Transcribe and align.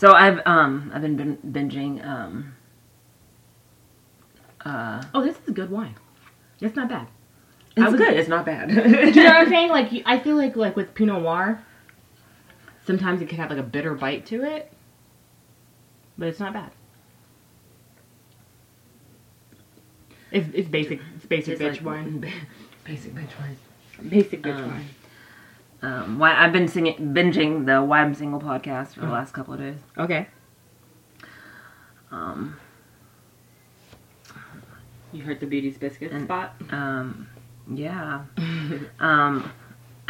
So 0.00 0.12
I've 0.14 0.40
um 0.46 0.90
I've 0.94 1.02
been 1.02 1.36
binging 1.46 2.02
um 2.06 2.54
uh 4.64 5.02
Oh, 5.12 5.22
this 5.22 5.36
is 5.36 5.48
a 5.48 5.52
good 5.52 5.70
wine. 5.70 5.94
It's 6.58 6.74
not 6.74 6.88
bad. 6.88 7.06
it's 7.76 7.84
was- 7.90 8.00
good. 8.00 8.14
It's 8.14 8.28
not 8.28 8.46
bad. 8.46 8.68
Do 8.70 8.74
you 8.80 9.12
know 9.12 9.24
what 9.24 9.36
I'm 9.36 9.48
saying? 9.56 9.68
Like, 9.68 9.90
I 10.06 10.18
feel 10.18 10.36
like 10.36 10.56
like 10.56 10.74
with 10.74 10.94
Pinot 10.94 11.20
Noir, 11.22 11.62
sometimes 12.86 13.20
it 13.20 13.28
can 13.28 13.36
have 13.36 13.50
like 13.50 13.58
a 13.58 13.62
bitter 13.62 13.94
bite 13.94 14.24
to 14.26 14.42
it, 14.42 14.72
but 16.16 16.28
it's 16.28 16.40
not 16.40 16.54
bad. 16.54 16.70
It's, 20.30 20.48
it's 20.54 20.68
basic. 20.68 21.00
It's 21.16 21.26
basic 21.26 21.58
Tastes 21.58 21.78
bitch 21.82 21.84
like- 21.84 21.94
wine. 22.04 22.32
Basic 22.84 23.12
bitch 23.14 23.38
wine. 23.38 23.56
Basic 24.08 24.42
bitch 24.42 24.56
Um, 24.56 24.68
wine. 24.70 24.86
Um, 25.82 26.18
why 26.18 26.34
I've 26.34 26.52
been 26.52 26.68
singing, 26.68 26.96
binging 27.14 27.64
the 27.66 27.82
Why 27.82 28.00
I'm 28.00 28.14
Single 28.14 28.40
podcast 28.40 28.94
for 28.94 29.00
the 29.00 29.08
last 29.08 29.32
couple 29.32 29.54
of 29.54 29.60
days. 29.60 29.78
Okay. 29.96 30.26
Um, 32.10 32.56
You 35.12 35.22
heard 35.22 35.40
the 35.40 35.46
Beauty's 35.46 35.78
Biscuit 35.78 36.12
And- 36.12 36.24
spot? 36.24 36.54
um, 36.70 37.28
yeah. 37.72 38.22
um, 39.00 39.50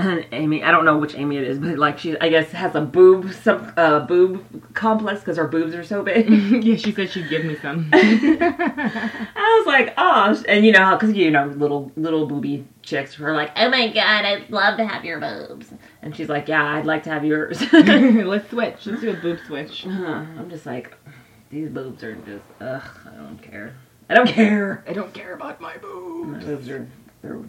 Amy, 0.32 0.62
I 0.62 0.70
don't 0.70 0.84
know 0.84 0.98
which 0.98 1.14
Amy 1.14 1.36
it 1.36 1.44
is, 1.44 1.58
but 1.58 1.78
like 1.78 1.98
she, 1.98 2.18
I 2.18 2.28
guess, 2.28 2.50
has 2.52 2.74
a 2.74 2.80
boob, 2.80 3.32
some 3.32 3.72
uh, 3.76 4.00
boob 4.00 4.74
complex 4.74 5.20
because 5.20 5.36
her 5.36 5.48
boobs 5.48 5.74
are 5.74 5.84
so 5.84 6.02
big. 6.02 6.28
yeah, 6.64 6.76
she 6.76 6.92
said 6.92 7.10
she'd 7.10 7.28
give 7.28 7.44
me 7.44 7.56
some. 7.56 7.90
I 7.92 9.56
was 9.58 9.66
like, 9.66 9.94
oh, 9.96 10.42
and 10.48 10.64
you 10.64 10.72
know 10.72 10.96
because 10.96 11.14
you 11.14 11.30
know, 11.30 11.46
little 11.46 11.92
little 11.96 12.26
booby 12.26 12.66
chicks 12.82 13.18
were 13.18 13.32
like, 13.32 13.50
oh 13.56 13.68
my 13.68 13.88
god, 13.88 14.24
I'd 14.24 14.50
love 14.50 14.76
to 14.78 14.86
have 14.86 15.04
your 15.04 15.20
boobs, 15.20 15.72
and 16.02 16.14
she's 16.14 16.28
like, 16.28 16.48
yeah, 16.48 16.76
I'd 16.76 16.86
like 16.86 17.02
to 17.04 17.10
have 17.10 17.24
yours. 17.24 17.60
Let's 17.72 18.48
switch. 18.50 18.86
Let's 18.86 19.00
do 19.00 19.10
a 19.10 19.14
boob 19.14 19.38
switch. 19.46 19.86
Uh, 19.86 19.90
I'm 19.90 20.48
just 20.50 20.66
like, 20.66 20.94
these 21.50 21.68
boobs 21.68 22.02
are 22.04 22.14
just, 22.14 22.44
ugh, 22.60 22.82
I 23.06 23.16
don't 23.16 23.42
care. 23.42 23.74
I 24.08 24.14
don't 24.14 24.28
care. 24.28 24.84
I 24.88 24.92
don't 24.92 25.14
care 25.14 25.34
about 25.34 25.60
my 25.60 25.76
boobs. 25.76 26.30
My 26.30 26.38
boobs 26.44 26.68
are, 26.68 26.88
they're 27.22 27.40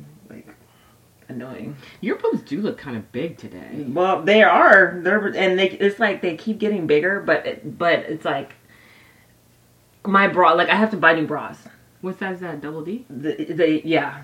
annoying. 1.31 1.75
Your 2.01 2.17
boobs 2.17 2.41
do 2.43 2.61
look 2.61 2.77
kind 2.77 2.95
of 2.97 3.11
big 3.11 3.37
today. 3.37 3.85
Well, 3.87 4.21
they 4.21 4.43
are. 4.43 4.99
They're 5.03 5.25
and 5.27 5.57
they. 5.57 5.69
It's 5.69 5.99
like 5.99 6.21
they 6.21 6.37
keep 6.37 6.59
getting 6.59 6.87
bigger, 6.87 7.21
but 7.21 7.45
it, 7.45 7.77
but 7.77 7.99
it's 7.99 8.25
like 8.25 8.53
my 10.05 10.27
bra. 10.27 10.53
Like 10.53 10.69
I 10.69 10.75
have 10.75 10.91
to 10.91 10.97
buy 10.97 11.13
new 11.13 11.27
bras. 11.27 11.57
What 12.01 12.17
size 12.19 12.35
is 12.35 12.41
that? 12.41 12.61
Double 12.61 12.83
D? 12.83 13.05
The, 13.09 13.35
the 13.53 13.81
yeah. 13.85 14.23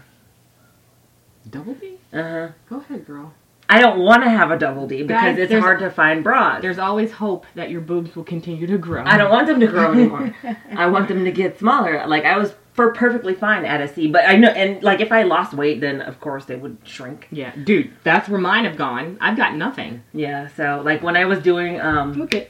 Double 1.49 1.73
D? 1.75 1.97
Uh 2.11 2.23
huh. 2.23 2.47
Go 2.69 2.77
ahead, 2.79 3.05
girl. 3.05 3.33
I 3.69 3.81
don't 3.81 3.99
want 3.99 4.23
to 4.23 4.29
have 4.29 4.51
a 4.51 4.57
double 4.57 4.87
D 4.87 5.03
because 5.03 5.35
Guys, 5.35 5.37
it's 5.37 5.51
hard 5.51 5.79
to 5.79 5.89
find 5.89 6.23
bras. 6.23 6.61
There's 6.61 6.79
always 6.79 7.11
hope 7.11 7.45
that 7.55 7.69
your 7.69 7.81
boobs 7.81 8.15
will 8.15 8.23
continue 8.23 8.65
to 8.65 8.77
grow. 8.77 9.03
I 9.05 9.17
don't 9.17 9.29
want 9.29 9.47
them 9.47 9.59
to 9.59 9.67
grow 9.67 9.91
anymore. 9.93 10.33
I 10.71 10.87
want 10.87 11.09
them 11.09 11.25
to 11.25 11.31
get 11.31 11.59
smaller. 11.59 12.05
Like 12.07 12.23
I 12.23 12.37
was 12.37 12.53
for 12.77 12.93
perfectly 12.93 13.33
fine 13.33 13.65
at 13.65 13.81
a 13.81 13.87
C, 13.89 14.07
but 14.07 14.23
I 14.25 14.37
know 14.37 14.47
and 14.49 14.81
like 14.81 15.01
if 15.01 15.11
I 15.11 15.23
lost 15.23 15.53
weight, 15.53 15.81
then 15.81 15.99
of 15.99 16.21
course 16.21 16.45
they 16.45 16.55
would 16.55 16.77
shrink. 16.85 17.27
Yeah, 17.31 17.53
dude, 17.63 17.91
that's 18.03 18.29
where 18.29 18.39
mine 18.39 18.63
have 18.63 18.77
gone. 18.77 19.17
I've 19.19 19.35
got 19.35 19.55
nothing. 19.55 20.03
Yeah. 20.13 20.47
So 20.55 20.81
like 20.85 21.03
when 21.03 21.17
I 21.17 21.25
was 21.25 21.39
doing 21.39 21.81
um 21.81 22.13
Look 22.13 22.33
at 22.33 22.49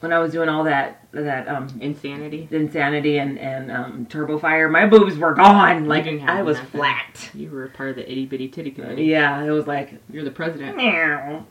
when 0.00 0.12
I 0.12 0.18
was 0.18 0.32
doing 0.32 0.48
all 0.50 0.64
that 0.64 0.98
that 1.12 1.46
um 1.48 1.68
insanity. 1.80 2.48
insanity 2.50 3.18
and 3.18 3.38
and 3.38 3.70
um 3.70 4.06
turbo 4.06 4.36
fire 4.38 4.68
my 4.68 4.86
boobs 4.86 5.16
were 5.16 5.34
gone 5.34 5.84
like 5.86 6.06
i 6.06 6.42
was 6.42 6.56
nothing. 6.56 6.70
flat 6.70 7.30
You 7.34 7.50
were 7.50 7.64
a 7.64 7.68
part 7.68 7.90
of 7.90 7.96
the 7.96 8.10
itty 8.10 8.24
bitty 8.26 8.48
titty 8.48 8.70
committee. 8.70 9.04
yeah 9.04 9.44
it 9.44 9.50
was 9.50 9.66
like 9.66 9.92
You're 10.10 10.24
the 10.24 10.30
president. 10.30 10.74
meow. 10.78 11.44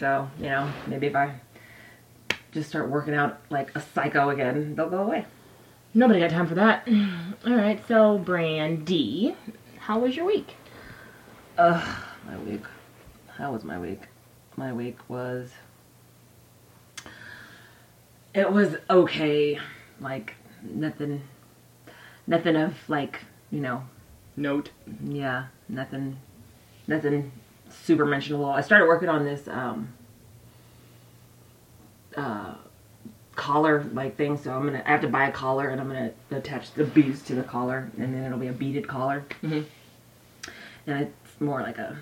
so 0.00 0.28
you 0.40 0.46
know 0.46 0.68
maybe 0.88 1.06
if 1.06 1.14
i 1.14 1.32
just 2.50 2.68
start 2.68 2.90
working 2.90 3.14
out 3.14 3.40
like 3.50 3.70
a 3.76 3.80
psycho 3.80 4.30
again 4.30 4.74
they'll 4.74 4.90
go 4.90 5.02
away 5.04 5.24
Nobody 5.94 6.20
got 6.20 6.30
time 6.30 6.46
for 6.46 6.56
that. 6.56 6.86
All 7.46 7.54
right, 7.54 7.80
so 7.86 8.18
Brandy, 8.18 9.36
how 9.78 10.00
was 10.00 10.16
your 10.16 10.26
week? 10.26 10.56
ugh 11.56 11.98
my 12.26 12.36
week 12.38 12.64
how 13.38 13.52
was 13.52 13.62
my 13.62 13.78
week 13.78 14.08
my 14.56 14.72
week 14.72 14.98
was 15.08 15.52
it 18.34 18.50
was 18.50 18.74
okay 18.90 19.56
like 20.00 20.34
nothing 20.64 21.22
nothing 22.26 22.56
of 22.56 22.74
like 22.88 23.20
you 23.52 23.60
know 23.60 23.84
Note. 24.36 24.70
Yeah, 25.04 25.46
nothing, 25.68 26.16
nothing 26.86 27.30
super 27.70 28.04
mentionable. 28.04 28.46
I 28.46 28.62
started 28.62 28.86
working 28.86 29.08
on 29.08 29.24
this 29.24 29.46
um, 29.46 29.92
uh, 32.16 32.54
collar 33.36 33.84
like 33.92 34.16
thing, 34.16 34.36
so 34.36 34.52
I'm 34.52 34.64
gonna. 34.64 34.82
I 34.84 34.90
have 34.90 35.00
to 35.02 35.08
buy 35.08 35.28
a 35.28 35.32
collar, 35.32 35.68
and 35.68 35.80
I'm 35.80 35.88
gonna 35.88 36.12
attach 36.30 36.72
the 36.74 36.84
beads 36.84 37.22
to 37.22 37.34
the 37.34 37.42
collar, 37.42 37.90
and 37.98 38.14
then 38.14 38.24
it'll 38.24 38.38
be 38.38 38.48
a 38.48 38.52
beaded 38.52 38.86
collar. 38.88 39.24
Mhm. 39.42 39.64
And 40.86 41.00
it's 41.02 41.40
more 41.40 41.62
like 41.62 41.78
a 41.78 41.96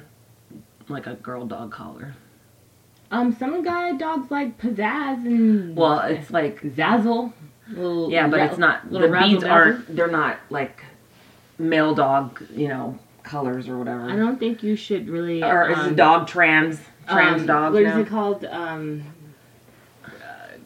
like 0.89 1.07
a 1.07 1.15
girl 1.15 1.47
dog 1.47 1.73
collar. 1.73 2.15
Um, 3.11 3.37
some 3.39 3.63
guy 3.63 3.93
dogs 3.93 4.31
like 4.31 4.59
pizzazz 4.59 5.27
and 5.27 5.77
Well, 5.77 6.01
it's 6.01 6.31
like 6.31 6.63
zazzle. 6.63 7.33
Little, 7.69 8.11
yeah, 8.11 8.27
but 8.27 8.41
it's 8.41 8.59
not. 8.59 8.91
The 8.91 9.09
beads 9.09 9.45
aren't. 9.45 9.95
They're 9.95 10.11
not 10.11 10.39
like 10.51 10.83
male 11.59 11.95
dog, 11.95 12.43
you 12.55 12.69
know, 12.69 12.99
colors 13.23 13.69
or 13.69 13.79
whatever. 13.79 14.09
I 14.09 14.17
don't 14.17 14.39
think 14.39 14.63
you 14.63 14.77
should 14.77 15.09
really. 15.09 15.43
or 15.43 15.71
is 15.71 15.79
um, 15.79 15.93
a 15.93 15.95
dog 15.95 16.27
trans 16.27 16.81
trans 17.09 17.43
um, 17.43 17.47
dog? 17.47 17.73
What 17.75 17.83
is 17.83 17.95
now? 17.95 18.01
it 18.01 18.07
called? 18.09 18.45
Um, 18.45 19.05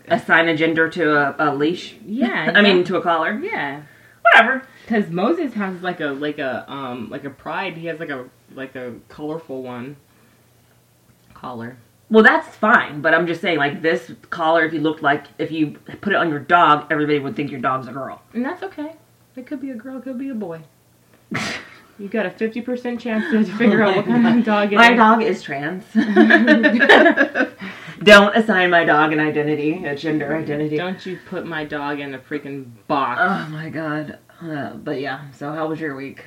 assign 0.09 0.49
a 0.49 0.56
gender 0.56 0.89
to 0.91 1.12
a, 1.12 1.50
a 1.50 1.55
leash. 1.55 1.97
yeah. 2.05 2.53
I 2.55 2.62
mean, 2.62 2.84
to 2.84 2.97
a 2.97 3.03
collar. 3.03 3.39
yeah. 3.39 3.83
Whatever. 4.22 4.67
Because 4.83 5.11
Moses 5.11 5.55
has 5.55 5.83
like 5.83 6.00
a 6.00 6.06
like 6.06 6.39
a 6.39 6.71
um 6.71 7.09
like 7.11 7.25
a 7.25 7.31
pride. 7.31 7.77
He 7.77 7.87
has 7.87 8.00
like 8.00 8.11
a 8.11 8.28
like 8.55 8.75
a 8.75 8.95
colorful 9.09 9.62
one. 9.62 9.97
Collar. 11.34 11.77
Well, 12.09 12.22
that's 12.22 12.56
fine, 12.56 13.00
but 13.00 13.15
I'm 13.15 13.27
just 13.27 13.41
saying, 13.41 13.59
like 13.59 13.83
this 13.83 14.13
collar, 14.31 14.65
if 14.65 14.72
you 14.72 14.81
looked 14.81 15.03
like 15.03 15.27
if 15.39 15.51
you 15.51 15.72
put 16.01 16.13
it 16.13 16.16
on 16.16 16.28
your 16.31 16.39
dog, 16.39 16.86
everybody 16.91 17.19
would 17.19 17.34
think 17.34 17.51
your 17.51 17.60
dog's 17.60 17.89
a 17.89 17.92
girl. 17.92 18.22
And 18.33 18.45
that's 18.45 18.63
okay. 18.63 18.95
It 19.34 19.47
could 19.47 19.60
be 19.60 19.71
a 19.71 19.75
girl, 19.75 19.98
it 19.98 20.04
could 20.04 20.19
be 20.19 20.28
a 20.28 20.34
boy. 20.34 20.63
you 21.98 22.09
got 22.09 22.25
a 22.27 22.31
50% 22.31 23.01
chance 23.01 23.25
to 23.31 23.45
figure 23.57 23.83
out 23.83 23.97
what 23.97 24.07
kind 24.07 24.39
of 24.39 24.45
dog 24.45 24.72
is. 24.72 24.77
My 24.77 24.95
dog 24.95 25.22
is 25.22 25.42
trans. 25.42 25.83
Don't 28.07 28.37
assign 28.37 28.71
my 28.71 28.85
dog 28.85 29.13
an 29.13 29.19
identity, 29.19 29.85
a 29.85 29.97
gender 29.97 30.37
identity. 30.37 30.77
Don't 30.77 31.05
you 31.05 31.19
put 31.27 31.45
my 31.45 31.65
dog 31.65 31.99
in 31.99 32.15
a 32.15 32.19
freaking 32.21 32.71
box. 32.87 33.21
Oh 33.21 33.49
my 33.51 33.69
god. 33.69 34.21
Uh, 34.41 34.75
but 34.75 35.01
yeah. 35.01 35.29
So 35.33 35.53
how 35.53 35.67
was 35.67 35.81
your 35.81 35.97
week? 35.97 36.25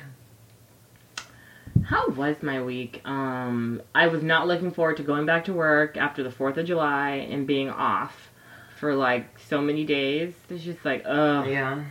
How 1.84 2.08
was 2.08 2.36
my 2.42 2.62
week? 2.62 3.00
Um, 3.06 3.80
I 3.94 4.08
was 4.08 4.22
not 4.22 4.46
looking 4.46 4.70
forward 4.70 4.98
to 4.98 5.02
going 5.02 5.24
back 5.24 5.46
to 5.46 5.54
work 5.54 5.96
after 5.96 6.22
the 6.22 6.28
4th 6.28 6.58
of 6.58 6.66
July 6.66 7.26
and 7.30 7.46
being 7.46 7.70
off 7.70 8.28
for 8.76 8.94
like 8.94 9.38
so 9.38 9.62
many 9.62 9.84
days. 9.84 10.34
It's 10.50 10.62
just 10.62 10.84
like, 10.84 11.02
ugh. 11.06 11.48
Yeah. 11.48 11.84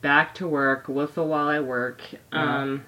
back 0.00 0.34
to 0.36 0.48
work, 0.48 0.88
whistle 0.88 1.28
while 1.28 1.48
I 1.48 1.60
work. 1.60 2.00
Um, 2.32 2.84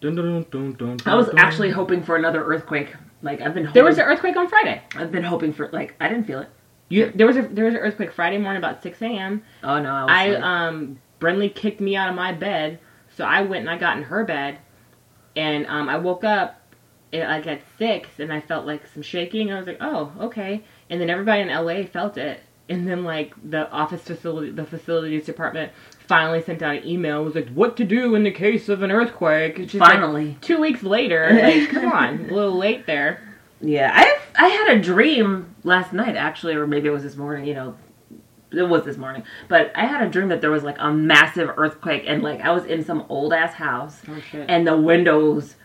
dun, 0.00 0.14
dun, 0.14 0.46
dun, 0.50 0.72
dun, 0.72 0.96
dun, 0.96 0.98
I 1.04 1.14
was 1.14 1.26
dun. 1.26 1.38
actually 1.38 1.70
hoping 1.70 2.02
for 2.02 2.16
another 2.16 2.42
earthquake 2.42 2.94
Like 3.22 3.40
I've 3.40 3.54
been 3.54 3.64
hoping, 3.64 3.74
There 3.74 3.84
was 3.84 3.98
an 3.98 4.04
earthquake 4.04 4.36
on 4.36 4.48
Friday. 4.48 4.82
I've 4.94 5.10
been 5.10 5.24
hoping 5.24 5.52
for 5.52 5.68
like 5.72 5.94
I 6.00 6.08
didn't 6.08 6.24
feel 6.24 6.40
it. 6.40 6.48
You, 6.88 7.12
there 7.14 7.26
was 7.26 7.36
a 7.36 7.42
there 7.42 7.64
was 7.64 7.74
an 7.74 7.80
earthquake 7.80 8.12
Friday 8.12 8.38
morning 8.38 8.58
about 8.58 8.82
six 8.82 9.02
a.m. 9.02 9.42
Oh 9.62 9.80
no, 9.80 9.92
I 9.92 10.04
was 10.04 10.36
I 10.40 10.66
um 10.66 10.98
Brenly 11.20 11.54
kicked 11.54 11.80
me 11.80 11.96
out 11.96 12.08
of 12.08 12.14
my 12.14 12.32
bed, 12.32 12.78
so 13.14 13.24
I 13.24 13.42
went 13.42 13.60
and 13.62 13.70
I 13.70 13.76
got 13.76 13.96
in 13.96 14.04
her 14.04 14.24
bed, 14.24 14.58
and 15.36 15.66
um 15.66 15.88
I 15.88 15.98
woke 15.98 16.24
up 16.24 16.60
at, 17.12 17.28
like 17.28 17.46
at 17.46 17.60
six, 17.76 18.20
and 18.20 18.32
I 18.32 18.40
felt 18.40 18.66
like 18.66 18.86
some 18.86 19.02
shaking. 19.02 19.52
I 19.52 19.58
was 19.58 19.66
like, 19.66 19.78
oh 19.80 20.12
okay, 20.20 20.62
and 20.88 21.00
then 21.00 21.10
everybody 21.10 21.42
in 21.42 21.48
LA 21.48 21.84
felt 21.84 22.16
it, 22.16 22.40
and 22.68 22.88
then 22.88 23.04
like 23.04 23.34
the 23.50 23.70
office 23.70 24.02
facility, 24.02 24.50
the 24.50 24.64
facilities 24.64 25.26
department 25.26 25.72
finally 26.08 26.42
sent 26.42 26.62
out 26.62 26.76
an 26.76 26.86
email. 26.86 27.20
It 27.20 27.24
was 27.24 27.34
like, 27.34 27.48
what 27.50 27.76
to 27.76 27.84
do 27.84 28.14
in 28.14 28.24
the 28.24 28.30
case 28.30 28.68
of 28.68 28.82
an 28.82 28.90
earthquake? 28.90 29.58
It's 29.58 29.72
just, 29.72 29.80
like, 29.80 29.92
finally. 29.92 30.38
two 30.40 30.58
weeks 30.58 30.82
later. 30.82 31.28
Like, 31.48 31.70
come 31.70 31.92
on, 31.92 32.26
a 32.30 32.34
little 32.34 32.56
late 32.56 32.86
there. 32.86 33.20
Yeah, 33.60 33.90
I 33.94 34.18
I 34.36 34.48
had 34.48 34.76
a 34.76 34.80
dream 34.80 35.54
last 35.64 35.92
night 35.92 36.16
actually, 36.16 36.54
or 36.54 36.66
maybe 36.66 36.88
it 36.88 36.92
was 36.92 37.02
this 37.02 37.16
morning. 37.16 37.44
You 37.46 37.54
know, 37.54 37.74
it 38.50 38.62
was 38.62 38.84
this 38.84 38.96
morning. 38.96 39.24
But 39.48 39.72
I 39.74 39.86
had 39.86 40.06
a 40.06 40.10
dream 40.10 40.28
that 40.28 40.40
there 40.40 40.50
was 40.50 40.62
like 40.62 40.76
a 40.78 40.92
massive 40.92 41.50
earthquake, 41.56 42.04
and 42.06 42.22
like 42.22 42.40
I 42.40 42.50
was 42.52 42.64
in 42.64 42.84
some 42.84 43.04
old 43.08 43.32
ass 43.32 43.54
house, 43.54 44.00
Oh 44.08 44.20
and 44.48 44.66
the 44.66 44.76
windows, 44.76 45.56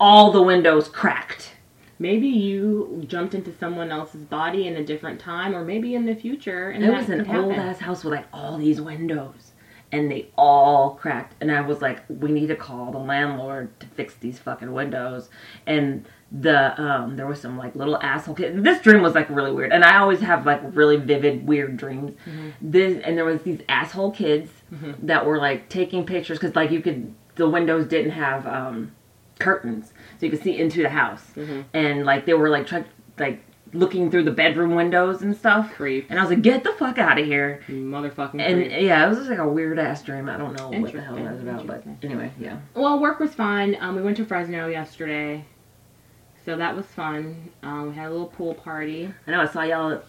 all 0.00 0.32
the 0.32 0.42
windows 0.42 0.88
cracked. 0.88 1.52
Maybe 2.00 2.28
you 2.28 3.04
jumped 3.08 3.34
into 3.34 3.52
someone 3.58 3.90
else's 3.90 4.22
body 4.22 4.68
in 4.68 4.76
a 4.76 4.84
different 4.84 5.20
time, 5.20 5.54
or 5.54 5.64
maybe 5.64 5.94
in 5.94 6.06
the 6.06 6.14
future. 6.14 6.70
And 6.70 6.84
it 6.84 6.92
was 6.92 7.08
an 7.08 7.28
old 7.34 7.52
ass 7.54 7.78
house 7.80 8.04
with 8.04 8.14
like 8.14 8.26
all 8.32 8.56
these 8.56 8.80
windows, 8.80 9.47
and 9.90 10.10
they 10.10 10.28
all 10.36 10.90
cracked. 10.94 11.34
And 11.40 11.50
I 11.50 11.60
was 11.62 11.80
like, 11.80 12.02
we 12.08 12.30
need 12.30 12.48
to 12.48 12.56
call 12.56 12.92
the 12.92 12.98
landlord 12.98 13.78
to 13.80 13.86
fix 13.86 14.14
these 14.14 14.38
fucking 14.38 14.72
windows. 14.72 15.28
And 15.66 16.06
the 16.30 16.78
um, 16.78 17.16
there 17.16 17.26
was 17.26 17.40
some 17.40 17.56
like 17.56 17.74
little 17.74 17.96
asshole 18.02 18.34
kid. 18.34 18.62
This 18.62 18.82
dream 18.82 19.00
was 19.00 19.14
like 19.14 19.30
really 19.30 19.50
weird, 19.50 19.72
and 19.72 19.82
I 19.82 19.96
always 19.96 20.20
have 20.20 20.44
like 20.44 20.60
really 20.74 20.96
vivid 20.96 21.46
weird 21.46 21.78
dreams. 21.78 22.12
This 22.60 23.02
and 23.02 23.16
there 23.16 23.24
was 23.24 23.40
these 23.42 23.60
asshole 23.68 24.10
kids 24.10 24.50
that 25.02 25.24
were 25.24 25.38
like 25.38 25.70
taking 25.70 26.04
pictures 26.04 26.38
because 26.38 26.54
like 26.54 26.70
you 26.70 26.82
could 26.82 27.14
the 27.36 27.48
windows 27.48 27.88
didn't 27.88 28.10
have 28.10 28.46
um, 28.46 28.92
curtains, 29.38 29.94
so 30.20 30.26
you 30.26 30.30
could 30.30 30.42
see 30.42 30.58
into 30.58 30.82
the 30.82 30.90
house, 30.90 31.24
and 31.72 32.04
like 32.04 32.26
they 32.26 32.34
were 32.34 32.50
like 32.50 32.66
trying 32.66 32.84
like 33.18 33.40
looking 33.72 34.10
through 34.10 34.24
the 34.24 34.30
bedroom 34.30 34.74
windows 34.74 35.22
and 35.22 35.36
stuff. 35.36 35.72
Creep. 35.74 36.06
And 36.10 36.18
I 36.18 36.22
was 36.22 36.30
like, 36.30 36.42
get 36.42 36.64
the 36.64 36.72
fuck 36.72 36.98
out 36.98 37.18
of 37.18 37.26
here. 37.26 37.62
Motherfucking 37.68 38.40
And 38.40 38.62
creep. 38.64 38.82
yeah, 38.82 39.04
it 39.04 39.08
was 39.08 39.18
just 39.18 39.30
like 39.30 39.38
a 39.38 39.48
weird 39.48 39.78
ass 39.78 40.02
dream. 40.02 40.28
I 40.28 40.36
don't 40.36 40.54
know 40.56 40.68
what 40.70 40.92
the 40.92 41.00
hell 41.00 41.16
that 41.16 41.32
was 41.32 41.42
about, 41.42 41.66
but 41.66 41.84
anyway, 42.02 42.32
yeah. 42.38 42.58
Well, 42.74 42.98
work 42.98 43.20
was 43.20 43.34
fine. 43.34 43.76
Um, 43.80 43.96
we 43.96 44.02
went 44.02 44.16
to 44.18 44.24
Fresno 44.24 44.68
yesterday, 44.68 45.44
so 46.44 46.56
that 46.56 46.74
was 46.76 46.86
fun. 46.86 47.50
Um, 47.62 47.88
we 47.90 47.94
had 47.94 48.08
a 48.08 48.10
little 48.10 48.26
pool 48.26 48.54
party. 48.54 49.12
I 49.26 49.30
know 49.30 49.40
I 49.40 49.46
saw 49.46 49.62
y'all 49.62 50.00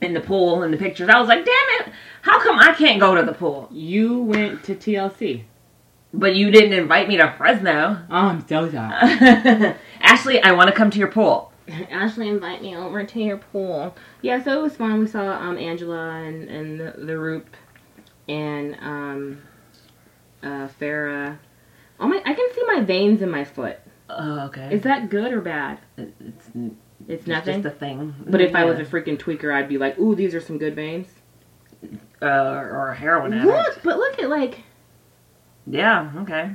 in 0.00 0.14
the 0.14 0.20
pool 0.20 0.62
in 0.62 0.70
the 0.70 0.76
pictures. 0.76 1.08
I 1.08 1.18
was 1.18 1.28
like, 1.28 1.44
damn 1.44 1.80
it, 1.88 1.92
how 2.22 2.40
come 2.42 2.58
I 2.58 2.72
can't 2.74 3.00
go 3.00 3.14
to 3.14 3.22
the 3.22 3.32
pool? 3.32 3.68
You 3.72 4.20
went 4.22 4.64
to 4.64 4.74
TLC. 4.74 5.44
But 6.14 6.34
you 6.34 6.50
didn't 6.50 6.74
invite 6.74 7.08
me 7.08 7.16
to 7.16 7.32
Fresno. 7.38 7.98
Oh, 8.10 8.14
I'm 8.14 8.46
so 8.46 8.70
sorry. 8.70 9.74
Ashley, 10.02 10.42
I 10.42 10.52
want 10.52 10.68
to 10.68 10.74
come 10.76 10.90
to 10.90 10.98
your 10.98 11.08
pool. 11.08 11.51
Ashley 11.68 12.28
invite 12.28 12.60
me 12.62 12.76
over 12.76 13.04
to 13.04 13.20
your 13.20 13.38
pool. 13.38 13.94
Yeah, 14.20 14.42
so 14.42 14.58
it 14.58 14.62
was 14.62 14.76
fun. 14.76 14.98
We 15.00 15.06
saw 15.06 15.30
um, 15.32 15.56
Angela 15.58 16.10
and, 16.22 16.48
and 16.48 16.80
the, 16.80 16.94
the 16.98 17.18
Roop 17.18 17.48
and 18.28 18.76
um, 18.80 19.42
uh, 20.42 20.68
Farah. 20.80 21.38
Oh 22.00 22.08
my! 22.08 22.20
I 22.24 22.34
can 22.34 22.48
see 22.54 22.62
my 22.66 22.80
veins 22.80 23.22
in 23.22 23.30
my 23.30 23.44
foot. 23.44 23.78
Oh, 24.10 24.40
okay. 24.46 24.74
Is 24.74 24.82
that 24.82 25.08
good 25.08 25.32
or 25.32 25.40
bad? 25.40 25.78
It- 25.96 26.14
it's, 26.20 26.48
It's 26.48 26.74
it's 27.08 27.26
nothing. 27.26 27.62
just 27.62 27.74
a 27.74 27.78
thing. 27.78 28.14
but 28.26 28.40
if 28.40 28.54
I 28.54 28.64
was 28.64 28.78
a 28.78 28.84
freaking 28.84 29.18
tweaker, 29.18 29.52
I'd 29.54 29.68
be 29.68 29.78
like, 29.78 29.98
"Ooh, 29.98 30.14
these 30.14 30.34
are 30.34 30.40
some 30.40 30.58
good 30.58 30.74
veins." 30.74 31.08
uh, 32.22 32.26
or 32.26 32.90
a 32.90 32.94
heroin 32.96 33.32
addict. 33.34 33.46
Look, 33.46 33.82
but 33.82 33.96
look 33.98 34.18
at 34.20 34.28
like 34.30 34.60
Yeah, 35.66 36.12
okay, 36.18 36.50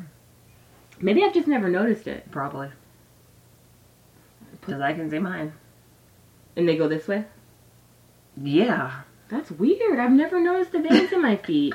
maybe 1.02 1.24
I've 1.24 1.34
just 1.34 1.48
never 1.48 1.68
noticed 1.70 2.08
it. 2.08 2.30
probably. 2.32 2.70
Because 4.68 4.82
I 4.82 4.94
can 4.94 5.10
see 5.10 5.20
mine. 5.20 5.54
And 6.58 6.68
they 6.68 6.78
go 6.78 6.88
this 6.88 7.08
way. 7.08 7.24
Yeah. 8.36 9.02
That's 9.30 9.50
weird. 9.50 9.98
I've 9.98 10.12
never 10.12 10.40
noticed 10.42 10.74
the 10.74 10.80
veins 10.80 11.12
in 11.12 11.22
my 11.22 11.38
feet. 11.38 11.74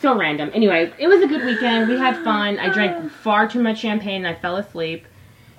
So 0.00 0.16
random. 0.16 0.50
Anyway, 0.54 0.90
it 0.98 1.06
was 1.06 1.22
a 1.22 1.26
good 1.26 1.44
weekend. 1.44 1.88
We 1.88 1.98
had 1.98 2.16
fun. 2.24 2.58
I 2.58 2.72
drank 2.72 3.10
far 3.10 3.46
too 3.46 3.62
much 3.62 3.78
champagne. 3.78 4.24
I 4.24 4.34
fell 4.34 4.56
asleep. 4.56 5.06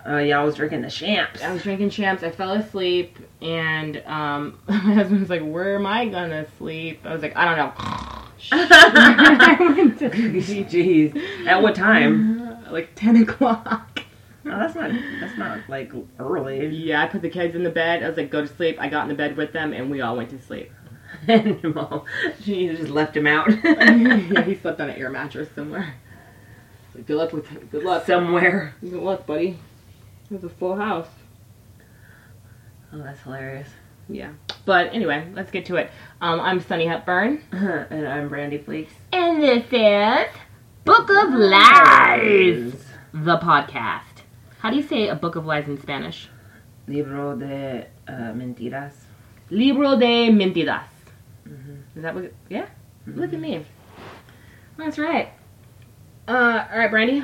Oh, 0.08 0.18
yeah, 0.18 0.40
I 0.40 0.44
was 0.44 0.56
drinking 0.56 0.82
the 0.82 0.90
champs. 0.90 1.44
I 1.44 1.54
was 1.54 1.62
drinking 1.62 1.92
champs. 1.92 2.24
I 2.24 2.30
fell 2.30 2.52
asleep, 2.52 3.18
and 3.42 3.98
um, 4.06 4.60
my 4.68 4.76
husband 4.76 5.20
was 5.20 5.32
like, 5.32 5.42
"Where 5.42 5.76
am 5.76 5.88
I 5.88 6.08
gonna 6.08 6.46
sleep?" 6.60 7.02
I 7.06 7.14
was 7.14 7.24
like, 7.24 7.36
"I 7.36 7.46
don't 7.46 7.58
know." 7.58 7.74
I 8.52 9.58
went 9.60 9.98
to. 10.00 10.10
Jeez. 10.12 11.48
At 11.48 11.64
what 11.64 11.74
time? 11.74 12.72
like 12.72 12.90
ten 12.96 13.16
o'clock. 13.16 13.95
Oh, 14.48 14.60
that's 14.60 14.76
not. 14.76 14.92
That's 15.20 15.38
not 15.38 15.60
like 15.68 15.92
early. 16.20 16.68
Yeah, 16.68 17.04
I 17.04 17.08
put 17.08 17.22
the 17.22 17.30
kids 17.30 17.56
in 17.56 17.64
the 17.64 17.70
bed. 17.72 18.04
I 18.04 18.08
was 18.08 18.18
like, 18.18 18.30
"Go 18.30 18.42
to 18.42 18.48
sleep." 18.48 18.78
I 18.80 18.90
got 18.90 19.04
in 19.04 19.10
the 19.10 19.16
bed 19.16 19.38
with 19.38 19.54
them, 19.54 19.74
and 19.74 19.90
we 19.90 20.02
all 20.02 20.16
went 20.16 20.30
to 20.30 20.42
sleep. 20.42 20.72
and 21.28 21.62
your 21.64 21.74
mom, 21.74 22.04
she 22.44 22.68
just 22.68 22.90
left 22.90 23.16
him 23.16 23.26
out 23.28 23.50
yeah, 23.64 24.42
he 24.46 24.56
slept 24.56 24.82
on 24.82 24.90
an 24.90 24.98
air 24.98 25.10
mattress 25.10 25.50
somewhere. 25.56 25.96
Like, 26.94 27.06
good 27.06 27.18
luck 27.18 27.34
with 27.34 27.72
good 27.72 27.84
luck. 27.84 28.06
somewhere. 28.06 28.76
Good 28.82 28.94
luck, 28.94 29.26
buddy. 29.26 29.58
It 30.30 30.34
was 30.34 30.44
a 30.44 30.50
full 30.50 30.76
house. 30.76 31.08
Oh, 32.94 33.00
that's 33.00 33.22
hilarious. 33.22 33.70
Yeah. 34.08 34.32
But 34.66 34.94
anyway, 34.94 35.28
let's 35.34 35.52
get 35.52 35.66
to 35.68 35.76
it. 35.78 35.92
Um, 36.22 36.40
I'm 36.40 36.62
Sunny 36.62 36.86
Hepburn. 36.86 37.44
and 37.52 38.08
I'm 38.08 38.30
Brandy 38.30 38.60
Fleeks. 38.60 38.92
And 39.12 39.42
this 39.42 39.66
is 39.72 40.28
Book 40.84 41.10
of 41.10 41.34
Lies, 41.34 42.74
the 43.14 43.38
podcast. 43.38 44.15
How 44.66 44.72
do 44.72 44.78
you 44.78 44.82
say 44.82 45.10
a 45.10 45.16
book 45.16 45.36
of 45.36 45.46
lies 45.46 45.68
in 45.68 45.80
Spanish? 45.80 46.28
Libro 46.88 47.36
de 47.36 47.86
uh, 48.08 48.34
mentiras. 48.34 48.94
Libro 49.52 49.96
de 49.96 50.32
mentiras. 50.32 50.88
Is 51.96 52.02
that 52.02 52.16
what? 52.16 52.34
Yeah. 52.50 52.66
Look 53.06 53.32
at 53.32 53.40
me. 53.40 53.64
That's 54.76 54.98
right. 54.98 55.30
Uh, 56.28 56.66
all 56.72 56.80
right, 56.80 56.90
Brandy. 56.90 57.24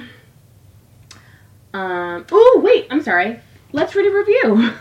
Um. 1.73 2.27
Oh, 2.31 2.61
wait. 2.63 2.85
I'm 2.91 3.01
sorry. 3.01 3.39
Let's 3.71 3.95
read 3.95 4.05
a 4.05 4.15
review. 4.15 4.73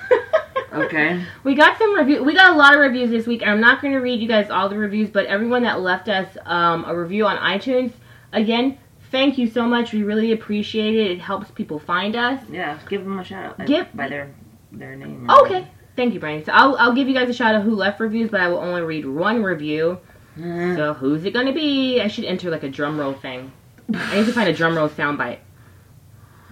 Okay. 0.73 1.25
We 1.43 1.57
got 1.57 1.79
some 1.79 1.97
review. 1.97 2.23
We 2.23 2.33
got 2.33 2.55
a 2.55 2.57
lot 2.57 2.75
of 2.75 2.81
reviews 2.81 3.11
this 3.11 3.27
week, 3.27 3.43
and 3.43 3.51
I'm 3.51 3.61
not 3.61 3.83
going 3.83 3.93
to 3.93 3.99
read 3.99 4.21
you 4.21 4.29
guys 4.29 4.51
all 4.51 4.69
the 4.69 4.79
reviews, 4.79 5.11
but 5.11 5.27
everyone 5.27 5.65
that 5.65 5.81
left 5.81 6.09
us 6.09 6.29
um, 6.47 6.85
a 6.87 6.95
review 6.95 7.27
on 7.27 7.39
iTunes, 7.39 7.91
again, 8.33 8.79
thank 9.11 9.39
you 9.39 9.49
so 9.49 9.67
much. 9.67 9.93
We 9.93 10.03
really 10.03 10.33
appreciate 10.33 10.95
it. 10.95 11.11
It 11.13 11.21
helps 11.21 11.51
people 11.51 11.79
find 11.79 12.17
us. 12.17 12.43
Yeah, 12.51 12.79
give 12.89 13.05
them 13.05 13.19
a 13.19 13.25
shout 13.25 13.61
out. 13.61 13.67
Give- 13.67 13.95
by 13.95 14.09
their 14.09 14.31
their 14.73 14.97
name. 14.97 15.29
Okay, 15.29 15.67
thank 15.97 16.15
you, 16.15 16.21
Brian. 16.21 16.45
So 16.45 16.53
I'll 16.53 16.77
I'll 16.77 16.95
give 16.95 17.09
you 17.09 17.15
guys 17.15 17.29
a 17.29 17.35
shout 17.35 17.55
out 17.55 17.63
who 17.63 17.75
left 17.75 18.01
reviews, 18.01 18.31
but 18.31 18.41
I 18.41 18.49
will 18.49 18.59
only 18.59 18.83
read 18.83 19.07
one 19.07 19.43
review. 19.43 19.99
Mm. 20.39 20.77
So 20.77 20.95
who's 20.95 21.25
it 21.25 21.33
going 21.33 21.47
to 21.47 21.53
be? 21.53 22.01
I 22.01 22.09
should 22.09 22.25
enter 22.25 22.51
like 22.51 22.63
a 22.63 22.69
drum 22.69 22.99
roll 22.99 23.15
thing. 23.15 23.53
I 23.93 24.17
need 24.21 24.27
to 24.27 24.33
find 24.33 24.49
a 24.49 24.53
drum 24.53 24.77
roll 24.77 24.89
soundbite. 24.89 25.39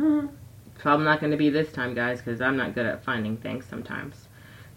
It's 0.00 0.82
probably 0.82 1.04
not 1.04 1.20
going 1.20 1.30
to 1.30 1.36
be 1.36 1.50
this 1.50 1.72
time, 1.72 1.94
guys, 1.94 2.18
because 2.18 2.40
I'm 2.40 2.56
not 2.56 2.74
good 2.74 2.86
at 2.86 3.04
finding 3.04 3.36
things 3.36 3.64
sometimes. 3.68 4.28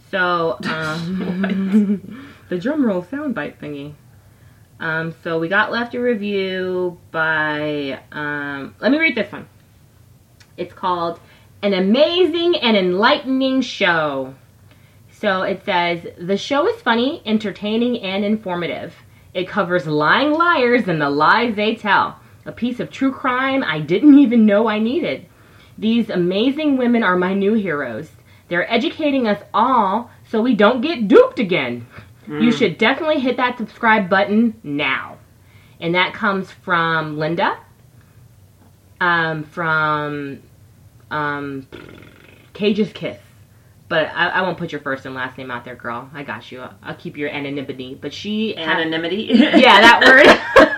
So, 0.10 0.58
um, 0.66 2.30
the 2.50 2.58
drum 2.58 2.86
roll 2.86 3.02
soundbite 3.02 3.58
thingy. 3.58 3.94
Um, 4.82 5.14
so 5.24 5.38
we 5.38 5.48
got 5.48 5.72
left 5.72 5.94
a 5.94 6.02
review 6.02 6.98
by, 7.12 8.02
um, 8.12 8.74
let 8.80 8.92
me 8.92 8.98
read 8.98 9.16
this 9.16 9.32
one. 9.32 9.48
It's 10.58 10.74
called 10.74 11.20
An 11.62 11.76
Amazing 11.76 12.56
and 12.56 12.76
Enlightening 12.76 13.62
Show. 13.62 14.34
So 15.12 15.44
it 15.44 15.64
says, 15.66 16.08
the 16.18 16.36
show 16.36 16.68
is 16.68 16.82
funny, 16.82 17.22
entertaining, 17.28 18.02
and 18.02 18.26
informative. 18.26 18.96
It 19.36 19.48
covers 19.48 19.86
lying 19.86 20.32
liars 20.32 20.88
and 20.88 21.00
the 21.00 21.12
lies 21.12 21.56
they 21.56 21.76
tell. 21.76 22.20
A 22.48 22.52
piece 22.52 22.80
of 22.80 22.90
true 22.90 23.12
crime 23.12 23.64
I 23.64 23.82
didn't 23.82 24.18
even 24.18 24.48
know 24.48 24.68
I 24.68 24.80
needed. 24.80 25.28
These 25.78 26.10
amazing 26.10 26.78
women 26.78 27.04
are 27.04 27.16
my 27.16 27.36
new 27.36 27.54
heroes. 27.54 28.10
They're 28.48 28.70
educating 28.72 29.28
us 29.28 29.44
all 29.54 30.10
so 30.28 30.42
we 30.42 30.56
don't 30.56 30.82
get 30.82 31.08
duped 31.08 31.38
again. 31.38 31.86
You 32.40 32.52
should 32.52 32.78
definitely 32.78 33.20
hit 33.20 33.38
that 33.38 33.58
subscribe 33.58 34.10
button 34.10 34.60
now. 34.64 35.18
And 35.80 35.96
that 35.96 36.14
comes 36.14 36.50
from 36.52 37.18
Linda, 37.18 37.58
um, 39.02 39.44
from 39.44 40.42
um, 41.10 41.68
Cage's 42.54 42.94
Kiss. 42.94 43.18
But 43.90 44.08
I, 44.14 44.30
I 44.30 44.42
won't 44.44 44.58
put 44.58 44.72
your 44.72 44.80
first 44.80 45.06
and 45.06 45.14
last 45.14 45.38
name 45.38 45.52
out 45.52 45.66
there, 45.66 45.76
girl. 45.76 46.10
I 46.14 46.24
got 46.24 46.50
you. 46.52 46.62
I'll, 46.62 46.74
I'll 46.82 46.96
keep 46.96 47.18
your 47.18 47.30
anonymity. 47.30 47.98
But 48.00 48.14
she 48.14 48.56
Anonymity. 48.56 49.28
yeah, 49.34 49.82
that 49.82 50.02
word. 50.06 50.78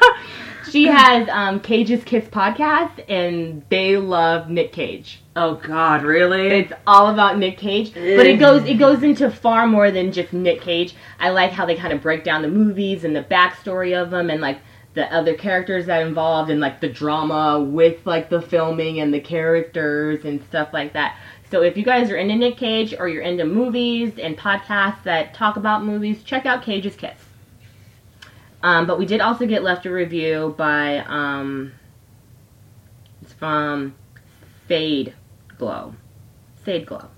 She 0.74 0.88
has 0.88 1.30
um, 1.30 1.60
Cage's 1.60 2.04
Kiss 2.04 2.26
podcast, 2.26 3.04
and 3.08 3.64
they 3.70 3.96
love 3.96 4.50
Nick 4.50 4.72
Cage. 4.74 5.22
Oh 5.36 5.56
God, 5.56 6.04
really? 6.04 6.48
It's 6.48 6.74
all 6.88 7.12
about 7.12 7.38
Nick 7.38 7.60
Cage, 7.60 7.94
but 7.94 8.26
it 8.26 8.40
goes 8.40 8.66
it 8.66 8.80
goes 8.80 9.04
into 9.04 9.30
far 9.30 9.68
more 9.68 9.92
than 9.92 10.12
just 10.12 10.34
Nick 10.34 10.62
Cage. 10.62 10.96
I 11.20 11.30
like 11.30 11.52
how 11.52 11.68
they 11.68 11.76
kind 11.76 11.94
of 11.94 12.02
break 12.02 12.24
down 12.24 12.42
the 12.42 12.48
movies 12.48 13.04
and 13.04 13.16
the 13.16 13.24
backstory 13.24 14.00
of 14.00 14.10
them, 14.10 14.32
and 14.32 14.42
like 14.42 14.60
the 14.96 15.12
other 15.14 15.36
characters 15.36 15.86
that 15.86 16.06
involved, 16.06 16.50
and 16.50 16.60
like 16.60 16.82
the 16.82 16.90
drama 16.90 17.62
with 17.62 18.06
like 18.08 18.32
the 18.32 18.42
filming 18.42 19.00
and 19.00 19.14
the 19.14 19.20
characters 19.20 20.26
and 20.26 20.44
stuff 20.46 20.70
like 20.74 20.94
that. 20.94 21.18
So 21.52 21.62
if 21.62 21.78
you 21.78 21.84
guys 21.84 22.10
are 22.10 22.18
into 22.18 22.36
Nick 22.36 22.58
Cage 22.58 22.96
or 22.98 23.08
you're 23.08 23.22
into 23.22 23.46
movies 23.46 24.18
and 24.18 24.36
podcasts 24.36 25.04
that 25.04 25.36
talk 25.36 25.56
about 25.56 25.86
movies, 25.86 26.24
check 26.24 26.48
out 26.48 26.64
Cage's 26.64 26.96
Kiss. 26.96 27.23
Um, 28.64 28.88
but 28.88 28.98
we 28.98 29.06
did 29.06 29.20
also 29.22 29.46
get 29.46 29.62
left 29.62 29.86
a 29.86 29.92
review 29.92 30.56
by 30.58 31.00
um, 31.00 31.74
it's 33.22 33.34
from 33.34 33.94
Fade 34.68 35.14
Glow. 35.58 35.96
Fade 36.64 36.86
Glow. 36.86 37.10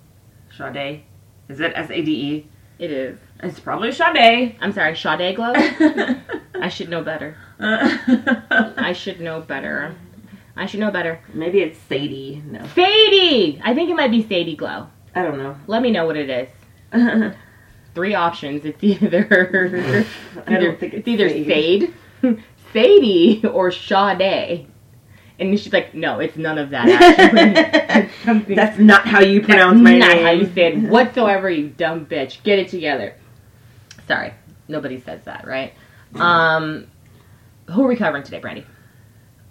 Sade. 0.58 1.04
Is 1.48 1.60
it 1.60 1.72
S 1.76 1.92
A 1.92 2.02
D 2.02 2.12
E? 2.12 2.48
It 2.80 2.92
is. 2.92 3.20
It's 3.44 3.60
probably 3.60 3.92
Sade. 3.92 4.56
I'm 4.60 4.74
sorry, 4.74 4.96
Sade 4.96 5.36
Glow. 5.36 5.54
I 6.56 6.68
should 6.70 6.90
know 6.90 7.04
better. 7.04 7.38
I 7.60 8.94
should 8.94 9.22
know 9.22 9.42
better. 9.42 9.96
I 10.58 10.66
should 10.66 10.80
know 10.80 10.92
better. 10.92 11.20
Maybe 11.34 11.62
it's 11.62 11.78
Sadie. 11.78 12.42
No, 12.46 12.66
Sadie! 12.74 13.62
I 13.64 13.74
think 13.76 13.90
it 13.90 13.96
might 13.96 14.12
be 14.12 14.24
Sadie 14.24 14.56
Glow. 14.56 14.88
I 15.14 15.22
don't 15.22 15.38
know. 15.38 15.58
Let 15.68 15.82
me 15.82 15.92
know 15.92 16.06
what 16.06 16.18
it 16.18 16.30
is. 16.30 16.50
Three 17.96 18.14
options. 18.14 18.66
It's 18.66 18.84
either 18.84 20.06
I 20.48 20.54
don't 20.58 20.80
think 20.80 20.94
it's 20.94 21.08
it's 21.08 21.08
either. 21.08 21.30
Sade, 21.30 21.94
Sadie, 22.74 23.46
or 23.52 23.72
Sade. 23.72 24.68
And 25.38 25.60
she's 25.60 25.74
like, 25.74 25.94
no, 25.94 26.20
it's 26.20 26.38
none 26.38 26.58
of 26.58 26.70
that. 26.70 26.88
Actually, 26.88 28.56
That's 28.56 28.78
not 28.80 29.06
how 29.08 29.20
you 29.22 29.42
pronounce 29.42 29.82
my 29.82 29.98
not 29.98 30.10
name. 30.10 30.24
Not 30.24 30.26
how 30.26 30.32
you 30.32 30.46
say 30.54 30.74
it 30.74 30.78
whatsoever, 30.90 31.50
you 31.50 31.70
dumb 31.70 32.06
bitch. 32.06 32.42
Get 32.44 32.60
it 32.60 32.70
together. 32.70 33.16
Sorry, 34.08 34.34
nobody 34.68 35.02
says 35.02 35.24
that, 35.26 35.46
right? 35.48 35.74
Um, 36.16 36.88
who 37.70 37.84
are 37.84 37.88
we 37.88 37.96
covering 37.96 38.24
today, 38.24 38.40
Brandy? 38.40 38.66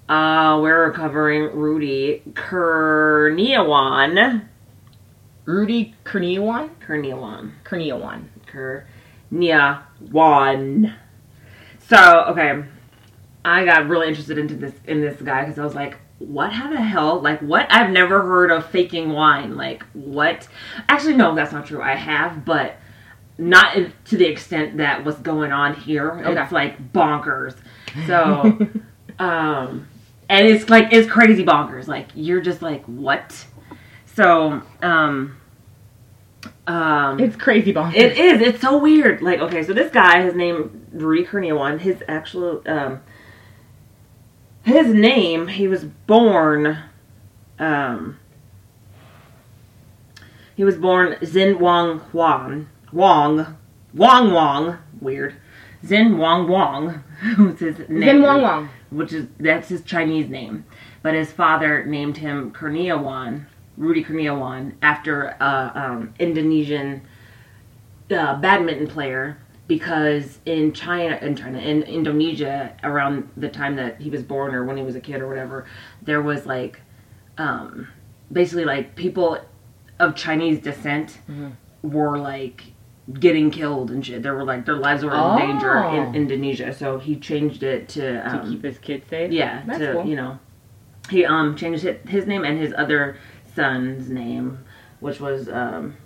Uh, 0.09 0.61
we're 0.63 0.93
covering 0.93 1.55
Rudy 1.57 2.23
Kurniawan. 2.33 4.17
Rudy 5.45 5.95
Kurniawan 6.05 6.71
Kurniawan 6.87 7.53
Kurniawan? 7.65 8.25
Kurniawan. 8.55 8.85
Kurniawan. 9.33 9.83
Kurniawan. 10.11 10.95
So, 11.89 12.25
okay. 12.29 12.65
I 13.45 13.65
got 13.65 13.89
really 13.89 14.09
interested 14.09 14.39
into 14.39 14.55
this 14.55 14.73
in 14.87 15.01
this 15.01 15.21
guy 15.21 15.43
because 15.43 15.59
I 15.59 15.65
was 15.65 15.75
like, 15.75 15.99
what 16.19 16.53
how 16.53 16.71
the 16.71 16.81
hell? 16.81 17.21
Like 17.21 17.41
what? 17.41 17.67
I've 17.71 17.91
never 17.91 18.23
heard 18.23 18.51
of 18.51 18.67
faking 18.67 19.11
wine. 19.11 19.57
Like 19.57 19.83
what? 19.93 20.49
Actually 20.89 21.17
no, 21.17 21.35
that's 21.35 21.53
not 21.53 21.67
true. 21.67 21.83
I 21.83 21.95
have, 21.95 22.45
but 22.45 22.77
not 23.37 23.77
in, 23.77 23.93
to 24.07 24.17
the 24.17 24.25
extent 24.25 24.79
that 24.79 25.05
what's 25.05 25.19
going 25.19 25.53
on 25.53 25.75
here. 25.75 26.13
Okay. 26.13 26.41
It's 26.41 26.53
like 26.53 26.93
bonkers. 26.93 27.55
So 28.07 28.59
um 29.19 29.89
and 30.31 30.47
it's 30.49 30.71
like 30.71 30.93
it's 30.93 31.11
crazy 31.11 31.45
bonkers. 31.45 31.87
Like 31.87 32.09
you're 32.15 32.41
just 32.41 32.63
like, 32.63 32.85
what? 32.87 33.45
So, 34.07 34.63
um 34.81 35.37
um 36.67 37.21
It's 37.21 37.37
crazy 37.37 37.73
bonkers. 37.73 37.95
it 37.95 38.17
is. 38.19 38.41
It's 38.41 38.61
so 38.61 38.79
weird. 38.79 39.21
Like, 39.23 39.41
okay, 39.41 39.63
so 39.63 39.73
this 39.73 39.91
guy, 39.93 40.23
his 40.23 40.35
name 40.35 40.87
Rudy 40.93 41.25
Kurniawan, 41.27 41.81
his 41.81 42.03
actual 42.09 42.63
um 42.67 43.01
his 44.63 44.89
name, 44.95 45.49
he 45.49 45.69
was 45.69 45.85
born 45.85 46.79
um 47.59 48.19
he 50.57 50.65
was 50.65 50.77
born 50.77 51.17
Zin 51.25 51.59
Wang 51.59 51.99
Huang 52.13 52.69
Wong 52.93 53.57
Wong 53.93 54.33
Wong 54.33 54.79
weird. 55.01 55.35
Zin 55.85 56.17
Wang 56.17 56.49
Wang 56.49 57.05
was 57.39 57.59
his 57.61 57.79
name. 57.91 58.01
Zin 58.03 58.23
Wang 58.23 58.41
Wang. 58.43 58.69
Which 58.91 59.13
is 59.13 59.27
that's 59.39 59.69
his 59.69 59.83
Chinese 59.83 60.29
name. 60.31 60.65
But 61.03 61.15
his 61.15 61.31
father 61.31 61.85
named 61.85 62.17
him 62.19 62.51
Kurniawan, 62.53 63.45
Rudy 63.77 64.05
Kurniawan, 64.05 64.75
after 64.83 65.37
a 65.41 65.73
um, 65.75 66.15
Indonesian 66.19 67.03
uh, 68.11 68.37
badminton 68.37 68.87
player 68.87 69.39
because 69.67 70.39
in 70.45 70.73
China, 70.73 71.19
in 71.23 71.35
China, 71.35 71.59
in 71.59 71.83
Indonesia, 71.85 72.77
around 72.85 73.31
the 73.37 73.49
time 73.49 73.77
that 73.77 74.01
he 74.01 74.11
was 74.11 74.23
born 74.23 74.55
or 74.55 74.65
when 74.65 74.77
he 74.77 74.83
was 74.83 74.95
a 74.95 75.01
kid 75.01 75.21
or 75.23 75.27
whatever, 75.29 75.65
there 76.03 76.21
was 76.21 76.45
like, 76.45 76.81
um, 77.39 77.89
basically 78.31 78.65
like 78.67 78.95
people 78.95 79.39
of 79.99 80.15
Chinese 80.15 80.59
descent 80.61 81.19
were 81.83 82.19
like 82.19 82.65
getting 83.19 83.51
killed 83.51 83.91
and 83.91 84.05
shit. 84.05 84.23
They 84.23 84.31
were 84.31 84.45
like 84.45 84.67
their 84.67 84.77
lives 84.77 85.03
were 85.05 85.15
in 85.15 85.39
danger 85.39 85.79
Oh. 85.83 85.95
in 85.97 86.15
Indonesia. 86.15 86.73
So 86.75 86.99
he 86.99 87.17
changed 87.17 87.63
it 87.63 87.89
to 87.91 88.01
To 88.23 88.29
um, 88.37 88.51
keep 88.51 88.63
his 88.63 88.79
kids 88.79 89.09
safe? 89.09 89.33
yeah, 89.33 89.63
That's 89.67 89.79
to 89.79 89.93
cool. 89.95 90.07
you 90.07 90.17
know, 90.17 90.39
he 91.11 91.25
um 91.25 91.57
changed 91.57 91.83
his, 91.85 91.97
his 92.09 92.27
name 92.27 92.45
and 92.45 92.59
his 92.59 92.73
other 92.77 93.17
son's 93.55 94.09
name, 94.09 94.65
which 95.01 95.21
was 95.21 95.49
um, 95.49 95.97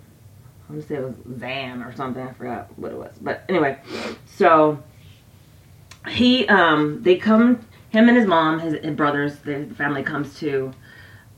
I'm 0.69 0.75
gonna 0.75 0.81
say 0.87 0.95
it 0.95 1.03
was 1.03 1.39
Zan 1.39 1.81
or 1.81 1.95
something. 1.95 2.21
I 2.21 2.33
forgot 2.33 2.77
what 2.77 2.91
it 2.91 2.97
was, 2.97 3.15
but 3.21 3.43
anyway, 3.49 3.79
so 4.25 4.83
he 6.07 6.47
um 6.47 7.01
they 7.01 7.15
come 7.15 7.59
him 7.89 8.07
and 8.07 8.17
his 8.17 8.27
mom, 8.27 8.59
his, 8.59 8.75
his 8.75 8.95
brothers, 8.95 9.39
the 9.39 9.65
family 9.75 10.03
comes 10.03 10.37
to 10.39 10.71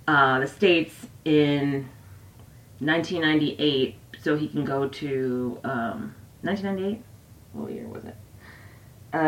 uh, 0.07 0.39
the 0.39 0.47
states 0.47 1.07
in 1.23 1.87
1998, 2.79 3.95
so 4.21 4.35
he 4.35 4.47
can 4.47 4.65
go 4.65 4.87
to 4.89 5.59
um 5.63 6.13
1998. 6.41 7.03
What 7.53 7.71
year 7.71 7.87
was 7.87 8.03
it? 8.05 8.15
Uh, 9.13 9.19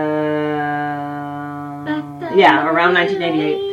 yeah, 2.36 2.66
around 2.66 2.94
1988. 2.94 3.73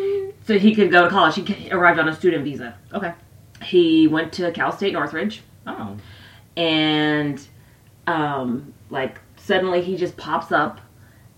So 0.50 0.58
he 0.58 0.74
could 0.74 0.90
go 0.90 1.04
to 1.04 1.08
college. 1.08 1.36
He 1.36 1.70
arrived 1.70 2.00
on 2.00 2.08
a 2.08 2.12
student 2.12 2.42
visa. 2.42 2.74
Okay. 2.92 3.12
He 3.62 4.08
went 4.08 4.32
to 4.32 4.50
Cal 4.50 4.72
State 4.72 4.92
Northridge, 4.92 5.42
Oh. 5.64 5.96
and 6.56 7.40
um, 8.08 8.74
like 8.88 9.20
suddenly 9.36 9.80
he 9.80 9.96
just 9.96 10.16
pops 10.16 10.50
up 10.50 10.80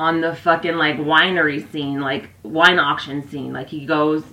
on 0.00 0.22
the 0.22 0.34
fucking 0.34 0.76
like 0.76 0.96
winery 0.96 1.70
scene, 1.70 2.00
like 2.00 2.30
wine 2.42 2.78
auction 2.78 3.28
scene. 3.28 3.52
Like 3.52 3.68
he 3.68 3.84
goes 3.84 4.24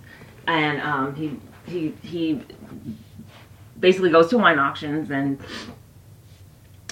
and 0.48 0.79
um, 0.79 1.13
he 1.13 1.38
he 1.69 1.93
he 2.01 2.41
basically 3.81 4.12
goes 4.12 4.29
to 4.29 4.38
wine 4.38 4.59
auctions 4.59 5.12
and 5.12 5.39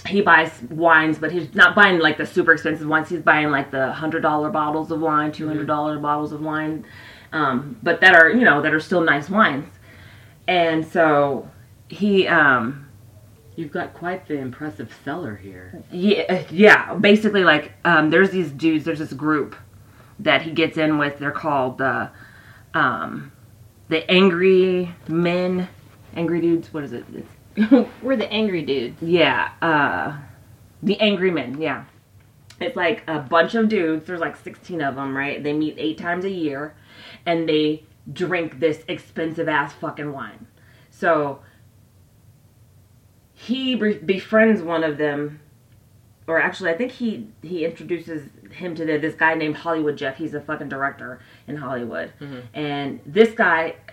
he 0.05 0.19
buys 0.19 0.61
wines, 0.63 1.19
but 1.19 1.31
he's 1.31 1.55
not 1.55 1.73
buying 1.73 1.99
like 1.99 2.17
the 2.17 2.25
super 2.25 2.51
expensive 2.51 2.85
wines. 2.89 3.07
He's 3.07 3.21
buying 3.21 3.49
like 3.49 3.71
the 3.71 3.93
hundred 3.93 4.23
dollar 4.23 4.49
bottles 4.49 4.91
of 4.91 4.99
wine, 4.99 5.31
two 5.31 5.47
hundred 5.47 5.67
dollar 5.67 5.97
bottles 5.99 6.33
of 6.33 6.41
wine, 6.41 6.83
um, 7.33 7.77
but 7.83 8.01
that 8.01 8.15
are 8.15 8.29
you 8.29 8.43
know 8.43 8.61
that 8.61 8.73
are 8.73 8.79
still 8.79 9.01
nice 9.01 9.29
wines. 9.29 9.73
And 10.47 10.85
so 10.85 11.49
he, 11.89 12.27
um, 12.27 12.85
You've 13.57 13.71
got 13.71 13.93
quite 13.93 14.27
the 14.27 14.37
impressive 14.37 14.95
cellar 15.03 15.35
here. 15.35 15.83
yeah, 15.91 16.43
yeah, 16.51 16.93
basically 16.93 17.43
like 17.43 17.73
um, 17.83 18.11
there's 18.11 18.29
these 18.29 18.51
dudes. 18.51 18.85
There's 18.85 18.99
this 18.99 19.13
group 19.13 19.55
that 20.19 20.43
he 20.43 20.51
gets 20.51 20.77
in 20.77 20.97
with. 20.99 21.17
They're 21.17 21.31
called 21.31 21.79
the, 21.79 22.11
um, 22.75 23.31
the 23.89 24.09
angry 24.11 24.93
men, 25.07 25.67
angry 26.15 26.39
dudes. 26.39 26.71
What 26.71 26.83
is 26.83 26.93
it? 26.93 27.03
It's 27.13 27.27
We're 28.03 28.15
the 28.15 28.31
angry 28.31 28.61
dudes. 28.61 29.01
Yeah, 29.01 29.49
uh, 29.61 30.15
the 30.83 30.99
Angry 31.01 31.31
Men. 31.31 31.59
Yeah, 31.59 31.85
it's 32.59 32.75
like 32.75 33.03
a 33.07 33.19
bunch 33.19 33.55
of 33.55 33.67
dudes. 33.69 34.05
There's 34.05 34.19
like 34.19 34.35
16 34.35 34.81
of 34.81 34.95
them, 34.95 35.17
right? 35.17 35.41
They 35.41 35.53
meet 35.53 35.75
eight 35.79 35.97
times 35.97 36.23
a 36.25 36.29
year, 36.29 36.75
and 37.27 37.47
they 37.47 37.83
drink 38.11 38.59
this 38.59 38.83
expensive 38.87 39.47
ass 39.47 39.73
fucking 39.73 40.11
wine. 40.11 40.47
So 40.89 41.41
he 43.33 43.75
befriends 43.75 44.63
one 44.63 44.83
of 44.83 44.97
them, 44.97 45.41
or 46.25 46.41
actually, 46.41 46.71
I 46.71 46.77
think 46.77 46.91
he 46.93 47.27
he 47.43 47.65
introduces 47.65 48.29
him 48.51 48.73
to 48.75 48.85
the, 48.85 48.97
this 48.97 49.13
guy 49.13 49.35
named 49.35 49.57
Hollywood 49.57 49.97
Jeff. 49.97 50.17
He's 50.17 50.33
a 50.33 50.41
fucking 50.41 50.69
director 50.69 51.19
in 51.45 51.57
Hollywood, 51.57 52.11
and 52.55 52.99
this 53.05 53.35
guy. 53.35 53.75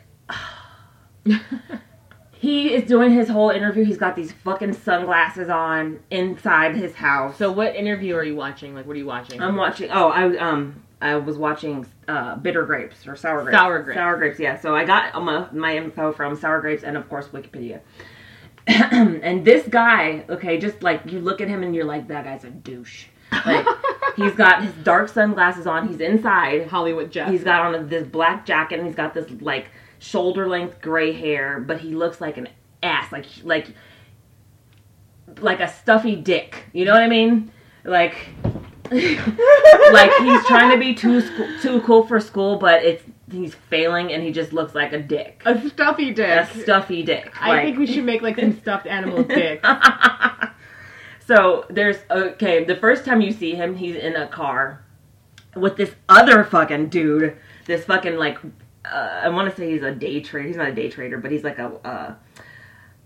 He 2.36 2.74
is 2.74 2.86
doing 2.86 3.10
his 3.10 3.30
whole 3.30 3.48
interview. 3.48 3.86
He's 3.86 3.96
got 3.96 4.16
these 4.16 4.30
fucking 4.30 4.74
sunglasses 4.74 5.48
on 5.48 6.00
inside 6.10 6.76
his 6.76 6.94
house. 6.94 7.38
So 7.38 7.50
what 7.50 7.74
interview 7.74 8.14
are 8.16 8.22
you 8.22 8.36
watching? 8.36 8.74
Like, 8.74 8.86
what 8.86 8.96
are 8.96 8.98
you 8.98 9.06
watching? 9.06 9.40
I'm 9.40 9.56
watching. 9.56 9.88
Oh, 9.90 10.10
I 10.10 10.36
um 10.36 10.82
I 11.04 11.16
was 11.16 11.36
watching 11.36 11.86
uh, 12.08 12.36
bitter 12.36 12.64
grapes 12.64 13.06
or 13.06 13.14
sour 13.14 13.42
grapes. 13.42 13.58
Sour 13.58 13.82
grapes. 13.82 13.96
Sour 13.96 14.16
grapes. 14.16 14.38
Yeah. 14.40 14.58
So 14.58 14.74
I 14.74 14.84
got 14.84 15.22
my, 15.22 15.46
my 15.52 15.76
info 15.76 16.12
from 16.12 16.34
sour 16.34 16.60
grapes 16.60 16.82
and 16.82 16.96
of 16.96 17.08
course 17.08 17.28
Wikipedia. 17.28 17.80
and 18.66 19.44
this 19.44 19.68
guy, 19.68 20.24
okay, 20.30 20.58
just 20.58 20.82
like 20.82 21.02
you 21.12 21.20
look 21.20 21.42
at 21.42 21.48
him 21.48 21.62
and 21.62 21.74
you're 21.74 21.84
like, 21.84 22.08
that 22.08 22.24
guy's 22.24 22.44
a 22.44 22.50
douche. 22.50 23.04
Like 23.44 23.66
He's 24.16 24.34
got 24.34 24.62
his 24.62 24.72
dark 24.84 25.08
sunglasses 25.08 25.66
on. 25.66 25.88
He's 25.88 26.00
inside. 26.00 26.68
Hollywood 26.68 27.10
Jeff. 27.10 27.30
He's 27.30 27.44
got 27.44 27.74
on 27.74 27.88
this 27.88 28.06
black 28.06 28.46
jacket 28.46 28.78
and 28.78 28.86
he's 28.86 28.96
got 28.96 29.12
this 29.12 29.30
like 29.40 29.66
shoulder 29.98 30.48
length 30.48 30.80
gray 30.80 31.12
hair, 31.12 31.60
but 31.60 31.80
he 31.80 31.94
looks 31.94 32.20
like 32.20 32.36
an 32.36 32.48
ass, 32.82 33.10
like 33.10 33.26
like 33.42 33.68
like 35.40 35.60
a 35.60 35.68
stuffy 35.68 36.16
dick. 36.16 36.64
You 36.72 36.84
know 36.84 36.92
what 36.92 37.02
I 37.02 37.08
mean? 37.08 37.50
Like 37.84 38.16
like 38.90 40.10
he's 40.18 40.44
trying 40.46 40.70
to 40.70 40.78
be 40.78 40.94
too 40.94 41.20
sc- 41.20 41.62
too 41.62 41.80
cool 41.82 42.06
for 42.06 42.20
school, 42.20 42.58
but 42.58 42.82
it's 42.84 43.02
he's 43.30 43.54
failing 43.54 44.12
and 44.12 44.22
he 44.22 44.30
just 44.30 44.52
looks 44.52 44.74
like 44.74 44.92
a 44.92 44.98
dick. 45.00 45.42
a 45.46 45.68
stuffy 45.70 46.12
dick. 46.12 46.28
A 46.40 46.60
stuffy 46.60 47.02
dick. 47.02 47.32
I 47.40 47.48
like- 47.48 47.64
think 47.64 47.78
we 47.78 47.86
should 47.86 48.04
make 48.04 48.22
like 48.22 48.38
some 48.38 48.58
stuffed 48.60 48.86
animal 48.86 49.22
dicks. 49.22 49.66
So 51.26 51.64
there's 51.70 51.96
okay. 52.10 52.64
The 52.64 52.76
first 52.76 53.04
time 53.06 53.20
you 53.22 53.32
see 53.32 53.54
him, 53.54 53.74
he's 53.74 53.96
in 53.96 54.14
a 54.14 54.28
car 54.28 54.84
with 55.56 55.76
this 55.76 55.94
other 56.08 56.44
fucking 56.44 56.90
dude. 56.90 57.36
This 57.64 57.86
fucking 57.86 58.16
like, 58.16 58.36
uh, 58.84 59.20
I 59.22 59.30
want 59.30 59.48
to 59.48 59.56
say 59.56 59.72
he's 59.72 59.82
a 59.82 59.94
day 59.94 60.20
trader. 60.20 60.46
He's 60.46 60.56
not 60.58 60.68
a 60.68 60.74
day 60.74 60.90
trader, 60.90 61.16
but 61.16 61.30
he's 61.30 61.42
like 61.42 61.58
a 61.58 61.68
uh, 61.82 62.14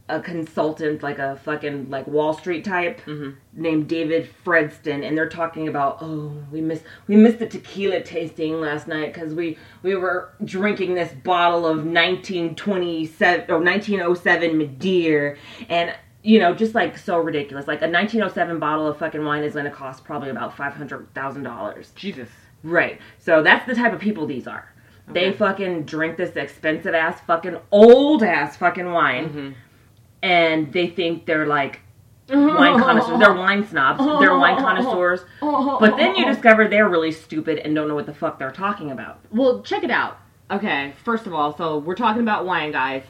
a 0.09 0.21
consultant, 0.21 1.03
like 1.03 1.19
a 1.19 1.37
fucking 1.45 1.91
like 1.91 2.07
Wall 2.07 2.33
Street 2.33 2.65
type 2.65 3.00
mm-hmm. 3.05 3.31
named 3.53 3.88
David 3.88 4.31
Fredston. 4.45 5.07
And 5.07 5.17
they're 5.17 5.29
talking 5.29 5.69
about 5.69 5.99
oh 6.00 6.33
we 6.50 6.61
missed 6.61 6.85
we 7.07 7.17
missed 7.17 7.38
the 7.38 7.47
tequila 7.47 8.03
tasting 8.03 8.61
last 8.61 8.88
night 8.88 9.12
because 9.12 9.35
we 9.35 9.59
we 9.83 9.95
were 9.95 10.33
drinking 10.45 10.95
this 10.95 11.12
bottle 11.25 11.67
of 11.67 11.79
1927 11.79 13.50
or 13.50 13.61
1907 13.61 14.59
Madeira 14.59 15.37
and 15.69 15.95
you 16.23 16.38
know, 16.38 16.55
just 16.55 16.75
like 16.75 16.99
so 16.99 17.19
ridiculous. 17.19 17.67
Like 17.67 17.81
a 17.81 17.88
1907 17.88 18.59
bottle 18.59 18.87
of 18.87 18.99
fucking 18.99 19.25
wine 19.25 19.45
is 19.45 19.53
going 19.53 19.65
to 19.65 19.71
cost 19.71 20.05
probably 20.05 20.31
about 20.31 20.57
five 20.57 20.75
hundred 20.75 21.12
thousand 21.15 21.45
dollars. 21.45 21.93
Jesus. 21.95 22.29
Right. 22.62 23.00
So 23.19 23.43
that's 23.43 23.67
the 23.67 23.75
type 23.75 23.93
of 23.93 24.00
people 24.00 24.27
these 24.27 24.47
are. 24.47 24.73
They 25.11 25.33
fucking 25.33 25.85
drink 25.85 26.17
this 26.17 26.37
expensive 26.37 26.95
ass 26.95 27.21
fucking 27.27 27.57
old 27.71 28.23
ass 28.23 28.57
fucking 28.57 28.93
wine, 28.93 29.29
mm-hmm. 29.29 29.50
And 30.23 30.73
they 30.73 30.89
think 30.89 31.27
they're 31.27 31.47
like 31.47 31.81
wine 32.29 32.79
connoisseurs. 32.81 33.19
They're 33.19 33.35
wine 33.35 33.67
snobs. 33.67 34.05
They're 34.21 34.39
wine 34.39 34.57
connoisseurs. 34.63 35.21
But 35.41 35.97
then 35.97 36.17
you 36.17 36.27
discover 36.27 36.69
they're 36.69 36.89
really 36.89 37.13
stupid 37.13 37.59
and 37.59 37.75
don't 37.75 37.89
know 37.89 37.95
what 37.95 38.07
the 38.07 38.15
fuck 38.15 38.39
they're 38.39 38.51
talking 38.51 38.91
about. 38.91 39.21
Well, 39.31 39.63
check 39.63 39.85
it 39.85 39.91
out. 39.91 40.19
Okay, 40.51 40.95
first 41.05 41.27
of 41.27 41.35
all, 41.35 41.57
so 41.57 41.79
we're 41.79 41.95
talking 41.95 42.23
about 42.23 42.45
wine, 42.47 42.73
guys. 42.73 43.05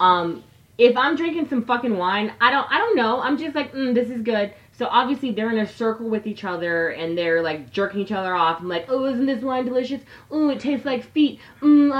Um, 0.00 0.42
if 0.78 0.96
I'm 0.96 1.16
drinking 1.16 1.48
some 1.48 1.64
fucking 1.64 1.96
wine, 1.96 2.32
I 2.40 2.50
don't, 2.50 2.70
I 2.70 2.78
don't 2.78 2.96
know. 2.96 3.20
I'm 3.20 3.36
just 3.36 3.54
like, 3.54 3.72
mm, 3.72 3.94
this 3.94 4.10
is 4.10 4.22
good. 4.22 4.54
So 4.76 4.86
obviously 4.86 5.30
they're 5.30 5.50
in 5.50 5.58
a 5.58 5.68
circle 5.68 6.08
with 6.08 6.26
each 6.26 6.44
other 6.44 6.88
and 6.90 7.16
they're 7.16 7.42
like 7.42 7.70
jerking 7.70 8.00
each 8.00 8.10
other 8.10 8.34
off. 8.34 8.60
I'm 8.60 8.68
like, 8.68 8.86
oh, 8.88 9.06
isn't 9.06 9.26
this 9.26 9.42
wine 9.42 9.66
delicious? 9.66 10.02
Oh, 10.30 10.48
it 10.48 10.58
tastes 10.58 10.84
like 10.84 11.04
feet. 11.04 11.38
Mm, 11.60 11.90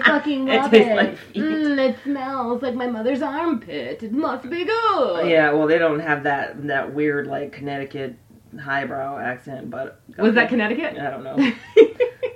I. 0.00 0.02
Fucking 0.02 0.46
love 0.46 0.70
tastes 0.70 0.90
it. 0.90 0.96
like. 0.96 1.18
Mm, 1.34 1.90
it 1.90 1.96
smells 2.04 2.62
like 2.62 2.74
my 2.74 2.86
mother's 2.86 3.22
armpit. 3.22 4.02
It 4.02 4.12
must 4.12 4.48
be 4.48 4.64
good. 4.64 5.28
Yeah, 5.28 5.52
well, 5.52 5.66
they 5.66 5.78
don't 5.78 6.00
have 6.00 6.22
that 6.24 6.66
that 6.66 6.92
weird 6.94 7.26
like 7.26 7.52
Connecticut 7.52 8.16
highbrow 8.60 9.18
accent, 9.18 9.70
but 9.70 10.00
Was 10.18 10.34
that 10.34 10.48
Connecticut? 10.48 10.98
I 10.98 11.10
don't 11.10 11.24
know. 11.24 11.52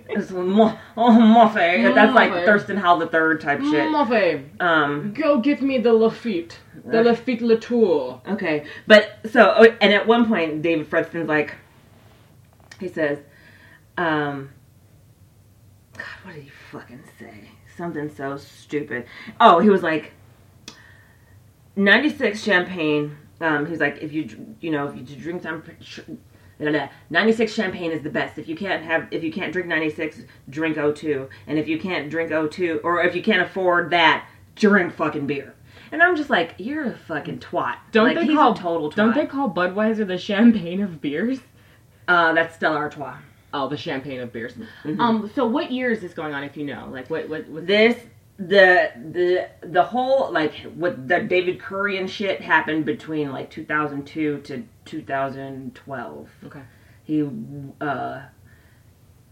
It's 0.09 0.31
mo- 0.31 0.79
oh. 0.97 1.53
That's 1.55 2.15
like 2.15 2.33
Thurston 2.45 2.77
Howell 2.77 3.01
the 3.01 3.07
third 3.07 3.41
type 3.41 3.61
shit. 3.61 3.89
Muffy, 3.91 4.45
Um. 4.61 5.13
go 5.13 5.39
get 5.41 5.61
me 5.61 5.79
the 5.79 5.91
Lafite. 5.91 6.53
The 6.85 7.03
Lafite 7.03 7.43
Latour. 7.43 8.23
Okay, 8.29 8.65
but 8.87 9.19
so 9.31 9.55
oh, 9.59 9.77
and 9.81 9.93
at 9.93 10.07
one 10.07 10.27
point, 10.27 10.63
David 10.63 10.89
Fredston's 10.89 11.29
like, 11.29 11.55
he 12.81 12.89
says, 12.89 13.19
um, 13.99 14.51
God, 15.95 16.05
what 16.23 16.35
did 16.35 16.45
he 16.45 16.51
fucking 16.71 17.03
say? 17.19 17.36
Something 17.77 18.09
so 18.15 18.37
stupid. 18.37 19.07
Oh, 19.41 19.59
he 19.59 19.69
was 19.69 19.83
like, 19.83 20.13
ninety 21.75 22.09
six 22.09 22.43
champagne. 22.43 23.17
Um, 23.41 23.67
he's 23.67 23.81
like, 23.81 23.99
if 23.99 24.13
you 24.13 24.57
you 24.61 24.71
know 24.71 24.89
if 24.89 24.97
you 24.97 25.17
drink 25.17 25.43
some. 25.43 25.63
96 26.59 27.53
champagne 27.53 27.93
is 27.93 28.03
the 28.03 28.09
best. 28.09 28.39
If 28.39 28.49
you 28.49 28.57
can't 28.57 28.83
have 28.83 29.09
if 29.11 29.23
you 29.23 29.31
can't 29.31 29.53
drink 29.53 29.69
96, 29.69 30.23
drink 30.49 30.79
O2. 30.79 31.29
And 31.47 31.59
if 31.59 31.69
you 31.69 31.79
can't 31.79 32.09
drink 32.09 32.31
O2, 32.31 32.81
or 32.83 33.03
if 33.03 33.15
you 33.15 33.23
can't 33.23 33.43
afford 33.43 33.91
that, 33.91 34.27
drink 34.55 34.95
fucking 34.95 35.27
beer. 35.27 35.55
And 35.93 36.03
I'm 36.03 36.17
just 36.17 36.31
like, 36.31 36.55
you're 36.59 36.87
a 36.87 36.97
fucking 36.97 37.41
twat. 37.41 37.77
Don't 37.93 38.07
like, 38.07 38.27
they 38.27 38.35
call 38.35 38.53
a 38.53 38.57
total 38.57 38.91
twat. 38.91 38.97
Don't 38.97 39.15
they 39.15 39.27
call 39.27 39.51
Budweiser 39.51 40.07
the 40.07 40.19
champagne 40.19 40.83
of 40.83 41.01
beers? 41.01 41.41
Uh, 42.09 42.33
that's 42.33 42.57
Stella 42.57 42.77
Artois. 42.77 43.19
Oh, 43.59 43.69
the 43.69 43.77
champagne 43.77 44.21
of 44.21 44.35
beers. 44.35 44.53
Mm-hmm. 44.53 45.01
Um. 45.01 45.31
So 45.35 45.47
what 45.47 45.73
year 45.73 45.91
is 45.91 46.01
this 46.01 46.13
going 46.13 46.35
on? 46.35 46.45
If 46.45 46.59
you 46.59 46.65
know, 46.67 46.89
like 46.91 47.09
what 47.09 47.27
what 47.29 47.49
what 47.49 47.67
This 47.67 47.97
the 48.39 48.93
the 49.13 49.49
the 49.63 49.83
whole 49.83 50.31
like 50.31 50.53
what 50.75 51.09
the 51.09 51.21
David 51.21 51.59
Curry 51.59 51.97
and 51.97 52.11
shit 52.11 52.43
happened 52.43 52.85
between 52.85 53.33
like 53.33 53.51
2002 53.51 54.41
to 54.41 54.65
2012. 54.85 56.31
Okay. 56.45 56.61
He 57.05 57.29
uh 57.81 58.23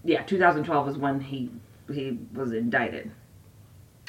yeah, 0.05 0.23
2012 0.23 0.87
was 0.87 0.97
when 0.97 1.21
he 1.21 1.51
he 1.93 2.19
was 2.33 2.53
indicted. 2.53 3.11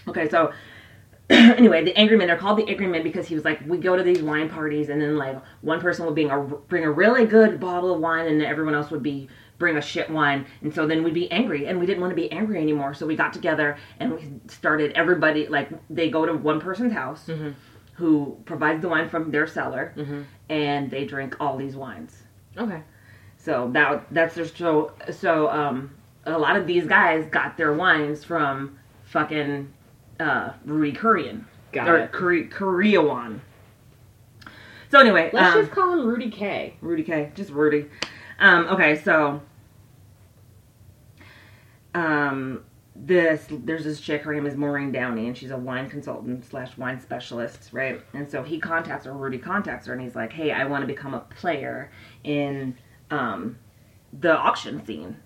Okay, 0.08 0.30
so 0.30 0.54
anyway, 1.30 1.84
the 1.84 1.98
angry 1.98 2.16
men 2.16 2.30
are 2.30 2.38
called 2.38 2.60
the 2.60 2.70
angry 2.70 2.88
men 2.88 3.02
because 3.02 3.28
he 3.28 3.34
was 3.34 3.44
like, 3.44 3.60
we 3.68 3.80
go 3.80 3.98
to 3.98 4.04
these 4.04 4.22
wine 4.22 4.48
parties 4.48 4.90
and 4.90 5.02
then 5.02 5.18
like 5.18 5.42
one 5.62 5.82
person 5.82 6.06
would 6.06 6.14
bring 6.14 6.30
a 6.30 6.40
bring 6.40 6.84
a 6.84 6.92
really 6.92 7.26
good 7.26 7.60
bottle 7.60 7.94
of 7.94 8.00
wine 8.00 8.28
and 8.28 8.42
everyone 8.44 8.76
else 8.76 8.92
would 8.92 9.04
be 9.04 9.28
bring 9.58 9.78
a 9.78 9.82
shit 9.82 10.10
one. 10.10 10.46
and 10.62 10.74
so 10.74 10.86
then 10.86 11.04
we'd 11.04 11.14
be 11.14 11.32
angry 11.32 11.66
and 11.68 11.80
we 11.80 11.86
didn't 11.86 12.02
want 12.02 12.12
to 12.12 12.16
be 12.16 12.32
angry 12.32 12.60
anymore 12.62 12.94
so 12.94 13.06
we 13.06 13.16
got 13.16 13.32
together 13.34 13.78
and 14.00 14.12
we 14.14 14.30
started 14.48 14.92
everybody 14.94 15.48
like 15.48 15.70
they 15.90 16.10
go 16.10 16.26
to 16.26 16.34
one 16.34 16.60
person's 16.60 16.92
house 16.94 17.30
who 17.94 18.38
provides 18.46 18.82
the 18.82 18.90
wine 18.90 19.08
from 19.10 19.32
their 19.32 19.48
cellar 19.48 19.94
and 20.50 20.92
they 20.92 21.06
drink 21.06 21.36
all 21.40 21.58
these 21.58 21.76
wines 21.76 22.24
Okay. 22.58 22.82
so 23.38 23.70
that 23.74 24.06
that's 24.12 24.36
just 24.36 24.58
so 24.58 24.94
so 25.12 25.50
um 25.50 25.92
a 26.26 26.38
lot 26.38 26.56
of 26.58 26.66
these 26.68 26.86
guys 26.86 27.26
got 27.32 27.56
their 27.56 27.74
wines 27.74 28.24
from 28.24 28.78
fucking 29.04 29.72
uh 30.20 30.52
Rudy 30.66 30.92
Korean. 30.92 31.46
Got 31.72 31.88
or 31.90 31.98
it. 32.00 32.12
Kore- 32.12 32.50
Koreawan. 32.50 33.40
So 34.90 35.00
anyway, 35.00 35.30
Let's 35.34 35.56
um, 35.56 35.62
just 35.62 35.72
call 35.72 35.94
him 35.94 36.06
Rudy 36.08 36.30
K. 36.30 36.76
Rudy 36.82 37.04
K. 37.04 37.32
Just 37.36 37.50
Rudy. 37.52 37.86
Um, 38.40 38.68
okay, 38.68 38.96
so 38.98 39.42
um 41.94 42.64
this 42.96 43.48
there's 43.50 43.84
this 43.84 44.00
chick, 44.00 44.22
her 44.24 44.34
name 44.34 44.46
is 44.46 44.56
Maureen 44.56 44.92
Downey, 44.92 45.28
and 45.28 45.38
she's 45.38 45.52
a 45.52 45.58
wine 45.58 45.90
consultant 45.90 46.46
slash 46.46 46.78
wine 46.78 47.00
specialist, 47.00 47.70
right? 47.74 48.02
And 48.14 48.30
so 48.30 48.44
he 48.44 48.60
contacts 48.60 49.06
her, 49.06 49.14
Rudy 49.14 49.38
contacts 49.38 49.88
her, 49.88 49.94
and 49.94 50.02
he's 50.02 50.16
like, 50.16 50.34
Hey, 50.34 50.52
I 50.52 50.66
want 50.66 50.82
to 50.82 50.88
become 50.88 51.14
a 51.14 51.20
player 51.22 51.92
in 52.24 52.78
um 53.12 53.58
the 54.20 54.36
auction 54.38 54.86
scene. 54.86 55.18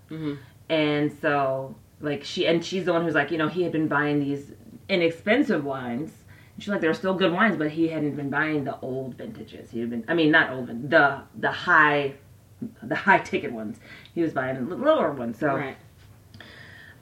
And 0.68 1.12
so 1.20 1.74
like 2.00 2.24
she 2.24 2.46
and 2.46 2.64
she's 2.64 2.84
the 2.84 2.92
one 2.92 3.04
who's 3.04 3.14
like, 3.14 3.30
you 3.30 3.38
know, 3.38 3.48
he 3.48 3.62
had 3.62 3.72
been 3.72 3.88
buying 3.88 4.20
these 4.20 4.52
inexpensive 4.88 5.64
wines. 5.64 6.12
And 6.54 6.62
she's 6.62 6.68
like, 6.70 6.80
they're 6.80 6.94
still 6.94 7.14
good 7.14 7.32
wines, 7.32 7.56
but 7.56 7.70
he 7.70 7.88
hadn't 7.88 8.16
been 8.16 8.30
buying 8.30 8.64
the 8.64 8.78
old 8.80 9.14
vintages. 9.16 9.70
He 9.70 9.80
had 9.80 9.90
been, 9.90 10.04
I 10.08 10.14
mean, 10.14 10.30
not 10.30 10.50
old, 10.50 10.90
the 10.90 11.22
the 11.38 11.50
high, 11.50 12.14
the 12.82 12.94
high 12.94 13.18
ticket 13.18 13.52
ones. 13.52 13.78
He 14.14 14.22
was 14.22 14.32
buying 14.32 14.68
the 14.68 14.74
lower 14.76 15.12
ones. 15.12 15.38
So, 15.38 15.54
Right. 15.56 15.76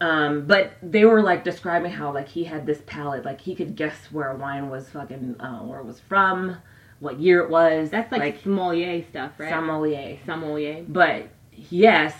um, 0.01 0.47
but 0.47 0.73
they 0.83 1.05
were 1.05 1.23
like 1.23 1.45
describing 1.45 1.91
how 1.93 2.13
like 2.13 2.29
he 2.29 2.45
had 2.45 2.67
this 2.67 2.83
palate, 2.87 3.25
like 3.25 3.41
he 3.41 3.55
could 3.55 3.75
guess 3.77 4.13
where 4.13 4.31
a 4.31 4.37
wine 4.37 4.71
was 4.71 4.89
fucking, 4.91 5.37
uh, 5.41 5.59
where 5.61 5.81
it 5.81 5.85
was 5.85 6.01
from, 6.01 6.57
what 7.01 7.19
year 7.19 7.41
it 7.41 7.51
was. 7.51 7.91
That's 7.91 8.11
like, 8.13 8.21
like 8.21 8.43
sommelier 8.43 9.05
stuff, 9.09 9.33
right? 9.39 9.51
sommelier. 9.51 10.19
sommelier. 10.27 10.85
But 10.89 11.29
yes, 11.71 12.15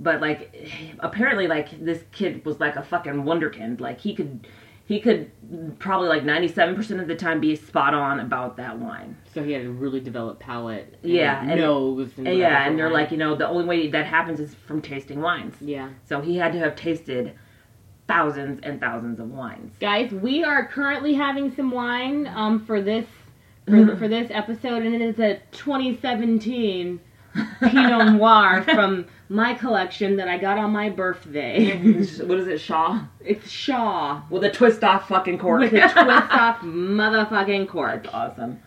but 0.00 0.20
like 0.20 0.54
apparently 1.00 1.46
like 1.46 1.84
this 1.84 2.02
kid 2.12 2.44
was 2.44 2.60
like 2.60 2.76
a 2.76 2.82
fucking 2.82 3.24
wonderkind. 3.24 3.80
Like 3.80 4.00
he 4.00 4.14
could 4.14 4.46
he 4.86 5.00
could 5.00 5.30
probably 5.78 6.08
like 6.08 6.24
97% 6.24 7.00
of 7.00 7.08
the 7.08 7.14
time 7.14 7.40
be 7.40 7.56
spot 7.56 7.94
on 7.94 8.20
about 8.20 8.56
that 8.58 8.78
wine. 8.78 9.16
So 9.32 9.42
he 9.42 9.52
had 9.52 9.64
a 9.64 9.70
really 9.70 10.00
developed 10.00 10.40
palate. 10.40 10.98
And 11.02 11.12
Yeah, 11.12 11.40
and- 11.40 11.58
nose. 11.60 12.10
And 12.18 12.28
And 12.28 12.38
yeah, 12.38 12.66
and 12.66 12.78
they're 12.78 12.86
wine. 12.86 12.92
like, 12.94 13.10
you 13.10 13.16
know, 13.16 13.34
the 13.34 13.48
only 13.48 13.64
way 13.64 13.88
that 13.88 14.04
happens 14.06 14.40
is 14.40 14.54
from 14.54 14.82
tasting 14.82 15.20
wines. 15.22 15.54
yeah. 15.60 15.88
So 16.04 16.20
he 16.20 16.36
had 16.36 16.52
to 16.52 16.58
have 16.58 16.76
tasted 16.76 17.32
thousands 18.06 18.60
and 18.62 18.78
thousands 18.78 19.18
of 19.20 19.30
wines. 19.30 19.74
Guys, 19.80 20.12
we 20.12 20.44
are 20.44 20.66
currently 20.66 21.14
having 21.14 21.54
some 21.54 21.70
wine 21.70 22.26
um, 22.34 22.64
for 22.66 22.82
this 22.82 23.06
for, 23.66 23.96
for 23.96 24.08
this 24.08 24.30
episode, 24.30 24.82
and 24.82 24.94
it 24.94 25.00
is 25.00 25.18
a 25.18 25.40
2017 25.52 27.00
Pinot 27.60 28.12
Noir 28.12 28.62
from 28.62 29.06
my 29.28 29.54
collection 29.54 30.16
that 30.16 30.28
I 30.28 30.38
got 30.38 30.58
on 30.58 30.70
my 30.70 30.90
birthday. 30.90 31.76
what 32.24 32.38
is 32.38 32.46
it, 32.48 32.60
Shaw? 32.60 33.04
It's 33.20 33.50
Shaw 33.50 34.22
With 34.30 34.44
a 34.44 34.50
twist 34.50 34.84
off 34.84 35.08
fucking 35.08 35.38
cork. 35.38 35.60
with 35.60 35.72
a 35.72 35.78
twist 35.80 35.96
off 35.96 36.60
motherfucking 36.60 37.68
cork, 37.68 38.04
That's 38.04 38.14
awesome. 38.14 38.60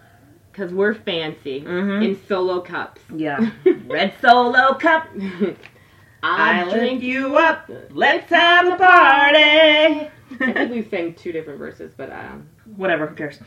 because 0.51 0.73
we're 0.73 0.93
fancy 0.95 1.61
Mhm. 1.61 2.03
in 2.05 2.19
solo 2.27 2.61
cups. 2.61 3.01
Yeah. 3.15 3.51
Red 3.87 4.13
Solo 4.21 4.73
cup. 4.75 5.07
I 6.23 6.61
I'll 6.63 6.71
drink 6.71 7.03
you 7.03 7.37
up. 7.37 7.69
Let's 7.91 8.29
have 8.31 8.65
a 8.67 8.75
party. 8.75 10.09
I 10.39 10.51
think 10.53 10.71
we 10.71 10.83
sang 10.89 11.13
two 11.13 11.31
different 11.31 11.59
verses, 11.59 11.93
but 11.95 12.11
um, 12.11 12.49
Whatever, 12.75 13.07
who 13.07 13.15
cares? 13.15 13.39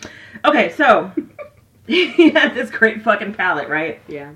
Okay, 0.44 0.70
so 0.72 1.10
he 1.86 2.30
had 2.30 2.54
this 2.54 2.70
great 2.70 3.02
fucking 3.02 3.34
palette, 3.34 3.68
right? 3.68 4.00
yeah. 4.08 4.32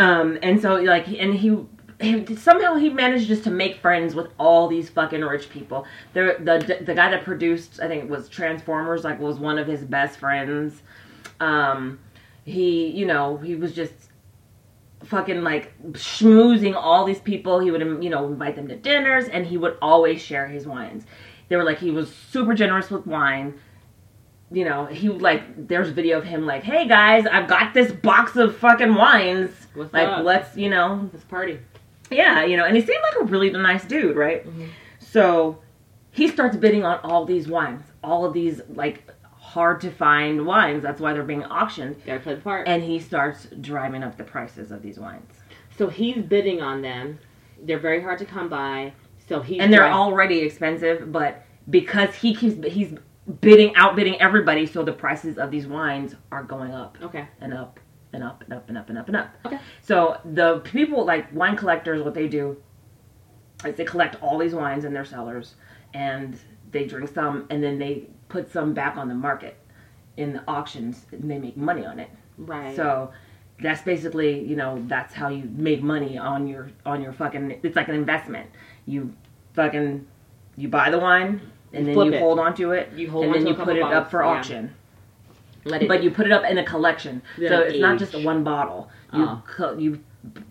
Um, 0.00 0.38
and 0.42 0.58
so 0.58 0.76
like, 0.76 1.08
and 1.08 1.34
he, 1.34 2.34
somehow 2.34 2.74
he 2.76 2.88
managed 2.88 3.28
just 3.28 3.44
to 3.44 3.50
make 3.50 3.76
friends 3.76 4.14
with 4.14 4.28
all 4.38 4.66
these 4.66 4.88
fucking 4.88 5.20
rich 5.20 5.50
people. 5.50 5.84
The 6.14 6.36
the 6.40 6.84
the 6.86 6.94
guy 6.94 7.10
that 7.10 7.22
produced, 7.22 7.80
I 7.82 7.86
think 7.86 8.04
it 8.04 8.08
was 8.08 8.26
Transformers, 8.30 9.04
like 9.04 9.20
was 9.20 9.38
one 9.38 9.58
of 9.58 9.66
his 9.66 9.84
best 9.84 10.18
friends. 10.18 10.80
Um, 11.38 11.98
he, 12.46 12.86
you 12.86 13.04
know, 13.04 13.36
he 13.36 13.54
was 13.56 13.74
just 13.74 13.92
fucking 15.04 15.42
like 15.42 15.78
schmoozing 15.92 16.74
all 16.74 17.04
these 17.04 17.20
people. 17.20 17.60
He 17.60 17.70
would, 17.70 17.82
you 18.02 18.08
know, 18.08 18.26
invite 18.26 18.56
them 18.56 18.68
to 18.68 18.76
dinners, 18.76 19.28
and 19.28 19.46
he 19.46 19.58
would 19.58 19.76
always 19.82 20.22
share 20.22 20.46
his 20.46 20.66
wines. 20.66 21.04
They 21.50 21.56
were 21.56 21.64
like 21.64 21.78
he 21.78 21.90
was 21.90 22.10
super 22.10 22.54
generous 22.54 22.90
with 22.90 23.06
wine. 23.06 23.60
You 24.52 24.64
know, 24.64 24.86
he 24.86 25.08
like 25.08 25.68
there's 25.68 25.90
video 25.90 26.18
of 26.18 26.24
him 26.24 26.44
like, 26.44 26.64
"Hey 26.64 26.88
guys, 26.88 27.24
I've 27.26 27.48
got 27.48 27.72
this 27.72 27.92
box 27.92 28.34
of 28.36 28.56
fucking 28.56 28.94
wines. 28.94 29.50
What's 29.74 29.92
like, 29.92 30.08
up? 30.08 30.24
let's, 30.24 30.56
you 30.56 30.68
know, 30.68 31.08
This 31.12 31.22
party. 31.24 31.58
yeah, 32.10 32.44
you 32.44 32.56
know." 32.56 32.64
And 32.64 32.74
he 32.76 32.82
seemed 32.82 33.02
like 33.02 33.22
a 33.22 33.24
really 33.26 33.50
nice 33.50 33.84
dude, 33.84 34.16
right? 34.16 34.44
Mm-hmm. 34.46 34.66
So 34.98 35.58
he 36.10 36.26
starts 36.26 36.56
bidding 36.56 36.84
on 36.84 36.98
all 37.04 37.24
these 37.24 37.46
wines, 37.46 37.82
all 38.02 38.24
of 38.24 38.32
these 38.32 38.60
like 38.74 39.08
hard 39.38 39.80
to 39.82 39.90
find 39.90 40.44
wines. 40.46 40.82
That's 40.82 41.00
why 41.00 41.12
they're 41.12 41.22
being 41.22 41.44
auctioned 41.44 41.96
Gotta 42.04 42.20
play 42.20 42.34
the 42.34 42.40
part. 42.40 42.66
and 42.68 42.82
he 42.82 42.98
starts 42.98 43.46
driving 43.60 44.02
up 44.02 44.16
the 44.16 44.24
prices 44.24 44.70
of 44.72 44.82
these 44.82 44.98
wines. 44.98 45.32
so 45.78 45.88
he's 45.88 46.22
bidding 46.24 46.60
on 46.60 46.82
them. 46.82 47.18
They're 47.62 47.78
very 47.78 48.02
hard 48.02 48.18
to 48.18 48.24
come 48.24 48.48
by. 48.48 48.92
So 49.28 49.40
he 49.40 49.60
And 49.60 49.72
they're 49.72 49.90
already 49.90 50.40
expensive, 50.40 51.12
but 51.12 51.44
because 51.68 52.14
he 52.16 52.34
keeps 52.34 52.66
he's 52.66 52.94
bidding 53.40 53.74
outbidding 53.76 54.20
everybody, 54.20 54.66
so 54.66 54.82
the 54.82 54.92
prices 54.92 55.38
of 55.38 55.50
these 55.50 55.66
wines 55.66 56.14
are 56.32 56.42
going 56.42 56.72
up 56.72 56.98
okay. 57.02 57.26
and 57.40 57.54
up 57.54 57.78
and 58.12 58.24
up 58.24 58.42
and 58.42 58.52
up 58.52 58.68
and 58.68 58.78
up 58.78 58.88
and 58.88 58.98
up 58.98 59.08
and 59.08 59.16
up. 59.16 59.36
Okay. 59.44 59.58
So 59.82 60.18
the 60.24 60.58
people 60.60 61.04
like 61.04 61.32
wine 61.34 61.56
collectors, 61.56 62.02
what 62.02 62.14
they 62.14 62.28
do 62.28 62.56
is 63.64 63.76
they 63.76 63.84
collect 63.84 64.20
all 64.22 64.38
these 64.38 64.54
wines 64.54 64.84
in 64.84 64.92
their 64.92 65.04
cellars 65.04 65.54
and 65.94 66.38
they 66.70 66.86
drink 66.86 67.12
some 67.12 67.46
and 67.50 67.62
then 67.62 67.78
they 67.78 68.06
put 68.28 68.50
some 68.50 68.74
back 68.74 68.96
on 68.96 69.08
the 69.08 69.14
market 69.14 69.56
in 70.16 70.32
the 70.32 70.42
auctions 70.48 71.06
and 71.12 71.30
they 71.30 71.38
make 71.38 71.56
money 71.56 71.84
on 71.84 71.98
it. 71.98 72.10
Right. 72.38 72.74
So 72.74 73.12
that's 73.60 73.82
basically, 73.82 74.42
you 74.42 74.56
know, 74.56 74.82
that's 74.86 75.14
how 75.14 75.28
you 75.28 75.48
make 75.54 75.82
money 75.82 76.16
on 76.16 76.46
your 76.46 76.70
on 76.86 77.02
your 77.02 77.12
fucking 77.12 77.60
it's 77.62 77.76
like 77.76 77.88
an 77.88 77.94
investment. 77.94 78.50
You 78.86 79.14
fucking 79.54 80.06
you 80.56 80.68
buy 80.68 80.90
the 80.90 80.98
wine 80.98 81.40
and 81.72 81.86
then 81.86 81.94
Flip 81.94 82.06
you 82.08 82.12
it. 82.14 82.20
hold 82.20 82.38
on 82.38 82.54
to 82.56 82.72
it 82.72 82.92
You 82.96 83.10
hold 83.10 83.24
and 83.26 83.34
then 83.34 83.46
you 83.46 83.54
put 83.54 83.76
it 83.76 83.80
bottles, 83.82 83.96
up 84.04 84.10
for 84.10 84.22
yeah. 84.22 84.28
auction. 84.28 84.74
let 85.64 85.82
it. 85.82 85.88
But 85.88 86.02
you 86.02 86.10
put 86.10 86.26
it 86.26 86.32
up 86.32 86.44
in 86.44 86.58
a 86.58 86.64
collection. 86.64 87.22
Then 87.38 87.48
so 87.48 87.60
it's 87.60 87.78
not 87.78 87.94
age. 87.94 88.10
just 88.10 88.24
one 88.24 88.42
bottle. 88.44 88.90
You 89.12 89.24
Oh. 89.24 89.42
co- 89.46 89.76
you 89.78 90.00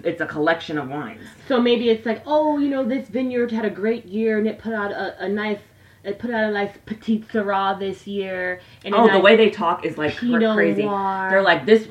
it's 0.04 0.20
a 0.22 0.26
collection 0.26 0.78
of 0.80 0.90
wines. 0.90 1.22
So 1.48 1.62
maybe 1.62 1.90
it's 1.90 2.04
like, 2.06 2.24
oh, 2.26 2.58
you 2.58 2.70
know, 2.70 2.84
this 2.84 3.08
vineyard 3.08 3.52
had 3.52 3.66
a 3.66 3.70
great 3.70 4.06
year 4.06 4.40
and 4.40 4.48
it 4.48 4.58
put 4.58 4.74
out 4.74 4.92
a, 4.92 5.24
a 5.26 5.30
nice, 5.30 5.60
it 6.04 6.18
put 6.18 6.32
out 6.32 6.50
a 6.50 6.52
nice 6.52 6.76
petite 6.88 7.28
Syrah 7.28 7.78
this 7.78 8.08
year. 8.08 8.62
And 8.84 8.96
Oh, 8.96 9.12
the 9.12 9.20
way 9.20 9.36
they 9.36 9.52
talk 9.52 9.86
is 9.86 9.96
like 9.98 10.16
Pinot 10.18 10.56
crazy. 10.56 10.84
Noir. 10.86 11.28
They're 11.30 11.44
like 11.44 11.66
this. 11.68 11.88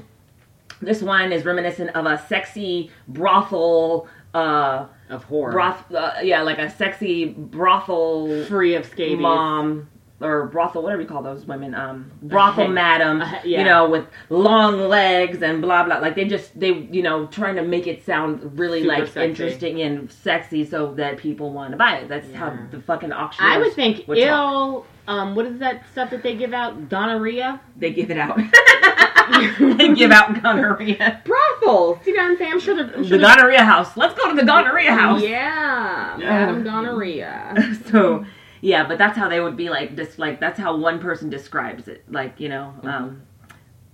This 0.81 1.03
wine 1.03 1.31
is 1.33 1.45
reminiscent 1.45 1.91
of 1.95 2.07
a 2.07 2.19
sexy 2.29 2.91
brothel. 3.09 4.09
Uh, 4.35 4.87
of 5.11 5.25
horror, 5.25 5.53
broth. 5.53 5.93
Uh, 5.93 6.13
yeah, 6.23 6.43
like 6.43 6.59
a 6.59 6.71
sexy 6.71 7.27
brothel 7.27 8.45
free 8.47 8.75
of 8.75 8.87
scabies. 8.87 9.19
mom 9.19 9.89
or 10.21 10.47
brothel, 10.47 10.83
whatever 10.83 11.01
you 11.03 11.07
call 11.07 11.23
those 11.23 11.45
women. 11.47 11.75
Um, 11.77 12.11
brothel 12.23 12.65
head- 12.65 12.73
madam. 12.75 13.21
a 13.23 13.29
he- 13.41 13.51
yeah. 13.53 13.59
You 13.61 13.65
know, 13.65 13.89
with 13.89 14.05
long 14.31 14.89
legs 14.89 15.43
and 15.43 15.63
blah 15.63 15.85
blah. 15.85 15.99
Like 15.99 16.15
they 16.17 16.25
just 16.25 16.59
they 16.59 16.73
you 16.73 17.03
know 17.03 17.27
trying 17.29 17.55
to 17.57 17.63
make 17.63 17.87
it 17.87 18.05
sound 18.05 18.59
really 18.59 18.83
Super 18.83 18.95
like 18.95 19.05
sexy. 19.07 19.21
interesting 19.31 19.81
and 19.83 20.11
sexy 20.11 20.65
so 20.65 20.93
that 20.95 21.19
people 21.19 21.53
want 21.53 21.71
to 21.71 21.77
buy 21.77 21.99
it. 21.99 22.09
That's 22.09 22.33
how 22.35 22.57
the 22.71 22.81
fucking 22.81 23.13
auction. 23.13 23.45
I 23.45 23.59
would 23.59 23.73
think 23.75 24.09
would 24.09 24.17
talk. 24.19 24.27
ill. 24.27 24.87
Um, 25.07 25.35
what 25.35 25.47
is 25.47 25.59
that 25.61 25.85
stuff 25.93 26.11
that 26.11 26.23
they 26.23 26.35
give 26.37 26.53
out? 26.53 26.89
Gonorrhea. 26.91 27.61
They 27.79 27.93
give 27.93 28.11
it 28.11 28.19
out. 28.19 28.39
they 29.79 29.95
give 29.95 30.11
out 30.11 30.43
gonorrhea. 30.43 31.23
Brothels. 31.25 31.99
You 32.07 32.15
know 32.15 32.23
what 32.25 32.31
I'm 32.33 32.39
saying? 32.39 32.53
I'm 32.53 32.61
sure 32.61 32.75
they're. 32.77 32.95
I'm 32.95 33.03
The 33.03 33.09
sure 33.09 33.19
gonorrhea 33.19 33.65
house. 33.65 33.97
Let's 33.97 34.15
go 34.15 34.29
to 34.31 34.35
the 34.37 34.45
gonorrhea 34.45 34.93
house. 34.93 35.23
Yeah, 35.23 36.17
Madam 36.19 36.65
Gonorrhea. 36.65 37.77
so 37.91 38.25
yeah, 38.61 38.87
but 38.87 38.99
that's 38.99 39.17
how 39.17 39.29
they 39.29 39.41
would 39.41 39.57
be 39.57 39.69
like 39.71 39.97
just 39.97 40.19
like 40.19 40.41
that's 40.41 40.59
how 40.59 40.77
one 40.77 40.99
person 41.01 41.31
describes 41.31 41.89
it. 41.89 42.05
Like, 42.11 42.41
you 42.41 42.49
know, 42.49 42.75
Mm-hmm. 42.79 42.89
um 42.89 43.23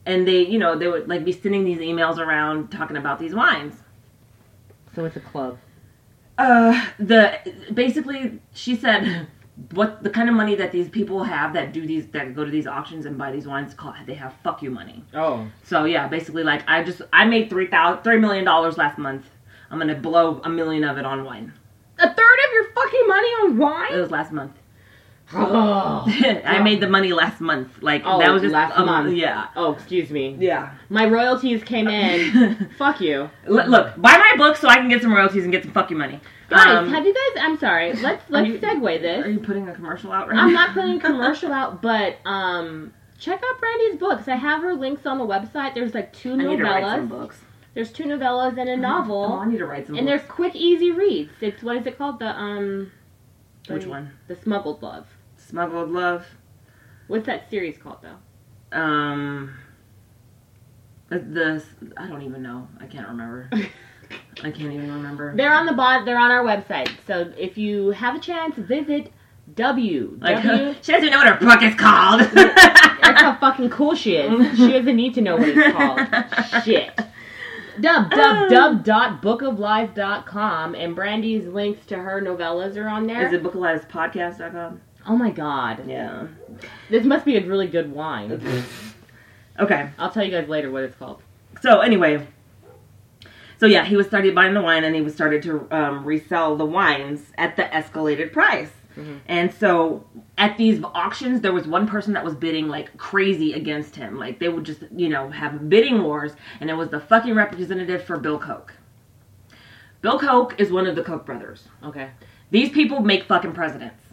and 0.07 0.29
they, 0.29 0.45
you 0.47 0.59
know, 0.59 0.77
they 0.79 0.87
would 0.87 1.09
like 1.09 1.25
be 1.25 1.33
sending 1.33 1.65
these 1.65 1.79
emails 1.79 2.19
around 2.19 2.69
talking 2.71 2.97
about 2.99 3.19
these 3.19 3.35
wines. 3.35 3.75
So 4.95 5.05
it's 5.07 5.17
a 5.17 5.21
club. 5.21 5.59
Uh 6.37 6.87
the 6.99 7.39
basically 7.73 8.41
she 8.53 8.75
said 8.77 9.27
what 9.71 10.03
the 10.03 10.11
kind 10.11 10.29
of 10.29 10.35
money 10.35 10.57
that 10.57 10.73
these 10.73 10.89
people 10.89 11.23
have 11.23 11.53
that 11.53 11.73
do 11.73 11.87
these 11.87 12.07
that 12.09 12.35
go 12.35 12.45
to 12.45 12.51
these 12.51 12.67
auctions 12.67 13.07
and 13.07 13.17
buy 13.17 13.31
these 13.31 13.47
wines 13.47 13.73
called 13.73 13.95
they 14.07 14.15
have 14.15 14.35
fuck 14.43 14.63
you 14.63 14.71
money. 14.71 15.05
Oh. 15.15 15.47
So 15.63 15.85
yeah, 15.85 16.09
basically 16.09 16.43
like 16.43 16.69
I 16.69 16.83
just 16.83 17.03
I 17.13 17.25
made 17.25 17.51
three 17.51 17.69
thousand 17.69 18.03
three 18.03 18.19
million 18.19 18.45
dollars 18.45 18.77
last 18.77 18.99
month. 18.99 19.27
I'm 19.71 19.79
gonna 19.79 19.95
blow 19.95 20.41
a 20.45 20.49
million 20.49 20.83
of 20.85 20.99
it 20.99 21.05
on 21.05 21.25
wine. 21.25 21.53
A 21.99 22.07
third 22.07 22.39
of 22.47 22.53
your 22.53 22.73
fucking 22.73 23.07
money 23.07 23.29
on 23.29 23.59
wine? 23.59 23.95
It 23.95 24.01
was 24.01 24.11
last 24.11 24.33
month. 24.33 24.53
Oh. 25.33 26.05
I 26.45 26.61
made 26.63 26.81
the 26.81 26.89
money 26.89 27.13
last 27.13 27.41
month. 27.41 27.83
Like 27.83 28.03
Oh, 28.05 28.19
that 28.19 28.31
was 28.31 28.43
just 28.43 28.53
last 28.53 28.79
um, 28.79 28.87
month. 28.87 29.15
Yeah. 29.17 29.49
Oh, 29.57 29.73
excuse 29.73 30.11
me. 30.11 30.37
Yeah. 30.39 30.75
My 30.91 31.07
royalties 31.07 31.63
came 31.65 31.89
in. 31.89 32.71
Fuck 32.79 33.01
you. 33.01 33.31
Look, 33.47 33.67
look, 33.69 33.95
buy 34.01 34.17
my 34.17 34.35
book 34.37 34.57
so 34.57 34.69
I 34.69 34.77
can 34.77 34.89
get 34.89 35.03
some 35.03 35.13
royalties 35.15 35.45
and 35.45 35.53
get 35.53 35.63
some 35.63 35.73
fucking 35.73 35.97
money. 35.97 36.21
Guys, 36.51 36.67
Um, 36.67 36.89
have 36.91 37.07
you 37.07 37.15
guys? 37.15 37.43
I'm 37.43 37.59
sorry. 37.59 37.93
Let's 38.03 38.23
let's 38.29 38.49
you- 38.49 38.59
segue 38.59 39.01
this. 39.01 39.25
Are 39.25 39.31
you 39.31 39.41
putting 39.41 39.69
a 39.69 39.75
commercial 39.75 40.13
out 40.13 40.29
right 40.29 40.37
now? 40.37 40.43
I'm 40.45 40.53
now? 40.53 40.67
not 40.67 40.75
putting 40.75 40.97
a 40.99 41.01
commercial 41.01 41.53
out, 41.53 41.81
but 41.81 42.19
um, 42.27 42.93
check 43.19 43.43
out 43.43 43.61
Brandy's 43.61 43.99
books. 43.99 44.29
I 44.29 44.37
have 44.37 44.61
her 44.63 44.75
links 44.75 45.07
on 45.07 45.19
the 45.19 45.25
website. 45.27 45.75
There's 45.75 45.95
like 45.95 46.13
two 46.13 46.35
I 46.35 46.37
need 46.37 46.57
to 46.59 46.63
write 46.65 46.85
some 46.85 47.07
novellas. 47.07 47.09
books. 47.09 47.41
There's 47.73 47.91
two 47.91 48.05
novellas 48.05 48.57
and 48.59 48.69
a 48.69 48.77
novel. 48.77 49.25
Oh, 49.33 49.39
I 49.39 49.47
need 49.47 49.59
to 49.59 49.67
write 49.67 49.87
some 49.87 49.97
and 49.97 50.07
books. 50.07 50.21
there's 50.23 50.31
quick, 50.31 50.55
easy 50.55 50.91
reads. 50.93 51.33
It's 51.41 51.63
what 51.63 51.77
is 51.79 51.87
it 51.87 51.97
called? 51.99 52.19
The 52.21 52.29
um, 52.29 52.93
Which 53.69 53.87
one? 53.87 54.13
The 54.29 54.37
Smuggled 54.37 54.81
Love. 54.83 55.07
Smuggled 55.49 55.91
Love. 55.91 56.27
What's 57.07 57.27
that 57.27 57.49
series 57.51 57.79
called 57.79 57.99
though? 58.03 58.19
Um. 58.77 59.55
The 61.11 61.63
I 61.97 62.09
don't 62.09 62.23
even 62.23 62.43
know. 62.43 62.67
I 62.81 62.87
can't 62.87 63.07
remember. 63.09 63.49
I 64.43 64.51
can't 64.51 64.73
even 64.73 64.93
remember. 64.93 65.37
They're 65.37 65.55
on 65.55 65.67
the 65.67 65.73
bot. 65.73 66.05
They're 66.05 66.19
on 66.19 66.31
our 66.31 66.45
website. 66.45 66.91
So 67.07 67.33
if 67.39 67.59
you 67.59 67.91
have 67.91 68.17
a 68.17 68.19
chance, 68.19 68.57
visit 68.57 69.13
w 69.55 70.19
like 70.21 70.43
w. 70.43 70.75
she 70.83 70.93
doesn't 70.93 71.11
know 71.11 71.19
what 71.19 71.29
her 71.29 71.39
book 71.39 71.63
is 71.63 71.75
called. 71.75 72.21
That's 72.33 73.21
how 73.21 73.37
fucking 73.37 73.69
cool 73.71 73.95
she 73.95 74.17
is. 74.17 74.57
She 74.57 74.73
doesn't 74.73 74.97
need 74.97 75.15
to 75.15 75.21
know 75.21 75.37
what 75.37 75.49
it's 75.49 75.77
called. 75.77 76.01
Shit. 76.65 76.99
www.bookoflife.com 77.79 80.75
and 80.77 80.97
Brandy's 80.97 81.47
links 81.47 81.85
to 81.87 81.97
her 81.97 82.23
novellas 82.23 82.77
are 82.77 82.89
on 82.89 83.07
there. 83.07 83.27
Is 83.27 83.33
it 83.33 83.43
bookalivespodcast.com? 83.43 84.81
Oh 85.07 85.17
my 85.17 85.31
god. 85.31 85.89
Yeah. 85.89 86.27
This 86.91 87.05
must 87.05 87.25
be 87.25 87.37
a 87.37 87.47
really 87.47 87.67
good 87.67 87.93
wine. 87.93 88.65
Okay. 89.59 89.91
I'll 89.99 90.11
tell 90.11 90.25
you 90.25 90.31
guys 90.31 90.49
later 90.49 90.71
what 90.71 90.85
it's 90.85 90.97
called. 90.97 91.23
So 91.61 91.81
anyway, 91.81 92.27
so 93.59 93.67
yeah, 93.67 93.85
he 93.85 93.97
was 93.97 94.07
started 94.07 94.35
buying 94.35 94.55
the 94.55 94.63
wine 94.63 94.85
and 94.85 94.95
he 94.95 95.01
was 95.01 95.15
started 95.15 95.43
to 95.45 95.69
um, 95.71 96.05
resell 96.05 96.57
the 96.57 96.67
wines 96.67 97.33
at 97.39 97.57
the 97.57 97.65
escalated 97.65 98.33
price. 98.33 98.71
And 99.27 99.53
so 99.53 100.07
at 100.39 100.57
these 100.57 100.81
auctions, 100.95 101.41
there 101.41 101.53
was 101.53 101.67
one 101.67 101.87
person 101.87 102.13
that 102.13 102.25
was 102.25 102.37
bidding 102.37 102.69
like 102.69 102.97
crazy 102.97 103.53
against 103.53 103.97
him. 103.97 104.19
Like 104.19 104.39
they 104.39 104.49
would 104.49 104.63
just, 104.63 104.85
you 104.95 105.09
know, 105.09 105.31
have 105.31 105.69
bidding 105.69 106.05
wars, 106.05 106.33
and 106.61 106.71
it 106.71 106.75
was 106.75 106.91
the 106.91 107.01
fucking 107.01 107.35
representative 107.35 108.05
for 108.05 108.17
Bill 108.19 108.39
Koch. 108.39 108.73
Bill 110.01 110.19
Koch 110.21 110.55
is 110.59 110.71
one 110.71 110.87
of 110.87 110.95
the 110.95 111.03
Koch 111.03 111.27
brothers. 111.27 111.67
Okay. 111.83 112.11
These 112.53 112.71
people 112.71 113.01
make 113.01 113.25
fucking 113.25 113.53
presidents. 113.53 114.04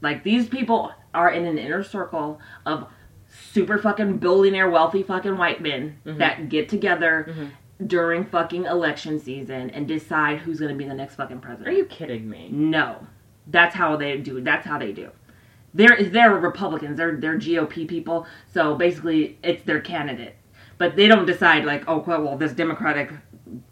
Like 0.00 0.24
these 0.24 0.48
people 0.48 0.92
are 1.14 1.30
in 1.30 1.46
an 1.46 1.58
inner 1.58 1.82
circle 1.82 2.40
of 2.64 2.88
super 3.52 3.78
fucking 3.78 4.18
billionaire 4.18 4.70
wealthy 4.70 5.02
fucking 5.02 5.36
white 5.36 5.60
men 5.60 5.98
mm-hmm. 6.06 6.18
that 6.18 6.48
get 6.48 6.68
together 6.68 7.26
mm-hmm. 7.28 7.86
during 7.86 8.24
fucking 8.24 8.64
election 8.64 9.18
season 9.18 9.70
and 9.70 9.88
decide 9.88 10.38
who's 10.38 10.60
going 10.60 10.70
to 10.70 10.76
be 10.76 10.88
the 10.88 10.94
next 10.94 11.16
fucking 11.16 11.40
president. 11.40 11.68
Are 11.68 11.72
you 11.78 11.86
kidding 11.86 12.28
me? 12.28 12.48
No. 12.50 13.06
That's 13.48 13.74
how 13.74 13.96
they 13.96 14.18
do. 14.18 14.40
That's 14.40 14.66
how 14.66 14.78
they 14.78 14.92
do. 14.92 15.10
They're 15.74 16.02
they're 16.04 16.34
Republicans. 16.34 16.96
They're 16.96 17.16
they're 17.16 17.38
GOP 17.38 17.86
people. 17.86 18.26
So 18.52 18.74
basically, 18.76 19.38
it's 19.42 19.62
their 19.64 19.80
candidate. 19.80 20.36
but 20.78 20.96
they 20.96 21.08
don't 21.08 21.26
decide 21.26 21.64
like, 21.64 21.84
oh, 21.88 22.04
well, 22.06 22.22
well, 22.22 22.36
this 22.36 22.52
Democratic 22.52 23.10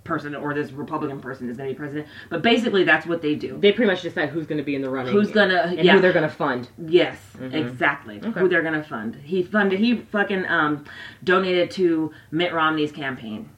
person 0.05 0.35
or 0.35 0.55
this 0.55 0.71
Republican 0.73 1.21
person 1.21 1.49
is 1.49 1.57
going 1.57 1.69
to 1.69 1.75
be 1.75 1.79
president. 1.79 2.07
But 2.31 2.43
basically, 2.43 2.85
that's 2.85 3.07
what 3.07 3.23
they 3.23 3.35
do. 3.35 3.59
They 3.59 3.73
pretty 3.73 3.91
much 3.91 4.03
decide 4.03 4.31
who's 4.31 4.47
going 4.47 4.59
to 4.59 4.65
be 4.65 4.75
in 4.75 4.83
the 4.83 4.91
running. 4.91 5.13
Who's 5.13 5.31
gonna? 5.31 5.75
and 5.77 5.85
yeah, 5.85 5.95
who 5.95 6.01
they're 6.01 6.13
going 6.13 6.29
to 6.29 6.35
fund. 6.35 6.69
Yes, 6.87 7.19
exactly. 7.41 8.19
Okay. 8.25 8.41
Who 8.41 8.49
they're 8.49 8.63
gonna 8.63 8.83
fund? 8.85 9.17
He 9.17 9.43
funded. 9.43 9.79
He 9.81 9.97
fucking 9.97 10.47
um, 10.47 10.85
donated 11.23 11.71
to 11.73 12.13
Mitt 12.31 12.53
Romney's 12.53 12.93
campaign. 12.93 13.51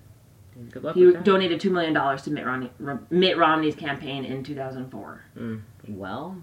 Good 0.71 0.85
luck 0.85 0.95
He 0.95 1.05
with 1.05 1.15
that. 1.17 1.25
donated 1.25 1.61
two 1.61 1.71
million 1.71 1.93
dollars 1.93 2.23
to 2.23 2.31
Mitt 2.31 2.47
Romney, 2.47 2.71
Mitt 3.11 3.37
Romney's 3.37 3.75
campaign 3.75 4.25
in 4.25 4.43
2004. 4.43 5.25
Well, 5.89 6.37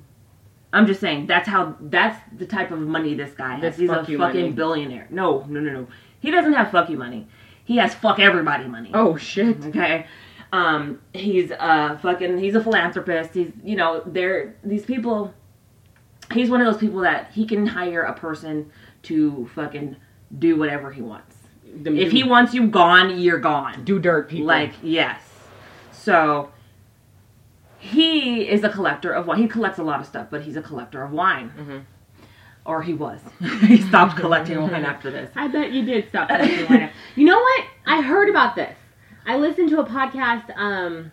I'm 0.72 0.86
just 0.88 1.00
saying 1.00 1.28
that's 1.28 1.48
how 1.48 1.76
that's 1.80 2.20
the 2.38 2.46
type 2.46 2.72
of 2.72 2.80
money 2.80 3.16
this 3.16 3.34
guy 3.34 3.54
has. 3.56 3.62
This 3.62 3.78
He's 3.78 3.90
a 3.90 3.96
fuck 3.96 4.10
you 4.10 4.18
fucking 4.20 4.42
money. 4.42 4.52
billionaire. 4.54 5.08
No, 5.10 5.46
no, 5.48 5.60
no, 5.60 5.72
no. 5.72 5.88
He 6.20 6.32
doesn't 6.32 6.54
have 6.54 6.72
fuck 6.72 6.90
you 6.90 6.98
money. 6.98 7.28
He 7.66 7.78
has 7.78 7.94
fuck 7.94 8.20
everybody 8.20 8.68
money. 8.68 8.92
oh 8.94 9.16
shit. 9.18 9.64
Okay. 9.66 10.06
Um, 10.52 11.02
he's 11.14 11.50
a 11.52 11.98
fucking 12.02 12.38
he's 12.38 12.56
a 12.56 12.62
philanthropist. 12.64 13.34
He's 13.34 13.52
you 13.64 13.76
know, 13.76 14.02
they're 14.06 14.56
these 14.64 14.86
people 14.86 15.34
he's 16.32 16.50
one 16.50 16.62
of 16.62 16.72
those 16.72 16.80
people 16.80 17.02
that 17.02 17.32
he 17.34 17.46
can 17.46 17.66
hire 17.68 18.02
a 18.02 18.14
person 18.14 18.72
to 19.04 19.50
fucking 19.56 19.96
do 20.40 20.56
whatever 20.58 20.92
he 20.92 21.02
wants. 21.02 21.36
Them 21.76 21.98
If 21.98 22.12
do- 22.12 22.18
he 22.18 22.24
wants 22.24 22.54
you 22.54 22.68
gone, 22.68 23.20
you're 23.20 23.40
gone. 23.40 23.84
do 23.84 24.00
dirt 24.00 24.30
people. 24.30 24.46
Like, 24.48 24.74
yes. 24.84 25.22
So 25.92 26.52
he 27.80 28.48
is 28.48 28.64
a 28.64 28.70
collector 28.70 29.12
of 29.12 29.28
wine. 29.28 29.40
He 29.40 29.48
collects 29.48 29.80
a 29.80 29.84
lot 29.84 30.00
of 30.00 30.06
stuff, 30.06 30.28
but 30.30 30.42
he's 30.44 30.56
a 30.56 30.62
collector 30.62 31.04
of 31.04 31.12
wine. 31.12 31.50
Mm-hmm. 31.58 31.78
Or 32.66 32.82
he 32.82 32.94
was. 32.94 33.20
he 33.68 33.82
stopped 33.82 34.18
collecting 34.18 34.62
wine 34.62 34.86
after 34.86 35.12
this. 35.12 35.30
I 35.36 35.48
bet 35.50 35.72
you 35.74 35.84
did 35.86 36.08
stop 36.10 36.30
collecting 36.30 36.66
wine. 36.70 36.90
You 37.16 37.26
know 37.26 37.38
what? 37.40 37.66
I 37.86 38.02
heard 38.02 38.30
about 38.30 38.56
this. 38.56 38.76
I 39.26 39.38
listened 39.38 39.70
to 39.70 39.80
a 39.82 39.86
podcast, 39.86 40.56
um, 40.58 41.12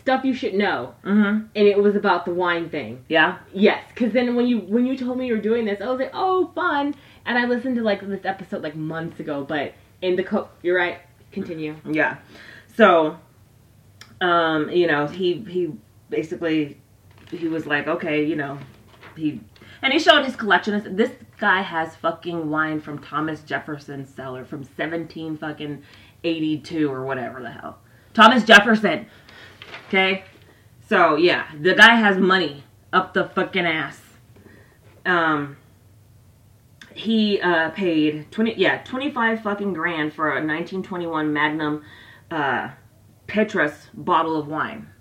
stuff 0.00 0.24
you 0.24 0.34
should 0.34 0.54
know, 0.54 0.94
Mm-hmm. 1.04 1.46
and 1.54 1.68
it 1.68 1.78
was 1.78 1.94
about 1.96 2.24
the 2.24 2.34
wine 2.34 2.68
thing. 2.68 3.04
Yeah. 3.08 3.38
Yes, 3.54 3.82
because 3.94 4.12
then 4.12 4.34
when 4.34 4.46
you 4.46 4.58
when 4.60 4.84
you 4.86 4.96
told 4.96 5.16
me 5.18 5.26
you 5.26 5.34
were 5.34 5.40
doing 5.40 5.64
this, 5.64 5.80
I 5.80 5.86
was 5.90 5.98
like, 6.00 6.10
oh, 6.12 6.50
fun. 6.54 6.94
And 7.24 7.38
I 7.38 7.46
listened 7.46 7.76
to 7.76 7.82
like 7.82 8.06
this 8.06 8.24
episode 8.24 8.62
like 8.62 8.74
months 8.74 9.20
ago, 9.20 9.44
but 9.44 9.74
in 10.02 10.16
the 10.16 10.24
co- 10.24 10.48
you're 10.62 10.76
right. 10.76 10.98
Continue. 11.30 11.76
Yeah. 11.90 12.18
So, 12.76 13.16
um, 14.20 14.68
you 14.70 14.86
know, 14.86 15.06
he 15.06 15.34
he 15.48 15.72
basically 16.10 16.78
he 17.30 17.48
was 17.48 17.66
like, 17.66 17.86
okay, 17.86 18.24
you 18.24 18.36
know, 18.36 18.58
he 19.16 19.40
and 19.82 19.92
he 19.92 19.98
showed 19.98 20.24
his 20.24 20.36
collection. 20.36 20.96
This 20.96 21.12
guy 21.38 21.60
has 21.60 21.96
fucking 21.96 22.48
wine 22.48 22.80
from 22.80 22.98
Thomas 22.98 23.42
Jefferson's 23.42 24.08
cellar 24.08 24.44
from 24.44 24.64
seventeen 24.64 25.36
fucking 25.36 25.82
eighty 26.24 26.58
two 26.58 26.90
or 26.90 27.04
whatever 27.04 27.42
the 27.42 27.50
hell. 27.50 27.78
Thomas 28.14 28.44
Jefferson. 28.44 29.06
Okay. 29.88 30.24
So 30.88 31.16
yeah, 31.16 31.46
the 31.60 31.74
guy 31.74 31.96
has 31.96 32.16
money 32.16 32.64
up 32.92 33.12
the 33.12 33.24
fucking 33.24 33.66
ass. 33.66 34.00
Um. 35.04 35.58
He 36.94 37.40
uh, 37.40 37.70
paid 37.70 38.30
twenty, 38.30 38.52
yeah, 38.58 38.82
twenty 38.84 39.10
five 39.10 39.42
fucking 39.42 39.72
grand 39.72 40.12
for 40.12 40.36
a 40.36 40.44
nineteen 40.44 40.82
twenty 40.82 41.06
one 41.06 41.32
Magnum 41.32 41.82
uh, 42.30 42.72
Petrus 43.26 43.88
bottle 43.94 44.38
of 44.38 44.46
wine. 44.46 44.91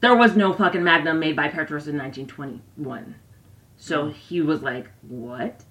There 0.00 0.16
was 0.16 0.36
no 0.36 0.52
fucking 0.52 0.82
Magnum 0.84 1.18
made 1.18 1.34
by 1.36 1.48
Petrus 1.48 1.86
in 1.86 1.98
1921. 1.98 3.14
So 3.76 4.08
he 4.08 4.40
was 4.40 4.62
like, 4.62 4.88
what? 5.02 5.64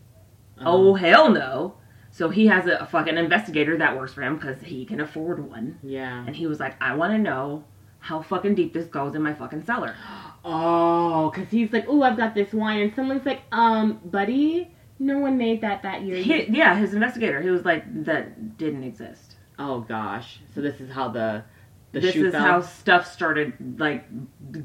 Oh, 0.60 0.96
hell 0.96 1.30
no. 1.32 1.76
So 2.12 2.30
he 2.30 2.48
has 2.48 2.66
a, 2.68 2.78
a 2.78 2.86
fucking 2.86 3.18
investigator 3.18 3.78
that 3.78 3.96
works 3.96 4.14
for 4.14 4.24
him 4.24 4.36
because 4.38 4.62
he 4.62 4.86
can 4.86 5.00
afford 5.02 5.50
one. 5.50 5.80
Yeah. 5.84 6.26
And 6.26 6.36
he 6.36 6.48
was 6.48 6.60
like, 6.60 6.82
I 6.82 6.96
want 6.96 7.14
to 7.14 7.20
know 7.20 7.64
how 8.00 8.22
fucking 8.22 8.56
deep 8.56 8.74
this 8.74 8.86
goes 8.88 9.16
in 9.16 9.22
my 9.22 9.34
fucking 9.34 9.64
cellar. 9.66 9.96
Oh, 10.44 11.30
because 11.30 11.50
he's 11.50 11.72
like, 11.74 11.86
oh, 11.88 12.02
I've 12.02 12.18
got 12.18 12.34
this 12.34 12.54
wine, 12.54 12.80
and 12.82 12.96
someone's 12.96 13.26
like, 13.26 13.42
um, 13.52 14.00
buddy, 14.06 14.72
no 15.00 15.20
one 15.20 15.38
made 15.38 15.62
that 15.62 15.84
that 15.84 16.04
year. 16.04 16.18
He, 16.18 16.46
yeah, 16.46 16.76
his 16.76 16.94
investigator. 16.94 17.42
He 17.42 17.50
was 17.50 17.66
like, 17.66 17.84
that 18.06 18.58
didn't 18.58 18.84
exist. 18.84 19.36
oh 19.60 19.82
gosh. 19.82 20.40
So 20.56 20.62
this 20.62 20.80
is 20.80 20.90
how 20.90 21.10
the 21.10 21.44
the 21.92 22.00
this 22.00 22.16
is 22.16 22.32
fell? 22.34 22.42
how 22.42 22.62
stuff 22.62 23.12
started, 23.12 23.80
like, 23.80 24.06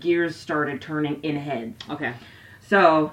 gears 0.00 0.36
started 0.36 0.80
turning 0.80 1.22
in 1.22 1.36
heads. 1.36 1.78
Okay. 1.90 2.14
So, 2.60 3.12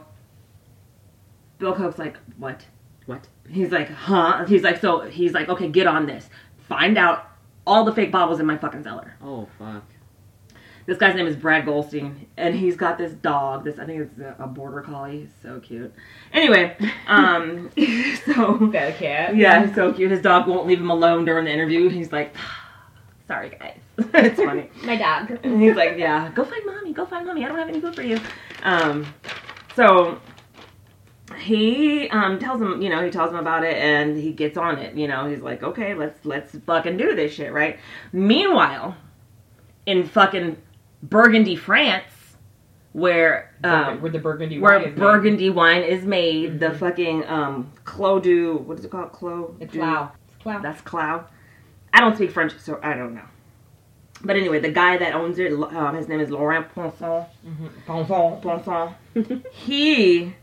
Bill 1.58 1.74
Koch's 1.74 1.98
like, 2.00 2.18
what? 2.38 2.66
What? 3.06 3.28
He's 3.50 3.72
like, 3.72 3.90
huh? 3.90 4.46
He's 4.46 4.64
like, 4.64 4.80
so, 4.80 5.02
he's 5.02 5.34
like, 5.34 5.50
okay, 5.50 5.68
get 5.68 5.88
on 5.88 6.06
this. 6.06 6.30
Find 6.68 6.98
out 6.98 7.30
all 7.70 7.86
the 7.86 7.94
fake 7.94 8.12
bottles 8.12 8.40
in 8.40 8.46
my 8.46 8.58
fucking 8.58 8.84
cellar. 8.84 9.16
Oh 9.24 9.48
fuck. 9.58 9.84
This 10.86 10.98
guy's 10.98 11.16
name 11.16 11.28
is 11.28 11.36
Brad 11.36 11.66
Goldstein, 11.66 12.26
and 12.36 12.56
he's 12.56 12.76
got 12.76 12.98
this 12.98 13.14
dog. 13.14 13.64
This 13.64 13.78
I 13.78 13.86
think 13.86 14.02
it's 14.02 14.20
a, 14.20 14.36
a 14.40 14.48
border 14.48 14.82
collie. 14.82 15.20
He's 15.20 15.30
so 15.44 15.60
cute. 15.60 15.94
Anyway, 16.34 16.76
um, 17.08 17.70
so 18.26 18.58
Got 18.58 18.88
a 18.90 18.94
cat. 18.94 19.36
yeah, 19.36 19.66
he's 19.66 19.76
so 19.76 19.94
cute. 19.94 20.10
His 20.10 20.22
dog 20.22 20.48
won't 20.48 20.66
leave 20.66 20.80
him 20.80 20.90
alone 20.90 21.26
during 21.26 21.46
the 21.46 21.52
interview. 21.52 21.90
He's 21.90 22.12
like, 22.12 22.36
sorry 23.30 23.50
guys, 23.50 23.78
it's 24.16 24.42
funny. 24.42 24.70
My 24.84 24.98
dog. 24.98 25.40
And 25.44 25.62
he's 25.62 25.76
like, 25.76 25.98
yeah, 25.98 26.32
go 26.34 26.44
find 26.44 26.66
mommy, 26.66 26.92
go 26.94 27.06
find 27.06 27.28
mommy. 27.28 27.46
I 27.46 27.48
don't 27.48 27.60
have 27.60 27.70
any 27.70 27.80
food 27.80 27.96
for 27.96 28.02
you. 28.02 28.20
Um, 28.64 29.06
so 29.76 30.20
he 31.40 32.10
um 32.10 32.40
tells 32.40 32.60
him, 32.60 32.82
you 32.82 32.90
know, 32.90 33.04
he 33.06 33.12
tells 33.12 33.30
him 33.30 33.38
about 33.38 33.64
it, 33.64 33.78
and 33.78 34.18
he 34.18 34.34
gets 34.34 34.58
on 34.58 34.80
it. 34.80 34.96
You 34.96 35.08
know, 35.08 35.30
he's 35.30 35.42
like, 35.42 35.62
okay, 35.62 35.94
let's 35.94 36.26
let's 36.26 36.58
fucking 36.66 36.98
do 36.98 37.16
this 37.16 37.32
shit, 37.34 37.54
right? 37.54 37.80
Meanwhile, 38.12 38.98
in 39.86 40.08
fucking 40.08 40.58
Burgundy, 41.04 41.56
France, 41.56 42.12
where 42.94 43.54
um, 43.64 44.02
where 44.02 44.12
the 44.12 44.18
burgundy 44.20 44.60
where 44.60 44.80
wine 44.80 44.88
is 44.88 44.96
made. 44.96 45.00
Burgundy 45.00 45.50
wine 45.52 45.84
is 45.84 46.04
made, 46.04 46.60
the 46.60 46.72
fucking 46.72 47.26
um 47.28 47.72
Clos 47.86 48.24
du 48.24 48.58
what 48.58 48.80
is 48.80 48.86
it 48.86 48.92
called? 48.92 49.12
Clos 49.12 49.54
It's 49.60 49.74
du- 49.74 49.82
Lao. 49.82 50.14
It's 50.36 50.46
Lao. 50.48 50.60
That's 50.62 50.82
Cloud. 50.82 51.26
I 51.94 52.00
don't 52.02 52.16
speak 52.16 52.32
French, 52.32 52.58
so 52.60 52.80
I 52.84 52.94
don't 52.94 53.16
know. 53.16 53.26
But 54.24 54.36
anyway, 54.36 54.60
the 54.60 54.72
guy 54.72 54.98
that 54.98 55.14
owns 55.16 55.40
it, 55.40 55.54
um, 55.54 55.96
his 55.96 56.08
name 56.10 56.20
is 56.20 56.30
Laurent 56.30 56.68
Ponsot. 56.76 57.28
Bonbon. 57.88 58.42
Ponsot. 58.42 58.94
he 59.52 60.36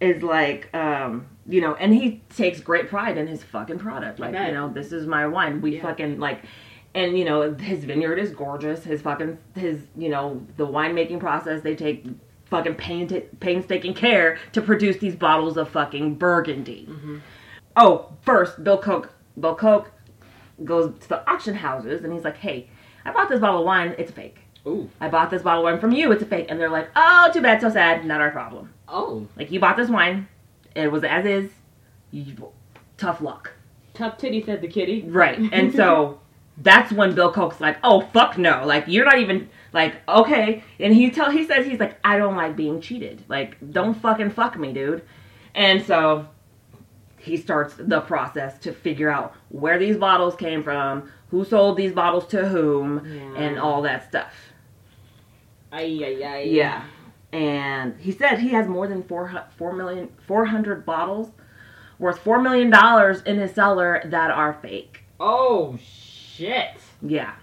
is 0.00 0.22
like, 0.22 0.74
um, 0.74 1.26
you 1.46 1.60
know, 1.60 1.74
and 1.76 1.94
he 1.94 2.22
takes 2.34 2.60
great 2.60 2.88
pride 2.88 3.16
in 3.16 3.26
his 3.28 3.42
fucking 3.44 3.78
product. 3.78 4.18
Like, 4.18 4.34
you 4.34 4.52
know, 4.52 4.68
this 4.68 4.90
is 4.92 5.06
my 5.06 5.26
wine. 5.26 5.60
We 5.60 5.76
Yeah. 5.76 5.82
fucking 5.82 6.18
like, 6.18 6.42
and 6.94 7.16
you 7.18 7.24
know, 7.24 7.54
his 7.54 7.84
vineyard 7.84 8.18
is 8.18 8.30
gorgeous. 8.32 8.82
His 8.84 9.00
fucking, 9.02 9.38
his, 9.54 9.82
you 9.96 10.08
know, 10.08 10.44
the 10.56 10.66
winemaking 10.66 11.20
process. 11.20 11.62
They 11.62 11.76
take 11.76 12.04
fucking 12.46 12.74
pain- 12.74 13.08
painstaking 13.40 13.94
care 13.94 14.38
to 14.52 14.60
produce 14.60 14.96
these 14.98 15.14
bottles 15.16 15.56
of 15.56 15.68
fucking 15.70 16.16
Burgundy. 16.16 16.88
Oh, 17.76 18.12
first, 18.22 18.62
Bill 18.64 18.78
Koch, 18.78 19.10
Bill 19.38 19.54
Koch 19.54 19.88
goes 20.62 20.96
to 21.00 21.08
the 21.08 21.28
auction 21.30 21.54
houses 21.54 22.04
and 22.04 22.12
he's 22.12 22.24
like, 22.24 22.36
hey, 22.36 22.68
I 23.04 23.12
bought 23.12 23.28
this 23.28 23.40
bottle 23.40 23.60
of 23.60 23.66
wine. 23.66 23.94
It's 23.98 24.10
a 24.10 24.14
fake. 24.14 24.38
Ooh. 24.66 24.88
I 25.00 25.08
bought 25.08 25.30
this 25.30 25.42
bottle 25.42 25.66
of 25.66 25.72
wine 25.72 25.80
from 25.80 25.92
you. 25.92 26.12
It's 26.12 26.22
a 26.22 26.26
fake. 26.26 26.46
And 26.48 26.58
they're 26.58 26.70
like, 26.70 26.88
oh, 26.96 27.30
too 27.32 27.42
bad, 27.42 27.60
so 27.60 27.70
sad. 27.70 28.04
Not 28.04 28.20
our 28.20 28.30
problem. 28.30 28.72
Oh. 28.88 29.26
Like, 29.36 29.50
you 29.50 29.60
bought 29.60 29.76
this 29.76 29.90
wine. 29.90 30.28
It 30.74 30.90
was 30.90 31.04
as 31.04 31.26
is. 31.26 31.50
You, 32.10 32.52
tough 32.96 33.20
luck. 33.20 33.52
Tough 33.92 34.16
titty 34.16 34.42
said 34.42 34.60
the 34.60 34.68
kitty. 34.68 35.02
Right. 35.02 35.38
And 35.52 35.74
so 35.74 36.20
that's 36.58 36.92
when 36.92 37.14
Bill 37.14 37.32
Koch's 37.32 37.60
like, 37.60 37.76
oh, 37.84 38.02
fuck 38.12 38.38
no. 38.38 38.64
Like, 38.64 38.84
you're 38.86 39.04
not 39.04 39.18
even, 39.18 39.50
like, 39.72 39.96
okay. 40.08 40.62
And 40.80 40.94
he 40.94 41.10
tell 41.10 41.30
he 41.30 41.46
says, 41.46 41.66
he's 41.66 41.80
like, 41.80 41.98
I 42.02 42.16
don't 42.16 42.36
like 42.36 42.56
being 42.56 42.80
cheated. 42.80 43.22
Like, 43.28 43.56
don't 43.72 43.94
fucking 43.94 44.30
fuck 44.30 44.58
me, 44.58 44.72
dude. 44.72 45.02
And 45.54 45.84
so 45.84 46.26
he 47.24 47.36
starts 47.36 47.74
the 47.78 48.00
process 48.02 48.58
to 48.60 48.72
figure 48.72 49.10
out 49.10 49.34
where 49.48 49.78
these 49.78 49.96
bottles 49.96 50.36
came 50.36 50.62
from, 50.62 51.10
who 51.30 51.44
sold 51.44 51.76
these 51.76 51.92
bottles 51.92 52.26
to 52.28 52.48
whom, 52.48 53.04
Yeah. 53.06 53.42
and 53.42 53.58
all 53.58 53.82
that 53.82 54.06
stuff. 54.08 54.32
Ay, 55.72 56.00
ay, 56.04 56.22
ay. 56.24 56.42
Yeah. 56.44 56.84
And 57.32 57.98
he 57.98 58.12
said 58.12 58.38
he 58.38 58.50
has 58.50 58.68
more 58.68 58.86
than 58.86 59.02
four, 59.02 59.26
hu- 59.28 59.38
four 59.56 59.72
million, 59.72 60.08
400 60.26 60.86
bottles 60.86 61.30
worth 61.98 62.22
$4 62.22 62.42
million 62.42 62.72
in 63.26 63.38
his 63.40 63.52
cellar 63.54 64.02
that 64.06 64.30
are 64.30 64.52
fake. 64.62 65.00
Oh, 65.18 65.76
shit. 65.82 66.76
Yeah. 67.02 67.34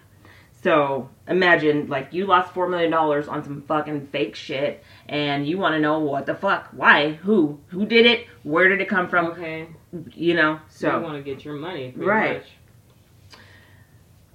So 0.63 1.10
imagine, 1.28 1.88
like, 1.88 2.10
you 2.13 2.28
lost 2.28 2.54
$4 2.54 2.69
million 2.69 2.93
on 2.93 3.43
some 3.43 3.63
fucking 3.63 4.08
fake 4.08 4.36
shit, 4.36 4.84
and 5.10 5.47
you 5.47 5.58
want 5.58 5.74
to 5.74 5.80
know 5.80 6.00
what 6.00 6.28
the 6.28 6.36
fuck, 6.36 6.69
why, 6.71 7.13
who, 7.13 7.60
who 7.67 7.86
did 7.88 8.06
it, 8.06 8.28
where 8.43 8.69
did 8.69 8.80
it 8.80 8.88
come 8.88 9.10
from, 9.10 9.28
Okay. 9.28 9.67
you 10.13 10.36
know? 10.36 10.60
So. 10.69 10.97
You 10.97 11.04
want 11.04 11.15
to 11.17 11.24
get 11.24 11.43
your 11.43 11.56
money. 11.56 11.93
Right. 11.97 12.43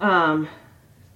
much. 0.00 0.10
um, 0.10 0.48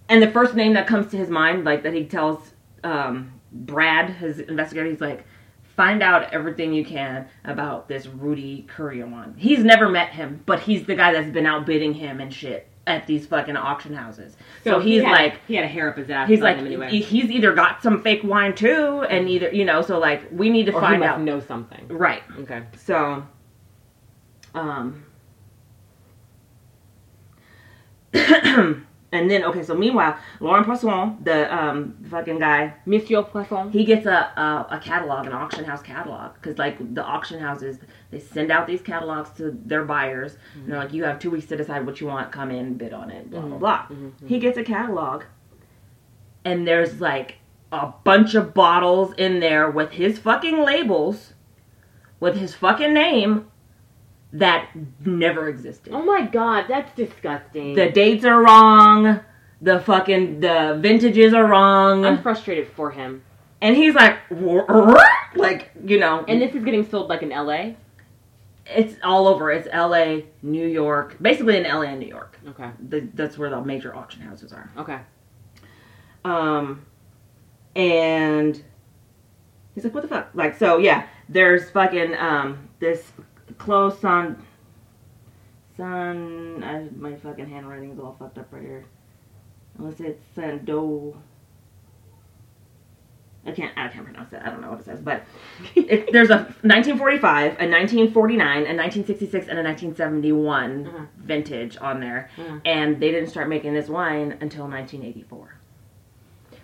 and 0.09 0.23
the 0.23 0.31
first 0.31 0.55
name 0.55 0.75
that 0.75 0.87
comes 0.87 1.11
to 1.11 1.17
his 1.17 1.29
mind, 1.29 1.65
like, 1.65 1.83
that 1.83 1.93
he 1.93 2.05
tells, 2.05 2.53
um, 2.85 3.33
Brad, 3.51 4.11
his 4.11 4.39
investigator, 4.39 4.89
he's 4.89 5.01
like, 5.01 5.25
find 5.77 6.05
out 6.05 6.33
everything 6.33 6.73
you 6.73 6.85
can 6.85 7.27
about 7.45 7.89
this 7.89 8.07
Rudy 8.07 8.65
Kuryawan. 8.77 9.37
He's 9.37 9.65
never 9.65 9.89
met 9.89 10.11
him, 10.11 10.43
but 10.47 10.61
he's 10.61 10.87
the 10.87 10.95
guy 10.95 11.13
that's 11.13 11.33
been 11.33 11.47
outbidding 11.47 11.95
him 11.95 12.21
and 12.21 12.33
shit 12.33 12.69
at 12.87 13.07
these 13.07 13.27
fucking 13.27 13.57
auction 13.57 13.95
houses. 13.95 14.37
So, 14.65 14.81
he 14.81 14.93
he's 14.95 15.03
had- 15.03 15.13
like, 15.13 15.41
he 15.47 15.55
had 15.55 15.65
a 15.65 15.69
hair 15.69 15.91
up 15.91 15.97
his 15.99 16.11
ass. 16.11 16.29
he's 16.29 16.41
like, 16.41 16.57
anyway. 16.59 16.89
he's 16.91 17.31
either 17.31 17.53
got 17.55 17.83
some 17.83 18.03
fake 18.03 18.23
wine 18.25 18.55
too, 18.55 19.05
and 19.09 19.29
either 19.29 19.51
you 19.51 19.65
know, 19.65 19.83
so 19.83 19.99
like 19.99 20.23
we 20.33 20.51
need 20.51 20.67
to 20.67 20.73
or 20.73 20.81
he 20.81 20.87
find 20.87 21.03
out. 21.05 21.21
know 21.21 21.41
something. 21.41 21.87
Right. 21.89 22.23
Okay. 22.41 22.63
So, 22.77 23.23
um, 24.55 25.05
and 29.13 29.31
then 29.31 29.45
okay, 29.45 29.63
so 29.63 29.75
meanwhile, 29.75 30.17
Laurent 30.39 30.67
Ponsot, 30.67 31.25
the 31.25 31.53
um 31.55 31.97
fucking 32.11 32.39
guy, 32.39 32.75
Monsieur 32.87 33.23
Ponsot. 33.23 33.73
he 33.73 33.85
gets 33.85 34.07
a 34.07 34.11
a, 34.11 34.77
a 34.77 34.81
catalog, 34.83 35.27
an 35.27 35.33
auction 35.33 35.65
house 35.65 35.83
catalog, 35.83 36.35
because 36.35 36.59
like 36.59 36.95
the 36.95 37.03
auction 37.05 37.41
houses, 37.41 37.79
they 38.11 38.21
send 38.21 38.51
out 38.53 38.67
these 38.67 38.81
catalogs 38.83 39.31
to 39.39 39.51
their 39.67 39.85
buyers, 39.85 40.37
and 40.55 40.71
they're 40.71 40.79
like, 40.79 40.93
you 40.93 41.05
have 41.05 41.19
two 41.19 41.31
weeks 41.31 41.47
to 41.47 41.57
decide 41.57 41.85
what 41.87 42.01
you 42.01 42.07
want, 42.07 42.31
come 42.31 42.51
in, 42.51 42.75
bid 42.75 42.93
on 42.93 43.11
it, 43.11 43.31
blah 43.31 43.41
blah 43.41 43.59
blah. 43.59 43.87
He 44.27 44.39
gets 44.39 44.57
a 44.59 44.63
catalog, 44.65 45.25
and 46.45 46.67
there's 46.67 47.01
like 47.01 47.37
a 47.73 47.93
bunch 48.05 48.35
of 48.35 48.55
bottles 48.55 49.15
in 49.17 49.41
there 49.41 49.71
with 49.71 49.93
his 49.93 50.19
fucking 50.19 50.61
labels, 50.65 51.35
with 52.21 52.37
his 52.37 52.55
fucking 52.55 52.93
name, 52.95 53.50
that 54.33 54.69
never 55.05 55.49
existed. 55.49 55.93
Oh 55.93 56.03
my 56.03 56.27
god, 56.27 56.67
that's 56.69 56.95
disgusting. 56.97 57.75
The 57.75 57.91
dates 57.91 58.25
are 58.25 58.41
wrong. 58.43 59.21
The 59.61 59.81
fucking 59.81 60.41
the 60.41 60.79
vintages 60.81 61.35
are 61.35 61.47
wrong. 61.47 62.05
I'm 62.07 62.23
frustrated 62.23 62.69
for 62.69 62.91
him. 62.91 63.23
and 63.61 63.77
he's 63.77 63.95
like, 63.95 64.19
like 65.35 65.71
you 65.85 65.99
know, 65.99 66.25
And 66.27 66.41
this 66.41 66.55
is 66.55 66.65
getting 66.65 66.89
sold 66.89 67.09
like 67.09 67.23
in 67.23 67.31
LA. 67.31 67.73
it's 68.67 68.95
all 69.03 69.27
over. 69.29 69.51
It's 69.51 69.69
L.A., 69.71 70.27
New 70.43 70.67
York, 70.67 71.17
basically 71.21 71.57
in 71.59 71.67
L.A. 71.67 71.89
and 71.89 71.99
New 72.01 72.07
York. 72.09 72.39
Okay. 72.49 72.71
The, 72.89 73.01
that's 73.15 73.37
where 73.37 73.51
the 73.51 73.61
major 73.63 73.95
auction 73.95 74.23
houses 74.23 74.53
are. 74.53 74.71
Okay. 74.79 74.99
Um, 76.25 76.87
and 77.77 78.63
he's 79.75 79.85
like, 79.85 79.93
what 79.95 80.03
the 80.03 80.09
fuck? 80.09 80.31
Like, 80.35 80.57
so 80.59 80.79
yeah, 80.79 81.07
there's 81.29 81.71
fucking 81.71 82.15
um 82.17 82.69
this 82.79 83.13
close 83.65 84.03
on 84.05 84.43
Son, 85.77 86.63
I, 86.65 86.89
my 86.99 87.15
fucking 87.17 87.49
handwriting 87.49 87.93
is 87.93 87.99
all 87.99 88.17
fucked 88.19 88.37
up 88.39 88.49
right 88.53 88.63
here. 88.63 88.85
Unless 89.79 90.01
it's 90.01 90.23
Sando. 90.37 91.17
I 93.47 93.53
can't. 93.53 93.73
I 93.79 93.89
can't 93.89 94.05
pronounce 94.05 94.33
it. 94.35 94.43
I 94.45 94.51
don't 94.51 94.61
know 94.61 94.71
what 94.71 94.81
it 94.81 94.85
says, 94.85 95.01
but 95.01 95.23
it, 95.75 96.09
there's 96.13 96.29
a 96.29 96.37
1945, 96.63 97.23
a 97.45 97.47
1949, 97.65 98.47
a 98.47 98.61
1966, 98.77 99.49
and 99.49 99.59
a 99.59 99.63
1971 99.63 100.85
Mhm. 100.85 101.07
vintage 101.25 101.79
on 101.81 102.01
there, 102.01 102.29
Mhm. 102.37 102.61
and 102.67 103.01
they 103.01 103.11
didn't 103.11 103.31
start 103.31 103.49
making 103.49 103.73
this 103.73 103.89
wine 103.89 104.37
until 104.43 104.69
1984. 104.69 105.55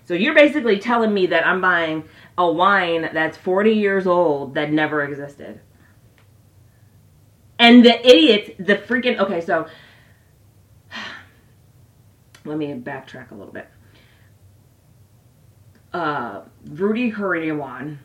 So 0.05 0.13
you're 0.15 0.35
basically 0.35 0.79
telling 0.79 1.15
me 1.15 1.27
that 1.29 1.47
I'm 1.47 1.61
buying 1.63 2.05
a 2.37 2.51
wine 2.53 3.09
that's 3.15 3.39
40 3.39 3.73
years 3.73 4.07
old 4.07 4.55
that 4.55 4.71
never 4.71 5.03
existed. 5.03 5.61
And 7.59 7.85
the 7.85 8.07
idiots, 8.07 8.51
the 8.59 8.77
freaking 8.77 9.19
okay, 9.19 9.41
so 9.41 9.67
let 12.45 12.59
me 12.59 12.67
backtrack 12.75 13.31
a 13.31 13.35
little 13.35 13.53
bit. 13.53 13.69
Uh, 15.93 16.43
Rudy 16.69 17.11
Kurniawan 17.11 17.99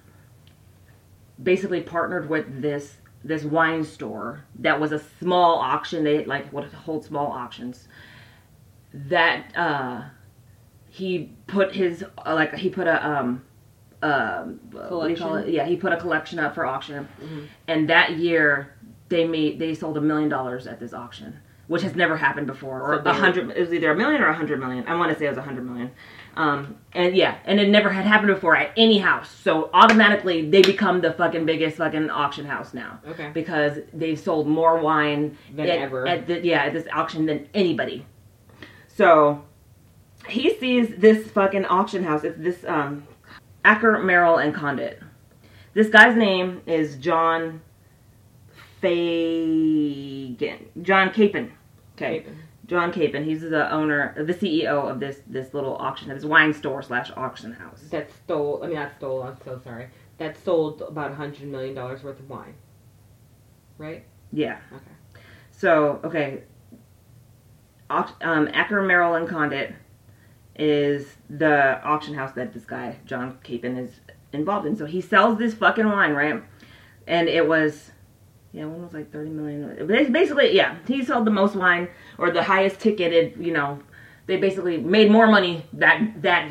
basically 1.42 1.82
partnered 1.82 2.30
with 2.30 2.62
this 2.62 2.98
this 3.24 3.44
wine 3.44 3.84
store 3.84 4.44
that 4.60 4.80
was 4.80 4.92
a 4.92 5.00
small 5.20 5.60
auction. 5.60 6.04
They 6.04 6.24
like 6.26 6.52
would 6.54 6.66
hold 6.72 7.04
small 7.04 7.28
auctions. 7.28 7.88
That 8.94 9.56
uh, 9.56 10.04
he 10.90 11.32
put 11.48 11.76
his 11.76 12.04
uh, 12.26 12.34
like 12.34 12.54
he 12.56 12.70
put 12.70 12.88
a 12.88 13.06
um 13.06 13.44
um 14.02 14.60
what 14.72 15.04
do 15.08 15.10
you 15.12 15.16
call 15.18 15.30
Collection? 15.32 15.50
it? 15.50 15.54
Yeah, 15.54 15.66
he 15.66 15.76
put 15.76 15.92
a 15.94 15.98
collection 15.98 16.40
up 16.40 16.56
for 16.56 16.66
auction, 16.66 17.08
Mhm. 17.22 17.48
and 17.68 17.90
that 17.90 18.12
year 18.18 18.74
they 19.12 19.28
made 19.28 19.60
they 19.60 19.76
sold 19.76 19.98
a 19.98 20.02
million 20.02 20.30
dollars 20.30 20.66
at 20.66 20.80
this 20.80 20.94
auction, 20.94 21.40
which 21.68 21.84
has 21.84 21.96
never 21.96 22.18
happened 22.18 22.48
before. 22.48 22.82
Or 22.82 22.94
a 23.00 23.14
hundred. 23.14 23.52
It 23.52 23.60
was 23.60 23.72
either 23.74 23.92
a 23.92 23.96
million 23.96 24.22
or 24.22 24.28
a 24.28 24.34
hundred 24.34 24.60
million. 24.60 24.84
I 24.88 24.96
want 24.96 25.12
to 25.14 25.20
say 25.20 25.26
it 25.26 25.30
was 25.30 25.38
a 25.38 25.44
hundred 25.44 25.66
million. 25.66 25.92
Um, 26.36 26.78
and 26.94 27.16
yeah, 27.16 27.38
and 27.46 27.60
it 27.60 27.70
never 27.70 27.90
had 27.90 28.06
happened 28.06 28.34
before 28.34 28.56
at 28.56 28.72
any 28.78 28.98
house. 28.98 29.30
So 29.30 29.70
automatically 29.74 30.50
they 30.50 30.62
become 30.62 31.02
the 31.02 31.12
fucking 31.14 31.46
biggest 31.46 31.78
fucking 31.78 32.10
auction 32.10 32.46
house 32.46 32.74
now 32.74 33.00
Okay. 33.08 33.30
because 33.34 33.80
they 33.94 34.16
sold 34.16 34.48
more 34.48 34.80
wine 34.80 35.38
Than 35.54 35.68
at, 35.68 35.80
ever. 35.80 36.08
at 36.08 36.28
the, 36.28 36.40
yeah 36.44 36.64
at 36.64 36.74
this 36.74 36.88
auction 36.94 37.26
than 37.26 37.48
anybody. 37.54 38.06
So 38.88 39.44
he 40.28 40.58
sees 40.58 40.96
this 40.98 41.30
fucking 41.32 41.66
auction 41.66 42.04
house. 42.04 42.24
It's 42.24 42.38
this 42.40 42.64
um, 42.66 43.06
Acker, 43.66 43.98
Merrall, 43.98 44.38
and 44.44 44.54
Condit. 44.56 45.02
This 45.74 45.90
guy's 45.90 46.16
name 46.16 46.62
is 46.66 46.96
John 46.98 47.62
Fagan. 48.82 50.66
John 50.82 51.10
Kapon. 51.10 51.52
Okay. 51.96 52.26
John 52.66 52.92
Kapon. 52.92 53.26
He's 53.26 53.42
the 53.42 53.72
owner, 53.72 54.14
the 54.18 54.34
CEO 54.34 54.90
of 54.90 55.00
this 55.00 55.22
this 55.28 55.54
little 55.54 55.76
auction, 55.78 56.10
this 56.10 56.26
wine 56.26 56.54
store 56.54 56.82
slash 56.82 57.12
auction 57.16 57.54
house. 57.54 57.82
That 57.92 58.12
stole. 58.12 58.62
I 58.64 58.68
mean, 58.68 58.76
not 58.76 58.92
stole. 58.98 59.24
I'm 59.24 59.38
so 59.44 59.60
sorry. 59.64 59.90
That 60.18 60.38
sold 60.44 60.82
about 60.82 61.12
a 61.12 61.16
hundred 61.16 61.48
million 61.48 61.76
dollars 61.76 62.04
worth 62.04 62.20
of 62.20 62.30
wine. 62.30 62.56
Right. 63.78 64.04
Yeah. 64.32 64.60
Okay. 64.72 64.92
So 65.52 66.00
okay, 66.04 66.44
um, 67.90 68.50
Acker, 68.54 68.82
Merrall, 68.82 69.16
and 69.16 69.28
Condit 69.28 69.74
is 70.56 71.18
the 71.30 71.82
auction 71.84 72.14
house 72.14 72.34
that 72.34 72.54
this 72.54 72.66
guy 72.66 72.98
John 73.06 73.38
Kapon 73.44 73.78
is 73.78 74.00
involved 74.34 74.66
in. 74.66 74.76
So 74.76 74.86
he 74.86 75.02
sells 75.02 75.38
this 75.38 75.54
fucking 75.54 75.88
wine, 75.88 76.14
right? 76.14 76.44
And 77.08 77.28
it 77.28 77.48
was, 77.48 77.92
yeah, 78.54 78.66
one 78.66 78.82
was 78.84 78.94
like 78.94 79.12
thirty 79.12 79.30
million. 79.30 79.88
Ba- 79.88 80.10
Basically, 80.12 80.56
yeah, 80.56 80.78
he 80.88 81.04
sold 81.04 81.26
the 81.26 81.32
most 81.32 81.56
wine 81.56 81.88
or 82.18 82.32
the 82.32 82.44
highest 82.44 82.80
ticketed. 82.80 83.36
You 83.40 83.54
know, 83.54 83.80
they 84.28 84.38
basically 84.38 84.78
made 84.78 85.10
more 85.12 85.28
money 85.28 85.66
that 85.74 86.22
that 86.22 86.50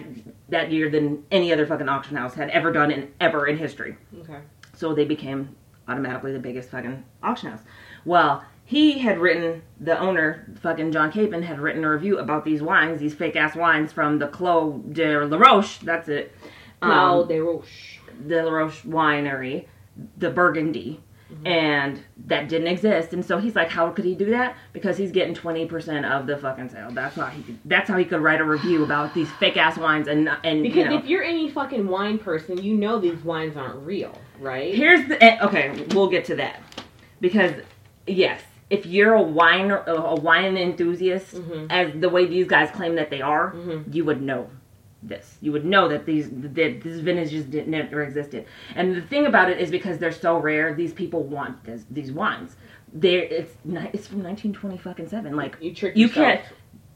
that 0.49 0.73
year 0.73 0.91
than 0.91 1.25
any 1.31 1.53
other 1.53 1.67
fucking 1.67 1.89
auction 1.89 2.17
house 2.17 2.35
had 2.35 2.51
ever 2.51 2.73
done 2.73 2.91
in 2.91 3.13
ever 3.21 3.47
in 3.47 3.57
history. 3.57 3.97
Okay. 4.21 4.39
So 4.75 4.95
they 4.95 5.05
became 5.05 5.55
automatically 5.89 6.33
the 6.33 6.39
biggest 6.39 6.71
fucking 6.71 7.05
auction 7.23 7.51
house. 7.51 7.61
Well, 8.05 8.45
he 8.65 8.99
had 9.01 9.19
written, 9.19 9.63
the 9.81 9.99
owner, 9.99 10.47
fucking 10.63 10.93
John 10.93 11.11
Kapon, 11.11 11.43
had 11.43 11.59
written 11.59 11.83
a 11.85 11.91
review 11.91 12.19
about 12.19 12.45
these 12.45 12.63
wines, 12.63 13.01
these 13.01 13.13
fake 13.15 13.35
ass 13.37 13.57
wines 13.57 13.93
from 13.93 14.19
the 14.21 14.29
Clos 14.29 14.81
de 14.93 15.19
La 15.19 15.37
Roche, 15.37 15.79
that's 15.79 16.09
it. 16.09 16.33
Um, 16.81 17.27
de 17.29 17.41
Roche. 17.41 17.99
the 18.27 18.43
La 18.45 18.51
Roche 18.53 18.83
winery, 18.85 19.67
the 20.17 20.31
Burgundy. 20.31 21.01
And 21.45 22.01
that 22.27 22.49
didn't 22.49 22.69
exist, 22.69 23.13
and 23.15 23.25
so 23.25 23.39
he's 23.39 23.55
like, 23.57 23.71
"How 23.71 23.89
could 23.91 24.05
he 24.05 24.15
do 24.15 24.27
that? 24.31 24.57
Because 24.73 24.97
he's 24.99 25.11
getting 25.11 25.35
twenty 25.35 25.65
percent 25.67 26.05
of 26.05 26.27
the 26.27 26.37
fucking 26.37 26.69
sale. 26.69 26.91
That's 26.91 27.17
why 27.17 27.31
he. 27.31 27.43
Could, 27.43 27.59
that's 27.65 27.89
how 27.89 27.97
he 27.97 28.05
could 28.05 28.21
write 28.21 28.41
a 28.41 28.45
review 28.45 28.85
about 28.85 29.15
these 29.15 29.31
fake 29.33 29.57
ass 29.57 29.79
wines 29.79 30.07
and 30.09 30.29
and 30.45 30.63
Because 30.63 30.77
you 30.85 30.91
know. 30.91 30.99
if 30.99 31.07
you're 31.07 31.23
any 31.23 31.49
fucking 31.51 31.87
wine 31.89 32.19
person, 32.19 32.63
you 32.63 32.75
know 32.75 32.99
these 32.99 33.23
wines 33.25 33.57
aren't 33.57 33.77
real, 33.87 34.17
right? 34.39 34.75
Here's 34.75 35.09
the 35.09 35.23
eh, 35.23 35.39
okay. 35.47 35.87
We'll 35.95 36.11
get 36.11 36.25
to 36.27 36.37
that 36.37 36.61
because 37.21 37.53
yes, 38.07 38.43
if 38.69 38.85
you're 38.87 39.15
a 39.15 39.23
wine 39.23 39.71
a 39.71 40.15
wine 40.17 40.57
enthusiast, 40.57 41.35
Mhm. 41.37 41.67
as 41.71 41.93
the 42.01 42.09
way 42.09 42.27
these 42.27 42.47
guys 42.47 42.71
claim 42.71 42.97
that 42.97 43.11
they 43.11 43.23
are, 43.23 43.53
Mhm. 43.53 43.95
you 43.95 44.05
would 44.05 44.21
know 44.21 44.49
this. 45.03 45.37
You 45.41 45.53
would 45.53 45.65
know 45.65 45.89
that 45.89 46.05
these 46.07 46.29
that 46.31 46.81
this 46.83 47.01
vintage 47.01 47.31
just 47.31 47.51
didn't 47.51 47.71
never 47.71 48.03
existed. 48.03 48.47
And 48.75 48.95
the 48.95 49.03
thing 49.03 49.27
about 49.27 49.51
it 49.51 49.59
is 49.59 49.71
because 49.71 49.99
they're 49.99 50.13
so 50.13 50.37
rare, 50.39 50.75
these 50.75 50.93
people 50.93 51.25
want 51.25 51.65
this, 51.65 51.85
these 51.91 52.13
wines. 52.13 52.57
They're 52.93 53.23
it's 53.23 53.53
it's 53.65 54.07
from 54.07 54.23
1920 54.23 54.79
fucking 54.79 55.09
seven. 55.09 55.37
Like 55.37 55.57
You 55.61 55.75
you 55.95 56.09
can't 56.09 56.43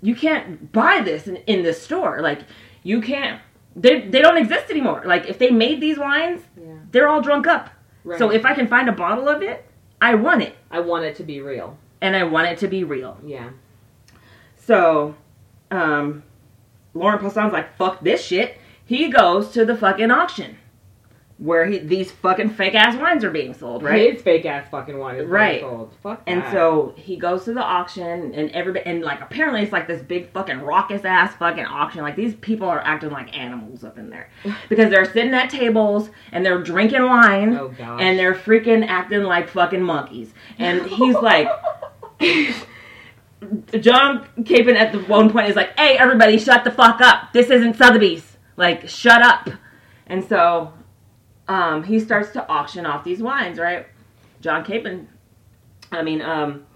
you 0.03 0.15
can't 0.15 0.71
buy 0.73 1.01
this 1.01 1.27
in, 1.29 1.37
in 1.37 1.63
the 1.63 1.73
store. 1.73 2.21
Like 2.21 2.41
you 2.83 3.01
can't. 3.01 3.41
They 3.77 4.09
they 4.09 4.21
don't 4.21 4.37
exist 4.37 4.71
anymore. 4.71 5.03
Like 5.07 5.27
if 5.27 5.39
they 5.39 5.51
made 5.51 5.81
these 5.81 5.99
wines, 5.99 6.43
Yeah. 6.57 6.75
they're 6.91 7.09
all 7.09 7.23
drunk 7.23 7.47
up. 7.47 7.71
Right. 8.05 8.19
So 8.19 8.31
if 8.31 8.45
I 8.45 8.55
can 8.55 8.69
find 8.69 8.89
a 8.89 8.93
bottle 8.93 9.29
of 9.29 9.43
it, 9.43 9.65
I 10.01 10.15
want 10.15 10.43
it. 10.43 10.55
I 10.71 10.81
want 10.81 11.05
it 11.05 11.17
to 11.17 11.23
be 11.23 11.41
real. 11.41 11.79
And 12.03 12.15
I 12.15 12.25
want 12.25 12.49
it 12.49 12.59
to 12.59 12.69
be 12.69 12.85
real. 12.85 13.17
Yeah. 13.25 13.51
So, 14.57 15.15
um, 15.71 16.23
Laurent 16.95 17.21
Ponsot's 17.21 17.53
like, 17.53 17.77
fuck 17.77 18.01
this 18.03 18.25
shit. 18.25 18.57
He 18.85 19.09
goes 19.09 19.51
to 19.53 19.65
the 19.65 19.77
fucking 19.77 20.11
auction. 20.11 20.57
where 21.39 21.67
he, 21.67 21.79
these 21.79 22.13
fucking 22.13 22.49
fake 22.51 22.77
ass 22.77 22.95
wines 22.97 23.25
are 23.25 23.31
being 23.31 23.53
sold, 23.53 23.83
right? 23.83 24.13
His 24.13 24.23
fake 24.23 24.47
ass 24.47 24.69
fucking 24.71 24.97
one 24.97 25.17
is 25.17 25.27
Right. 25.27 25.61
sold. 25.63 25.93
Fuck 26.01 26.23
And 26.29 26.43
that. 26.43 26.53
so 26.53 26.95
he 26.97 27.17
goes 27.17 27.45
to 27.47 27.53
the 27.53 27.61
auction, 27.63 28.33
and 28.35 28.51
everybody, 28.53 28.87
and 28.87 29.03
like 29.03 29.21
apparently 29.21 29.61
it's 29.63 29.73
like 29.73 29.89
this 29.89 30.01
big 30.01 30.31
fucking 30.31 30.61
raucous 30.61 31.05
ass 31.05 31.35
fucking 31.35 31.65
auction. 31.67 32.03
Like 32.03 32.15
these 32.15 32.37
people 32.37 32.69
are 32.69 32.79
acting 32.81 33.11
like 33.11 33.37
animals 33.37 33.83
up 33.83 33.99
in 33.99 34.11
there 34.11 34.31
because 34.69 34.91
they're 34.91 35.05
sitting 35.13 35.35
at 35.35 35.51
tables 35.51 36.09
and 36.31 36.47
they're 36.47 36.63
drinking 36.63 37.03
wine 37.05 37.55
Oh, 37.57 37.75
and 37.99 38.17
they're 38.17 38.35
freaking 38.37 38.87
acting 38.87 39.25
like 39.25 39.49
fucking 39.49 39.83
monkeys. 39.83 40.33
And 40.61 40.83
he's 40.87 41.17
like, 41.17 41.49
John 43.81 44.27
Kapon 44.41 44.75
at 44.77 44.93
the 44.93 45.01
one 45.01 45.31
point 45.31 45.49
is 45.49 45.57
like, 45.57 45.79
"Hey, 45.79 45.97
everybody, 45.99 46.39
shut 46.39 46.65
the 46.65 46.71
fuck 46.71 47.01
up! 47.01 47.33
This 47.33 47.51
isn't 47.51 47.77
Sotheby's. 47.77 48.37
Like, 48.57 48.89
shut 48.89 49.23
up!" 49.23 49.49
And 50.07 50.23
so, 50.25 50.73
um, 51.49 51.83
he 51.85 51.99
starts 52.01 52.31
to 52.33 52.47
auction 52.49 52.87
off 52.87 53.05
these 53.05 53.23
wines, 53.23 53.59
right? 53.59 53.87
John 54.41 54.65
Kapon, 54.65 55.07
I 55.91 56.03
mean, 56.03 56.21
um, 56.23 56.67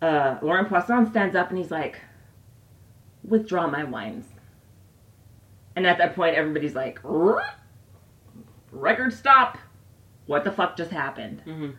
uh, 0.00 0.36
Laurent 0.42 0.68
Ponsot 0.68 1.10
stands 1.10 1.34
up 1.36 1.48
and 1.50 1.58
he's 1.58 1.70
like, 1.70 2.00
"Withdraw 3.24 3.66
my 3.66 3.84
wines." 3.84 4.26
And 5.76 5.86
at 5.86 5.98
that 5.98 6.14
point, 6.14 6.36
everybody's 6.36 6.74
like, 6.74 7.00
"R- 7.04 7.42
"Record 8.72 9.12
stop! 9.12 9.58
What 10.26 10.44
the 10.44 10.52
fuck 10.52 10.76
just 10.76 10.90
happened?" 10.90 11.42
Mhm. 11.46 11.74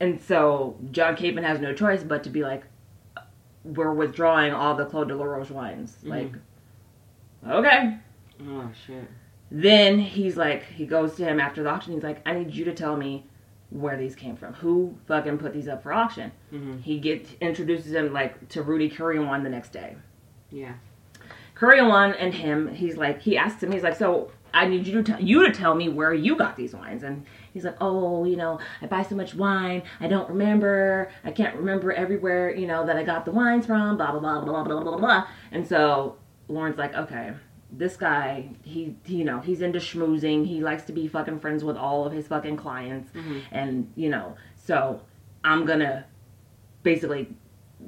And 0.00 0.20
so 0.20 0.76
John 0.90 1.16
Kapon 1.16 1.44
has 1.44 1.60
no 1.60 1.72
choice 1.72 2.02
but 2.02 2.22
to 2.24 2.30
be 2.30 2.42
like, 2.42 2.64
we're 3.64 3.92
withdrawing 3.92 4.52
all 4.52 4.74
the 4.76 4.84
Clos 4.84 5.08
de 5.08 5.16
la 5.16 5.24
Roche 5.24 5.50
wines. 5.50 5.96
Like, 6.02 6.32
okay. 7.48 7.98
Oh 8.48 8.70
shit. 8.86 9.08
Then 9.50 9.98
he's 9.98 10.36
like, 10.36 10.64
he 10.64 10.86
goes 10.86 11.14
to 11.16 11.24
him 11.24 11.40
after 11.40 11.62
the 11.62 11.70
auction. 11.70 11.92
He's 11.94 12.02
like, 12.02 12.26
I 12.26 12.32
need 12.34 12.54
you 12.54 12.64
to 12.66 12.74
tell 12.74 12.96
me 12.96 13.26
where 13.70 13.96
these 13.96 14.14
came 14.14 14.36
from. 14.36 14.54
Who 14.54 14.96
fucking 15.06 15.38
put 15.38 15.52
these 15.52 15.68
up 15.68 15.82
for 15.82 15.92
auction? 15.92 16.32
Mhm. 16.52 16.82
He 16.82 16.98
gets 16.98 17.34
introduces 17.40 17.92
him 17.92 18.12
like 18.12 18.48
to 18.50 18.62
Rudy 18.62 18.90
Kurniawan 18.90 19.42
the 19.42 19.50
next 19.50 19.72
day. 19.72 19.96
Yeah. 20.50 20.74
Kurniawan 21.56 22.16
and 22.18 22.34
him, 22.34 22.74
he's 22.74 22.96
like, 22.96 23.22
he 23.22 23.36
asks 23.36 23.62
him, 23.62 23.70
he's 23.72 23.82
like, 23.82 23.96
so 23.96 24.30
I 24.52 24.66
need 24.66 24.86
you 24.86 25.02
to 25.02 25.12
tell 25.12 25.20
you 25.22 25.46
to 25.46 25.52
tell 25.52 25.74
me 25.74 25.88
where 25.88 26.12
you 26.12 26.36
got 26.36 26.56
these 26.56 26.74
wines. 26.74 27.02
And 27.02 27.24
He's 27.54 27.64
like, 27.64 27.76
oh, 27.80 28.24
you 28.24 28.36
know, 28.36 28.58
I 28.82 28.86
buy 28.86 29.04
so 29.04 29.14
much 29.14 29.34
wine, 29.34 29.84
I 30.00 30.08
don't 30.08 30.28
remember, 30.28 31.10
I 31.22 31.30
can't 31.30 31.56
remember 31.56 31.92
everywhere, 31.92 32.54
you 32.54 32.66
know, 32.66 32.84
that 32.84 32.96
I 32.96 33.04
got 33.04 33.24
the 33.24 33.30
wines 33.30 33.64
from, 33.64 33.96
blah 33.96 34.10
blah 34.10 34.20
blah 34.20 34.44
blah 34.44 34.64
blah 34.64 34.82
blah 34.82 34.96
blah. 34.98 35.26
And 35.52 35.66
so 35.66 36.16
Laurent's 36.48 36.78
like, 36.78 36.94
okay, 36.94 37.32
this 37.70 37.96
guy, 37.96 38.50
he, 38.62 38.96
he, 39.04 39.16
you 39.16 39.24
know, 39.24 39.40
he's 39.40 39.60
into 39.60 39.78
schmoozing. 39.78 40.46
He 40.46 40.60
likes 40.60 40.82
to 40.84 40.92
be 40.92 41.08
fucking 41.08 41.40
friends 41.40 41.64
with 41.64 41.76
all 41.76 42.04
of 42.06 42.12
his 42.12 42.26
fucking 42.26 42.56
clients, 42.56 43.10
mm-hmm. 43.12 43.40
and 43.52 43.92
you 43.96 44.08
know, 44.08 44.36
so 44.56 45.00
I'm 45.42 45.64
gonna 45.64 46.06
basically 46.82 47.28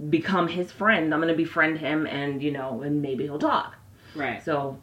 become 0.08 0.48
his 0.48 0.72
friend. 0.72 1.12
I'm 1.12 1.20
gonna 1.20 1.34
befriend 1.34 1.78
him, 1.78 2.06
and 2.06 2.42
you 2.42 2.52
know, 2.52 2.82
and 2.82 3.02
maybe 3.02 3.24
he'll 3.24 3.38
talk. 3.38 3.76
Right. 4.14 4.42
So 4.42 4.80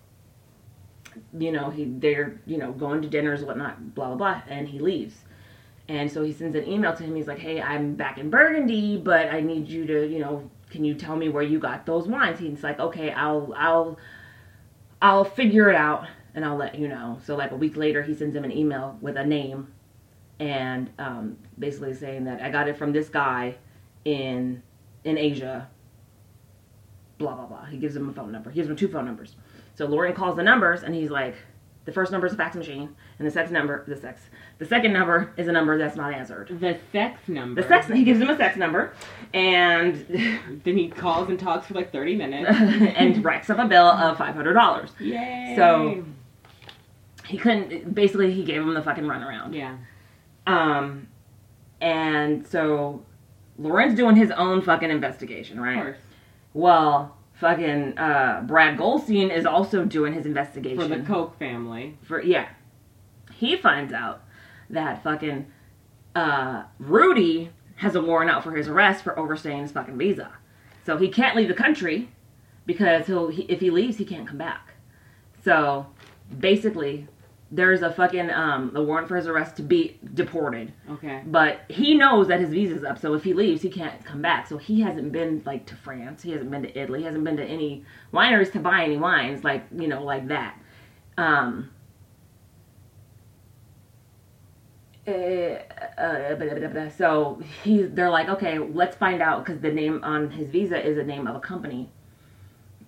you 1.38 1.52
know, 1.52 1.70
he 1.70 1.86
they're 1.86 2.40
you 2.46 2.58
know 2.58 2.72
going 2.72 3.02
to 3.02 3.10
dinners, 3.10 3.44
whatnot, 3.44 3.96
blah 3.96 4.08
blah 4.08 4.16
blah, 4.16 4.42
and 4.48 4.68
he 4.68 4.80
leaves. 4.80 5.16
And 5.90 6.10
so 6.12 6.24
he 6.24 6.32
sends 6.32 6.56
an 6.56 6.68
email 6.68 6.94
to 6.96 7.04
him. 7.04 7.16
He's 7.16 7.28
like, 7.28 7.40
"Hey, 7.40 7.62
I'm 7.62 7.96
back 7.96 8.18
in 8.18 8.30
Burgundy, 8.30 8.98
but 8.98 9.30
I 9.30 9.42
need 9.42 9.68
you 9.68 9.86
to, 9.88 10.08
you 10.08 10.20
know, 10.20 10.50
can 10.70 10.86
you 10.86 10.94
tell 10.96 11.16
me 11.16 11.30
where 11.30 11.44
you 11.44 11.60
got 11.60 11.86
those 11.86 12.08
wines?" 12.08 12.40
He's 12.40 12.64
like, 12.64 12.80
"Okay, 12.80 13.12
I'll 13.12 13.54
I'll 13.58 14.00
I'll 15.02 15.26
figure 15.26 15.70
it 15.70 15.76
out 15.76 16.08
and 16.36 16.46
I'll 16.46 16.56
let 16.58 16.76
you 16.76 16.88
know." 16.88 17.20
So 17.26 17.36
like 17.36 17.52
a 17.52 17.56
week 17.56 17.76
later, 17.78 18.02
he 18.02 18.14
sends 18.14 18.36
him 18.36 18.46
an 18.46 18.52
email 18.52 18.98
with 19.02 19.18
a 19.18 19.26
name 19.26 19.74
and 20.40 20.90
um, 21.00 21.38
basically 21.60 21.94
saying 21.94 22.26
that 22.26 22.42
I 22.42 22.50
got 22.50 22.68
it 22.68 22.78
from 22.78 22.92
this 22.92 23.10
guy 23.10 23.56
in 24.06 24.62
in 25.04 25.18
Asia. 25.18 25.70
Blah 27.18 27.36
blah 27.36 27.46
blah. 27.46 27.66
He 27.66 27.78
gives 27.78 27.96
him 27.96 28.10
a 28.10 28.14
phone 28.14 28.32
number. 28.32 28.50
He 28.50 28.56
gives 28.56 28.70
him 28.70 28.76
two 28.76 28.88
phone 28.88 29.06
numbers. 29.06 29.36
So 29.76 29.86
Laurent 29.86 30.16
calls 30.16 30.36
the 30.36 30.44
numbers 30.44 30.84
and 30.84 30.94
he's 30.94 31.10
like, 31.10 31.36
the 31.86 31.92
first 31.92 32.12
number 32.14 32.26
is 32.28 32.34
a 32.34 32.38
fax 32.38 32.56
machine, 32.56 32.96
and 33.20 33.28
the 33.28 33.32
sex 33.32 33.52
number, 33.52 33.84
the 33.88 33.98
sex, 33.98 34.22
the 34.58 34.66
second 34.66 34.94
number 34.94 35.34
is 35.36 35.50
a 35.50 35.52
number 35.52 35.78
that's 35.78 35.98
not 35.98 36.14
answered. 36.14 36.48
The 36.62 36.78
sex 36.94 37.28
number. 37.28 37.62
The 37.62 37.68
sex, 37.68 37.88
he 37.88 38.06
gives 38.06 38.22
him 38.22 38.30
a 38.30 38.38
sex 38.38 38.56
number, 38.56 38.94
and 39.34 39.96
Then 40.64 40.78
he 40.78 40.88
calls 40.88 41.28
and 41.28 41.38
talks 41.38 41.68
for 41.68 41.74
like 41.74 41.92
30 41.92 42.16
minutes. 42.16 42.50
and 42.96 43.22
racks 43.26 43.50
up 43.50 43.60
a 43.60 43.68
bill 43.68 43.86
of 43.88 44.18
five 44.18 44.34
hundred 44.34 44.54
dollars. 44.54 44.92
Yay. 45.00 45.56
So- 45.58 46.06
He 47.28 47.38
couldn't. 47.38 47.94
Basically, 47.94 48.32
he 48.32 48.44
gave 48.46 48.62
him 48.62 48.74
the 48.74 48.82
fucking 48.82 49.04
runaround. 49.04 49.54
Yeah. 49.54 49.76
Um, 50.48 51.08
and 51.82 52.48
so 52.48 53.04
Laurent's 53.58 53.96
doing 53.96 54.16
his 54.16 54.32
own 54.32 54.62
fucking 54.62 54.90
investigation, 54.90 55.60
right? 55.60 55.78
Of 55.78 55.84
course. 55.84 55.98
Well, 56.54 57.18
fucking 57.44 57.98
uh, 57.98 58.42
Brad 58.48 58.78
Goldstein 58.78 59.30
is 59.30 59.46
also 59.46 59.84
doing 59.84 60.14
his 60.14 60.26
investigation 60.26 60.80
For 60.80 60.88
the 60.88 61.04
Koch 61.04 61.38
family. 61.38 61.98
for 62.02 62.24
yeah. 62.24 62.48
He 63.34 63.58
finds 63.58 63.92
out 63.92 64.24
that 64.70 65.04
fucking 65.04 65.48
uh, 66.16 66.64
Rudy 66.80 67.52
has 67.76 67.96
a 67.96 68.02
warrant 68.02 68.32
out 68.32 68.44
for 68.46 68.56
his 68.56 68.70
arrest 68.70 69.04
for 69.04 69.18
overstaying 69.20 69.64
his 69.64 69.72
fucking 69.74 69.98
visa, 69.98 70.32
so 70.86 70.96
he 70.98 71.10
can't 71.10 71.36
leave 71.36 71.50
the 71.50 71.54
country 71.54 72.10
because 72.66 73.08
he'll 73.08 73.28
he, 73.28 73.42
if 73.44 73.60
he 73.60 73.70
leaves 73.70 73.98
he 73.98 74.06
can't 74.06 74.26
come 74.26 74.38
back. 74.38 74.76
So 75.44 75.88
basically, 76.40 77.08
there's 77.54 77.84
a 77.84 77.92
fucking 77.92 78.32
um, 78.32 78.72
a 78.76 78.82
warrant 78.82 79.08
for 79.08 79.16
his 79.16 79.28
arrest 79.28 79.56
to 79.58 79.62
be 79.62 80.00
deported. 80.16 80.74
Okay. 80.90 81.22
But 81.26 81.62
he 81.70 81.94
knows 81.94 82.28
that 82.28 82.40
his 82.40 82.50
visa's 82.50 82.84
up, 82.84 82.98
so 82.98 83.14
if 83.14 83.24
he 83.24 83.34
leaves, 83.34 83.62
he 83.62 83.70
can't 83.70 84.04
come 84.04 84.24
back. 84.24 84.48
So 84.48 84.58
he 84.58 84.82
hasn't 84.82 85.12
been 85.12 85.44
like 85.46 85.68
to 85.68 85.76
France. 85.76 86.24
He 86.24 86.32
hasn't 86.32 86.50
been 86.50 86.64
to 86.64 86.78
Italy. 86.80 87.00
He 87.00 87.06
hasn't 87.06 87.24
been 87.24 87.38
to 87.38 87.46
any 87.46 87.86
wineries 88.12 88.52
to 88.54 88.60
buy 88.60 88.84
any 88.84 88.98
wines, 88.98 89.44
like 89.44 89.66
you 89.72 89.88
know, 89.88 90.04
like 90.04 90.28
that. 90.30 90.60
Um. 91.18 91.70
eh, 95.06 95.60
uh, 95.98 96.90
so 96.90 97.40
he, 97.64 97.84
they're 97.84 98.10
like, 98.10 98.30
okay, 98.30 98.58
let's 98.58 98.96
find 98.96 99.22
out 99.22 99.46
because 99.46 99.62
the 99.62 99.72
name 99.72 100.04
on 100.04 100.32
his 100.32 100.48
visa 100.50 100.84
is 100.84 100.96
the 100.96 101.04
name 101.04 101.28
of 101.28 101.36
a 101.36 101.40
company 101.40 101.92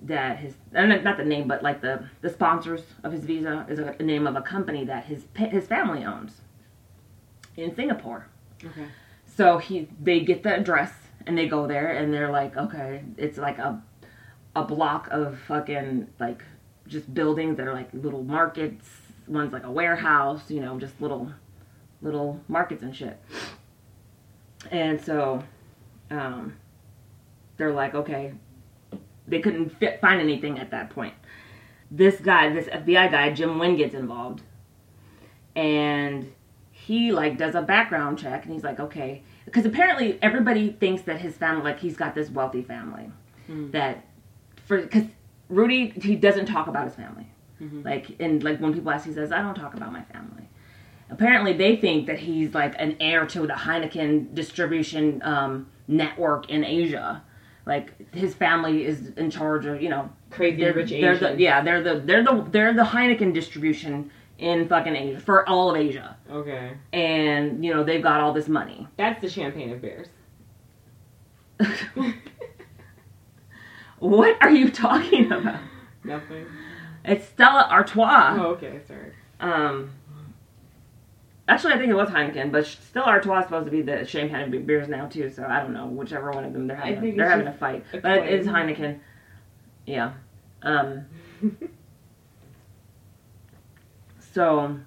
that 0.07 0.37
his 0.37 0.53
uh, 0.75 0.85
not 0.85 1.17
the 1.17 1.25
name, 1.25 1.47
but 1.47 1.63
like 1.63 1.81
the 1.81 2.07
the 2.21 2.29
sponsors 2.29 2.81
of 3.03 3.11
his 3.11 3.23
visa 3.23 3.65
is 3.69 3.79
a, 3.79 3.95
a 3.99 4.03
name 4.03 4.27
of 4.27 4.35
a 4.35 4.41
company 4.41 4.85
that 4.85 5.05
his 5.05 5.23
his 5.35 5.65
family 5.67 6.03
owns 6.03 6.41
in 7.57 7.75
Singapore. 7.75 8.27
Okay. 8.63 8.87
So 9.25 9.57
he 9.57 9.87
they 10.01 10.21
get 10.21 10.43
the 10.43 10.55
address 10.55 10.93
and 11.25 11.37
they 11.37 11.47
go 11.47 11.67
there 11.67 11.91
and 11.91 12.13
they're 12.13 12.31
like, 12.31 12.55
okay, 12.55 13.03
it's 13.17 13.37
like 13.37 13.57
a 13.57 13.81
a 14.55 14.63
block 14.63 15.07
of 15.11 15.39
fucking 15.47 16.07
like 16.19 16.43
just 16.87 17.13
buildings 17.13 17.57
that 17.57 17.67
are 17.67 17.73
like 17.73 17.89
little 17.93 18.23
markets. 18.23 18.87
One's 19.27 19.51
like 19.51 19.63
a 19.63 19.71
warehouse, 19.71 20.49
you 20.51 20.61
know, 20.61 20.79
just 20.79 20.99
little 21.01 21.31
little 22.01 22.39
markets 22.47 22.83
and 22.83 22.95
shit. 22.95 23.19
And 24.71 25.01
so 25.01 25.43
um 26.11 26.55
they're 27.57 27.73
like, 27.73 27.95
okay, 27.95 28.33
they 29.27 29.39
couldn't 29.39 29.69
fit, 29.69 29.99
find 30.01 30.21
anything 30.21 30.59
at 30.59 30.71
that 30.71 30.89
point. 30.89 31.13
This 31.91 32.19
guy, 32.19 32.49
this 32.49 32.67
FBI 32.67 33.11
guy, 33.11 33.31
Jim 33.31 33.57
Wynne 33.59 33.75
gets 33.77 33.93
involved. 33.95 34.41
And 35.55 36.33
he 36.71 37.11
like 37.11 37.37
does 37.37 37.55
a 37.55 37.61
background 37.61 38.19
check 38.19 38.43
and 38.43 38.53
he's 38.53 38.63
like, 38.63 38.79
okay, 38.79 39.23
because 39.45 39.65
apparently 39.65 40.19
everybody 40.21 40.71
thinks 40.71 41.03
that 41.03 41.19
his 41.21 41.35
family, 41.35 41.63
like 41.63 41.79
he's 41.79 41.95
got 41.95 42.13
this 42.13 42.29
wealthy 42.29 42.61
family, 42.61 43.09
that 43.71 44.05
for 44.65 44.81
because 44.81 45.03
Rudy 45.49 45.89
he 46.01 46.15
doesn't 46.15 46.47
talk 46.47 46.67
about 46.67 46.85
his 46.85 46.95
family, 46.95 47.27
like 47.83 48.15
and 48.19 48.43
like 48.43 48.59
when 48.59 48.73
people 48.73 48.91
ask, 48.91 49.05
he 49.05 49.13
says, 49.13 49.31
I 49.31 49.41
don't 49.41 49.55
talk 49.55 49.73
about 49.75 49.93
my 49.93 50.01
family. 50.03 50.49
Apparently, 51.09 51.53
they 51.53 51.75
think 51.75 52.07
that 52.07 52.19
he's 52.19 52.53
like 52.53 52.73
an 52.79 52.97
heir 52.99 53.25
to 53.27 53.41
the 53.47 53.53
Heineken 53.53 54.33
distribution 54.33 55.21
um, 55.23 55.67
network 55.87 56.49
in 56.49 56.63
Asia. 56.65 57.23
Like 57.65 58.13
his 58.13 58.33
family 58.35 58.85
is 58.85 59.09
in 59.17 59.31
charge 59.31 59.65
of, 59.65 59.81
you 59.81 59.89
know, 59.89 60.09
Crazy 60.29 60.57
they're, 60.57 60.73
rich 60.73 60.89
they're 60.91 61.17
the, 61.17 61.25
Asians. 61.27 61.39
yeah, 61.41 61.61
they're 61.63 61.81
the 61.81 61.99
they're 61.99 62.23
the 62.23 62.45
they're 62.51 62.73
the 62.73 62.83
Heineken 62.83 63.33
distribution 63.33 64.11
in 64.37 64.67
fucking 64.67 64.95
Asia 64.95 65.19
for 65.19 65.47
all 65.49 65.71
of 65.71 65.77
Asia, 65.77 66.15
Okay. 66.29 66.73
and 66.93 67.63
you 67.65 67.73
know 67.73 67.83
they've 67.83 68.03
got 68.03 68.19
all 68.21 68.33
this 68.33 68.47
money. 68.47 68.85
That's 68.97 69.19
the 69.21 69.29
champagne 69.29 69.71
of 69.71 69.81
beers. 69.81 70.07
What 73.99 74.37
are 74.41 74.51
you 74.51 74.69
talking 74.69 75.31
about? 75.31 75.59
Nothing. 76.03 76.45
It's 77.05 77.25
Stella 77.29 77.67
Artois. 77.71 78.35
Oh, 78.37 78.45
okay. 78.51 78.81
Sorry. 78.87 79.11
Um, 79.39 79.89
actually, 81.47 81.73
I 81.73 81.77
think 81.77 81.91
it 81.91 81.95
was 81.95 82.09
Heineken, 82.09 82.51
but 82.51 82.65
still 82.65 83.03
Artois 83.03 83.39
is 83.39 83.45
supposed 83.45 83.65
to 83.65 83.71
be 83.71 83.81
the 83.81 84.05
champagne 84.05 84.65
beers 84.65 84.87
now 84.87 85.07
too. 85.07 85.29
So 85.29 85.45
I 85.45 85.59
don't 85.59 85.73
know 85.73 85.85
whichever 85.87 86.31
one 86.31 86.45
of 86.45 86.53
them 86.53 86.67
they're 86.67 86.77
having. 86.77 87.01
think 87.01 87.17
they're 87.17 87.29
having 87.29 87.47
a 87.47 87.53
fight, 87.53 87.85
a 87.93 87.99
but 87.99 88.17
it 88.19 88.39
is. 88.39 88.47
Heineken. 88.47 88.99
Yeah. 89.85 90.13
Um. 90.63 91.05
so 94.33 94.79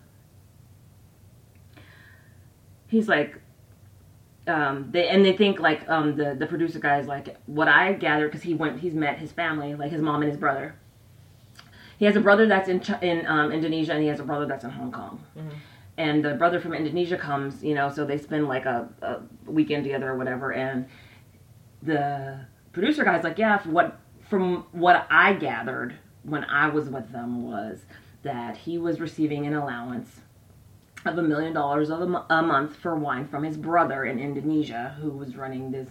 he's 2.89 3.09
like, 3.09 3.41
um, 4.47 4.89
they 4.91 5.09
and 5.09 5.25
they 5.25 5.37
think 5.37 5.61
like 5.61 5.89
um 5.89 6.17
the 6.17 6.35
the 6.35 6.47
producer 6.47 6.79
guy 6.79 6.99
is 6.99 7.07
like 7.07 7.37
what 7.47 7.69
I 7.69 7.93
gather 7.93 8.27
because 8.27 8.43
he 8.43 8.55
went 8.55 8.81
he's 8.81 8.95
met 8.95 9.19
his 9.19 9.31
family 9.31 9.75
like 9.75 9.93
his 9.93 10.03
mom 10.03 10.23
and 10.23 10.31
his 10.31 10.39
brother. 10.39 10.75
He 11.99 12.05
has 12.05 12.15
a 12.15 12.21
brother 12.21 12.47
that's 12.47 12.69
in 12.69 12.81
in 13.03 13.27
um, 13.27 13.53
Indonesia 13.53 13.93
and 13.93 14.03
he 14.03 14.09
has 14.09 14.21
a 14.21 14.25
brother 14.25 14.47
that's 14.47 14.65
in 14.65 14.71
Hong 14.71 14.93
Kong. 14.93 15.25
And 15.99 16.25
the 16.25 16.35
brother 16.35 16.61
from 16.61 16.75
Indonesia 16.75 17.19
comes, 17.19 17.63
you 17.63 17.75
know, 17.75 17.91
so 17.91 18.07
they 18.07 18.19
spend 18.19 18.47
like 18.47 18.65
a, 18.67 18.89
a 19.03 19.51
weekend 19.51 19.83
together 19.83 20.11
or 20.11 20.17
whatever. 20.17 20.53
And 20.53 20.87
the 21.83 22.47
producer 22.73 23.05
guy's 23.05 23.25
like, 23.25 23.37
yeah, 23.37 23.59
from 23.59 23.73
what 23.73 24.01
from 24.31 24.67
what 24.73 25.07
I 25.11 25.33
gathered 25.33 25.99
when 26.23 26.45
I 26.45 26.69
was 26.69 26.89
with 26.89 27.11
them 27.11 27.51
was 27.51 27.81
that 28.23 28.57
he 28.57 28.79
was 28.79 29.01
receiving 29.01 29.47
an 29.47 29.55
allowance 29.55 30.21
of 31.05 31.19
a 31.19 31.23
million 31.23 31.53
dollars 31.53 31.91
a 31.91 32.07
month 32.43 32.77
for 32.77 32.95
wine 32.95 33.27
from 33.27 33.43
his 33.43 33.57
brother 33.57 34.05
in 34.05 34.19
Indonesia, 34.19 34.97
who 35.01 35.11
was 35.11 35.37
running 35.37 35.73
this 35.73 35.89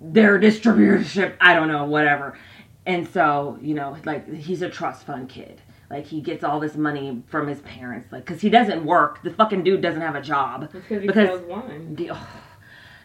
their 0.00 0.38
distributorship. 0.38 1.36
I 1.40 1.54
don't 1.54 1.68
know, 1.68 1.84
whatever. 1.84 2.38
And 2.86 3.06
so, 3.08 3.58
you 3.60 3.74
know, 3.74 3.96
like 4.06 4.32
he's 4.32 4.62
a 4.62 4.70
trust 4.70 5.04
fund 5.04 5.28
kid. 5.28 5.60
Like 5.90 6.06
he 6.06 6.20
gets 6.20 6.42
all 6.42 6.58
this 6.60 6.76
money 6.76 7.22
from 7.28 7.46
his 7.46 7.60
parents, 7.60 8.10
like 8.12 8.24
because 8.26 8.40
he 8.40 8.48
doesn't 8.50 8.84
work. 8.84 9.22
The 9.22 9.30
fucking 9.30 9.62
dude 9.64 9.80
doesn't 9.82 10.00
have 10.00 10.16
a 10.16 10.20
job. 10.22 10.72
Because 10.72 11.00
he 11.02 11.06
Because- 11.06 11.28
sells 11.28 11.42
wine. 11.42 11.96
Ugh. 12.10 12.16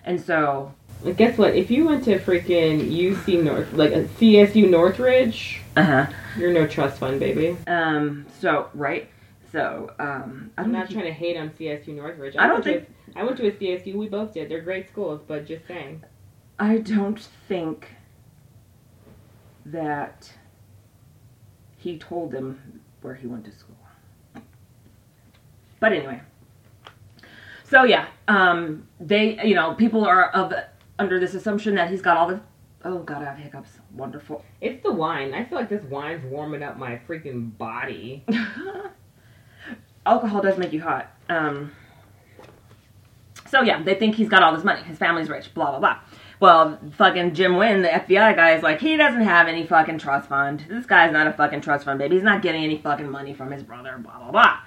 And 0.03 0.19
so, 0.19 0.73
But 1.03 1.15
guess 1.15 1.38
what? 1.38 1.55
If 1.55 1.69
you 1.69 1.86
went 1.86 2.03
to 2.05 2.17
freaking 2.17 2.91
UC 2.91 3.43
North, 3.43 3.71
like 3.73 3.91
a 3.91 4.05
CSU 4.05 4.67
Northridge, 4.67 5.61
uh 5.77 5.84
huh. 5.84 6.05
you're 6.38 6.51
no 6.53 6.65
trust 6.65 6.97
fund, 6.99 7.19
baby. 7.19 7.55
Um. 7.67 8.25
So 8.39 8.69
right. 8.73 9.07
So 9.51 9.91
um. 9.99 10.49
I 10.57 10.61
I'm 10.63 10.71
not 10.71 10.89
trying 10.89 11.05
to 11.05 11.13
hate 11.13 11.38
on 11.38 11.49
CSU 11.51 11.89
Northridge. 11.95 12.36
I 12.38 12.47
don't 12.47 12.63
think- 12.63 12.88
a- 13.15 13.19
I 13.19 13.23
went 13.23 13.38
to 13.38 13.47
a 13.47 13.51
CSU. 13.51 13.95
We 13.95 14.07
both 14.07 14.34
did. 14.34 14.49
They're 14.49 14.61
great 14.61 14.88
schools, 14.89 15.21
but 15.27 15.45
just 15.45 15.67
saying. 15.67 16.01
I 16.57 16.77
don't 16.77 17.19
think 17.47 17.88
that 19.65 20.32
he 21.82 21.97
told 21.97 22.32
them 22.32 22.82
where 23.01 23.15
he 23.15 23.25
went 23.25 23.43
to 23.45 23.51
school. 23.51 23.75
But 25.79 25.93
anyway. 25.93 26.21
So 27.63 27.84
yeah, 27.84 28.07
um, 28.27 28.88
they, 28.99 29.43
you 29.43 29.55
know, 29.55 29.73
people 29.73 30.05
are 30.05 30.29
of 30.29 30.53
under 30.99 31.19
this 31.19 31.34
assumption 31.34 31.75
that 31.75 31.89
he's 31.89 32.01
got 32.01 32.17
all 32.17 32.27
the. 32.27 32.39
Oh 32.84 32.99
God, 32.99 33.23
I 33.23 33.25
have 33.25 33.38
hiccups. 33.38 33.71
Wonderful. 33.95 34.45
It's 34.59 34.84
the 34.84 34.91
wine. 34.91 35.34
I 35.34 35.43
feel 35.43 35.57
like 35.57 35.69
this 35.69 35.84
wine's 35.86 36.23
warming 36.25 36.61
up 36.61 36.77
my 36.77 37.01
freaking 37.07 37.57
body. 37.57 38.25
Alcohol 40.05 40.41
does 40.41 40.57
make 40.57 40.73
you 40.73 40.82
hot. 40.82 41.11
Um, 41.29 41.71
so 43.47 43.61
yeah, 43.61 43.82
they 43.82 43.95
think 43.95 44.15
he's 44.15 44.29
got 44.29 44.43
all 44.43 44.53
this 44.53 44.63
money. 44.63 44.84
His 44.84 44.99
family's 44.99 45.29
rich. 45.29 45.51
Blah 45.55 45.71
blah 45.71 45.79
blah. 45.79 45.99
Well, 46.41 46.79
fucking 46.97 47.35
Jim 47.35 47.55
Wynne, 47.55 47.83
the 47.83 47.87
FBI 47.89 48.35
guy, 48.35 48.55
is 48.55 48.63
like, 48.63 48.81
he 48.81 48.97
doesn't 48.97 49.21
have 49.21 49.47
any 49.47 49.67
fucking 49.67 49.99
trust 49.99 50.27
fund. 50.27 50.65
This 50.67 50.87
guy's 50.87 51.13
not 51.13 51.27
a 51.27 51.33
fucking 51.33 51.61
trust 51.61 51.85
fund, 51.85 51.99
baby. 51.99 52.15
He's 52.15 52.23
not 52.23 52.41
getting 52.41 52.63
any 52.63 52.79
fucking 52.79 53.07
money 53.07 53.35
from 53.35 53.51
his 53.51 53.61
brother. 53.61 53.99
Blah 53.99 54.17
blah 54.17 54.31
blah. 54.31 54.59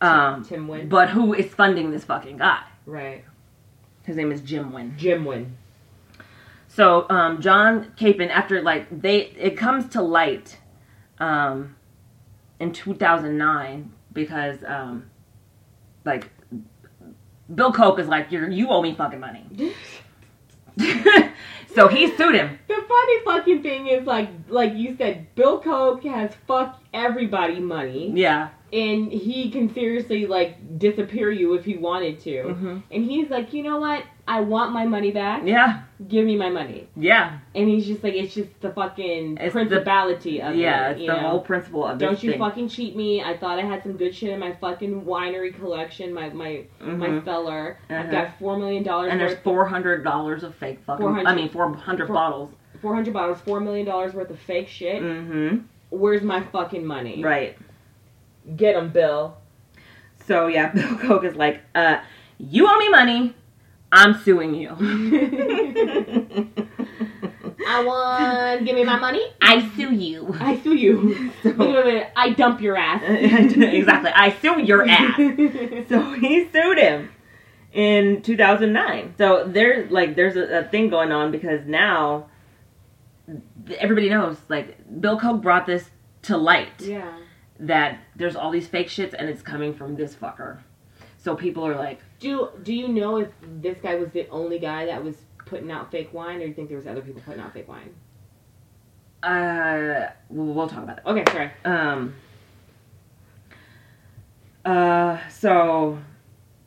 Um, 0.00 0.44
Tim 0.44 0.68
Wynn. 0.68 0.88
but 0.88 1.10
who 1.10 1.34
is 1.34 1.52
funding 1.52 1.90
this 1.90 2.04
fucking 2.04 2.36
guy? 2.36 2.62
Right. 2.86 3.24
His 4.04 4.14
name 4.14 4.30
is 4.30 4.40
Jim 4.42 4.72
Wynne. 4.72 4.94
Jim 4.96 5.24
Wynne. 5.24 5.56
So 6.68 7.06
um, 7.10 7.40
John 7.42 7.92
Kapon, 7.96 8.30
after 8.30 8.62
like 8.62 8.86
they, 9.02 9.26
it 9.30 9.56
comes 9.56 9.88
to 9.94 10.02
light 10.02 10.56
um, 11.18 11.74
in 12.60 12.72
2009 12.72 13.92
because 14.12 14.58
um, 14.64 15.10
like 16.04 16.30
Bill 17.52 17.72
Koch 17.72 17.98
is 17.98 18.06
like, 18.06 18.30
you 18.30 18.46
you 18.50 18.68
owe 18.68 18.82
me 18.82 18.94
fucking 18.94 19.18
money. 19.18 19.74
so 21.74 21.88
he 21.88 22.08
sued 22.16 22.34
him. 22.34 22.58
The 22.68 22.84
funny 22.88 23.20
fucking 23.24 23.62
thing 23.62 23.86
is 23.88 24.06
like 24.06 24.28
like 24.48 24.74
you 24.74 24.96
said, 24.96 25.34
Bill 25.34 25.60
Koch 25.60 26.02
has 26.04 26.32
fuck 26.46 26.80
everybody 26.92 27.60
money. 27.60 28.12
Yeah. 28.14 28.48
and 28.72 29.12
he 29.12 29.50
can 29.50 29.72
seriously 29.74 30.26
like 30.26 30.78
disappear 30.78 31.30
you 31.30 31.54
if 31.54 31.64
he 31.64 31.76
wanted 31.76 32.20
to. 32.20 32.44
Mhm. 32.44 32.82
And 32.90 33.04
he's 33.04 33.28
like, 33.30 33.52
you 33.52 33.62
know 33.62 33.78
what? 33.78 34.02
I 34.26 34.40
want 34.40 34.72
my 34.72 34.86
money 34.86 35.10
back. 35.10 35.42
Yeah. 35.44 35.82
Give 36.08 36.24
me 36.24 36.36
my 36.36 36.48
money. 36.48 36.86
Yeah. 36.96 37.38
And 37.56 37.68
he's 37.68 37.86
just 37.86 38.04
like, 38.04 38.14
it's 38.14 38.32
just 38.34 38.48
the 38.60 38.70
fucking 38.70 39.36
It's 39.40 39.52
the- 39.52 39.64
principality 39.64 40.40
of 40.40 40.54
Yeah. 40.54 40.88
it. 40.88 40.92
It's 40.92 41.00
you 41.02 41.06
the 41.08 41.14
know? 41.20 41.28
whole 41.28 41.40
principle 41.40 41.84
of 41.84 41.98
Don't 41.98 42.22
you 42.22 42.30
thing. 42.30 42.38
fucking 42.38 42.68
cheat 42.68 42.94
me! 42.94 43.20
I 43.22 43.36
thought 43.36 43.58
I 43.58 43.62
had 43.62 43.82
some 43.82 43.92
good 43.96 44.14
shit 44.14 44.30
in 44.30 44.38
my 44.38 44.52
fucking 44.52 45.02
winery 45.02 45.52
collection, 45.54 46.14
my 46.14 46.28
my 46.30 46.62
my 46.80 47.08
Mhm. 47.08 47.24
cellar. 47.24 47.78
I've 47.90 47.96
Uh-huh. 48.06 48.10
got 48.12 48.38
four 48.38 48.56
million 48.58 48.84
dollars 48.84 49.10
and 49.10 49.20
there's 49.20 49.38
four 49.40 49.64
hundred 49.66 50.04
dollars 50.04 50.44
of 50.44 50.54
fake 50.54 50.78
fucking. 50.86 51.02
400 51.04 51.28
I 51.28 51.34
mean, 51.34 51.48
four 51.48 51.72
hundred 51.74 52.06
bottles. 52.08 52.52
four 52.80 52.94
hundred 52.94 53.14
bottles, 53.14 53.40
four 53.40 53.58
million 53.60 53.86
dollars 53.86 54.14
worth 54.14 54.30
of 54.30 54.38
fake 54.38 54.68
shit. 54.68 55.02
Mm-hmm. 55.02 55.58
Where's 55.90 56.22
my 56.22 56.40
fucking 56.42 56.86
money? 56.86 57.22
Right. 57.24 57.56
Get 58.56 58.76
him, 58.76 58.90
Bill. 58.90 59.36
So 60.26 60.46
yeah, 60.46 60.68
Bill 60.74 60.96
Koch 60.96 61.24
is 61.24 61.34
like, 61.36 61.60
uh, 61.74 61.98
you 62.38 62.68
owe 62.68 62.78
me 62.78 62.88
money. 62.88 63.34
I'm 63.92 64.18
suing 64.22 64.54
you. 64.54 64.70
I 67.66 67.84
want. 67.84 68.64
Give 68.64 68.74
me 68.74 68.84
my 68.84 68.98
money. 68.98 69.22
I 69.40 69.70
sue 69.76 69.94
you. 69.94 70.34
I 70.40 70.58
sue 70.58 70.74
you. 70.74 71.30
Wait, 71.44 71.58
wait, 71.58 71.84
wait. 71.84 72.06
I 72.16 72.30
dump 72.30 72.60
your 72.60 72.76
ass. 72.76 73.02
exactly. 73.06 74.10
I 74.14 74.34
sue 74.40 74.62
your 74.62 74.88
ass. 74.88 75.16
so 75.88 76.12
he 76.14 76.48
sued 76.50 76.78
him 76.78 77.10
in 77.72 78.22
2009. 78.22 79.14
So 79.18 79.44
there's 79.46 79.90
like 79.90 80.16
there's 80.16 80.36
a, 80.36 80.60
a 80.60 80.64
thing 80.64 80.88
going 80.88 81.12
on 81.12 81.30
because 81.30 81.66
now 81.66 82.28
everybody 83.78 84.08
knows 84.08 84.38
like 84.48 84.76
Bill 85.00 85.18
Koch 85.18 85.40
brought 85.40 85.66
this 85.66 85.90
to 86.22 86.36
light 86.36 86.80
yeah. 86.80 87.18
that 87.60 87.98
there's 88.16 88.36
all 88.36 88.50
these 88.50 88.66
fake 88.66 88.88
shits 88.88 89.14
and 89.16 89.28
it's 89.28 89.42
coming 89.42 89.74
from 89.74 89.96
this 89.96 90.14
fucker. 90.14 90.60
So 91.18 91.36
people 91.36 91.66
are 91.66 91.76
like, 91.76 92.00
Do 92.22 92.50
Do 92.62 92.72
you 92.72 92.86
know 92.86 93.16
if 93.16 93.28
this 93.42 93.78
guy 93.82 93.96
was 93.96 94.10
the 94.10 94.28
only 94.28 94.60
guy 94.60 94.86
that 94.86 95.02
was 95.02 95.16
putting 95.44 95.72
out 95.72 95.90
fake 95.90 96.14
wine, 96.14 96.36
or 96.36 96.42
do 96.42 96.46
you 96.46 96.54
think 96.54 96.68
there 96.68 96.78
was 96.78 96.86
other 96.86 97.02
people 97.02 97.20
putting 97.20 97.42
out 97.42 97.52
fake 97.52 97.68
wine? 97.68 97.92
uh, 99.22 100.08
we'll, 100.28 100.54
we'll 100.54 100.68
talk 100.68 100.84
about 100.84 100.98
it. 100.98 101.04
Okay, 101.06 101.24
sorry. 101.32 101.50
Um. 101.64 102.14
Uh. 104.64 105.18
So, 105.30 105.98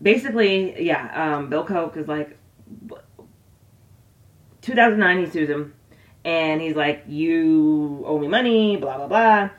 basically, 0.01 0.83
yeah. 0.83 1.35
Um. 1.37 1.49
Bill 1.49 1.65
Koch 1.65 1.95
is 1.95 2.07
like, 2.07 2.37
2009. 4.61 5.25
He 5.25 5.31
sues 5.31 5.49
him, 5.49 5.73
and 6.25 6.61
he's 6.61 6.75
like, 6.75 7.03
"You 7.07 8.03
owe 8.05 8.19
me 8.19 8.27
money." 8.27 8.75
Blah 8.77 8.97
blah 8.97 9.07
blah. 9.07 9.49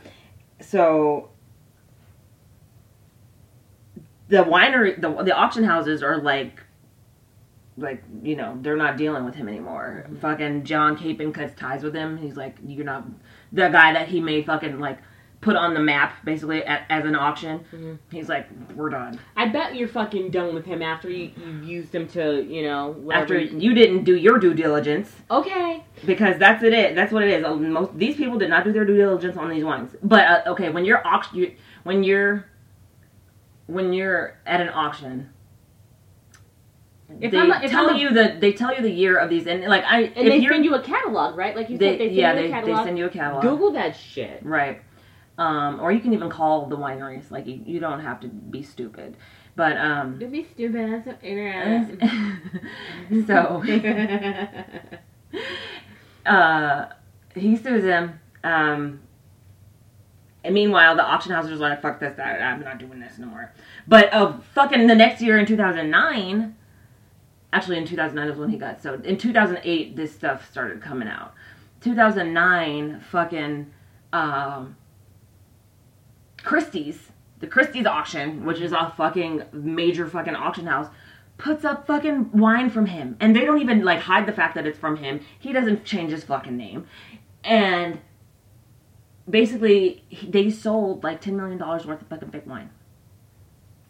So. 0.60 1.30
The 4.28 4.38
winery, 4.38 5.00
the 5.00 5.10
the 5.22 5.32
auction 5.32 5.64
houses 5.64 6.02
are 6.02 6.18
like, 6.18 6.60
like 7.76 8.02
you 8.22 8.36
know, 8.36 8.58
they're 8.60 8.76
not 8.76 8.96
dealing 8.96 9.24
with 9.24 9.34
him 9.34 9.48
anymore. 9.48 10.06
Fucking 10.20 10.64
John 10.64 10.96
Kapon 10.96 11.32
cuts 11.32 11.54
ties 11.54 11.82
with 11.82 11.94
him. 11.94 12.16
He's 12.16 12.36
like, 12.36 12.56
you're 12.66 12.84
not 12.84 13.04
the 13.52 13.68
guy 13.68 13.92
that 13.92 14.08
he 14.08 14.20
made 14.20 14.46
fucking 14.46 14.80
like 14.80 14.98
put 15.40 15.54
on 15.54 15.74
the 15.74 15.80
map 15.80 16.24
basically 16.24 16.64
at, 16.64 16.86
as 16.90 17.04
an 17.04 17.14
auction. 17.14 17.64
Mhm. 17.72 17.98
He's 18.10 18.28
like, 18.28 18.48
we're 18.74 18.88
done. 18.88 19.20
I 19.36 19.46
bet 19.46 19.76
you're 19.76 19.86
fucking 19.86 20.30
done 20.30 20.54
with 20.54 20.64
him 20.64 20.82
after 20.82 21.08
you 21.08 21.30
you 21.36 21.60
used 21.62 21.94
him 21.94 22.08
to 22.08 22.42
you 22.42 22.62
know 22.64 22.92
whatever. 22.98 23.22
After 23.22 23.38
you 23.38 23.74
didn't 23.74 24.04
do 24.04 24.16
your 24.16 24.38
due 24.38 24.54
diligence, 24.54 25.14
okay. 25.30 25.84
because 26.04 26.38
that's 26.38 26.64
it. 26.64 26.72
it 26.72 26.94
that's 26.96 27.12
what 27.12 27.22
it 27.22 27.30
is. 27.30 27.42
Most 27.60 27.96
these 27.96 28.16
people 28.16 28.38
did 28.38 28.50
not 28.50 28.64
do 28.64 28.72
their 28.72 28.84
due 28.84 28.96
diligence 28.96 29.36
on 29.36 29.50
these 29.50 29.62
wines. 29.64 29.94
But 30.02 30.24
uh, 30.24 30.50
okay, 30.52 30.70
when 30.70 30.84
you're 30.84 31.06
auction, 31.06 31.38
you, 31.38 31.54
when 31.84 32.02
you're 32.02 32.46
when 33.66 33.92
you're 33.92 34.38
at 34.46 34.60
an 34.60 34.68
auction. 34.68 35.30
If 37.20 37.30
they 37.30 37.38
I'm 37.38 37.52
a- 37.52 37.68
tell 37.68 37.90
a- 37.90 37.96
you 37.96 38.10
the 38.10 38.36
they 38.38 38.52
tell 38.52 38.74
you 38.74 38.82
the 38.82 38.90
year 38.90 39.16
of 39.16 39.30
these 39.30 39.46
and 39.46 39.64
like 39.64 39.84
I 39.84 40.02
And 40.02 40.16
if 40.16 40.24
they 40.32 40.36
you're, 40.38 40.52
send 40.52 40.64
you 40.64 40.74
a 40.74 40.82
catalog, 40.82 41.36
right? 41.36 41.54
Like 41.54 41.70
you 41.70 41.78
they, 41.78 41.92
said, 41.92 42.00
they 42.00 42.06
send 42.08 42.16
yeah 42.16 42.32
you 42.32 42.38
a 42.38 42.42
they, 42.62 42.72
they 42.72 42.84
send 42.84 42.98
you 42.98 43.06
a 43.06 43.10
catalog 43.10 43.42
Google 43.42 43.72
that 43.72 43.96
shit. 43.96 44.44
Right. 44.44 44.82
Um, 45.38 45.80
or 45.80 45.92
you 45.92 46.00
can 46.00 46.14
even 46.14 46.30
call 46.30 46.66
the 46.66 46.76
wineries. 46.76 47.30
Like 47.30 47.46
you, 47.46 47.60
you 47.64 47.78
don't 47.78 48.00
have 48.00 48.20
to 48.20 48.28
be 48.28 48.62
stupid. 48.62 49.16
But 49.54 49.76
um 49.76 50.18
Don't 50.18 50.32
be 50.32 50.44
stupid. 50.44 51.04
That's 51.06 51.20
the 51.20 51.26
internet. 51.26 52.00
so 53.26 53.62
uh 56.26 56.86
he 57.34 57.56
sues 57.56 57.84
him. 57.84 58.18
Um 58.42 59.00
and 60.46 60.54
meanwhile 60.54 60.96
the 60.96 61.04
auction 61.04 61.32
houses 61.32 61.60
are 61.60 61.68
like, 61.68 61.82
fuck 61.82 62.00
this, 62.00 62.16
that 62.16 62.40
I'm 62.40 62.60
not 62.60 62.78
doing 62.78 63.00
this 63.00 63.18
no 63.18 63.26
more. 63.26 63.52
But 63.86 64.12
uh 64.12 64.38
fucking 64.54 64.86
the 64.86 64.94
next 64.94 65.20
year 65.20 65.38
in 65.38 65.46
two 65.46 65.56
thousand 65.56 65.90
nine 65.90 66.56
actually 67.52 67.78
in 67.78 67.86
2009 67.86 68.32
is 68.32 68.38
when 68.38 68.50
he 68.50 68.58
got 68.58 68.82
so 68.82 68.94
in 68.94 69.16
2008 69.16 69.96
this 69.96 70.12
stuff 70.12 70.50
started 70.50 70.82
coming 70.82 71.08
out 71.08 71.32
2009 71.80 73.00
fucking 73.08 73.72
um 74.12 74.76
christie's 76.42 77.12
the 77.38 77.46
christie's 77.46 77.86
auction 77.86 78.44
which 78.44 78.60
is 78.60 78.72
a 78.72 78.92
fucking 78.96 79.42
major 79.52 80.06
fucking 80.06 80.34
auction 80.34 80.66
house 80.66 80.88
puts 81.38 81.64
up 81.64 81.86
fucking 81.86 82.30
wine 82.32 82.70
from 82.70 82.86
him. 82.86 83.16
And 83.20 83.34
they 83.34 83.44
don't 83.44 83.60
even 83.60 83.84
like 83.84 84.00
hide 84.00 84.26
the 84.26 84.32
fact 84.32 84.54
that 84.54 84.66
it's 84.66 84.78
from 84.78 84.96
him. 84.96 85.20
He 85.38 85.52
doesn't 85.52 85.84
change 85.84 86.12
his 86.12 86.24
fucking 86.24 86.56
name. 86.56 86.86
And 87.44 88.00
basically, 89.28 90.04
they 90.26 90.50
sold 90.50 91.04
like 91.04 91.20
$10 91.22 91.32
million 91.32 91.58
worth 91.58 91.86
of 91.86 92.06
fucking 92.08 92.30
fake 92.30 92.46
wine. 92.46 92.70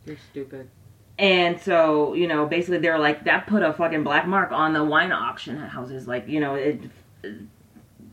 You're 0.05 0.16
stupid. 0.30 0.70
And 1.18 1.61
so, 1.61 2.14
you 2.14 2.28
know, 2.28 2.47
basically 2.47 2.78
they're 2.78 2.99
like, 2.99 3.24
that 3.24 3.47
put 3.47 3.62
a 3.62 3.72
fucking 3.72 4.05
black 4.05 4.26
mark 4.26 4.53
on 4.53 4.74
the 4.74 4.84
wine 4.84 5.12
auction 5.12 5.57
houses. 5.57 6.07
Like, 6.07 6.28
you 6.28 6.41
know, 6.41 6.55
it, 6.55 6.80
it 7.22 7.41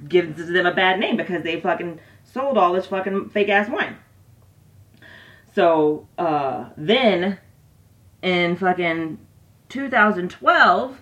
gives 0.07 0.47
them 0.47 0.65
a 0.65 0.73
bad 0.73 0.99
name 0.99 1.17
because 1.17 1.43
they 1.43 1.59
fucking 1.59 1.99
sold 2.23 2.57
all 2.57 2.73
this 2.73 2.85
fucking 2.85 3.29
fake 3.29 3.49
ass 3.49 3.69
wine. 3.69 3.97
So, 5.53 6.07
uh, 6.17 6.69
then 6.77 7.39
in 8.21 8.55
fucking 8.55 9.19
2012, 9.69 11.01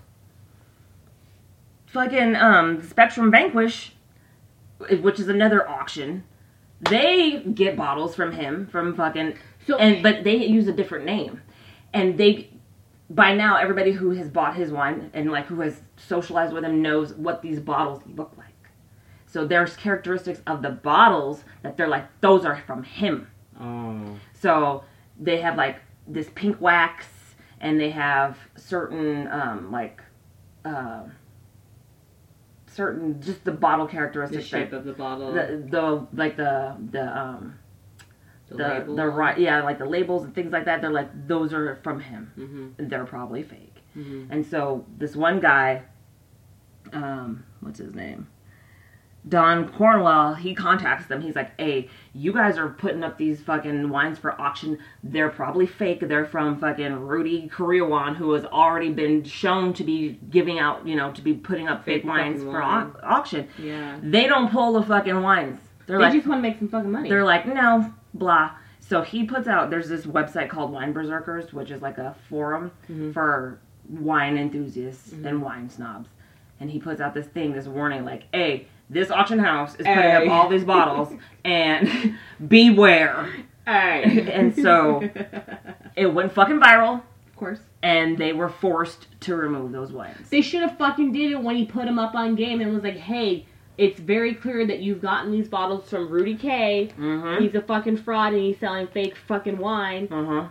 fucking, 1.85 2.35
um, 2.35 2.81
Spectrum 2.81 3.31
Vanquish, 3.31 3.93
which 5.01 5.19
is 5.19 5.27
another 5.27 5.67
auction, 5.67 6.23
they 6.81 7.39
get 7.53 7.75
bottles 7.75 8.15
from 8.15 8.31
him, 8.31 8.67
from 8.67 8.95
fucking, 8.95 9.35
So- 9.67 9.77
and, 9.77 10.01
but 10.01 10.23
they 10.23 10.35
use 10.45 10.67
a 10.67 10.73
different 10.73 11.05
name. 11.05 11.41
And 11.93 12.17
they, 12.17 12.49
by 13.09 13.33
now, 13.35 13.57
everybody 13.57 13.91
who 13.91 14.11
has 14.11 14.29
bought 14.29 14.55
his 14.55 14.71
wine 14.71 15.11
and 15.13 15.31
like 15.31 15.47
who 15.47 15.59
has 15.61 15.81
socialized 15.97 16.53
with 16.53 16.63
him 16.63 16.81
knows 16.81 17.13
what 17.13 17.41
these 17.41 17.59
bottles 17.59 18.01
look 18.15 18.31
like. 18.37 18.47
So 19.27 19.45
there's 19.45 19.75
characteristics 19.75 20.41
of 20.47 20.61
the 20.61 20.69
bottles 20.71 21.43
that 21.63 21.77
they're 21.77 21.87
like, 21.87 22.07
those 22.21 22.45
are 22.45 22.61
from 22.67 22.83
him. 22.83 23.27
Oh. 23.59 24.17
So 24.33 24.83
they 25.19 25.39
have 25.41 25.55
like 25.55 25.77
this 26.07 26.29
pink 26.35 26.59
wax, 26.59 27.05
and 27.59 27.79
they 27.79 27.91
have 27.91 28.37
certain 28.57 29.27
um, 29.27 29.71
like 29.71 30.01
uh, 30.65 31.03
certain 32.81 33.21
just 33.21 33.43
the 33.43 33.51
bottle 33.51 33.87
characteristics. 33.87 34.43
The 34.43 34.49
shape 34.49 34.71
that- 34.71 34.77
of 34.77 34.85
the 34.85 34.93
bottle. 34.93 35.31
the 35.33 35.63
the 35.69 36.07
like 36.13 36.35
the 36.37 36.75
the 36.91 37.05
um 37.23 37.59
the, 38.49 38.57
the 38.87 38.93
the 38.95 39.07
right 39.07 39.37
yeah 39.37 39.61
like 39.63 39.77
the 39.77 39.85
labels 39.85 40.23
and 40.25 40.33
things 40.33 40.51
like 40.51 40.65
that. 40.65 40.81
They're 40.81 40.91
like 41.01 41.11
those 41.27 41.53
are 41.53 41.75
from 41.83 41.99
him. 41.99 42.31
Mhm. 42.79 42.89
They're 42.89 43.05
probably 43.05 43.43
fake. 43.43 43.77
Mhm. 43.95 44.27
And 44.31 44.45
so 44.45 44.85
this 44.97 45.15
one 45.15 45.39
guy, 45.39 45.83
um, 46.93 47.43
what's 47.59 47.79
his 47.79 47.93
name? 47.93 48.27
Don 49.29 49.69
Cornwell, 49.73 50.33
he 50.33 50.55
contacts 50.55 51.05
them. 51.05 51.21
He's 51.21 51.35
like, 51.35 51.51
"Hey, 51.59 51.89
you 52.13 52.33
guys 52.33 52.57
are 52.57 52.69
putting 52.69 53.03
up 53.03 53.17
these 53.19 53.39
fucking 53.41 53.89
wines 53.89 54.17
for 54.17 54.39
auction. 54.41 54.79
They're 55.03 55.29
probably 55.29 55.67
fake. 55.67 55.99
They're 56.01 56.25
from 56.25 56.59
fucking 56.59 56.93
Rudy 57.05 57.47
Kurniawan, 57.53 58.15
who 58.15 58.31
has 58.33 58.45
already 58.45 58.91
been 58.91 59.23
shown 59.23 59.73
to 59.73 59.83
be 59.83 60.19
giving 60.31 60.57
out, 60.57 60.87
you 60.87 60.95
know, 60.95 61.11
to 61.11 61.21
be 61.21 61.35
putting 61.35 61.67
up 61.67 61.85
fake, 61.85 62.01
Fake 62.01 62.09
wines 62.09 62.41
for 62.41 62.59
wine. 62.61 62.91
au- 62.95 62.99
auction. 63.07 63.47
Yeah. 63.59 63.99
They 64.01 64.25
don't 64.25 64.51
pull 64.51 64.73
the 64.73 64.81
fucking 64.83 65.21
wines. 65.21 65.59
They're 65.85 65.97
They 65.99 66.03
like, 66.05 66.13
just 66.13 66.25
want 66.27 66.39
to 66.39 66.49
make 66.49 66.57
some 66.57 66.69
fucking 66.69 66.91
money. 66.91 67.07
they're 67.09 67.23
like, 67.23 67.45
no, 67.45 67.93
blah. 68.15 68.51
So 68.79 69.03
he 69.03 69.23
puts 69.25 69.47
out, 69.47 69.69
there's 69.69 69.87
this 69.87 70.05
website 70.07 70.49
called 70.49 70.71
Wine 70.71 70.93
Berserkers, 70.93 71.53
which 71.53 71.69
is 71.69 71.81
like 71.83 71.97
a 71.99 72.15
forum 72.27 72.71
Mm-hmm. 72.89 73.11
for 73.11 73.59
wine 73.87 74.37
enthusiasts 74.37 75.11
and 75.11 75.41
wine 75.43 75.69
snobs. 75.69 76.09
And 76.59 76.69
he 76.71 76.79
puts 76.79 77.01
out 77.01 77.13
this 77.13 77.27
thing, 77.27 77.53
this 77.53 77.67
warning, 77.67 78.05
like, 78.05 78.23
hey, 78.33 78.67
this 78.91 79.09
auction 79.09 79.39
house 79.39 79.71
is 79.75 79.85
putting 79.87 80.11
up 80.11 80.27
all 80.29 80.49
these 80.49 80.63
bottles 80.65 81.11
and 81.45 82.15
beware. 82.47 83.29
Alright. 83.67 84.27
And 84.27 84.55
so 84.55 85.09
it 85.95 86.07
went 86.07 86.33
fucking 86.33 86.59
viral 86.59 86.95
of 87.27 87.35
course. 87.35 87.59
and 87.81 88.17
they 88.17 88.33
were 88.33 88.49
forced 88.49 89.07
to 89.21 89.35
remove 89.35 89.71
those 89.71 89.91
wines. 89.91 90.29
They 90.29 90.41
should 90.41 90.61
have 90.61 90.77
fucking 90.77 91.11
did 91.11 91.31
it 91.31 91.41
when 91.41 91.55
he 91.55 91.65
put 91.65 91.85
them 91.85 91.97
up 91.99 92.15
on 92.15 92.35
game 92.35 92.59
and 92.61 92.73
was 92.73 92.83
like, 92.83 92.97
hey, 92.97 93.45
it's 93.77 93.99
very 93.99 94.35
clear 94.35 94.67
that 94.67 94.79
you've 94.79 95.01
gotten 95.01 95.31
these 95.31 95.47
bottles 95.47 95.89
from 95.89 96.09
Rudy 96.09 96.35
K. 96.35 96.91
Mm-hmm. 96.97 97.43
He's 97.43 97.55
a 97.55 97.61
fucking 97.61 97.97
fraud 97.97 98.33
and 98.33 98.41
he's 98.41 98.59
selling 98.59 98.87
fake 98.87 99.15
fucking 99.27 99.57
wine. 99.57 100.07
Uh-huh. 100.11 100.47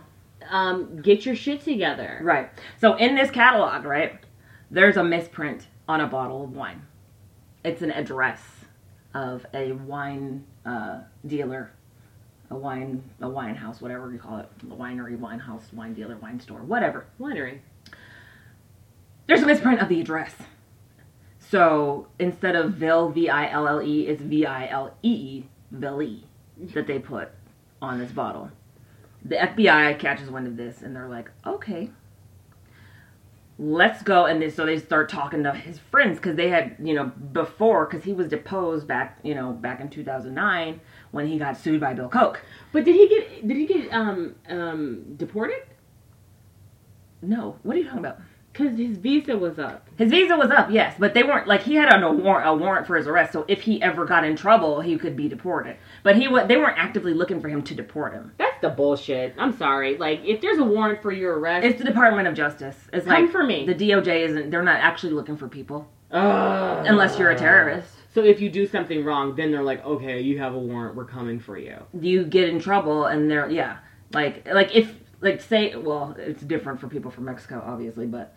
Um, 0.49 1.01
get 1.01 1.25
your 1.25 1.35
shit 1.35 1.61
together. 1.61 2.19
Right. 2.23 2.49
So 2.79 2.95
in 2.95 3.15
this 3.15 3.29
catalog, 3.29 3.85
right, 3.85 4.19
there's 4.71 4.97
a 4.97 5.03
misprint 5.03 5.67
on 5.87 6.01
a 6.01 6.07
bottle 6.07 6.43
of 6.43 6.51
wine. 6.51 6.81
It's 7.63 7.81
an 7.81 7.91
address 7.91 8.41
of 9.13 9.45
a 9.53 9.73
wine 9.73 10.45
uh, 10.65 11.01
dealer, 11.25 11.71
a 12.49 12.55
wine 12.55 13.03
a 13.21 13.29
wine 13.29 13.55
house, 13.55 13.81
whatever 13.81 14.11
you 14.11 14.17
call 14.17 14.39
it, 14.39 14.49
a 14.63 14.73
winery, 14.73 15.17
wine 15.17 15.39
house, 15.39 15.63
wine 15.73 15.93
dealer, 15.93 16.17
wine 16.17 16.39
store, 16.39 16.59
whatever. 16.59 17.05
Winery. 17.19 17.59
There's 19.27 19.43
a 19.43 19.45
misprint 19.45 19.79
of 19.79 19.89
the 19.89 20.01
address. 20.01 20.35
So 21.39 22.07
instead 22.17 22.55
of 22.55 22.73
Ville, 22.73 23.09
V 23.09 23.29
I 23.29 23.49
L 23.49 23.67
L 23.67 23.81
E, 23.81 24.07
it's 24.07 24.21
V 24.21 24.45
I 24.45 24.67
L 24.67 24.95
E 25.03 25.09
E, 25.09 25.45
Ville, 25.71 26.19
that 26.73 26.87
they 26.87 26.99
put 26.99 27.29
on 27.81 27.99
this 27.99 28.11
bottle. 28.11 28.51
The 29.23 29.35
FBI 29.35 29.99
catches 29.99 30.29
wind 30.29 30.47
of 30.47 30.57
this 30.57 30.81
and 30.81 30.95
they're 30.95 31.07
like, 31.07 31.29
okay, 31.45 31.89
let's 33.61 34.01
go. 34.01 34.25
And 34.25 34.41
they, 34.41 34.49
so 34.49 34.65
they 34.65 34.79
start 34.79 35.07
talking 35.07 35.43
to 35.43 35.53
his 35.53 35.77
friends 35.77 36.17
because 36.17 36.35
they 36.35 36.49
had, 36.49 36.75
you 36.81 36.95
know, 36.95 37.05
before, 37.05 37.85
because 37.85 38.03
he 38.03 38.11
was 38.11 38.27
deposed 38.27 38.87
back, 38.87 39.19
you 39.23 39.35
know, 39.35 39.51
back 39.51 39.79
in 39.79 39.89
2009 39.89 40.81
when 41.11 41.27
he 41.27 41.37
got 41.37 41.55
sued 41.55 41.79
by 41.79 41.93
Bill 41.93 42.09
Koch. 42.09 42.39
But 42.71 42.83
did 42.83 42.95
he 42.95 43.07
get 43.07 43.47
did 43.47 43.57
he 43.57 43.67
get 43.67 43.93
um 43.93 44.35
um 44.49 45.13
deported? 45.15 45.61
No, 47.21 47.59
what 47.61 47.75
are 47.75 47.79
you 47.79 47.85
talking 47.85 47.99
about? 47.99 48.17
Cause 48.53 48.77
his 48.77 48.97
visa 48.97 49.37
was 49.37 49.59
up. 49.59 49.87
His 49.97 50.11
visa 50.11 50.35
was 50.35 50.51
up, 50.51 50.69
yes, 50.71 50.95
but 50.99 51.13
they 51.13 51.23
weren't 51.23 51.47
like 51.47 51.63
he 51.63 51.75
had 51.75 51.93
a 51.93 52.11
warrant, 52.11 52.49
a 52.49 52.53
warrant 52.53 52.85
for 52.85 52.97
his 52.97 53.07
arrest. 53.07 53.31
So 53.31 53.45
if 53.47 53.61
he 53.61 53.81
ever 53.81 54.03
got 54.03 54.25
in 54.25 54.35
trouble, 54.35 54.81
he 54.81 54.97
could 54.97 55.15
be 55.15 55.29
deported. 55.29 55.77
But 56.03 56.17
he 56.17 56.27
they 56.27 56.57
weren't 56.57 56.77
actively 56.77 57.13
looking 57.13 57.39
for 57.39 57.47
him 57.47 57.61
to 57.63 57.73
deport 57.73 58.13
him. 58.13 58.33
That's 58.37 58.59
the 58.59 58.69
bullshit. 58.69 59.35
I'm 59.37 59.55
sorry. 59.55 59.97
Like 59.97 60.25
if 60.25 60.41
there's 60.41 60.57
a 60.57 60.65
warrant 60.65 61.01
for 61.01 61.13
your 61.13 61.39
arrest, 61.39 61.65
It's 61.65 61.77
the 61.77 61.85
Department 61.85 62.27
of 62.27 62.33
Justice. 62.33 62.77
It's 62.91 63.05
Come 63.05 63.23
like 63.23 63.31
for 63.31 63.43
me. 63.43 63.65
The 63.65 63.75
DOJ 63.75 64.27
isn't. 64.27 64.49
They're 64.49 64.63
not 64.63 64.81
actually 64.81 65.13
looking 65.13 65.37
for 65.37 65.47
people 65.47 65.87
unless 66.11 67.17
you're 67.17 67.31
a 67.31 67.37
terrorist. 67.37 67.89
So 68.13 68.23
if 68.23 68.41
you 68.41 68.49
do 68.49 68.67
something 68.67 69.05
wrong, 69.05 69.35
then 69.35 69.51
they're 69.51 69.63
like, 69.63 69.85
okay, 69.85 70.19
you 70.19 70.37
have 70.39 70.53
a 70.53 70.59
warrant. 70.59 70.95
We're 70.95 71.05
coming 71.05 71.39
for 71.39 71.57
you. 71.57 71.77
You 71.97 72.25
get 72.25 72.49
in 72.49 72.59
trouble, 72.59 73.05
and 73.05 73.31
they're 73.31 73.49
yeah, 73.49 73.77
like 74.13 74.45
like 74.51 74.75
if 74.75 74.93
like 75.21 75.39
say 75.41 75.75
well, 75.75 76.15
it's 76.19 76.43
different 76.43 76.81
for 76.81 76.87
people 76.87 77.11
from 77.11 77.25
Mexico, 77.25 77.63
obviously, 77.65 78.07
but 78.07 78.35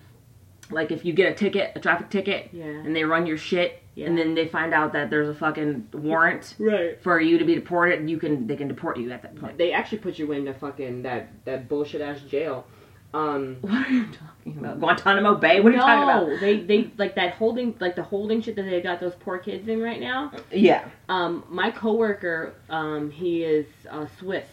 like 0.70 0.90
if 0.90 1.04
you 1.04 1.12
get 1.12 1.30
a 1.32 1.34
ticket, 1.34 1.72
a 1.76 1.80
traffic 1.80 2.10
ticket, 2.10 2.50
Yeah. 2.52 2.64
and 2.64 2.94
they 2.96 3.04
run 3.04 3.26
your 3.26 3.36
shit, 3.36 3.82
Yeah. 3.94 4.06
and 4.06 4.16
then 4.18 4.34
they 4.34 4.48
find 4.48 4.72
out 4.72 4.92
that 4.94 5.10
there's 5.10 5.28
a 5.28 5.34
fucking 5.34 5.88
warrant 5.92 6.54
Right. 6.58 7.00
for 7.02 7.20
you 7.20 7.38
to 7.38 7.44
be 7.44 7.54
deported, 7.54 8.08
you 8.08 8.18
can 8.18 8.46
they 8.46 8.56
can 8.56 8.68
deport 8.68 8.96
you 8.98 9.10
at 9.12 9.22
that 9.22 9.36
point. 9.36 9.58
They 9.58 9.72
actually 9.72 9.98
put 9.98 10.18
you 10.18 10.32
in 10.32 10.44
the 10.44 10.54
fucking 10.54 11.02
that 11.02 11.44
that 11.44 11.68
bullshit 11.68 12.00
ass 12.00 12.20
jail. 12.22 12.66
Um. 13.12 13.58
What 13.60 13.86
are 13.86 13.90
you 13.92 14.06
talking 14.06 14.58
about? 14.58 14.80
Guantanamo 14.80 15.36
Bay? 15.36 15.60
What 15.60 15.70
are 15.72 15.76
you 15.76 15.80
talking 15.80 16.02
about? 16.02 16.40
they 16.40 16.60
they 16.60 16.90
like 16.98 17.14
that 17.14 17.34
holding 17.34 17.76
like 17.78 17.94
the 17.94 18.02
holding 18.02 18.40
shit 18.42 18.56
that 18.56 18.62
they 18.62 18.80
got 18.80 18.98
those 19.00 19.14
poor 19.14 19.38
kids 19.38 19.68
in 19.68 19.80
right 19.80 20.00
now. 20.00 20.32
Yeah. 20.50 20.88
Um, 21.08 21.44
my 21.48 21.70
coworker, 21.70 22.54
um, 22.70 23.10
he 23.10 23.44
is 23.44 23.66
uh, 23.88 24.06
Swiss. 24.18 24.48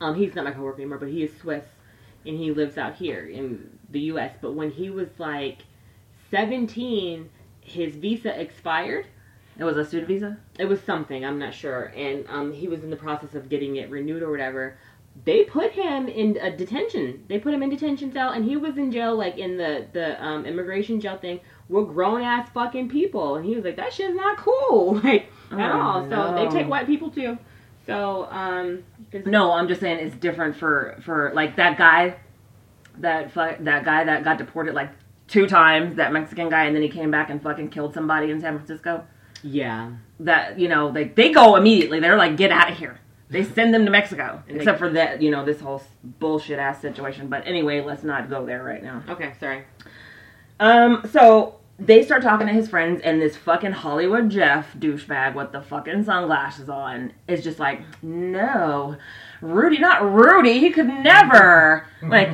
Um, 0.00 0.14
he's 0.14 0.34
not 0.34 0.44
my 0.44 0.52
coworker 0.52 0.80
anymore, 0.80 0.98
but 0.98 1.08
he 1.08 1.22
is 1.24 1.30
Swiss, 1.40 1.64
and 2.26 2.36
he 2.38 2.50
lives 2.52 2.78
out 2.78 2.94
here 2.96 3.26
in 3.26 3.78
the 3.94 4.00
U.S. 4.12 4.34
But 4.42 4.52
when 4.54 4.70
he 4.70 4.90
was 4.90 5.08
like 5.18 5.60
seventeen, 6.30 7.30
his 7.62 7.94
visa 7.96 8.38
expired. 8.38 9.06
It 9.56 9.64
was 9.64 9.76
a 9.76 9.84
student 9.84 10.08
visa? 10.08 10.36
It 10.58 10.64
was 10.66 10.80
something 10.80 11.24
I'm 11.24 11.38
not 11.38 11.54
sure, 11.54 11.92
and 11.96 12.24
um, 12.28 12.52
he 12.52 12.66
was 12.68 12.82
in 12.82 12.90
the 12.90 12.96
process 12.96 13.34
of 13.34 13.48
getting 13.48 13.76
it 13.76 13.88
renewed 13.88 14.22
or 14.22 14.30
whatever. 14.30 14.76
They 15.24 15.44
put 15.44 15.70
him 15.70 16.08
in 16.08 16.36
a 16.42 16.50
detention. 16.56 17.24
They 17.28 17.38
put 17.38 17.54
him 17.54 17.62
in 17.62 17.70
detention 17.70 18.12
cell, 18.12 18.30
and 18.30 18.44
he 18.44 18.56
was 18.56 18.76
in 18.76 18.90
jail, 18.90 19.14
like 19.16 19.38
in 19.38 19.56
the 19.56 19.86
the 19.92 20.22
um, 20.22 20.44
immigration 20.44 21.00
jail 21.00 21.16
thing. 21.18 21.38
We're 21.68 21.84
grown 21.84 22.20
ass 22.20 22.48
fucking 22.52 22.88
people, 22.88 23.36
and 23.36 23.44
he 23.44 23.54
was 23.54 23.64
like, 23.64 23.76
"That 23.76 23.92
shit's 23.92 24.16
not 24.16 24.38
cool, 24.38 25.00
like 25.04 25.26
at 25.52 25.70
Oh, 25.70 25.80
all." 25.80 26.10
So 26.10 26.34
they 26.34 26.48
take 26.48 26.68
white 26.68 26.86
people 26.86 27.10
too. 27.10 27.38
So 27.86 28.24
um, 28.30 28.82
No, 29.24 29.52
I'm 29.52 29.68
just 29.68 29.80
saying 29.80 30.04
it's 30.04 30.16
different 30.16 30.56
for 30.56 30.96
for 31.04 31.30
like 31.32 31.54
that 31.56 31.78
guy, 31.78 32.16
that 32.98 33.30
fu- 33.32 33.62
that 33.64 33.84
guy 33.84 34.04
that 34.04 34.24
got 34.24 34.38
deported 34.38 34.74
like 34.74 34.90
two 35.26 35.46
times, 35.46 35.96
that 35.96 36.12
Mexican 36.12 36.48
guy, 36.50 36.64
and 36.64 36.74
then 36.76 36.82
he 36.82 36.88
came 36.88 37.10
back 37.10 37.30
and 37.30 37.42
fucking 37.42 37.70
killed 37.70 37.94
somebody 37.94 38.30
in 38.30 38.40
San 38.40 38.54
Francisco. 38.56 39.04
yeah, 39.42 39.90
That 40.20 40.58
you 40.58 40.68
know, 40.68 40.88
like 40.88 41.14
they 41.16 41.30
go 41.32 41.56
immediately. 41.56 42.00
They're 42.00 42.16
like, 42.16 42.36
get 42.36 42.50
out 42.52 42.70
of 42.70 42.78
here. 42.78 43.00
They 43.30 43.42
send 43.58 43.72
them 43.74 43.84
to 43.86 43.90
Mexico, 43.90 44.42
And 44.46 44.56
they- 44.56 44.60
except 44.60 44.78
for 44.78 44.90
that, 44.90 45.22
you 45.22 45.30
know, 45.30 45.44
this 45.44 45.60
whole 45.60 45.82
bullshit 46.02 46.58
ass 46.58 46.80
situation. 46.80 47.28
But 47.28 47.46
anyway, 47.46 47.80
let's 47.80 48.02
not 48.04 48.28
go 48.30 48.44
there 48.46 48.62
right 48.62 48.82
now. 48.82 49.02
okay, 49.08 49.32
sorry. 49.40 49.64
Um, 50.60 51.02
so 51.10 51.56
they 51.78 52.04
start 52.04 52.22
talking 52.22 52.46
to 52.46 52.52
his 52.52 52.68
friends, 52.68 53.00
and 53.02 53.20
this 53.20 53.36
fucking 53.36 53.72
Hollywood 53.72 54.30
Jeff 54.30 54.74
douchebag 54.74 55.34
with 55.34 55.50
the 55.52 55.60
fucking 55.62 56.04
sunglasses 56.04 56.68
on 56.68 57.12
is 57.26 57.42
just 57.42 57.58
like, 57.58 57.80
no, 58.02 58.96
Rudy, 59.44 59.78
not 59.78 60.02
Rudy. 60.02 60.58
He 60.58 60.70
could 60.70 60.86
never. 60.86 61.86
Like, 62.02 62.30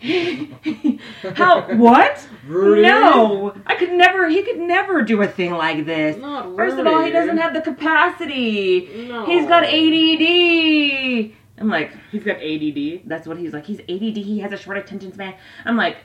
how? 1.34 1.74
What? 1.76 2.28
Rudy? 2.46 2.82
No, 2.82 3.54
I 3.66 3.74
could 3.74 3.90
never. 3.92 4.28
He 4.28 4.42
could 4.44 4.58
never 4.58 5.02
do 5.02 5.20
a 5.22 5.26
thing 5.26 5.50
like 5.52 5.84
this. 5.84 6.16
Not 6.16 6.46
Rudy. 6.46 6.56
First 6.56 6.78
of 6.78 6.86
all, 6.86 7.02
he 7.02 7.10
doesn't 7.10 7.38
have 7.38 7.54
the 7.54 7.60
capacity. 7.60 9.06
No. 9.08 9.26
He's 9.26 9.46
got 9.46 9.64
ADD. 9.64 11.32
I'm 11.60 11.68
like, 11.68 11.90
He's 12.12 12.22
got 12.22 12.36
ADD. 12.36 13.08
that's 13.08 13.26
what 13.26 13.36
he's 13.36 13.52
like. 13.52 13.66
He's 13.66 13.80
ADD. 13.80 14.16
He 14.16 14.38
has 14.38 14.52
a 14.52 14.56
short 14.56 14.78
attention 14.78 15.12
span. 15.12 15.34
I'm 15.64 15.76
like, 15.76 15.96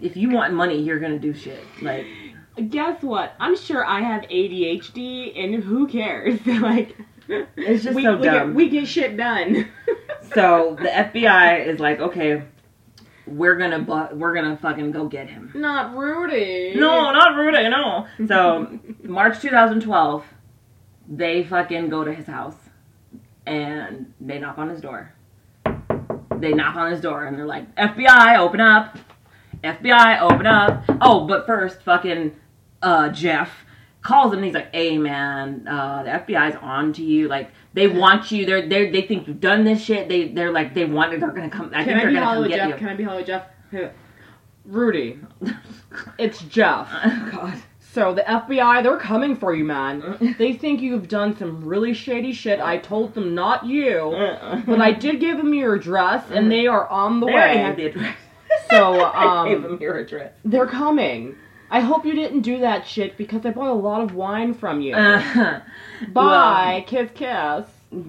if 0.00 0.16
you 0.16 0.30
want 0.30 0.54
money, 0.54 0.80
you're 0.80 1.00
gonna 1.00 1.18
do 1.18 1.34
shit. 1.34 1.58
Like, 1.82 2.06
Guess 2.68 3.02
what? 3.02 3.34
I'm 3.40 3.56
sure 3.56 3.84
I 3.84 4.00
have 4.00 4.22
ADHD, 4.22 5.32
and 5.42 5.64
who 5.64 5.88
cares? 5.88 6.38
like, 6.46 6.94
It's 7.56 7.84
just 7.84 7.94
we, 7.96 8.02
so 8.02 8.16
we 8.16 8.22
Get, 8.24 8.32
dumb. 8.32 8.54
we 8.54 8.68
get 8.68 8.86
shit 8.86 9.16
done. 9.16 9.68
so 10.34 10.76
the 10.80 10.88
FBI 10.88 11.66
is 11.66 11.80
like, 11.80 12.00
okay, 12.00 12.42
we're 13.26 13.56
gonna 13.56 13.78
bu- 13.80 14.14
we're 14.16 14.34
gonna 14.34 14.56
fucking 14.56 14.90
go 14.92 15.06
get 15.06 15.28
him. 15.28 15.52
Not 15.54 15.96
Rudy. 15.96 16.74
No, 16.76 17.12
not 17.12 17.36
Rudy, 17.36 17.68
no. 17.68 18.06
So 18.26 18.78
March 19.04 19.40
2012, 19.40 20.24
they 21.08 21.44
fucking 21.44 21.88
go 21.88 22.04
to 22.04 22.12
his 22.12 22.26
house 22.26 22.56
and 23.46 24.12
they 24.20 24.38
knock 24.38 24.58
on 24.58 24.68
his 24.68 24.80
door. 24.80 25.12
They 26.36 26.52
knock 26.52 26.74
on 26.76 26.90
his 26.90 27.00
door 27.00 27.24
and 27.26 27.38
they're 27.38 27.46
like, 27.46 27.72
FBI, 27.76 28.38
open 28.38 28.60
up. 28.60 28.98
FBI, 29.62 30.20
open 30.20 30.46
up. 30.46 30.84
Oh, 31.00 31.26
but 31.26 31.46
first, 31.46 31.82
fucking 31.82 32.34
uh, 32.82 33.10
Jeff 33.10 33.50
calls 34.02 34.32
him 34.32 34.38
and 34.38 34.46
he's 34.46 34.54
like, 34.54 34.74
hey 34.74 34.98
man, 34.98 35.66
uh, 35.68 36.02
the 36.02 36.10
FBI's 36.10 36.56
on 36.60 36.92
to 36.94 37.02
you. 37.02 37.28
Like, 37.28 37.50
they 37.74 37.86
want 37.88 38.30
you. 38.30 38.44
They're, 38.44 38.68
they're, 38.68 38.90
they 38.92 39.02
think 39.02 39.26
you've 39.28 39.40
done 39.40 39.64
this 39.64 39.82
shit. 39.82 40.08
They, 40.08 40.28
they're 40.28 40.52
like, 40.52 40.74
they 40.74 40.84
want 40.84 41.14
it. 41.14 41.20
They're 41.20 41.30
gonna 41.30 41.48
come. 41.50 41.70
I 41.74 41.84
Can 41.84 41.84
think 41.84 41.96
I 41.96 42.00
they're 42.00 42.08
be 42.08 42.14
gonna 42.14 42.20
come 42.26 42.34
Hollywood 42.34 42.50
get 42.50 42.56
Jeff? 42.58 42.68
you. 42.68 42.74
Can 42.76 42.88
I 42.88 42.94
be 42.94 43.04
Hollywood 43.04 43.26
Jeff? 43.26 43.46
Rudy. 44.64 45.18
It's 46.18 46.40
Jeff. 46.44 46.88
Oh, 46.90 47.28
God. 47.32 47.58
So 47.92 48.14
the 48.14 48.22
FBI, 48.22 48.82
they're 48.82 48.96
coming 48.96 49.36
for 49.36 49.54
you, 49.54 49.62
man. 49.64 50.34
They 50.38 50.54
think 50.54 50.80
you've 50.80 51.06
done 51.06 51.36
some 51.36 51.62
really 51.62 51.92
shady 51.92 52.32
shit. 52.32 52.60
I 52.60 52.78
told 52.78 53.12
them 53.12 53.34
not 53.34 53.66
you, 53.66 54.10
but 54.66 54.80
I 54.80 54.92
did 54.92 55.20
give 55.20 55.36
them 55.36 55.52
your 55.52 55.74
address, 55.74 56.24
and 56.30 56.50
they 56.50 56.66
are 56.66 56.88
on 56.88 57.20
the 57.20 57.26
They 57.26 57.32
already 57.34 57.58
way. 57.58 57.62
have 57.64 57.76
the 57.76 57.86
address. 57.88 58.16
So 58.70 59.04
I 59.14 59.48
gave 59.50 59.56
um, 59.58 59.62
them 59.64 59.78
your 59.82 59.98
address. 59.98 60.32
they're 60.46 60.66
coming. 60.66 61.36
I 61.74 61.80
hope 61.80 62.04
you 62.04 62.12
didn't 62.14 62.42
do 62.42 62.58
that 62.60 62.86
shit 62.86 63.16
because 63.16 63.46
I 63.46 63.50
bought 63.50 63.70
a 63.70 63.72
lot 63.72 64.02
of 64.02 64.14
wine 64.14 64.52
from 64.52 64.82
you. 64.82 64.94
Uh, 64.94 65.62
Bye, 66.12 66.84
kiss, 66.86 67.10
kiss. 67.14 67.64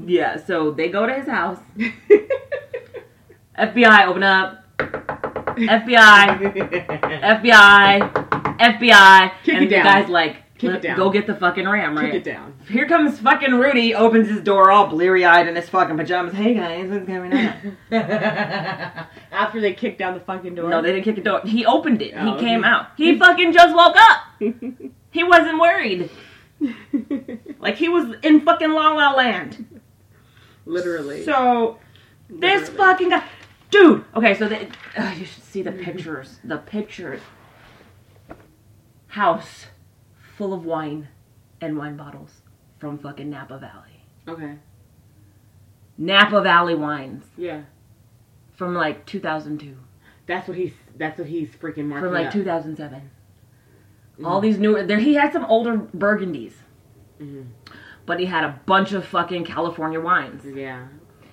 yeah, 0.06 0.36
so 0.36 0.72
they 0.72 0.90
go 0.90 1.06
to 1.08 1.14
his 1.14 1.28
house. 1.28 1.60
FBI, 3.58 4.06
open 4.08 4.24
up. 4.24 4.66
FBI, 4.78 6.40
FBI, 7.24 8.12
FBI. 8.60 9.32
Kick 9.44 9.54
and 9.56 9.66
the 9.66 9.70
down. 9.70 9.84
guy's 9.86 10.10
like, 10.10 10.43
Kick 10.64 10.76
it 10.76 10.82
down. 10.82 10.98
go 10.98 11.10
get 11.10 11.28
the 11.28 11.36
fucking 11.36 11.68
ram, 11.68 11.98
right? 11.98 12.12
Kick 12.12 12.22
it 12.22 12.24
down. 12.24 12.54
Here 12.70 12.88
comes 12.88 13.20
fucking 13.20 13.54
Rudy, 13.54 13.94
opens 13.94 14.30
his 14.30 14.42
door 14.42 14.72
all 14.72 14.88
bleary 14.88 15.26
eyed 15.26 15.48
in 15.48 15.56
his 15.56 15.70
fucking 15.70 15.98
pajamas. 15.98 16.34
Hey 16.34 16.54
guys, 16.54 16.90
what's 16.90 17.06
going 17.06 17.34
on? 17.34 17.78
After 19.32 19.60
they 19.62 19.74
kicked 19.74 20.00
down 20.00 20.14
the 20.14 20.20
fucking 20.22 20.56
door. 20.56 20.70
no, 20.70 20.82
they 20.82 20.92
didn't 20.92 21.04
kick 21.04 21.16
the 21.16 21.22
door. 21.22 21.42
He 21.44 21.66
opened 21.66 22.02
it. 22.02 22.14
Oh, 22.16 22.36
he 22.36 22.40
came 22.40 22.62
okay. 22.62 22.70
out. 22.70 22.88
He 22.98 23.18
fucking 23.18 23.54
just 23.54 23.76
woke 23.76 23.96
up. 23.98 24.20
He 25.14 25.24
wasn't 25.24 25.60
worried. 25.60 26.10
Like 27.60 27.76
he 27.76 27.88
was 27.88 28.16
in 28.24 28.42
fucking 28.42 28.72
La 28.72 28.94
La 28.94 29.12
Land. 29.12 29.80
Literally. 30.66 31.24
So 31.24 31.78
this 32.30 32.70
Literally. 32.70 32.78
fucking 32.78 33.10
guy, 33.10 33.24
dude. 33.70 34.06
Okay, 34.16 34.34
so 34.34 34.48
they, 34.48 34.70
uh, 34.98 35.12
you 35.12 35.26
should 35.26 35.44
see 35.44 35.62
the 35.62 35.72
pictures. 35.72 36.40
The 36.44 36.58
pictures. 36.58 37.22
House 39.08 39.68
full 40.38 40.54
of 40.54 40.66
wine 40.66 41.08
and 41.62 41.78
wine 41.78 41.96
bottles 41.98 42.42
from 42.80 42.98
fucking 42.98 43.30
Napa 43.30 43.58
Valley. 43.58 44.04
Okay. 44.28 44.58
Napa 45.98 46.42
Valley 46.42 46.76
wines 46.76 47.24
Yeah. 47.38 47.62
from 48.54 48.74
like 48.74 49.06
2002, 49.06 49.76
That's 50.26 50.48
what 50.48 50.56
he's. 50.58 50.74
That's 50.98 51.20
what 51.20 51.28
he's 51.28 51.50
freaking 51.50 51.86
marking 51.88 52.06
from 52.06 52.14
like 52.14 52.28
up. 52.28 52.34
2007. 52.34 53.10
All 54.24 54.40
these 54.40 54.58
new. 54.58 54.86
There, 54.86 55.00
he 55.00 55.16
had 55.16 55.34
some 55.34 55.44
older 55.46 55.78
Burgundies, 55.78 56.54
Mhm. 57.20 57.48
but 58.06 58.20
he 58.20 58.26
had 58.28 58.44
a 58.46 58.60
bunch 58.66 58.94
of 58.94 59.06
fucking 59.06 59.44
California 59.44 60.00
wines. 60.00 60.46
Yeah. 60.46 60.86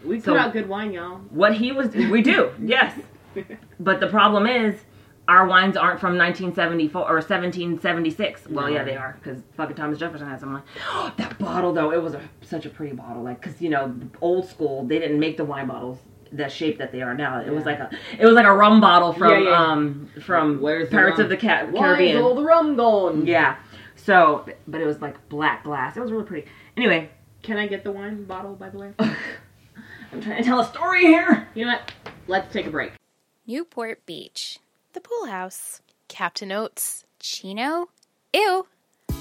We 0.05 0.19
So- 0.19 0.33
put 0.33 0.41
out 0.41 0.53
good 0.55 0.69
wine, 0.69 0.93
y'all. 0.93 1.19
What 1.31 1.55
he 1.55 1.73
was, 1.73 1.95
we 1.95 2.21
do, 2.23 2.51
yes. 2.61 2.99
But 3.79 4.01
the 4.01 4.09
problem 4.09 4.47
is, 4.47 4.85
our 5.31 5.47
wines 5.47 5.77
aren't 5.77 6.01
from 6.01 6.19
1974 6.19 7.03
or 7.03 7.15
1776. 7.15 8.49
Well, 8.49 8.69
yeah, 8.69 8.85
they 8.85 8.97
are 8.97 9.17
because 9.23 9.43
fucking 9.57 9.77
Thomas 9.77 9.99
Jefferson 9.99 10.29
has 10.29 10.41
some 10.41 10.53
wine. 10.93 11.13
that 11.17 11.39
bottle 11.39 11.73
though, 11.73 11.93
it 11.93 12.03
was 12.03 12.15
a, 12.15 12.21
such 12.43 12.67
a 12.67 12.71
pretty 12.71 12.95
bottle. 12.95 13.23
Like, 13.23 13.41
cause 13.41 13.61
you 13.61 13.71
know, 13.71 13.95
old 14.21 14.47
school, 14.49 14.85
they 14.85 14.99
didn't 14.99 15.21
make 15.21 15.37
the 15.37 15.45
wine 15.45 15.67
bottles 15.69 15.99
the 16.33 16.49
shape 16.49 16.79
that 16.79 16.93
they 16.93 17.03
are 17.03 17.15
now. 17.15 17.41
It 17.41 17.51
was 17.53 17.65
like 17.65 17.79
a, 17.81 17.91
it 18.19 18.25
was 18.25 18.35
like 18.35 18.47
a 18.47 18.53
rum 18.55 18.81
bottle 18.81 19.13
from 19.13 19.31
Yeah, 19.45 19.51
yeah. 19.51 19.67
um 19.73 20.09
from 20.25 20.61
Where's 20.61 20.89
the 20.89 20.97
Pirates 20.97 21.19
rum? 21.19 21.25
of 21.25 21.31
the 21.31 21.37
Ca- 21.37 21.67
Why 21.71 21.81
Caribbean. 21.81 22.17
is 22.19 22.23
all 22.23 22.35
the 22.35 22.45
rum 22.45 22.77
gone? 22.77 23.27
yeah. 23.27 23.57
So, 23.97 24.47
but 24.67 24.81
it 24.81 24.87
was 24.87 25.01
like 25.01 25.29
black 25.29 25.65
glass. 25.65 25.97
It 25.97 26.01
was 26.01 26.11
really 26.13 26.25
pretty. 26.25 26.49
Anyway, 26.77 27.11
Can 27.43 27.57
I 27.59 27.67
get 27.67 27.85
the 27.85 27.93
wine 27.93 28.25
bottle, 28.25 28.55
by 28.55 28.69
the 28.71 28.79
way? 28.79 28.93
I'm 28.99 30.21
trying 30.21 30.39
to 30.39 30.43
tell 30.45 30.61
a 30.61 30.65
story 30.67 31.03
here. 31.03 31.49
you 31.55 31.65
know 31.67 31.73
what? 31.73 31.93
Let's 32.27 32.53
take 32.53 32.67
a 32.67 32.71
break. 32.71 32.93
Newport 33.47 34.07
Beach, 34.07 34.59
the 34.93 35.01
pool 35.01 35.27
house, 35.27 35.81
Captain 36.09 36.51
Oats, 36.51 37.05
Chino, 37.21 37.89
ew. 38.35 38.67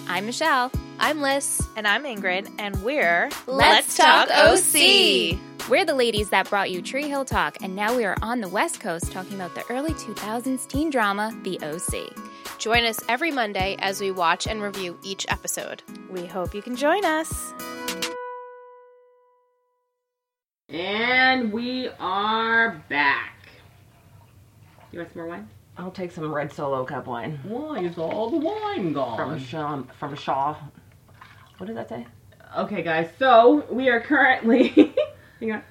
I'm 0.07 0.25
Michelle. 0.25 0.71
I'm 0.99 1.21
Liz. 1.21 1.61
And 1.77 1.87
I'm 1.87 2.03
Ingrid, 2.03 2.51
and 2.57 2.83
we're 2.83 3.29
Let's 3.45 3.95
Talk 3.95 4.29
OC. 4.31 5.37
We're 5.69 5.85
the 5.85 5.93
ladies 5.93 6.31
that 6.31 6.49
brought 6.49 6.71
you 6.71 6.81
Tree 6.81 7.07
Hill 7.07 7.25
Talk, 7.25 7.57
and 7.61 7.75
now 7.75 7.95
we 7.95 8.03
are 8.03 8.17
on 8.23 8.41
the 8.41 8.49
West 8.49 8.79
Coast 8.79 9.11
talking 9.11 9.35
about 9.35 9.53
the 9.53 9.63
early 9.69 9.93
2000s 9.93 10.67
teen 10.67 10.89
drama, 10.89 11.37
The 11.43 11.59
OC. 11.61 12.57
Join 12.57 12.85
us 12.85 12.99
every 13.07 13.29
Monday 13.29 13.75
as 13.79 14.01
we 14.01 14.09
watch 14.09 14.47
and 14.47 14.63
review 14.63 14.97
each 15.03 15.27
episode. 15.29 15.83
We 16.09 16.25
hope 16.25 16.55
you 16.55 16.63
can 16.63 16.75
join 16.75 17.05
us. 17.05 17.53
And 20.69 21.53
we 21.53 21.89
are 21.99 22.83
back. 22.89 23.35
You 24.91 24.99
want 24.99 25.13
some 25.13 25.21
more 25.21 25.29
wine? 25.29 25.47
I'll 25.79 25.91
take 25.91 26.11
some 26.11 26.33
red 26.33 26.51
solo 26.51 26.83
cup 26.83 27.07
wine. 27.07 27.39
Why 27.43 27.79
is 27.79 27.97
all 27.97 28.29
the 28.29 28.37
wine 28.37 28.91
gone? 28.91 29.15
from 29.15 29.39
Shaw. 29.39 29.83
From 29.97 30.13
Shaw. 30.13 30.57
What 31.57 31.67
did 31.67 31.77
that 31.77 31.87
say? 31.87 32.05
Okay, 32.57 32.81
guys. 32.83 33.09
So 33.17 33.65
we 33.71 33.87
are 33.87 34.01
currently. 34.01 34.67
hang 35.39 35.53
on. 35.53 35.63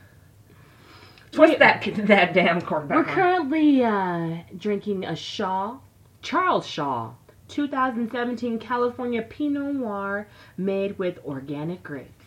Twist 1.31 1.59
that 1.59 1.85
that 2.07 2.33
damn 2.33 2.63
cork 2.63 2.89
back 2.89 2.97
We're 2.97 3.05
on. 3.05 3.15
currently 3.15 3.85
uh, 3.85 4.39
drinking 4.57 5.05
a 5.05 5.15
Shaw, 5.15 5.77
Charles 6.23 6.67
Shaw, 6.67 7.13
2017 7.49 8.59
California 8.59 9.21
Pinot 9.21 9.75
Noir 9.75 10.27
made 10.57 10.99
with 10.99 11.19
organic 11.27 11.83
grapes. 11.83 12.25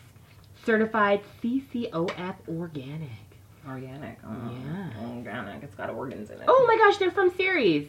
Certified 0.64 1.22
CCOF 1.42 2.36
organic. 2.48 3.10
Organic. 3.68 4.18
Oh, 4.26 4.30
Yeah. 4.64 4.90
Organic. 5.16 5.62
It's 5.62 5.74
got 5.74 5.90
organs 5.90 6.30
in 6.30 6.38
it. 6.38 6.44
Oh 6.48 6.64
my 6.66 6.76
gosh, 6.76 6.98
they're 6.98 7.10
from 7.10 7.30
Ceres. 7.36 7.86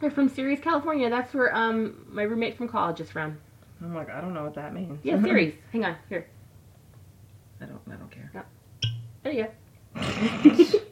They're 0.00 0.10
from 0.10 0.28
Ceres, 0.28 0.60
California. 0.60 1.10
That's 1.10 1.32
where 1.34 1.54
um 1.54 2.06
my 2.10 2.22
roommate 2.22 2.56
from 2.56 2.68
college 2.68 3.00
is 3.00 3.10
from. 3.10 3.38
I'm 3.82 3.94
like, 3.94 4.10
I 4.10 4.20
don't 4.20 4.34
know 4.34 4.44
what 4.44 4.54
that 4.54 4.74
means. 4.74 4.98
Yeah, 5.02 5.20
Ceres. 5.22 5.54
Hang 5.72 5.84
on, 5.84 5.96
here. 6.08 6.26
I 7.60 7.66
don't. 7.66 7.80
I 7.90 7.96
don't 7.96 8.10
care. 8.10 8.30
There 9.22 9.32
you 9.32 9.46
go. 9.94 10.78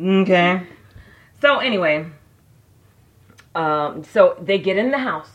Okay. 0.00 0.62
So 1.40 1.58
anyway, 1.58 2.06
um, 3.54 4.04
so 4.04 4.36
they 4.40 4.58
get 4.58 4.78
in 4.78 4.90
the 4.90 4.98
house. 4.98 5.28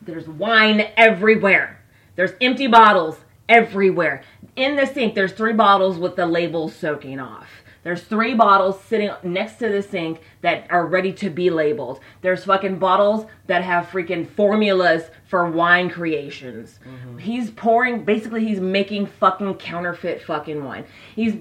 There's 0.00 0.28
wine 0.28 0.88
everywhere. 0.96 1.80
There's 2.14 2.30
empty 2.40 2.68
bottles 2.68 3.18
everywhere. 3.48 4.22
In 4.56 4.76
the 4.76 4.86
sink, 4.86 5.14
there's 5.14 5.32
three 5.32 5.52
bottles 5.52 5.98
with 5.98 6.16
the 6.16 6.26
labels 6.26 6.74
soaking 6.74 7.20
off. 7.20 7.48
There's 7.82 8.02
three 8.02 8.34
bottles 8.34 8.82
sitting 8.84 9.10
next 9.22 9.54
to 9.56 9.68
the 9.70 9.82
sink 9.82 10.20
that 10.42 10.66
are 10.70 10.86
ready 10.86 11.12
to 11.14 11.30
be 11.30 11.48
labeled. 11.48 12.00
There's 12.20 12.44
fucking 12.44 12.78
bottles 12.78 13.24
that 13.46 13.62
have 13.62 13.86
freaking 13.86 14.28
formulas 14.28 15.04
for 15.26 15.50
wine 15.50 15.88
creations. 15.88 16.78
Mm-hmm. 16.86 17.18
He's 17.18 17.50
pouring, 17.50 18.04
basically, 18.04 18.44
he's 18.44 18.60
making 18.60 19.06
fucking 19.06 19.54
counterfeit 19.54 20.22
fucking 20.22 20.62
wine. 20.62 20.84
He's 21.16 21.36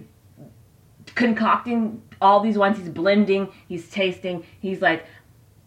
concocting 1.15 2.01
all 2.21 2.39
these 2.39 2.57
wines. 2.57 2.77
He's 2.77 2.89
blending. 2.89 3.49
He's 3.67 3.89
tasting. 3.89 4.45
He's 4.61 4.81
like, 4.81 5.05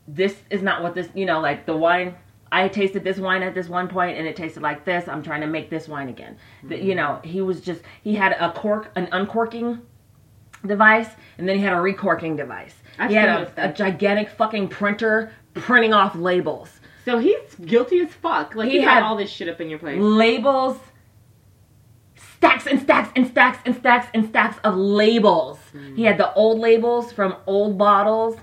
this 0.08 0.36
is 0.48 0.62
not 0.62 0.82
what 0.82 0.94
this. 0.94 1.08
You 1.14 1.26
know, 1.26 1.40
like 1.40 1.66
the 1.66 1.76
wine. 1.76 2.14
I 2.52 2.68
tasted 2.68 3.02
this 3.02 3.18
wine 3.18 3.42
at 3.42 3.54
this 3.54 3.68
one 3.68 3.88
point 3.88 4.18
and 4.18 4.26
it 4.26 4.36
tasted 4.36 4.62
like 4.62 4.84
this. 4.84 5.08
I'm 5.08 5.22
trying 5.22 5.40
to 5.40 5.46
make 5.46 5.70
this 5.70 5.88
wine 5.88 6.10
again. 6.10 6.36
The- 6.62 6.76
you 6.76 6.94
mm-hmm. 6.94 6.96
know, 6.96 7.20
he 7.24 7.40
was 7.40 7.62
just 7.62 7.80
he 8.04 8.14
had 8.14 8.32
a 8.32 8.52
cork, 8.52 8.92
an 8.94 9.08
uncorking 9.10 9.80
device, 10.64 11.08
and 11.38 11.48
then 11.48 11.56
he 11.56 11.62
had 11.62 11.72
a 11.72 11.80
recorking 11.80 12.36
device. 12.36 12.74
I've 12.98 13.08
he 13.08 13.16
had 13.16 13.28
a, 13.30 13.70
a 13.70 13.72
gigantic 13.72 14.28
fucking 14.28 14.68
printer 14.68 15.32
printing 15.54 15.94
off 15.94 16.14
labels. 16.14 16.68
So 17.06 17.18
he's 17.18 17.54
guilty 17.64 18.00
as 18.00 18.12
fuck. 18.12 18.54
Like 18.54 18.70
He 18.70 18.78
he, 18.78 18.84
had- 18.84 18.94
had 18.94 19.02
all 19.02 19.16
this 19.16 19.30
shit 19.30 19.48
up 19.48 19.60
in 19.60 19.70
your 19.70 19.78
place. 19.78 19.98
labels 20.00 20.78
stacks 22.36 22.66
and 22.66 22.80
stacks 22.82 23.10
and 23.16 23.26
stacks 23.26 23.58
and 23.64 23.76
stacks 23.76 24.08
and 24.14 24.28
stacks 24.28 24.58
of 24.64 24.74
labels 24.74 25.60
he 25.72 25.78
mm. 25.78 26.06
had 26.06 26.18
the 26.18 26.32
old 26.34 26.58
labels 26.58 27.12
from 27.12 27.36
old 27.46 27.78
bottles 27.78 28.36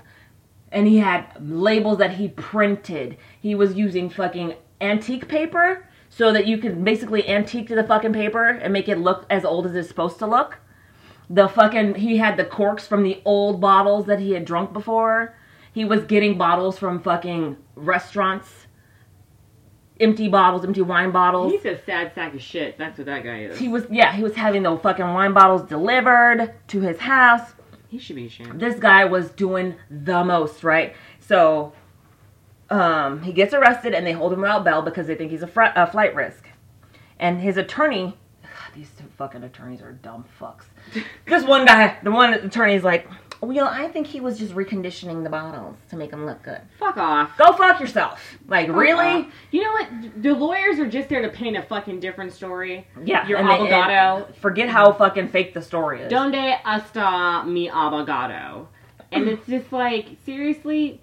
and 0.72 0.86
he 0.86 0.98
had 0.98 1.26
labels 1.40 1.98
that 1.98 2.14
he 2.14 2.28
printed. 2.28 3.16
He 3.40 3.54
was 3.54 3.74
using 3.74 4.10
fucking 4.10 4.54
antique 4.80 5.28
paper 5.28 5.86
so 6.08 6.32
that 6.32 6.46
you 6.46 6.58
could 6.58 6.84
basically 6.84 7.26
antique 7.28 7.68
to 7.68 7.74
the 7.74 7.84
fucking 7.84 8.12
paper 8.12 8.44
and 8.48 8.72
make 8.72 8.88
it 8.88 8.98
look 8.98 9.26
as 9.30 9.44
old 9.44 9.66
as 9.66 9.74
it's 9.74 9.88
supposed 9.88 10.18
to 10.18 10.26
look. 10.26 10.58
The 11.28 11.48
fucking 11.48 11.94
he 11.96 12.16
had 12.16 12.36
the 12.36 12.44
corks 12.44 12.86
from 12.86 13.02
the 13.04 13.20
old 13.24 13.60
bottles 13.60 14.06
that 14.06 14.18
he 14.18 14.32
had 14.32 14.44
drunk 14.44 14.72
before. 14.72 15.36
He 15.72 15.84
was 15.84 16.04
getting 16.04 16.36
bottles 16.36 16.78
from 16.78 17.00
fucking 17.00 17.56
restaurants. 17.76 18.66
Empty 20.00 20.28
bottles 20.28 20.64
empty 20.64 20.80
wine 20.82 21.10
bottles. 21.12 21.52
He's 21.52 21.64
a 21.66 21.78
sad 21.84 22.12
sack 22.14 22.34
of 22.34 22.40
shit. 22.40 22.78
That's 22.78 22.96
what 22.98 23.06
that 23.06 23.22
guy 23.22 23.42
is. 23.42 23.58
he 23.58 23.68
was 23.68 23.84
yeah 23.90 24.12
he 24.12 24.22
was 24.22 24.34
having 24.34 24.62
the 24.62 24.76
fucking 24.76 25.12
wine 25.12 25.32
bottles 25.32 25.62
delivered 25.68 26.52
to 26.68 26.80
his 26.80 26.98
house 26.98 27.52
He 27.90 27.98
should 27.98 28.16
be 28.16 28.26
ashamed. 28.26 28.60
this 28.60 28.78
guy 28.78 29.04
was 29.04 29.30
doing 29.30 29.74
the 29.90 30.24
most 30.24 30.64
right? 30.64 30.94
So 31.20 31.72
um 32.70 33.22
he 33.22 33.32
gets 33.32 33.52
arrested 33.52 33.94
and 33.94 34.06
they 34.06 34.12
hold 34.12 34.32
him 34.32 34.40
without 34.40 34.64
bail 34.64 34.80
because 34.82 35.06
they 35.08 35.16
think 35.16 35.30
he's 35.32 35.42
a, 35.42 35.46
fr- 35.48 35.74
a 35.74 35.86
flight 35.90 36.14
risk. 36.14 36.48
And 37.18 37.40
his 37.40 37.56
attorney 37.56 38.16
these 38.74 38.90
two 38.98 39.04
fucking 39.18 39.42
attorneys 39.42 39.82
are 39.82 39.92
dumb 39.92 40.24
fucks. 40.40 40.64
This 41.26 41.44
one 41.44 41.66
guy 41.66 41.98
the 42.02 42.10
one 42.10 42.32
attorney's 42.34 42.84
like 42.84 43.08
well 43.42 43.66
i 43.66 43.88
think 43.88 44.06
he 44.06 44.20
was 44.20 44.38
just 44.38 44.52
reconditioning 44.54 45.22
the 45.24 45.30
bottles 45.30 45.76
to 45.88 45.96
make 45.96 46.10
them 46.10 46.26
look 46.26 46.42
good 46.42 46.60
Fuck 46.78 46.96
off. 46.98 47.36
go 47.38 47.52
fuck 47.52 47.80
yourself 47.80 48.20
like 48.48 48.68
really 48.68 49.06
Uh, 49.06 49.24
you 49.50 49.62
know 49.62 49.72
what? 49.72 50.22
The 50.22 50.34
lawyers 50.34 50.78
are 50.78 50.86
just 50.86 51.08
there 51.08 51.22
to 51.22 51.28
paint 51.28 51.56
a 51.56 51.62
fucking 51.62 52.00
different 52.00 52.32
story. 52.32 52.86
yeah 53.04 53.26
Your 53.26 53.38
abogado. 53.38 54.34
forget 54.36 54.68
how 54.68 54.92
fucking 54.92 55.28
fake 55.28 55.54
the 55.54 55.62
story 55.62 56.02
is 56.02 56.10
Donde 56.10 56.34
está 56.64 57.46
mi 57.46 57.68
abogado? 57.70 58.66
And 59.12 59.26
it's 59.28 59.46
just 59.46 59.72
like, 59.72 60.06
seriously? 60.24 61.00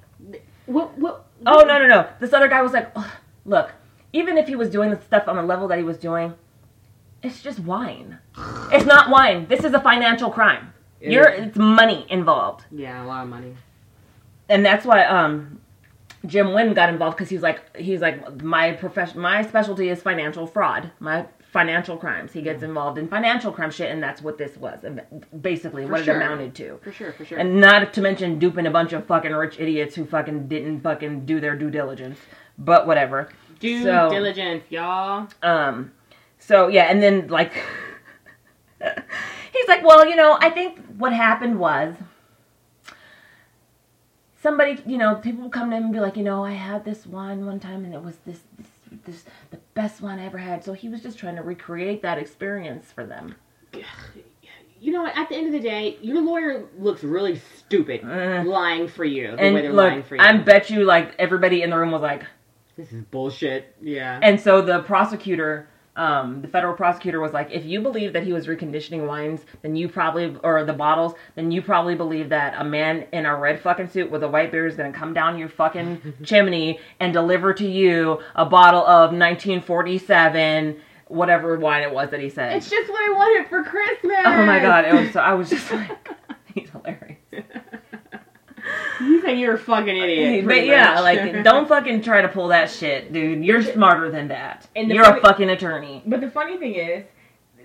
What? 0.65 0.97
What? 0.97 1.25
Oh 1.45 1.59
no 1.61 1.77
no 1.79 1.87
no! 1.87 2.07
This 2.21 2.31
other 2.33 2.47
guy 2.47 2.61
was 2.61 2.71
like, 2.71 2.89
"Ugh, 2.95 3.05
look, 3.45 3.71
even 4.13 4.37
if 4.37 4.47
he 4.47 4.55
was 4.55 4.69
doing 4.69 4.89
the 4.91 5.01
stuff 5.01 5.27
on 5.27 5.35
the 5.35 5.43
level 5.43 5.67
that 5.67 5.77
he 5.77 5.83
was 5.83 5.97
doing, 5.97 6.33
it's 7.21 7.41
just 7.41 7.59
wine. 7.59 8.17
It's 8.71 8.85
not 8.85 9.09
wine. 9.09 9.47
This 9.47 9.63
is 9.65 9.73
a 9.73 9.79
financial 9.81 10.29
crime. 10.29 10.73
It 10.99 11.11
You're 11.11 11.29
is. 11.29 11.47
it's 11.47 11.57
money 11.57 12.05
involved, 12.09 12.65
Yeah, 12.71 13.03
a 13.03 13.05
lot 13.05 13.23
of 13.23 13.29
money. 13.29 13.55
and 14.49 14.65
that's 14.65 14.85
why 14.85 15.05
um, 15.05 15.61
Jim 16.25 16.53
Wynne 16.53 16.73
got 16.73 16.89
involved 16.89 17.17
because 17.17 17.29
he's 17.29 17.41
like 17.43 17.75
he's 17.77 18.01
like 18.01 18.41
my 18.41 18.71
profession 18.73 19.19
my 19.19 19.43
specialty 19.43 19.89
is 19.89 20.01
financial 20.01 20.47
fraud. 20.47 20.91
My 20.99 21.27
financial 21.53 21.95
crimes. 21.97 22.33
He 22.33 22.41
gets 22.41 22.61
involved 22.61 22.97
in 22.97 23.07
financial 23.07 23.51
crime 23.51 23.71
shit, 23.71 23.89
and 23.89 24.03
that's 24.03 24.21
what 24.21 24.37
this 24.37 24.57
was 24.57 24.79
basically 25.41 25.85
what 25.85 26.03
sure. 26.03 26.15
it 26.15 26.17
amounted 26.17 26.53
to. 26.55 26.77
For 26.83 26.91
sure, 26.91 27.13
for 27.13 27.23
sure. 27.25 27.37
And 27.39 27.61
not 27.61 27.93
to 27.93 28.01
mention 28.01 28.37
duping 28.37 28.65
a 28.67 28.71
bunch 28.71 28.91
of 28.93 29.05
fucking 29.07 29.31
rich 29.31 29.57
idiots 29.59 29.95
who 29.95 30.05
fucking 30.05 30.47
didn't 30.49 30.81
fucking 30.81 31.25
do 31.25 31.39
their 31.39 31.55
due 31.55 31.71
diligence. 31.71 32.19
But 32.57 32.85
whatever. 32.85 33.29
Due 33.59 33.83
so- 33.83 34.09
diligence, 34.09 34.63
y'all. 34.69 35.27
Um 35.41 35.91
so 36.39 36.67
yeah, 36.67 36.85
and 36.91 37.01
then 37.01 37.27
like 37.27 37.53
he's 39.53 39.67
like, 39.67 39.83
Well, 39.83 40.07
you 40.07 40.15
know, 40.15 40.37
I 40.39 40.49
think 40.49 40.79
what 40.97 41.13
happened 41.13 41.59
was 41.59 41.95
somebody, 44.41 44.81
you 44.85 44.97
know, 44.97 45.15
people 45.15 45.43
would 45.43 45.51
come 45.51 45.69
to 45.69 45.75
him 45.77 45.83
and 45.85 45.93
be 45.93 45.99
like, 45.99 46.17
you 46.17 46.23
know, 46.23 46.43
I 46.43 46.53
had 46.53 46.85
this 46.85 47.05
wine 47.05 47.45
one 47.45 47.59
time 47.59 47.85
and 47.85 47.93
it 47.93 48.01
was 48.01 48.17
this 48.25 48.39
this 48.57 48.67
this 49.05 49.25
the 49.51 49.57
best 49.73 50.01
wine 50.01 50.19
I 50.19 50.25
ever 50.25 50.37
had. 50.37 50.63
So 50.63 50.73
he 50.73 50.89
was 50.89 51.01
just 51.01 51.17
trying 51.19 51.35
to 51.35 51.41
recreate 51.41 52.01
that 52.03 52.17
experience 52.17 52.91
for 52.91 53.05
them. 53.05 53.35
You 54.79 54.91
know? 54.91 55.07
At 55.07 55.27
the 55.29 55.35
end 55.35 55.47
of 55.47 55.53
the 55.53 55.59
day, 55.59 55.97
your 56.03 56.21
lawyer 56.21 56.67
looks 56.77 57.03
really 57.03 57.41
stupid 57.57 58.03
Uh. 58.03 58.43
lying 58.45 58.87
for 58.87 59.05
you 59.05 59.31
the 59.31 59.39
and 59.39 59.55
way 59.55 59.61
they're 59.63 59.73
look, 59.73 59.89
lying 59.89 60.03
for 60.03 60.15
you. 60.15 60.21
I 60.21 60.37
bet 60.37 60.69
you 60.69 60.83
like 60.83 61.15
everybody 61.17 61.63
in 61.63 61.71
the 61.71 61.77
room 61.77 61.89
was 61.89 62.03
like, 62.03 62.25
This 62.77 62.93
is 62.93 63.01
bullshit. 63.05 63.73
Yeah. 63.81 64.19
And 64.21 64.39
so 64.39 64.61
the 64.61 64.83
prosecutor, 64.83 65.67
um, 65.97 66.41
the 66.41 66.47
federal 66.47 66.75
prosecutor 66.75 67.19
was 67.19 67.33
like, 67.33 67.49
if 67.51 67.65
you 67.65 67.81
believe 67.81 68.13
that 68.13 68.23
he 68.23 68.31
was 68.31 68.47
reconditioning 68.47 69.07
wines, 69.07 69.41
then 69.63 69.75
you 69.75 69.89
probably, 69.89 70.35
or 70.43 70.63
the 70.63 70.73
bottles, 70.73 71.13
then 71.35 71.51
you 71.51 71.61
probably 71.61 71.95
believe 71.95 72.29
that 72.29 72.53
a 72.59 72.63
man 72.63 73.05
in 73.11 73.25
a 73.25 73.35
red 73.35 73.59
fucking 73.59 73.89
suit 73.89 74.09
with 74.09 74.23
a 74.23 74.27
white 74.27 74.51
beard 74.51 74.71
is 74.71 74.77
gonna 74.77 74.93
come 74.93 75.13
down 75.13 75.37
your 75.37 75.49
fucking 75.49 76.13
chimney 76.23 76.79
and 76.99 77.11
deliver 77.11 77.53
to 77.53 77.67
you 77.67 78.19
a 78.35 78.45
bottle 78.45 78.85
of 78.85 79.11
1947, 79.11 80.79
whatever 81.07 81.57
wine 81.57 81.83
it 81.83 81.91
was 81.91 82.11
that 82.11 82.19
he 82.19 82.29
said. 82.29 82.55
it's 82.55 82.69
just 82.69 82.89
what 82.89 83.01
I 83.09 83.13
wanted 83.13 83.49
for 83.49 83.63
Christmas. 83.63 84.17
oh 84.25 84.45
my 84.45 84.59
god, 84.59 84.85
it 84.85 84.93
was 84.93 85.11
so, 85.13 85.19
I 85.19 85.33
was 85.33 85.49
just 85.49 85.71
like, 85.71 85.89
he's 86.53 86.69
hilarious. 86.69 87.17
You 88.99 89.21
think 89.21 89.39
you're 89.39 89.55
a 89.55 89.59
fucking 89.59 89.95
idiot. 89.95 90.45
But 90.45 90.65
yeah, 90.65 90.95
much. 90.95 91.03
like, 91.03 91.43
don't 91.43 91.67
fucking 91.67 92.01
try 92.01 92.21
to 92.21 92.27
pull 92.27 92.49
that 92.49 92.69
shit, 92.69 93.13
dude. 93.13 93.43
You're 93.43 93.61
smarter 93.61 94.09
than 94.11 94.29
that. 94.29 94.67
And 94.75 94.89
You're 94.89 95.17
a 95.17 95.21
fucking 95.21 95.49
attorney. 95.49 96.03
But 96.05 96.21
the 96.21 96.31
funny 96.31 96.57
thing 96.57 96.75
is, 96.75 97.05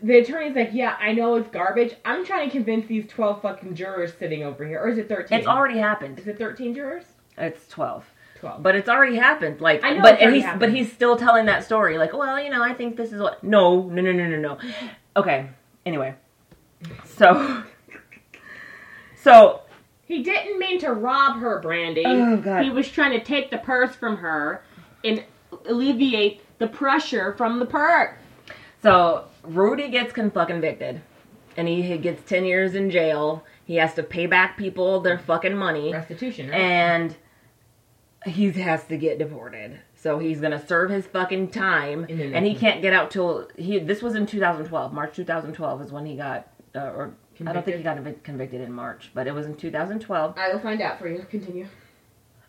the 0.02 0.18
attorney's 0.18 0.56
like, 0.56 0.70
yeah, 0.72 0.96
I 1.00 1.12
know 1.12 1.36
it's 1.36 1.48
garbage. 1.48 1.94
I'm 2.04 2.26
trying 2.26 2.48
to 2.48 2.52
convince 2.52 2.86
these 2.86 3.06
12 3.06 3.40
fucking 3.40 3.74
jurors 3.74 4.12
sitting 4.18 4.42
over 4.42 4.66
here. 4.66 4.80
Or 4.80 4.88
is 4.88 4.98
it 4.98 5.08
13? 5.08 5.38
It's 5.38 5.46
already 5.46 5.78
happened. 5.78 6.18
Is 6.18 6.26
it 6.26 6.38
13 6.38 6.74
jurors? 6.74 7.04
It's 7.38 7.68
12. 7.68 8.04
12. 8.40 8.62
But 8.62 8.74
it's 8.74 8.88
already 8.88 9.16
happened. 9.16 9.60
Like, 9.60 9.84
I 9.84 9.94
know 9.94 10.02
but 10.02 10.18
he's 10.18 10.42
happened. 10.42 10.60
but 10.60 10.72
he's 10.72 10.92
still 10.92 11.16
telling 11.16 11.46
that 11.46 11.64
story. 11.64 11.98
Like, 11.98 12.12
well, 12.12 12.42
you 12.42 12.50
know, 12.50 12.62
I 12.62 12.74
think 12.74 12.96
this 12.96 13.12
is 13.12 13.20
what. 13.20 13.42
No, 13.44 13.82
no, 13.82 14.02
no, 14.02 14.12
no, 14.12 14.26
no, 14.26 14.36
no. 14.36 14.58
Okay. 15.16 15.48
Anyway, 15.86 16.14
so, 17.04 17.62
so 19.22 19.62
he 20.12 20.22
didn't 20.22 20.58
mean 20.58 20.78
to 20.80 20.92
rob 20.92 21.38
her, 21.40 21.58
Brandy. 21.60 22.04
Oh, 22.06 22.36
God. 22.36 22.62
He 22.64 22.70
was 22.70 22.88
trying 22.90 23.12
to 23.18 23.24
take 23.24 23.50
the 23.50 23.58
purse 23.58 23.94
from 23.94 24.16
her 24.18 24.62
and 25.04 25.24
alleviate 25.66 26.40
the 26.58 26.68
pressure 26.68 27.32
from 27.34 27.58
the 27.58 27.66
purse. 27.66 28.14
so 28.82 29.24
Rudy 29.42 29.88
gets 29.88 30.12
con- 30.12 30.30
fucking 30.30 30.54
convicted, 30.56 31.00
and 31.56 31.66
he, 31.68 31.82
he 31.82 31.98
gets 31.98 32.22
ten 32.28 32.44
years 32.44 32.74
in 32.74 32.90
jail. 32.90 33.44
He 33.64 33.76
has 33.76 33.94
to 33.94 34.02
pay 34.02 34.26
back 34.26 34.56
people 34.56 35.00
their 35.00 35.18
fucking 35.18 35.56
money, 35.56 35.92
Restitution, 35.92 36.48
right? 36.50 36.60
and 36.60 37.16
he 38.24 38.50
has 38.52 38.84
to 38.86 38.96
get 38.96 39.18
deported. 39.18 39.80
So 39.96 40.18
he's 40.18 40.40
gonna 40.40 40.64
serve 40.66 40.90
his 40.90 41.06
fucking 41.06 41.50
time, 41.50 42.06
And 42.08 42.20
then 42.20 42.34
and 42.34 42.46
he 42.46 42.54
can't 42.54 42.82
get 42.82 42.92
out 42.92 43.10
till 43.10 43.48
he. 43.56 43.78
This 43.78 44.02
was 44.02 44.14
in 44.14 44.26
2012, 44.26 44.92
March 44.92 45.14
2012 45.16 45.82
is 45.82 45.92
when 45.92 46.06
he 46.06 46.16
got, 46.16 46.48
uh, 46.74 46.80
or 46.80 47.14
I 47.46 47.52
don't 47.52 47.64
think 47.64 47.76
he 47.78 47.82
got 47.82 47.98
convicted 48.24 48.60
in 48.60 48.72
March, 48.72 49.10
but 49.14 49.26
it 49.26 49.34
was 49.34 49.46
in 49.46 49.54
2012. 49.56 50.34
I 50.38 50.52
will 50.52 50.60
find 50.60 50.80
out 50.80 50.98
for 50.98 51.08
you. 51.08 51.24
Continue. 51.30 51.66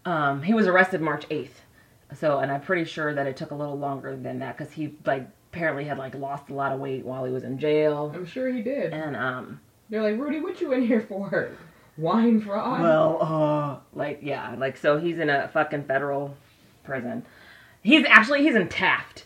Um, 0.05 0.41
he 0.41 0.53
was 0.53 0.67
arrested 0.67 1.01
March 1.01 1.27
8th, 1.29 1.61
so 2.13 2.39
and 2.39 2.51
I'm 2.51 2.61
pretty 2.61 2.83
sure 2.85 3.13
that 3.13 3.25
it 3.27 3.37
took 3.37 3.51
a 3.51 3.55
little 3.55 3.77
longer 3.77 4.15
than 4.17 4.39
that 4.39 4.57
because 4.57 4.73
he 4.73 4.95
like 5.05 5.27
apparently 5.51 5.85
had 5.85 5.97
like 5.97 6.13
lost 6.15 6.49
a 6.49 6.53
lot 6.53 6.71
of 6.73 6.79
weight 6.79 7.05
while 7.05 7.23
he 7.23 7.31
was 7.31 7.43
in 7.43 7.57
jail, 7.57 8.11
I'm 8.13 8.25
sure 8.25 8.49
he 8.51 8.61
did. 8.61 8.91
and 8.91 9.15
um, 9.15 9.61
They're 9.89 10.01
like, 10.03 10.19
Rudy, 10.19 10.41
what 10.41 10.59
you 10.59 10.73
in 10.73 10.85
here 10.85 11.01
for? 11.01 11.51
Wine 11.97 12.41
fraud? 12.41 12.81
well, 12.81 13.17
uh, 13.21 13.77
like 13.97 14.19
yeah, 14.23 14.55
like 14.57 14.75
so 14.77 14.97
he's 14.99 15.19
in 15.19 15.29
a 15.29 15.47
fucking 15.49 15.85
federal 15.85 16.35
prison. 16.83 17.23
He's 17.81 18.05
actually 18.09 18.41
he's 18.43 18.55
in 18.55 18.67
Taft. 18.67 19.25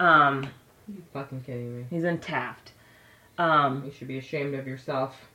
Um, 0.00 0.48
you 0.88 1.02
fucking 1.12 1.42
kidding 1.42 1.76
me. 1.78 1.84
he's 1.90 2.04
in 2.04 2.18
Taft. 2.18 2.67
Um, 3.38 3.84
You 3.84 3.92
should 3.92 4.08
be 4.08 4.18
ashamed 4.18 4.54
of 4.54 4.66
yourself. 4.66 5.28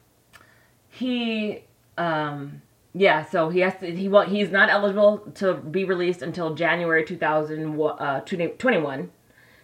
he 0.90 1.64
um 1.98 2.62
yeah 2.94 3.24
so 3.24 3.50
he 3.50 3.60
has 3.62 3.76
to 3.80 3.96
he 3.96 4.08
well 4.08 4.28
he's 4.28 4.52
not 4.52 4.70
eligible 4.70 5.18
to 5.36 5.54
be 5.56 5.84
released 5.84 6.22
until 6.22 6.54
january 6.56 7.04
2021 7.06 9.12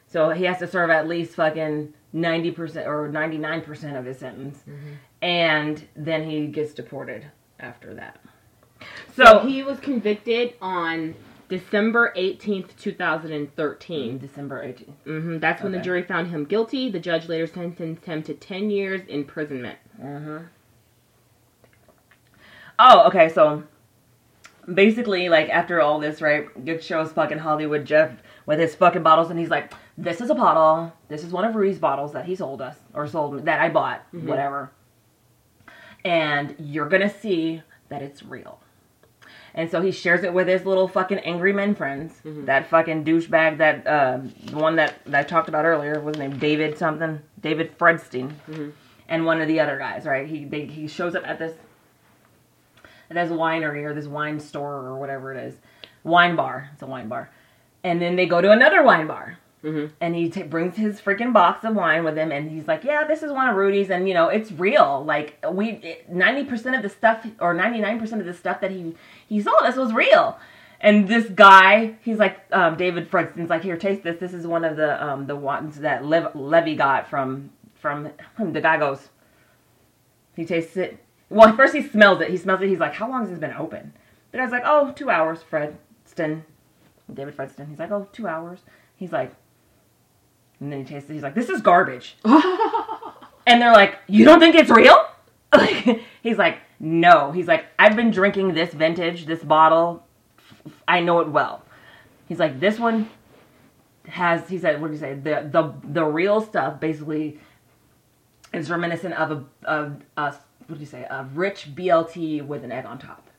so 0.07 0.29
he 0.31 0.45
has 0.45 0.57
to 0.59 0.67
serve 0.67 0.89
at 0.89 1.07
least 1.07 1.35
fucking 1.35 1.93
90% 2.15 2.87
or 2.87 3.07
99% 3.09 3.99
of 3.99 4.05
his 4.05 4.17
sentence. 4.17 4.63
And 5.21 5.87
then 5.95 6.27
he 6.27 6.47
gets 6.47 6.73
deported 6.73 7.27
after 7.59 7.93
that. 7.93 8.19
So, 9.15 9.25
So 9.25 9.39
he 9.47 9.61
was 9.61 9.79
convicted 9.79 10.55
on 10.59 11.13
December 11.49 12.13
18th, 12.15 12.75
2013. 12.77 14.17
december 14.19 14.65
18th 14.65 14.93
hmm 15.03 15.37
That's 15.39 15.61
when 15.61 15.71
the 15.71 15.79
jury 15.79 16.03
found 16.03 16.27
him 16.27 16.45
guilty. 16.45 16.89
The 16.89 16.99
judge 16.99 17.27
later 17.27 17.47
sentenced 17.47 18.05
him 18.05 18.23
to 18.23 18.33
10 18.33 18.69
years 18.69 19.01
imprisonment. 19.07 19.77
oh 22.79 23.07
okay 23.07 23.29
so 23.29 23.63
basically, 24.73 25.29
like 25.29 25.49
after 25.49 25.81
all 25.81 25.99
this, 25.99 26.21
right, 26.21 26.47
it 26.65 26.83
shows 26.83 27.11
fucking 27.11 27.39
Hollywood 27.39 27.85
Jeff 27.85 28.11
with 28.45 28.59
his 28.59 28.75
fucking 28.75 29.03
bottles, 29.03 29.29
and 29.29 29.39
he's 29.39 29.49
like, 29.49 29.73
"This 29.97 30.21
is 30.21 30.29
a 30.29 30.35
bottle. 30.35 30.93
This 31.07 31.23
is 31.23 31.31
one 31.31 31.45
of 31.45 31.55
Rudy's 31.55 31.79
bottles 31.79 32.13
that 32.13 32.25
he 32.25 32.35
sold 32.35 32.61
us 32.61 32.77
or 32.93 33.07
sold 33.07 33.33
me 33.35 33.41
that 33.43 33.59
I 33.59 33.69
bought, 33.69 34.05
whatever." 34.11 34.71
And 36.05 36.55
you're 36.59 36.87
gonna 36.87 37.09
see 37.09 37.61
that 37.89 38.01
it's 38.01 38.23
real. 38.23 38.59
And 39.59 39.69
so 39.69 39.81
he 39.81 39.91
shares 39.91 40.23
it 40.23 40.33
with 40.33 40.47
his 40.47 40.65
little 40.65 40.87
fucking 40.87 41.19
angry 41.19 41.51
men 41.51 41.75
friends. 41.75 42.13
That 42.45 42.69
fucking 42.69 43.03
douchebag, 43.03 43.57
that 43.57 43.85
um, 43.87 44.33
the 44.45 44.55
one 44.55 44.77
that, 44.77 45.03
that 45.03 45.19
I 45.19 45.23
talked 45.23 45.49
about 45.49 45.65
earlier, 45.65 45.99
was 45.99 46.15
named 46.15 46.39
David 46.39 46.77
something, 46.77 47.19
David 47.41 47.77
Fredstein, 47.77 48.31
and 49.09 49.25
one 49.25 49.41
of 49.41 49.49
the 49.49 49.59
other 49.59 49.77
guys. 49.77 50.05
Right? 50.05 50.25
He 50.29 50.45
they, 50.45 50.65
he 50.65 50.87
shows 50.87 51.13
up 51.13 51.27
at 51.27 51.39
this 51.39 51.57
at 53.09 53.15
this 53.15 53.29
winery 53.31 53.83
or 53.83 53.93
this 53.93 54.07
wine 54.07 54.39
store 54.39 54.75
or 54.75 54.97
whatever 54.97 55.33
it 55.33 55.43
is, 55.43 55.55
wine 56.05 56.37
bar. 56.37 56.69
It's 56.71 56.81
a 56.81 56.87
wine 56.87 57.09
bar, 57.09 57.29
and 57.83 58.01
then 58.01 58.15
they 58.15 58.27
go 58.27 58.39
to 58.39 58.51
another 58.51 58.81
wine 58.81 59.07
bar. 59.07 59.39
And 59.99 60.15
he 60.15 60.29
t- 60.29 60.43
brings 60.43 60.77
his 60.77 61.01
freaking 61.01 61.33
box 61.33 61.65
of 61.65 61.75
wine 61.75 62.03
with 62.03 62.17
him, 62.17 62.31
and 62.31 62.49
he's 62.49 62.67
like, 62.67 62.83
"Yeah, 62.83 63.03
this 63.05 63.23
is 63.23 63.31
one 63.31 63.49
of 63.49 63.55
Rudy's, 63.55 63.89
and 63.89 64.07
you 64.07 64.13
know, 64.13 64.29
it's 64.29 64.51
real. 64.51 65.03
Like 65.03 65.37
we, 65.51 65.97
ninety 66.07 66.45
percent 66.45 66.75
of 66.75 66.81
the 66.81 66.89
stuff, 66.89 67.27
or 67.39 67.53
ninety 67.53 67.79
nine 67.81 67.99
percent 67.99 68.21
of 68.21 68.27
the 68.27 68.33
stuff 68.33 68.61
that 68.61 68.71
he 68.71 68.95
he 69.27 69.41
sold 69.41 69.61
us 69.63 69.75
was 69.75 69.91
real." 69.93 70.37
And 70.81 71.09
this 71.09 71.25
guy, 71.29 71.95
he's 72.03 72.19
like, 72.19 72.39
um, 72.53 72.77
David 72.77 73.11
Fredson's 73.11 73.49
like, 73.49 73.63
"Here, 73.63 73.75
taste 73.75 74.03
this. 74.03 74.17
This 74.17 74.33
is 74.33 74.47
one 74.47 74.63
of 74.63 74.77
the 74.77 75.03
um, 75.05 75.27
the 75.27 75.35
ones 75.35 75.79
that 75.79 76.05
Lev- 76.05 76.35
Levy 76.35 76.75
got 76.75 77.09
from 77.09 77.49
from 77.75 78.11
him." 78.37 78.53
The 78.53 78.61
guy 78.61 78.77
goes, 78.77 79.09
he 80.37 80.45
tastes 80.45 80.77
it. 80.77 81.03
Well, 81.29 81.53
first 81.53 81.75
he 81.75 81.83
smells 81.85 82.21
it. 82.21 82.29
He 82.29 82.37
smells 82.37 82.61
it. 82.61 82.69
He's 82.69 82.79
like, 82.79 82.93
"How 82.93 83.09
long 83.09 83.21
has 83.21 83.29
this 83.29 83.39
been 83.39 83.53
open?" 83.53 83.91
The 84.31 84.37
guy's 84.37 84.51
like, 84.51 84.63
"Oh, 84.65 84.93
two 84.93 85.09
hours." 85.09 85.39
Fredston, 85.43 86.43
David 87.13 87.35
Fredston. 87.35 87.67
He's 87.67 87.79
like, 87.79 87.91
"Oh, 87.91 88.07
two 88.13 88.25
hours." 88.27 88.59
He's 88.95 89.11
like, 89.11 89.33
and 90.59 90.71
then 90.71 90.79
he 90.79 90.85
tastes 90.85 91.09
it. 91.09 91.13
He's 91.13 91.23
like, 91.23 91.35
"This 91.35 91.49
is 91.49 91.61
garbage." 91.61 92.17
and 92.25 93.61
they're 93.61 93.73
like, 93.73 93.97
"You 94.07 94.25
don't 94.25 94.39
think 94.39 94.55
it's 94.55 94.69
real?" 94.69 95.05
Like, 95.53 96.01
he's 96.23 96.37
like, 96.37 96.59
"No." 96.79 97.31
He's 97.31 97.47
like, 97.47 97.65
"I've 97.77 97.95
been 97.95 98.11
drinking 98.11 98.53
this 98.53 98.73
vintage, 98.73 99.25
this 99.25 99.43
bottle. 99.43 100.05
I 100.87 101.01
know 101.01 101.19
it 101.21 101.29
well." 101.29 101.63
He's 102.27 102.39
like, 102.39 102.59
"This 102.59 102.77
one 102.79 103.09
has." 104.07 104.47
He 104.49 104.59
said, 104.59 104.81
"What 104.81 104.89
did 104.89 104.95
he 104.95 104.99
say? 104.99 105.13
The 105.15 105.49
the 105.51 105.73
the 105.83 106.05
real 106.05 106.41
stuff 106.41 106.79
basically 106.79 107.39
is 108.53 108.69
reminiscent 108.69 109.13
of 109.15 109.31
a 109.31 109.43
of 109.65 110.01
a 110.17 110.35
what 110.67 110.77
did 110.77 110.79
he 110.79 110.85
say? 110.85 111.03
A 111.09 111.25
rich 111.33 111.73
BLT 111.73 112.45
with 112.45 112.63
an 112.63 112.71
egg 112.71 112.85
on 112.85 112.99
top." 112.99 113.29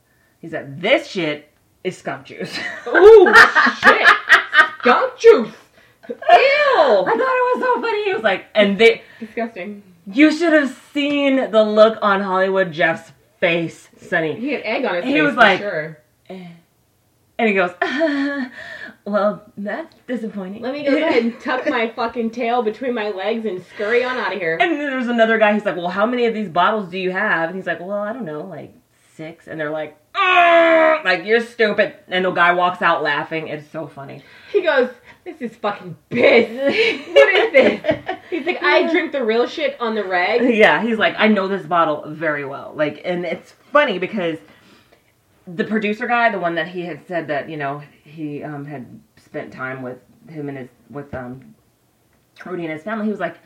He 0.40 0.48
said, 0.48 0.80
"This 0.80 1.06
shit 1.06 1.52
is 1.84 1.98
skunk 1.98 2.26
juice." 2.26 2.58
Ooh, 2.88 3.34
shit. 3.82 4.08
Skunk 4.80 5.18
juice. 5.18 5.54
Ew. 6.08 6.69
I 7.06 7.10
thought 7.10 7.18
it 7.18 7.58
was 7.58 7.62
so 7.64 7.80
funny. 7.82 8.04
He 8.04 8.12
was 8.14 8.22
like, 8.22 8.46
and 8.54 8.78
they, 8.78 9.02
Disgusting. 9.18 9.82
you 10.06 10.32
should 10.36 10.52
have 10.52 10.76
seen 10.92 11.50
the 11.50 11.62
look 11.64 11.98
on 12.02 12.20
Hollywood 12.20 12.72
Jeff's 12.72 13.12
face, 13.38 13.88
Sonny. 14.00 14.38
He 14.38 14.52
had 14.52 14.62
egg 14.62 14.84
on 14.84 14.94
his 14.96 15.04
He 15.04 15.10
face 15.12 15.16
He 15.16 15.22
was 15.22 15.34
for 15.34 15.40
like- 15.40 15.58
sure. 15.60 15.98
Eh. 16.28 16.46
And 17.38 17.48
he 17.48 17.54
goes, 17.54 17.70
well, 19.06 19.42
that's 19.56 19.94
disappointing. 20.06 20.60
Let 20.62 20.74
me 20.74 20.84
go 20.84 20.94
ahead 20.94 21.22
and 21.22 21.40
tuck 21.40 21.66
my 21.68 21.88
fucking 21.90 22.30
tail 22.32 22.62
between 22.62 22.92
my 22.94 23.08
legs 23.10 23.46
and 23.46 23.64
scurry 23.74 24.04
on 24.04 24.16
out 24.18 24.34
of 24.34 24.38
here. 24.38 24.58
And 24.60 24.72
then 24.72 24.90
there's 24.90 25.08
another 25.08 25.38
guy. 25.38 25.54
He's 25.54 25.64
like, 25.64 25.76
well, 25.76 25.88
how 25.88 26.04
many 26.04 26.26
of 26.26 26.34
these 26.34 26.50
bottles 26.50 26.90
do 26.90 26.98
you 26.98 27.10
have? 27.12 27.48
And 27.48 27.56
he's 27.56 27.66
like, 27.66 27.80
well, 27.80 27.92
I 27.98 28.12
don't 28.12 28.26
know, 28.26 28.42
like 28.42 28.74
six. 29.16 29.48
And 29.48 29.58
they're 29.58 29.70
like, 29.70 29.96
"Argh!" 30.14 31.02
like 31.04 31.24
you're 31.24 31.40
stupid. 31.40 31.94
And 32.08 32.24
the 32.26 32.30
guy 32.30 32.52
walks 32.52 32.82
out 32.82 33.02
laughing. 33.02 33.48
It's 33.48 33.68
so 33.70 33.86
funny. 33.86 34.22
He 34.52 34.60
goes, 34.62 34.90
"This 35.24 35.40
is 35.40 35.56
fucking 35.56 35.96
piss. 36.08 36.48
what 37.08 37.34
is 37.34 37.52
this?" 37.52 38.16
He's 38.30 38.46
like, 38.46 38.62
"I 38.62 38.90
drink 38.90 39.12
the 39.12 39.24
real 39.24 39.46
shit 39.46 39.76
on 39.80 39.94
the 39.94 40.04
reg." 40.04 40.54
Yeah, 40.54 40.82
he's 40.82 40.98
like, 40.98 41.14
I 41.18 41.28
know 41.28 41.48
this 41.48 41.66
bottle 41.66 42.04
very 42.06 42.44
well. 42.44 42.72
Like, 42.76 43.00
and 43.04 43.24
it's 43.24 43.52
funny 43.72 43.98
because 43.98 44.38
the 45.46 45.64
producer 45.64 46.06
guy, 46.06 46.30
the 46.30 46.38
one 46.38 46.54
that 46.54 46.68
he 46.68 46.82
had 46.82 47.06
said 47.08 47.26
that 47.28 47.48
you 47.48 47.56
know 47.56 47.82
he 48.04 48.42
um, 48.42 48.64
had 48.64 49.00
spent 49.16 49.52
time 49.52 49.82
with 49.82 49.98
him 50.28 50.48
and 50.48 50.58
his 50.58 50.68
with 50.90 51.12
um, 51.14 51.54
Rudy 52.46 52.64
and 52.64 52.72
his 52.72 52.82
family, 52.82 53.06
he 53.06 53.10
was 53.10 53.20
like, 53.20 53.36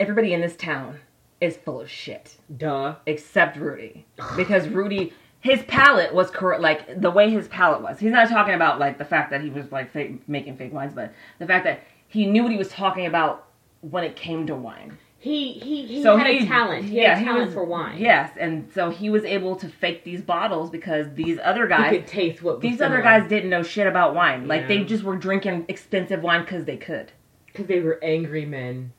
everybody 0.00 0.32
in 0.32 0.40
this 0.40 0.56
town 0.56 0.98
is 1.40 1.56
full 1.56 1.80
of 1.80 1.90
shit 1.90 2.36
Duh. 2.56 2.96
except 3.06 3.56
Rudy 3.56 4.06
because 4.36 4.68
Rudy. 4.68 5.12
His 5.40 5.62
palate 5.64 6.12
was 6.12 6.30
correct, 6.30 6.60
like 6.60 7.00
the 7.00 7.10
way 7.10 7.30
his 7.30 7.46
palate 7.48 7.82
was. 7.82 7.98
He's 8.00 8.10
not 8.12 8.28
talking 8.28 8.54
about 8.54 8.78
like 8.80 8.98
the 8.98 9.04
fact 9.04 9.30
that 9.30 9.40
he 9.42 9.50
was 9.50 9.70
like 9.70 9.92
fake, 9.92 10.28
making 10.28 10.56
fake 10.56 10.72
wines, 10.72 10.92
but 10.94 11.12
the 11.38 11.46
fact 11.46 11.64
that 11.64 11.80
he 12.08 12.26
knew 12.26 12.42
what 12.42 12.52
he 12.52 12.58
was 12.58 12.68
talking 12.68 13.06
about 13.06 13.46
when 13.82 14.02
it 14.02 14.16
came 14.16 14.46
to 14.48 14.54
wine. 14.56 14.98
He 15.18 15.52
he 15.54 15.86
he 15.86 16.02
So 16.02 16.16
had 16.16 16.26
he- 16.28 16.44
a 16.44 16.46
talent. 16.46 16.84
He 16.84 17.00
yeah, 17.00 17.10
had 17.14 17.16
a 17.16 17.20
he 17.20 17.24
talent 17.26 17.44
was- 17.46 17.54
for 17.54 17.64
wine. 17.64 17.98
Yes, 17.98 18.32
and 18.38 18.70
so 18.72 18.90
he 18.90 19.08
was 19.10 19.24
able 19.24 19.56
to 19.56 19.68
fake 19.68 20.04
these 20.04 20.20
bottles 20.22 20.68
because 20.70 21.06
these 21.14 21.38
other 21.42 21.62
He 21.64 21.68
guys, 21.68 21.90
could 21.92 22.06
taste 22.06 22.42
what 22.42 22.60
these 22.60 22.80
other 22.80 23.00
guys 23.00 23.28
didn't 23.28 23.50
know 23.50 23.62
shit 23.62 23.86
about 23.86 24.14
wine. 24.14 24.46
Like 24.48 24.66
they 24.68 24.84
just 24.84 25.04
were 25.04 25.16
drinking 25.16 25.64
expensive 25.68 26.22
wine 26.22 26.42
because 26.42 26.64
they 26.64 26.76
could. 26.76 27.12
because 27.46 27.66
they 27.66 27.80
were 27.80 27.98
angry 28.02 28.44
men. 28.46 28.92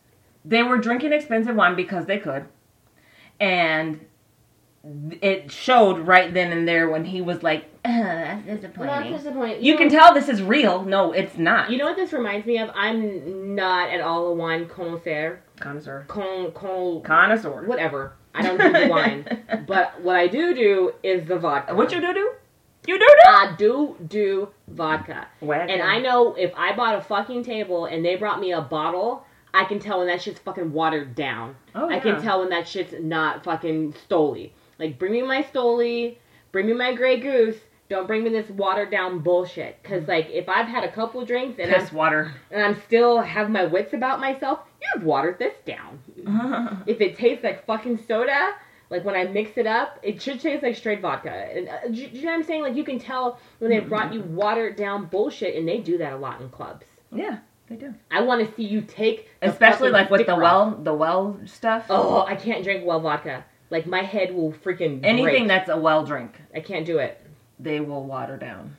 They 0.46 0.64
were 0.64 0.78
drinking 0.78 1.14
expensive 1.14 1.56
wine 1.56 1.76
because 1.76 2.06
they 2.08 2.18
could, 2.20 2.46
and 3.40 4.00
it 5.22 5.52
showed 5.52 6.00
right 6.00 6.34
then 6.34 6.52
and 6.52 6.68
there 6.68 6.90
when 6.90 7.06
he 7.06 7.22
was 7.22 7.44
like, 7.44 7.66
"Uh, 7.86 7.92
"That's 8.46 8.62
disappointing." 8.62 9.12
disappointed. 9.12 9.64
You 9.64 9.78
can 9.78 9.90
tell 9.90 10.14
this 10.14 10.30
is 10.30 10.42
real. 10.42 10.84
No, 10.84 11.12
it's 11.12 11.38
not. 11.38 11.70
You 11.72 11.78
know 11.78 11.86
what 11.86 11.96
this 11.96 12.14
reminds 12.14 12.46
me 12.46 12.58
of? 12.60 12.70
I'm 12.74 13.56
not 13.56 13.90
at 13.90 14.02
all 14.02 14.28
a 14.28 14.34
wine 14.34 14.68
connoisseur. 14.68 15.40
connoisseur, 15.60 16.06
Con 16.08 16.52
con 16.52 17.02
connoisseur. 17.02 17.66
whatever. 17.66 18.14
I 18.34 18.44
don't 18.44 18.60
do 18.60 18.72
the 18.72 18.88
wine, 18.88 19.26
but 19.68 20.00
what 20.02 20.16
I 20.16 20.28
do 20.28 20.54
do 20.54 20.94
is 21.02 21.28
the 21.28 21.38
vodka. 21.38 21.74
What 21.74 21.92
you 21.92 22.00
do 22.00 22.14
do? 22.14 22.32
You 22.86 22.98
do 23.00 23.06
do? 23.06 23.30
I 23.30 23.56
do 23.58 23.96
do 24.08 24.50
vodka. 24.70 25.28
Wagon. 25.42 25.70
And 25.72 25.82
I 25.82 26.00
know 26.00 26.36
if 26.36 26.54
I 26.56 26.76
bought 26.76 26.96
a 26.96 27.02
fucking 27.02 27.44
table 27.44 27.86
and 27.86 28.06
they 28.06 28.16
brought 28.16 28.40
me 28.40 28.54
a 28.54 28.62
bottle, 28.62 29.26
I 29.54 29.66
can 29.66 29.80
tell 29.80 29.98
when 30.00 30.08
that 30.08 30.22
shit's 30.22 30.40
fucking 30.40 30.72
watered 30.72 31.16
down. 31.16 31.56
Oh, 31.76 31.90
I 31.90 31.96
yeah. 31.96 32.00
can 32.00 32.22
tell 32.22 32.40
when 32.42 32.50
that 32.50 32.68
shit's 32.68 32.94
not 33.00 33.44
fucking 33.44 33.94
Stoli. 33.94 34.52
Like, 34.80 35.00
bring 35.00 35.12
me 35.12 35.22
my 35.22 35.44
Stoli, 35.44 36.18
bring 36.52 36.68
me 36.68 36.74
my 36.74 36.94
Grey 36.94 37.20
Goose. 37.20 37.58
Don't 37.90 38.06
bring 38.06 38.24
me 38.24 38.30
this 38.30 38.50
watered 38.50 38.92
down 38.92 39.20
bullshit. 39.20 39.82
Cause 39.82 40.08
like, 40.10 40.30
if 40.30 40.50
I've 40.50 40.68
had 40.68 40.84
a 40.84 40.92
couple 40.92 41.24
drinks 41.26 41.58
and 41.58 41.72
piss 41.74 41.90
I'm, 41.92 41.96
water. 41.96 42.34
and 42.52 42.62
I'm 42.62 42.82
still 42.82 43.22
have 43.22 43.50
my 43.50 43.64
wits 43.64 43.94
about 43.94 44.20
myself, 44.20 44.60
you've 44.82 45.06
watered 45.06 45.40
this 45.40 45.54
down. 45.66 46.00
if 46.86 47.00
it 47.00 47.18
tastes 47.18 47.46
like 47.46 47.66
fucking 47.66 48.00
soda, 48.06 48.56
like 48.90 49.06
when 49.06 49.16
I 49.16 49.24
mix 49.24 49.58
it 49.58 49.68
up, 49.68 50.00
it 50.04 50.22
should 50.22 50.42
taste 50.42 50.64
like 50.64 50.76
straight 50.76 51.02
vodka. 51.02 51.30
And 51.30 51.70
uh, 51.70 51.88
do, 51.88 51.94
do 51.94 52.02
you 52.02 52.24
know 52.24 52.32
what 52.32 52.38
I'm 52.40 52.44
saying? 52.44 52.62
Like 52.64 52.76
you 52.76 52.84
can 52.84 53.00
tell 53.00 53.40
when 53.60 53.72
they 53.72 53.80
brought 53.80 54.14
you 54.14 54.22
watered 54.22 54.76
down 54.76 55.06
bullshit, 55.06 55.56
and 55.56 55.68
they 55.68 55.80
do 55.80 55.98
that 56.00 56.12
a 56.12 56.18
lot 56.18 56.42
in 56.42 56.50
clubs. 56.50 56.86
yeah, 57.14 57.40
they 57.70 57.76
do. 57.76 57.94
I 58.12 58.22
want 58.22 58.46
to 58.46 58.54
see 58.56 58.64
you 58.64 58.82
take, 58.82 59.30
the 59.40 59.50
Especially 59.50 59.92
like 59.92 60.10
with 60.10 60.26
the 60.26 60.34
rock. 60.34 60.42
well, 60.42 60.80
the 60.84 60.94
well 60.94 61.40
stuff. 61.46 61.86
Oh, 61.90 62.26
I 62.26 62.36
can't 62.36 62.64
drink 62.64 62.86
well 62.86 63.00
vodka. 63.00 63.46
Like 63.70 63.86
my 63.86 64.02
head 64.02 64.34
will 64.34 64.52
freaking 64.54 65.02
Anything 65.04 65.24
break. 65.24 65.48
that's 65.48 65.70
a 65.70 65.78
well 65.78 66.06
drink, 66.06 66.40
I 66.56 66.60
can't 66.62 66.86
do 66.86 67.00
it. 67.00 67.22
they 67.60 67.80
will 67.80 68.04
water 68.04 68.38
down. 68.38 68.76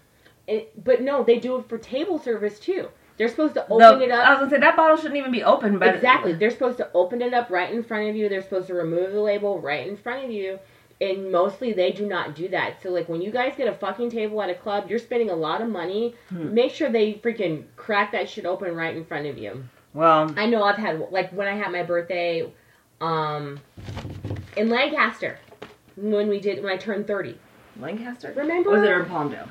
it. 0.46 0.82
But 0.82 1.02
no, 1.02 1.22
they 1.24 1.38
do 1.38 1.56
it 1.58 1.68
for 1.68 1.76
table 1.78 2.18
service 2.18 2.58
too. 2.58 2.88
They're 3.18 3.28
supposed 3.28 3.54
to 3.54 3.66
The- 3.68 3.74
open 3.74 4.02
it 4.02 4.10
up. 4.10 4.26
I 4.26 4.32
up. 4.34 4.40
was 4.40 4.48
gonna 4.48 4.50
say 4.50 4.60
that 4.66 4.76
bottle 4.76 4.96
shouldn't 4.96 5.16
even 5.16 5.32
be 5.32 5.42
open, 5.44 5.78
but 5.78 5.94
Exactly. 5.96 6.32
They're 6.34 6.50
supposed 6.50 6.78
to 6.78 6.88
open 6.94 7.20
it 7.20 7.34
up 7.34 7.50
right 7.50 7.70
in 7.72 7.82
front 7.82 8.08
of 8.08 8.16
you. 8.16 8.28
They're 8.28 8.42
supposed 8.42 8.68
to 8.68 8.74
remove 8.74 9.12
the 9.12 9.20
label 9.20 9.58
right 9.60 9.86
in 9.86 9.96
front 9.96 10.24
of 10.24 10.30
you. 10.30 10.58
And 11.00 11.30
mostly 11.30 11.72
they 11.72 11.92
do 11.92 12.06
not 12.06 12.34
do 12.34 12.48
that. 12.48 12.82
So 12.82 12.90
like 12.90 13.08
when 13.08 13.20
you 13.20 13.30
guys 13.30 13.52
get 13.56 13.68
a 13.68 13.72
fucking 13.74 14.10
table 14.10 14.40
at 14.42 14.50
a 14.50 14.54
club, 14.54 14.88
you're 14.88 14.98
spending 14.98 15.30
a 15.30 15.34
lot 15.36 15.60
of 15.60 15.68
money. 15.68 16.14
Hmm. 16.30 16.54
Make 16.54 16.72
sure 16.72 16.88
they 16.88 17.14
freaking 17.14 17.64
crack 17.76 18.12
that 18.12 18.28
shit 18.28 18.46
open 18.46 18.74
right 18.74 18.96
in 18.96 19.04
front 19.04 19.26
of 19.26 19.36
you. 19.38 19.64
Well, 19.94 20.32
I 20.36 20.46
know 20.46 20.62
I've 20.64 20.76
had 20.76 21.08
like 21.10 21.30
when 21.32 21.46
I 21.48 21.54
had 21.54 21.72
my 21.72 21.82
birthday 21.82 22.50
um 23.00 23.60
in 24.56 24.68
Lancaster 24.68 25.38
when 25.96 26.28
we 26.28 26.40
did 26.40 26.62
when 26.62 26.72
I 26.72 26.76
turned 26.76 27.06
30. 27.06 27.38
Lancaster. 27.80 28.32
Remember? 28.36 28.70
Was 28.70 28.82
it 28.82 28.90
in 28.90 29.04
Palmdale? 29.04 29.48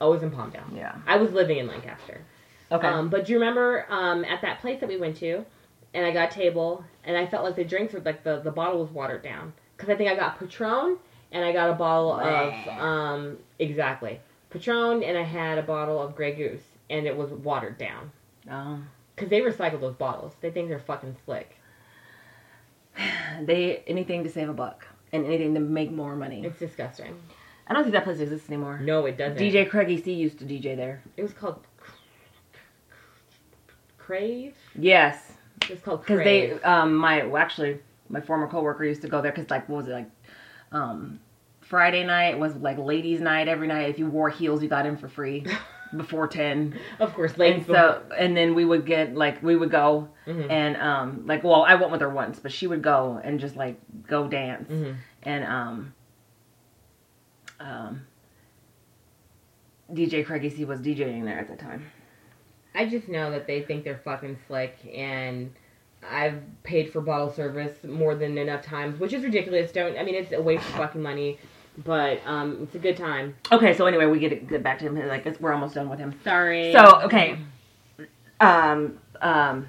I 0.00 0.06
was 0.06 0.22
in 0.22 0.30
Palmdale. 0.30 0.64
Yeah. 0.74 0.96
I 1.06 1.16
was 1.16 1.32
living 1.32 1.58
in 1.58 1.66
Lancaster. 1.66 2.20
Okay. 2.70 2.86
Um, 2.86 3.08
but 3.08 3.26
do 3.26 3.32
you 3.32 3.38
remember 3.38 3.86
um, 3.88 4.24
at 4.24 4.42
that 4.42 4.60
place 4.60 4.80
that 4.80 4.88
we 4.88 4.96
went 4.96 5.16
to, 5.18 5.44
and 5.92 6.06
I 6.06 6.12
got 6.12 6.32
a 6.32 6.34
table, 6.34 6.84
and 7.04 7.16
I 7.16 7.26
felt 7.26 7.44
like 7.44 7.56
the 7.56 7.64
drinks 7.64 7.92
were 7.92 8.00
like 8.00 8.24
the 8.24 8.40
the 8.40 8.50
bottle 8.50 8.80
was 8.80 8.90
watered 8.90 9.22
down 9.22 9.52
because 9.76 9.90
I 9.90 9.96
think 9.96 10.10
I 10.10 10.16
got 10.16 10.38
Patron 10.38 10.98
and 11.32 11.44
I 11.44 11.52
got 11.52 11.68
a 11.68 11.74
bottle 11.74 12.12
of 12.12 12.68
um, 12.78 13.38
exactly 13.58 14.20
Patron, 14.50 15.02
and 15.02 15.18
I 15.18 15.22
had 15.22 15.58
a 15.58 15.62
bottle 15.62 16.00
of 16.00 16.14
Grey 16.14 16.34
Goose, 16.34 16.62
and 16.88 17.06
it 17.06 17.16
was 17.16 17.30
watered 17.30 17.76
down 17.76 18.12
oh. 18.50 18.78
because 19.14 19.28
they 19.28 19.40
recycle 19.40 19.80
those 19.80 19.96
bottles. 19.96 20.32
They 20.40 20.50
think 20.50 20.68
they're 20.68 20.78
fucking 20.78 21.16
slick. 21.24 21.56
They 23.42 23.82
anything 23.86 24.22
to 24.24 24.30
save 24.30 24.48
a 24.48 24.52
buck 24.52 24.86
and 25.12 25.26
anything 25.26 25.54
to 25.54 25.60
make 25.60 25.90
more 25.90 26.14
money. 26.16 26.44
It's 26.44 26.58
disgusting. 26.58 27.14
I 27.66 27.72
don't 27.72 27.82
think 27.82 27.94
that 27.94 28.04
place 28.04 28.20
exists 28.20 28.48
anymore. 28.48 28.78
No, 28.78 29.06
it 29.06 29.16
doesn't. 29.16 29.38
DJ 29.38 29.68
Craigie 29.68 30.02
C 30.02 30.12
used 30.12 30.38
to 30.38 30.44
DJ 30.44 30.76
there. 30.76 31.02
It 31.16 31.22
was 31.22 31.32
called 31.32 31.66
Crave. 33.98 34.54
Yes, 34.78 35.32
It 35.62 35.70
was 35.70 35.80
called 35.80 36.00
because 36.02 36.18
they 36.18 36.52
um 36.62 36.94
my 36.94 37.24
well, 37.24 37.42
actually 37.42 37.78
my 38.08 38.20
former 38.20 38.46
coworker 38.48 38.84
used 38.84 39.02
to 39.02 39.08
go 39.08 39.22
there 39.22 39.32
because 39.32 39.50
like 39.50 39.68
what 39.68 39.78
was 39.78 39.88
it 39.88 39.92
like 39.92 40.10
um 40.72 41.20
Friday 41.62 42.04
night 42.04 42.38
was 42.38 42.54
like 42.56 42.78
ladies' 42.78 43.20
night 43.20 43.48
every 43.48 43.66
night. 43.66 43.88
If 43.88 43.98
you 43.98 44.06
wore 44.06 44.28
heels, 44.28 44.62
you 44.62 44.68
got 44.68 44.84
in 44.84 44.96
for 44.96 45.08
free 45.08 45.46
before 45.96 46.26
ten. 46.26 46.78
of 46.98 47.14
course, 47.14 47.32
And 47.32 47.38
ladies. 47.38 47.66
so 47.66 48.02
and 48.16 48.36
then 48.36 48.54
we 48.54 48.64
would 48.64 48.86
get 48.86 49.14
like 49.14 49.42
we 49.42 49.56
would 49.56 49.70
go 49.70 50.08
Mhm. 50.26 50.50
and 50.50 50.76
um 50.76 51.26
like 51.26 51.44
well 51.44 51.62
I 51.64 51.74
went 51.74 51.92
with 51.92 52.00
her 52.00 52.08
once, 52.10 52.38
but 52.38 52.52
she 52.52 52.66
would 52.66 52.82
go 52.82 53.20
and 53.22 53.38
just 53.40 53.56
like 53.56 53.76
go 54.06 54.26
dance 54.28 54.68
Mhm. 54.70 54.96
and 55.22 55.44
um 55.44 55.94
um 57.60 58.06
DJ 59.92 60.24
Craigie 60.24 60.50
C 60.50 60.64
was 60.64 60.80
DJing 60.80 61.24
there 61.24 61.38
at 61.38 61.48
the 61.48 61.56
time. 61.56 61.90
I 62.74 62.86
just 62.86 63.08
know 63.08 63.30
that 63.30 63.46
they 63.46 63.62
think 63.62 63.84
they're 63.84 64.00
fucking 64.04 64.36
slick, 64.48 64.76
and 64.92 65.52
I've 66.10 66.40
paid 66.64 66.90
for 66.92 67.00
bottle 67.00 67.30
service 67.30 67.72
more 67.84 68.14
than 68.14 68.36
enough 68.36 68.62
times, 68.62 68.98
which 68.98 69.12
is 69.12 69.22
ridiculous. 69.22 69.70
Don't 69.72 69.96
I 69.98 70.02
mean 70.02 70.14
it's 70.14 70.32
a 70.32 70.42
waste 70.42 70.64
of 70.68 70.74
fucking 70.74 71.02
money, 71.02 71.38
but 71.78 72.20
um, 72.26 72.58
it's 72.62 72.74
a 72.74 72.78
good 72.78 72.96
time. 72.96 73.34
Okay, 73.50 73.74
so 73.74 73.86
anyway, 73.86 74.06
we 74.06 74.18
get 74.18 74.28
to 74.30 74.36
get 74.36 74.62
back 74.62 74.78
to 74.80 74.84
him. 74.86 75.08
Like 75.08 75.40
we're 75.40 75.52
almost 75.52 75.74
done 75.74 75.88
with 75.88 75.98
him. 75.98 76.18
Sorry. 76.22 76.72
So 76.72 77.02
okay, 77.02 77.38
um, 78.40 78.98
um, 79.20 79.66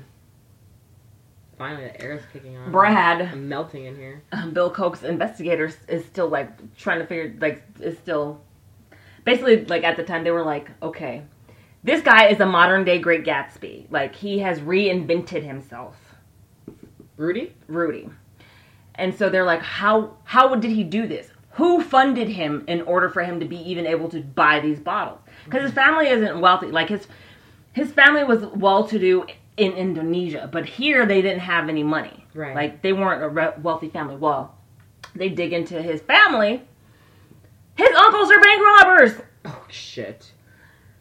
finally 1.57 1.85
the 1.85 2.01
air 2.01 2.13
is 2.13 2.23
kicking 2.31 2.57
on. 2.57 2.71
Brad, 2.71 3.21
I'm 3.21 3.49
melting 3.49 3.85
in 3.85 3.95
here. 3.95 4.21
um, 4.31 4.51
Bill 4.53 4.69
Koch's 4.69 5.03
investigators 5.03 5.77
is 5.87 6.05
still 6.05 6.27
like 6.27 6.75
trying 6.77 6.99
to 6.99 7.05
figure 7.05 7.35
like 7.39 7.63
is 7.79 7.97
still 7.97 8.41
basically 9.23 9.65
like 9.65 9.83
at 9.83 9.97
the 9.97 10.03
time 10.03 10.23
they 10.23 10.31
were 10.31 10.43
like 10.43 10.69
okay 10.83 11.23
this 11.83 12.01
guy 12.01 12.27
is 12.27 12.39
a 12.39 12.45
modern 12.45 12.83
day 12.83 12.99
great 12.99 13.23
gatsby 13.23 13.85
like 13.89 14.15
he 14.15 14.39
has 14.39 14.59
reinvented 14.59 15.43
himself 15.43 15.95
Rudy. 17.17 17.53
rudy 17.67 18.09
and 18.95 19.15
so 19.15 19.29
they're 19.29 19.45
like 19.45 19.61
how 19.61 20.15
how 20.25 20.53
did 20.55 20.69
he 20.69 20.83
do 20.83 21.07
this 21.07 21.27
who 21.55 21.81
funded 21.81 22.27
him 22.29 22.63
in 22.67 22.81
order 22.81 23.09
for 23.09 23.23
him 23.23 23.39
to 23.39 23.45
be 23.45 23.57
even 23.69 23.85
able 23.85 24.09
to 24.09 24.21
buy 24.21 24.59
these 24.59 24.79
bottles 24.79 25.19
because 25.45 25.63
his 25.63 25.71
family 25.73 26.07
isn't 26.07 26.39
wealthy 26.39 26.67
like 26.67 26.89
his 26.89 27.07
his 27.73 27.91
family 27.91 28.23
was 28.23 28.45
well 28.47 28.83
to 28.87 28.97
do 28.99 29.25
in 29.57 29.71
indonesia 29.73 30.49
but 30.51 30.65
here 30.65 31.05
they 31.05 31.21
didn't 31.21 31.39
have 31.39 31.69
any 31.69 31.83
money 31.83 32.25
Right. 32.33 32.55
like 32.55 32.81
they 32.81 32.91
weren't 32.93 33.23
a 33.23 33.29
re- 33.29 33.53
wealthy 33.61 33.89
family 33.89 34.17
well 34.17 34.55
they 35.15 35.29
dig 35.29 35.53
into 35.53 35.81
his 35.81 36.01
family 36.01 36.61
his 37.75 37.89
uncles 37.95 38.31
are 38.31 38.41
bank 38.41 38.61
robbers 38.61 39.13
Oh 39.45 39.63
shit. 39.69 40.31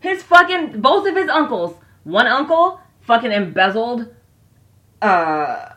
his 0.01 0.23
fucking 0.23 0.81
both 0.83 1.09
of 1.09 1.17
his 1.17 1.31
uncles. 1.31 1.77
One 2.05 2.27
uncle 2.27 2.79
fucking 3.01 3.33
embezzled 3.33 4.15
uh 5.01 5.71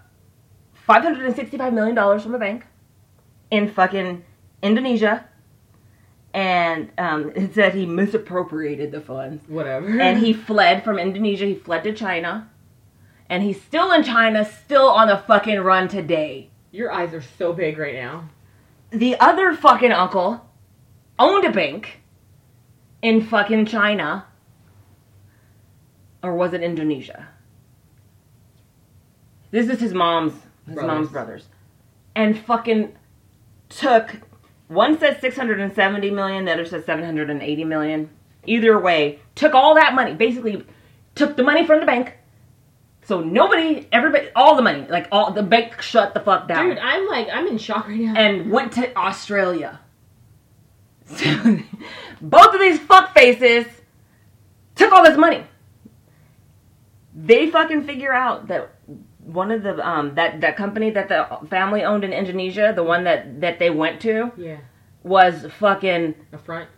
five 0.74 1.02
hundred 1.04 1.26
and 1.28 1.36
sixty 1.36 1.58
five 1.58 1.74
million 1.74 1.96
dollars 1.96 2.24
from 2.24 2.36
a 2.36 2.40
bank 2.40 2.66
in 3.52 3.70
fucking 3.72 4.24
Indonesia. 4.68 5.26
And 6.34 6.92
um, 6.98 7.32
it 7.36 7.54
said 7.56 7.74
he 7.74 7.86
misappropriated 7.86 8.92
the 8.92 9.02
funds. 9.02 9.48
Whatever. 9.48 10.00
And 10.00 10.20
he 10.20 10.34
fled 10.50 10.84
from 10.84 11.00
Indonesia. 11.00 11.46
He 11.46 11.56
fled 11.56 11.84
to 11.86 11.94
China. 11.94 12.50
And 13.30 13.44
he's 13.44 13.62
still 13.62 13.92
in 13.92 14.04
China, 14.04 14.46
still 14.46 14.88
on 14.88 15.08
the 15.08 15.18
fucking 15.18 15.60
run 15.60 15.88
today. 15.88 16.50
Your 16.72 16.92
eyes 16.92 17.14
are 17.14 17.22
so 17.22 17.52
big 17.54 17.78
right 17.78 17.96
now. 17.96 18.30
The 18.92 19.20
other 19.20 19.54
fucking 19.54 19.92
uncle 19.92 20.46
owned 21.20 21.44
a 21.46 21.52
bank 21.52 22.02
in 23.02 23.22
fucking 23.22 23.66
China. 23.66 24.26
Or 26.24 26.36
was 26.36 26.54
it 26.54 26.62
Indonesia? 26.64 27.28
This 29.52 29.70
is 29.70 29.80
his 29.80 29.94
mom's 29.94 30.34
his 30.66 30.76
Brothers. 30.76 30.88
mom's 30.88 31.10
brothers. 31.10 31.48
And 32.16 32.38
fucking 32.38 32.96
took 33.70 34.16
one 34.68 35.00
says 35.00 35.20
670 35.22 36.12
million, 36.12 36.46
the 36.46 36.54
other 36.54 36.66
says 36.66 36.86
780 36.86 37.64
million. 37.64 38.10
Either 38.46 38.80
way, 38.80 39.20
took 39.36 39.54
all 39.54 39.76
that 39.76 39.94
money, 39.94 40.14
basically 40.14 40.66
took 41.16 41.36
the 41.36 41.44
money 41.44 41.66
from 41.66 41.80
the 41.80 41.86
bank. 41.86 42.14
So 43.04 43.22
nobody, 43.22 43.88
everybody, 43.92 44.28
all 44.36 44.56
the 44.56 44.62
money, 44.62 44.86
like 44.90 45.08
all 45.12 45.32
the 45.32 45.44
bank 45.44 45.82
shut 45.82 46.14
the 46.14 46.20
fuck 46.20 46.48
down 46.48 46.68
Dude, 46.70 46.78
I'm 46.78 47.08
like, 47.08 47.28
I'm 47.32 47.48
in 47.48 47.58
shock 47.58 47.88
right 47.88 47.98
now. 47.98 48.14
and 48.16 48.52
went 48.52 48.74
to 48.74 48.98
Australia. 48.98 49.80
So, 51.06 51.60
both 52.22 52.54
of 52.54 52.60
these 52.60 52.80
fuck 52.80 53.14
faces 53.14 53.66
took 54.76 54.92
all 54.92 55.04
this 55.04 55.18
money. 55.18 55.44
They 57.16 57.50
fucking 57.50 57.86
figure 57.86 58.14
out 58.14 58.48
that 58.48 58.72
one 59.28 59.52
of 59.52 59.62
the 59.64 59.86
um 59.88 60.16
that 60.16 60.42
that 60.42 60.56
company 60.58 60.90
that 60.92 61.10
the 61.10 61.28
family 61.50 61.84
owned 61.84 62.04
in 62.04 62.14
Indonesia, 62.14 62.72
the 62.76 62.84
one 62.84 63.04
that 63.04 63.42
that 63.42 63.60
they 63.60 63.70
went 63.70 64.02
to 64.02 64.32
yeah. 64.38 64.58
was 65.04 65.46
fucking 65.60 66.16
A 66.34 66.38
front. 66.38 66.70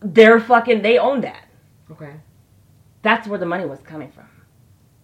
they're 0.00 0.40
fucking 0.40 0.82
they 0.82 0.98
owned 0.98 1.24
that. 1.24 1.44
Okay. 1.90 2.14
That's 3.02 3.26
where 3.28 3.38
the 3.38 3.46
money 3.46 3.66
was 3.66 3.80
coming 3.80 4.10
from. 4.10 4.26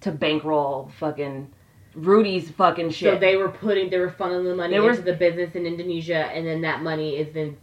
To 0.03 0.13
bankroll 0.13 0.91
fucking 0.99 1.53
Rudy's 1.95 2.51
fucking 2.51 2.91
shit. 2.91 3.15
So 3.15 3.19
they 3.19 3.37
were 3.37 3.49
putting, 3.49 3.89
they 3.89 3.99
were 3.99 4.11
funneling 4.11 4.45
the 4.45 4.55
money 4.55 4.75
They 4.75 4.81
were- 4.81 4.91
into 4.91 5.03
the 5.03 5.15
business 5.15 5.55
in 5.55 5.65
Indonesia, 5.65 6.27
and 6.27 6.47
then 6.47 6.61
that 6.61 6.83
money 6.83 7.17
is 7.17 7.33
then 7.33 7.57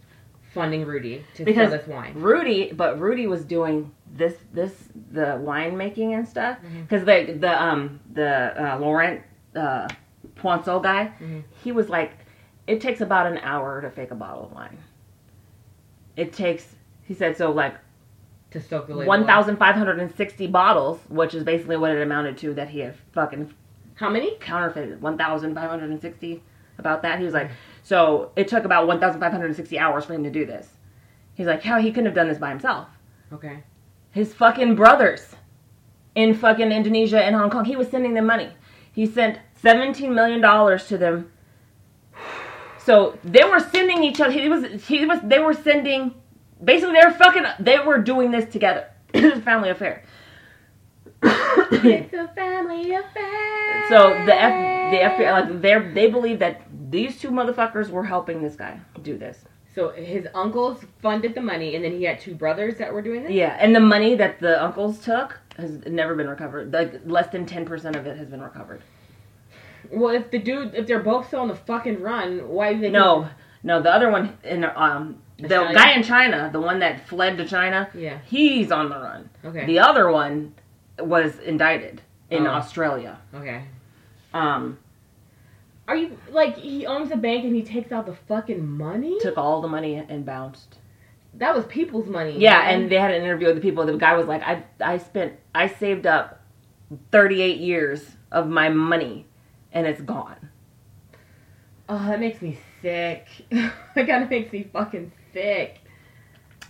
funding 0.56 0.86
Rudy 0.86 1.24
to 1.36 1.46
Because 1.46 1.70
sell 1.70 1.78
this 1.78 1.88
wine. 1.88 2.14
Rudy, 2.16 2.72
but 2.74 3.00
Rudy 3.00 3.28
was 3.28 3.46
doing 3.46 3.92
this, 4.14 4.36
this, 4.54 4.74
the 5.12 5.40
winemaking 5.44 6.16
and 6.18 6.28
stuff. 6.28 6.58
Mm-hmm. 6.60 6.82
Because 6.84 7.04
the, 7.06 7.34
the, 7.40 7.62
um, 7.64 8.00
the 8.14 8.74
uh, 8.74 8.78
Laurent 8.80 9.22
uh, 9.56 9.88
Ponsot 10.36 10.82
guy, 10.84 11.06
Mm-hmm. 11.20 11.40
he 11.64 11.72
was 11.72 11.90
like, 11.90 12.12
it 12.68 12.80
takes 12.80 13.02
about 13.02 13.28
an 13.28 13.40
hour 13.40 13.82
to 13.82 13.90
fake 13.90 14.12
a 14.12 14.16
bottle 14.16 14.46
of 14.46 14.52
wine. 14.54 14.78
It 16.16 16.32
takes, 16.32 16.76
he 17.04 17.14
said, 17.14 17.36
so 17.36 17.52
like 17.52 17.76
To 18.52 18.62
soak 18.62 18.88
the 18.88 18.96
label. 18.96 19.08
1,560 19.10 20.48
bottles, 20.48 21.00
which 21.10 21.34
is 21.34 21.44
basically 21.44 21.76
what 21.78 21.92
it 21.92 22.02
amounted 22.02 22.38
to 22.40 22.54
that 22.54 22.70
he 22.70 22.80
had 22.80 22.96
fucking 23.12 23.54
How 23.96 24.10
many? 24.10 24.36
counterfeited 24.40 25.02
1,560 25.02 26.44
about 26.78 27.02
that. 27.02 27.20
He 27.20 27.26
was 27.26 27.34
like, 27.34 27.50
so 27.84 28.32
it 28.36 28.48
took 28.48 28.64
about 28.64 28.88
1,560 28.88 29.80
hours 29.80 30.06
for 30.06 30.14
him 30.14 30.24
to 30.24 30.30
do 30.32 30.46
this. 30.46 30.70
He's 31.36 31.48
like, 31.48 31.64
how 31.64 31.80
he 31.80 31.90
couldn't 31.90 32.06
have 32.06 32.16
done 32.16 32.28
this 32.30 32.38
by 32.38 32.50
himself. 32.50 32.88
Okay. 33.34 33.64
His 34.14 34.34
fucking 34.34 34.76
brothers 34.76 35.36
in 36.16 36.36
fucking 36.36 36.72
Indonesia 36.72 37.22
and 37.22 37.36
Hong 37.36 37.50
Kong, 37.50 37.66
he 37.66 37.76
was 37.76 37.90
sending 37.90 38.14
them 38.14 38.28
money. 38.28 38.50
He 38.92 39.08
sent 39.08 39.40
17 39.62 40.14
million 40.14 40.40
dollars 40.40 40.88
to 40.88 40.98
them. 40.98 41.32
So 42.78 43.18
they 43.24 43.44
were 43.44 43.60
sending 43.60 44.04
each 44.04 44.22
other. 44.22 44.32
He 44.32 44.48
was 44.48 44.86
he 44.86 45.06
was 45.06 45.20
they 45.24 45.40
were 45.40 45.54
sending 45.54 46.14
basically 46.64 46.94
they 47.00 47.06
were 47.06 47.14
fucking 47.14 47.44
they 47.60 47.80
were 47.80 47.98
doing 47.98 48.30
this 48.32 48.52
together. 48.52 48.88
It 49.14 49.24
was 49.24 49.40
a 49.40 49.42
family 49.42 49.70
affair. 49.70 50.04
it's 51.24 52.14
a 52.14 52.28
family 52.36 52.94
affair. 52.94 53.90
So 53.90 54.10
the 54.26 54.36
F, 54.36 54.92
the 54.92 54.98
FBI 54.98 55.32
like 55.32 55.62
they 55.62 55.94
they 55.94 56.08
believe 56.12 56.40
that 56.40 56.62
these 56.92 57.20
two 57.20 57.32
motherfuckers 57.32 57.90
were 57.90 58.04
helping 58.04 58.44
this 58.44 58.56
guy 58.56 58.80
do 59.02 59.18
this. 59.18 59.46
So 59.76 59.90
his 59.90 60.28
uncles 60.36 60.86
funded 61.02 61.34
the 61.34 61.42
money, 61.42 61.76
and 61.76 61.84
then 61.84 61.94
he 61.94 62.04
had 62.04 62.20
two 62.20 62.36
brothers 62.36 62.78
that 62.78 62.94
were 62.94 63.02
doing 63.02 63.24
this. 63.24 63.32
Yeah, 63.32 63.58
and 63.60 63.76
the 63.76 63.80
money 63.80 64.14
that 64.16 64.40
the 64.40 64.64
uncles 64.64 65.00
took 65.00 65.40
has 65.58 65.72
never 65.88 66.14
been 66.16 66.30
recovered. 66.30 66.72
Like 66.72 67.02
less 67.06 67.28
than 67.32 67.46
ten 67.46 67.66
percent 67.66 67.96
of 67.96 68.06
it 68.06 68.18
has 68.18 68.28
been 68.28 68.42
recovered. 68.42 68.82
Well, 69.92 70.14
if 70.16 70.30
the 70.32 70.40
dude, 70.40 70.76
if 70.76 70.88
they're 70.88 71.00
both 71.00 71.28
still 71.28 71.40
on 71.42 71.48
the 71.48 71.56
fucking 71.56 72.02
run, 72.02 72.48
why 72.48 72.74
do 72.74 72.82
they? 72.82 72.90
No, 72.90 73.28
no, 73.64 73.82
the 73.82 73.92
other 73.92 74.12
one 74.12 74.38
in 74.44 74.64
um 74.64 75.18
the 75.40 75.50
China? 75.50 75.74
guy 75.74 75.92
in 75.94 76.04
China, 76.04 76.50
the 76.54 76.62
one 76.62 76.80
that 76.80 77.08
fled 77.08 77.38
to 77.38 77.46
China, 77.46 77.90
Yeah. 77.94 78.20
he's 78.26 78.72
on 78.72 78.90
the 78.90 78.96
run. 79.00 79.30
Okay. 79.44 79.66
The 79.66 79.80
other 79.80 80.10
one 80.12 80.54
was 81.00 81.40
indicted 81.40 82.02
in 82.30 82.46
Oh. 82.48 82.52
Australia. 82.52 83.18
okay. 83.36 83.64
Um, 84.34 84.78
Are 85.88 85.96
you 85.96 86.18
like 86.32 86.58
he 86.58 86.86
owns 86.86 87.12
a 87.12 87.18
bank 87.18 87.44
and 87.44 87.56
he 87.56 87.62
takes 87.64 87.92
out 87.92 88.06
the 88.06 88.16
fucking 88.28 88.66
money? 88.66 89.18
took 89.20 89.38
all 89.38 89.62
the 89.62 89.68
money 89.68 89.96
and 89.96 90.26
bounced. 90.26 90.78
that 91.36 91.54
was 91.56 91.66
people's 91.66 92.08
money. 92.08 92.38
Yeah, 92.40 92.60
man. 92.60 92.82
and 92.84 92.92
they 92.92 92.98
had 92.98 93.12
an 93.12 93.22
interview 93.22 93.48
with 93.48 93.56
the 93.56 93.62
people. 93.62 93.86
The 93.86 93.98
guy 93.98 94.16
was 94.16 94.28
like, 94.28 94.42
"I 94.44 94.64
I 94.80 94.98
spent 94.98 95.34
I 95.54 95.68
saved 95.68 96.06
up 96.08 96.42
38 97.12 97.58
years 97.60 98.12
of 98.32 98.48
my 98.48 98.70
money, 98.70 99.28
and 99.74 99.86
it's 99.88 100.02
gone." 100.02 100.50
oh, 101.90 102.08
that 102.08 102.20
makes 102.20 102.42
me 102.42 102.58
sick. 102.82 103.28
that 103.52 103.74
kind 104.08 104.24
of 104.24 104.30
makes 104.30 104.52
me 104.54 104.64
fucking 104.72 105.12
sick. 105.34 105.80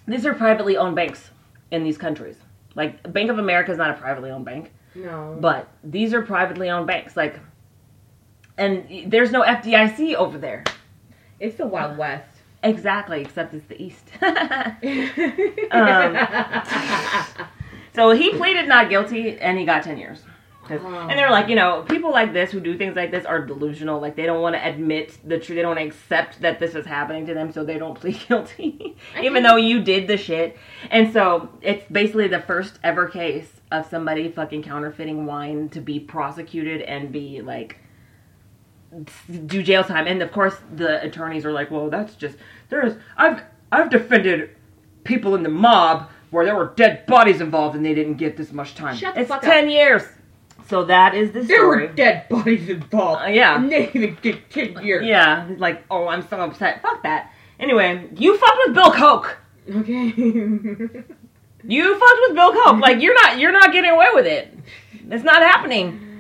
These 0.08 0.26
are 0.26 0.34
privately 0.34 0.76
owned 0.76 0.96
banks 0.96 1.30
in 1.72 1.84
these 1.84 1.98
countries. 1.98 2.36
Like 2.76 3.14
Bank 3.14 3.30
of 3.30 3.38
America 3.38 3.72
is 3.72 3.78
not 3.78 3.92
a 3.92 3.94
privately 3.94 4.32
owned 4.32 4.44
bank, 4.46 4.72
No. 4.96 5.38
but 5.40 5.70
these 5.84 6.14
are 6.16 6.24
privately 6.24 6.70
owned 6.72 6.88
banks. 6.88 7.16
Like, 7.16 7.40
and 8.58 9.12
there's 9.12 9.32
no 9.32 9.42
FDIC 9.42 10.16
over 10.16 10.38
there. 10.38 10.64
it's 11.40 11.58
the 11.58 11.66
Wild 11.68 11.98
West. 11.98 12.30
Exactly, 12.64 13.22
except 13.22 13.54
it's 13.54 13.66
the 13.68 13.82
East. 13.82 14.10
um, 15.72 16.18
so 17.96 18.12
he 18.12 18.32
pleaded 18.32 18.68
not 18.68 18.90
guilty 18.90 19.38
and 19.40 19.58
he 19.58 19.66
got 19.66 19.84
10 19.84 19.98
years. 19.98 20.24
'Cause- 20.68 20.80
And 20.82 21.10
they're 21.20 21.30
like, 21.30 21.50
you 21.50 21.56
know, 21.58 21.82
people 21.90 22.12
like 22.12 22.32
this 22.32 22.50
who 22.52 22.62
do 22.62 22.78
things 22.78 22.96
like 22.96 23.12
this 23.12 23.26
are 23.26 23.42
delusional. 23.46 24.00
Like 24.00 24.16
they 24.16 24.26
don't 24.26 24.42
want 24.42 24.56
to 24.56 24.66
admit 24.66 25.18
the 25.28 25.38
truth. 25.38 25.58
They 25.58 25.62
don't 25.62 25.76
want 25.76 25.80
to 25.82 25.86
accept 25.88 26.40
that 26.40 26.58
this 26.60 26.74
is 26.74 26.86
happening 26.86 27.26
to 27.26 27.34
them, 27.34 27.52
so 27.52 27.66
they 27.66 27.78
don't 27.78 27.96
plead 28.00 28.18
guilty, 28.30 28.96
even 29.22 29.44
though 29.44 29.58
you 29.58 29.82
did 29.82 30.08
the 30.08 30.16
shit. 30.16 30.58
And 30.90 31.12
so 31.12 31.50
it's 31.62 31.84
basically 31.92 32.30
the 32.30 32.40
first 32.40 32.80
ever 32.82 33.10
case 33.10 33.52
of 33.74 33.86
somebody 33.88 34.32
fucking 34.32 34.64
counterfeiting 34.64 35.26
wine 35.26 35.68
to 35.70 35.82
be 35.82 36.00
prosecuted 36.00 36.82
and 36.84 37.12
be 37.12 37.42
like 37.42 37.76
do 39.48 39.64
jail 39.64 39.84
time. 39.84 40.08
And 40.08 40.22
of 40.22 40.32
course, 40.32 40.56
the 40.76 41.04
attorneys 41.04 41.46
are 41.46 41.52
like, 41.52 41.72
well, 41.72 41.90
that's 41.90 42.16
just 42.16 42.38
there's 42.70 42.96
I've 43.18 43.42
I've 43.72 43.90
defended 43.90 44.52
people 45.04 45.36
in 45.36 45.44
the 45.44 45.50
mob 45.50 46.10
where 46.32 46.46
there 46.46 46.56
were 46.56 46.74
dead 46.76 47.06
bodies 47.06 47.42
involved 47.42 47.76
and 47.76 47.86
they 47.86 47.94
didn't 47.94 48.16
get 48.16 48.38
this 48.38 48.52
much 48.52 48.76
time. 48.76 48.96
Shut 48.96 49.18
it's 49.18 49.32
ten 49.42 49.70
years. 49.70 50.04
So 50.68 50.86
that 50.86 51.14
is 51.14 51.32
the 51.32 51.44
story. 51.44 51.58
There 51.58 51.68
were 51.68 51.88
dead 51.88 52.30
bodies 52.30 52.70
involved. 52.70 53.24
Uh, 53.24 53.28
yeah. 53.28 53.58
And 53.58 53.72
they 53.72 53.88
didn't 53.88 54.22
get 54.22 54.50
10 54.50 54.84
years. 54.84 55.06
Yeah, 55.06 55.46
he's 55.48 55.60
like, 55.60 55.84
oh, 55.92 56.08
I'm 56.08 56.26
so 56.30 56.40
upset. 56.40 56.82
Fuck 56.82 57.04
that. 57.04 57.32
Anyway, 57.60 58.08
you 58.16 58.38
fucked 58.38 58.58
with 58.66 58.76
Bill 58.76 58.92
Koch. 58.92 59.38
Okay. 59.70 60.14
You 61.66 61.98
fucked 61.98 62.20
with 62.28 62.36
Bill 62.36 62.52
Koch. 62.54 62.82
Like 62.82 63.02
you're 63.02 63.14
not 63.14 63.40
you're 63.40 63.52
not 63.52 63.72
getting 63.72 63.92
away 63.92 64.08
with 64.14 64.26
it. 64.26 64.54
It's 65.10 65.24
not 65.24 65.42
happening. 65.42 66.13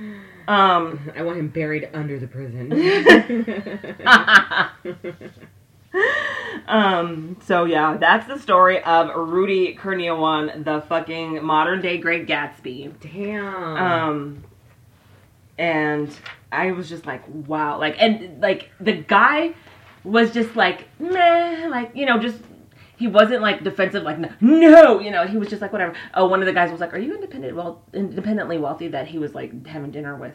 Um. 0.48 1.12
I 1.16 1.24
want 1.24 1.38
him 1.40 1.48
buried 1.50 1.90
under 1.94 2.20
the 2.20 2.28
prison. 2.28 2.72
um, 6.68 7.38
so 7.46 7.66
yeah, 7.66 7.98
that's 7.98 8.28
the 8.28 8.40
story 8.40 8.82
of 8.84 9.16
Rudy 9.16 9.76
Kurniawan, 9.76 10.64
the 10.64 10.82
fucking 10.82 11.44
modern 11.44 11.82
day 11.82 11.98
Great 11.98 12.28
Gatsby. 12.28 12.94
Damn. 13.00 13.78
Um, 13.78 14.44
and 15.58 16.16
I 16.52 16.72
was 16.72 16.90
just 16.90 17.06
like, 17.06 17.24
wow, 17.28 17.80
like, 17.80 17.96
and 18.00 18.42
like 18.42 18.72
the 18.80 18.94
guy 18.94 19.54
was 20.04 20.32
just 20.32 20.56
like, 20.56 20.88
meh, 21.00 21.68
like 21.70 21.92
you 21.96 22.06
know, 22.06 22.20
just 22.20 22.40
he 22.98 23.08
wasn't 23.08 23.42
like 23.42 23.64
defensive, 23.64 24.04
like 24.04 24.20
no, 24.42 25.00
you 25.00 25.12
know, 25.12 25.26
he 25.26 25.38
was 25.38 25.48
just 25.50 25.62
like 25.62 25.72
whatever. 25.74 25.94
Oh, 26.14 26.28
one 26.28 26.42
of 26.42 26.46
the 26.46 26.54
guys 26.54 26.72
was 26.72 26.80
like, 26.80 26.94
are 26.94 27.00
you 27.00 27.14
independent, 27.16 27.56
well, 27.56 27.82
independently 27.94 28.58
wealthy? 28.58 28.88
That 28.88 29.08
he 29.08 29.18
was 29.20 29.34
like 29.34 29.66
having 29.66 29.92
dinner 29.92 30.16
with. 30.16 30.34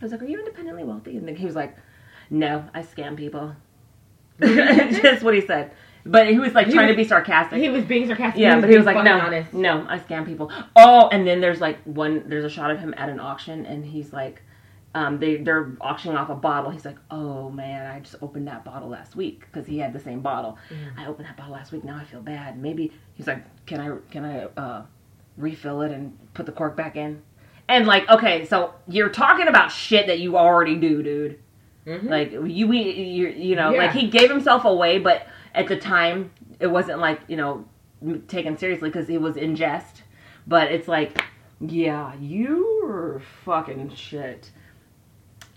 I 0.00 0.04
was 0.04 0.12
like, 0.12 0.22
are 0.22 0.26
you 0.26 0.38
independently 0.38 0.84
wealthy? 0.84 1.16
And 1.16 1.26
then 1.28 1.36
he 1.36 1.46
was 1.46 1.54
like, 1.54 1.76
no, 2.30 2.64
I 2.74 2.82
scam 2.82 3.16
people. 3.16 3.54
just 4.40 5.22
what 5.22 5.34
he 5.34 5.40
said. 5.40 5.72
But 6.04 6.26
he 6.28 6.38
was 6.38 6.52
like 6.52 6.66
He 6.66 6.72
trying 6.72 6.88
was- 6.88 6.94
to 6.94 6.96
be 6.96 7.04
sarcastic. 7.04 7.60
he 7.60 7.68
was 7.68 7.84
being 7.84 8.06
sarcastic. 8.08 8.40
Yeah, 8.42 8.60
but 8.60 8.68
he 8.68 8.76
was 8.76 8.86
like, 8.86 9.04
no, 9.04 9.18
honest. 9.20 9.52
no, 9.52 9.86
I 9.88 9.98
scam 10.00 10.26
people. 10.26 10.50
Oh, 10.74 11.08
and 11.12 11.26
then 11.26 11.40
there's 11.40 11.60
like 11.60 11.80
one, 11.84 12.24
there's 12.28 12.44
a 12.44 12.50
shot 12.50 12.70
of 12.72 12.78
him 12.80 12.92
at 12.96 13.08
an 13.08 13.20
auction, 13.20 13.64
and 13.66 13.84
he's 13.84 14.12
like, 14.12 14.42
um, 14.94 15.18
they 15.18 15.36
they're 15.36 15.72
auctioning 15.80 16.16
off 16.16 16.28
a 16.28 16.34
bottle. 16.34 16.70
He's 16.70 16.84
like, 16.84 16.98
oh 17.10 17.50
man, 17.50 17.90
I 17.90 18.00
just 18.00 18.16
opened 18.22 18.46
that 18.48 18.64
bottle 18.64 18.88
last 18.88 19.16
week 19.16 19.40
because 19.40 19.66
he 19.66 19.78
had 19.78 19.92
the 19.92 20.00
same 20.00 20.20
bottle. 20.20 20.58
I 20.98 21.06
opened 21.06 21.26
that 21.28 21.36
bottle 21.36 21.54
last 21.54 21.72
week. 21.72 21.82
Now 21.84 21.96
I 21.96 22.04
feel 22.04 22.20
bad. 22.20 22.58
Maybe 22.60 22.92
he's 23.14 23.26
like, 23.26 23.42
can 23.66 23.80
I 23.80 23.96
can 24.10 24.24
I 24.24 24.44
uh, 24.60 24.82
refill 25.36 25.82
it 25.82 25.92
and 25.92 26.16
put 26.34 26.46
the 26.46 26.52
cork 26.52 26.76
back 26.76 26.96
in? 26.96 27.22
And 27.68 27.86
like, 27.86 28.08
okay, 28.10 28.44
so 28.44 28.74
you're 28.86 29.08
talking 29.08 29.48
about 29.48 29.72
shit 29.72 30.06
that 30.08 30.18
you 30.18 30.36
already 30.36 30.76
do, 30.76 31.02
dude. 31.02 31.38
Like 32.08 32.32
you, 32.32 32.68
we, 32.68 32.82
you, 32.92 33.28
you 33.28 33.56
know, 33.56 33.72
like 33.78 33.92
he 33.92 34.08
gave 34.08 34.30
himself 34.30 34.64
away, 34.64 34.98
but 34.98 35.26
at 35.54 35.68
the 35.68 35.76
time 35.76 36.30
it 36.60 36.66
wasn't 36.68 36.98
like 37.00 37.20
you 37.28 37.36
know 37.36 37.64
taken 38.28 38.58
seriously 38.58 38.88
because 38.90 39.08
it 39.08 39.20
was 39.20 39.36
in 39.36 39.56
jest. 39.56 40.02
But 40.46 40.70
it's 40.70 40.86
like, 40.88 41.24
yeah, 41.60 42.14
you're 42.20 43.22
fucking 43.44 43.94
shit. 43.94 44.50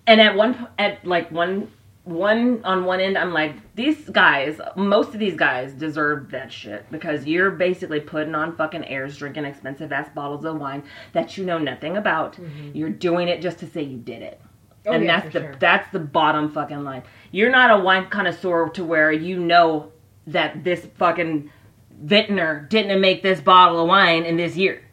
And 0.08 0.22
at 0.22 0.36
one, 0.36 0.68
at 0.78 1.06
like 1.06 1.32
one, 1.32 1.72
one 2.04 2.64
on 2.64 2.86
one 2.86 3.00
end, 3.00 3.18
I'm 3.18 3.34
like, 3.34 3.56
these 3.76 4.10
guys, 4.10 4.60
most 4.76 5.14
of 5.14 5.20
these 5.20 5.36
guys 5.36 5.74
deserve 5.74 6.30
that 6.32 6.52
shit 6.52 6.86
because 6.92 7.26
you're 7.26 7.52
basically 7.52 8.00
putting 8.00 8.36
on 8.36 8.56
fucking 8.56 8.86
airs, 8.86 9.18
drinking 9.18 9.46
expensive 9.46 9.92
ass 9.92 10.10
bottles 10.14 10.46
of 10.46 10.58
wine 10.60 10.84
that 11.14 11.38
you 11.38 11.46
know 11.46 11.58
nothing 11.58 11.98
about. 11.98 12.34
Mm-hmm. 12.34 12.72
You're 12.76 12.90
doing 12.90 13.28
it 13.28 13.42
just 13.42 13.60
to 13.60 13.68
say 13.68 13.82
you 13.82 13.98
did 13.98 14.22
it 14.22 14.40
Oh, 14.88 14.92
and 14.92 15.04
yeah, 15.04 15.20
that's 15.20 15.34
the 15.34 15.40
sure. 15.40 15.56
that's 15.60 15.92
the 15.92 16.00
bottom 16.00 16.52
fucking 16.52 16.84
line. 16.84 17.04
You're 17.32 17.50
not 17.50 17.72
a 17.72 17.84
wine 17.84 18.08
connoisseur 18.10 18.70
to 18.70 18.84
where 18.84 19.12
you 19.12 19.40
know 19.40 19.92
that 20.28 20.64
this 20.64 20.86
fucking 20.98 21.50
vintner 21.92 22.68
didn't 22.70 23.02
make 23.02 23.24
this 23.24 23.42
bottle 23.42 23.82
of 23.82 23.88
wine 23.88 24.26
in 24.26 24.38
this 24.38 24.56
year. 24.56 24.84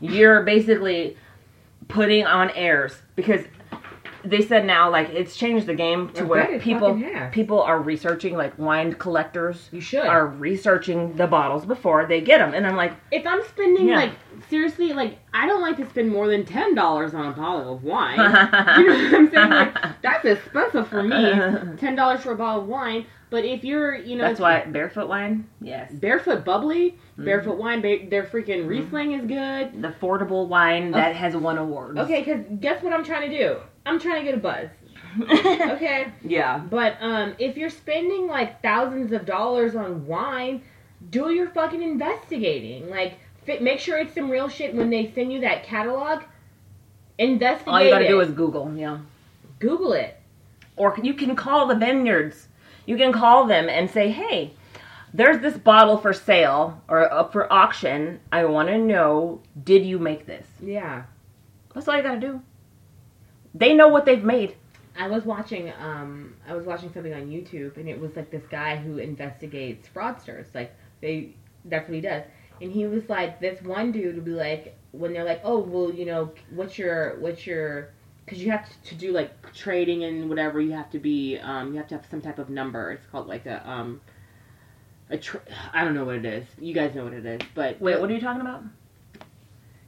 You're 0.00 0.42
basically 0.42 1.16
putting 1.88 2.26
on 2.26 2.50
airs 2.50 3.00
because 3.16 3.42
they 4.28 4.42
said 4.42 4.64
now 4.64 4.90
like 4.90 5.08
it's 5.10 5.36
changed 5.36 5.66
the 5.66 5.74
game 5.74 6.08
to 6.10 6.20
I 6.22 6.24
where 6.26 6.58
people 6.58 7.02
people 7.32 7.62
are 7.62 7.80
researching 7.80 8.36
like 8.36 8.58
wine 8.58 8.94
collectors 8.94 9.68
You 9.72 9.80
should. 9.80 10.04
are 10.04 10.26
researching 10.26 11.16
the 11.16 11.26
bottles 11.26 11.64
before 11.66 12.06
they 12.06 12.20
get 12.20 12.38
them 12.38 12.54
and 12.54 12.66
I'm 12.66 12.76
like 12.76 12.92
if 13.10 13.26
I'm 13.26 13.42
spending 13.48 13.88
Yeah. 13.88 13.96
like 13.96 14.12
seriously, 14.48 14.92
like 14.92 15.18
I 15.34 15.46
don't 15.46 15.60
like 15.62 15.76
to 15.78 15.88
spend 15.90 16.10
more 16.10 16.28
than 16.28 16.44
ten 16.44 16.74
dollars 16.74 17.14
on 17.14 17.26
a 17.26 17.32
bottle 17.32 17.74
of 17.74 17.82
wine. 17.84 18.18
you 18.18 18.86
know 18.86 19.04
what 19.04 19.14
I'm 19.14 19.30
saying? 19.30 19.50
Like 19.50 20.02
that's 20.02 20.24
expensive 20.24 20.88
for 20.88 21.02
me. 21.02 21.32
Ten 21.78 21.94
dollars 21.96 22.20
for 22.22 22.32
a 22.32 22.36
bottle 22.36 22.62
of 22.62 22.68
wine. 22.68 23.06
But 23.30 23.44
if 23.44 23.62
you're, 23.62 23.94
you 23.94 24.16
know, 24.16 24.24
that's 24.24 24.40
why 24.40 24.64
barefoot 24.64 25.06
wine 25.08 25.46
yes 25.60 25.92
barefoot 25.92 26.44
bubbly, 26.44 26.96
Mm-hmm. 27.18 27.24
barefoot 27.24 27.58
wine, 27.58 27.80
ba- 27.82 28.08
their 28.08 28.22
freaking 28.22 28.66
Riesling 28.68 29.12
is 29.12 29.26
good. 29.26 29.82
the 29.82 29.88
affordable 29.88 30.46
wine 30.46 30.92
that 30.92 31.16
has 31.16 31.34
won 31.36 31.58
awards 31.58 31.98
Okay, 31.98 32.20
because 32.22 32.44
guess 32.60 32.80
what 32.82 32.92
I'm 32.92 33.04
trying 33.04 33.28
to 33.28 33.36
do? 33.36 33.56
I'm 33.88 33.98
trying 33.98 34.24
to 34.24 34.30
get 34.30 34.34
a 34.34 34.40
buzz. 34.40 34.68
Okay. 35.30 36.12
yeah 36.22 36.58
But 36.58 36.96
um, 37.00 37.34
if 37.38 37.56
you're 37.56 37.70
spending 37.70 38.26
like 38.26 38.62
thousands 38.62 39.12
of 39.12 39.24
dollars 39.24 39.74
on 39.74 40.06
wine, 40.06 40.62
do 41.10 41.30
your 41.30 41.48
fucking 41.48 41.82
investigating. 41.82 42.88
Like, 42.90 43.14
fi- 43.46 43.58
make 43.58 43.80
sure 43.80 43.98
it's 43.98 44.14
some 44.14 44.30
real 44.30 44.48
shit 44.48 44.74
when 44.74 44.90
they 44.90 45.10
send 45.12 45.32
you 45.32 45.40
that 45.40 45.64
catalog. 45.64 46.22
Investigate 47.18 47.68
All 47.72 47.82
you 47.82 47.90
gotta 47.90 48.04
it. 48.04 48.08
do 48.08 48.20
is 48.20 48.30
Google, 48.30 48.72
yeah. 48.76 48.98
Google 49.58 49.92
it. 49.94 50.20
Or 50.76 50.96
you 51.02 51.14
can 51.14 51.34
call 51.34 51.66
the 51.66 51.74
vineyards. 51.74 52.46
You 52.86 52.96
can 52.96 53.12
call 53.12 53.46
them 53.46 53.68
and 53.68 53.90
say, 53.90 54.10
hey, 54.10 54.52
there's 55.12 55.40
this 55.40 55.56
bottle 55.56 55.96
for 55.96 56.12
sale 56.12 56.80
or 56.86 57.12
up 57.12 57.32
for 57.32 57.52
auction. 57.52 58.20
I 58.30 58.44
want 58.44 58.68
to 58.68 58.78
know, 58.78 59.40
did 59.64 59.84
you 59.84 59.98
make 59.98 60.26
this? 60.26 60.46
Yeah. 60.62 61.04
That's 61.74 61.88
all 61.88 61.96
you 61.96 62.02
gotta 62.02 62.20
do. 62.20 62.40
They 63.58 63.74
know 63.74 63.88
what 63.88 64.04
they've 64.04 64.22
made. 64.22 64.56
I 64.96 65.08
was 65.08 65.24
watching 65.24 65.72
um 65.80 66.34
I 66.48 66.54
was 66.54 66.66
watching 66.66 66.92
something 66.92 67.12
on 67.12 67.28
YouTube 67.28 67.76
and 67.76 67.88
it 67.88 68.00
was 68.00 68.16
like 68.16 68.30
this 68.30 68.44
guy 68.50 68.76
who 68.76 68.98
investigates 68.98 69.88
fraudsters. 69.94 70.46
Like 70.54 70.74
they 71.00 71.34
that's 71.64 71.88
what 71.88 71.94
he 71.94 72.00
does. 72.00 72.24
And 72.60 72.72
he 72.72 72.86
was 72.86 73.08
like 73.08 73.40
this 73.40 73.62
one 73.62 73.92
dude 73.92 74.16
would 74.16 74.24
be 74.24 74.32
like 74.32 74.76
when 74.92 75.12
they're 75.12 75.24
like, 75.24 75.40
"Oh, 75.44 75.58
well, 75.58 75.92
you 75.92 76.06
know, 76.06 76.32
what's 76.50 76.78
your 76.78 77.18
what's 77.20 77.46
your 77.46 77.90
cuz 78.26 78.42
you 78.42 78.50
have 78.50 78.68
to 78.84 78.94
do 78.94 79.12
like 79.12 79.30
trading 79.52 80.04
and 80.04 80.28
whatever, 80.28 80.60
you 80.60 80.72
have 80.72 80.90
to 80.90 80.98
be 80.98 81.38
um 81.38 81.72
you 81.72 81.78
have 81.78 81.88
to 81.88 81.96
have 81.96 82.06
some 82.06 82.20
type 82.20 82.38
of 82.38 82.50
number. 82.50 82.90
It's 82.92 83.06
called 83.06 83.28
like 83.28 83.46
a 83.46 83.68
um 83.68 84.00
a 85.10 85.18
tr- 85.18 85.46
I 85.72 85.84
don't 85.84 85.94
know 85.94 86.04
what 86.04 86.16
it 86.16 86.24
is. 86.24 86.44
You 86.58 86.74
guys 86.74 86.94
know 86.94 87.04
what 87.04 87.12
it 87.12 87.24
is, 87.24 87.40
but 87.54 87.80
Wait, 87.80 88.00
what 88.00 88.10
are 88.10 88.14
you 88.14 88.20
talking 88.20 88.40
about? 88.40 88.64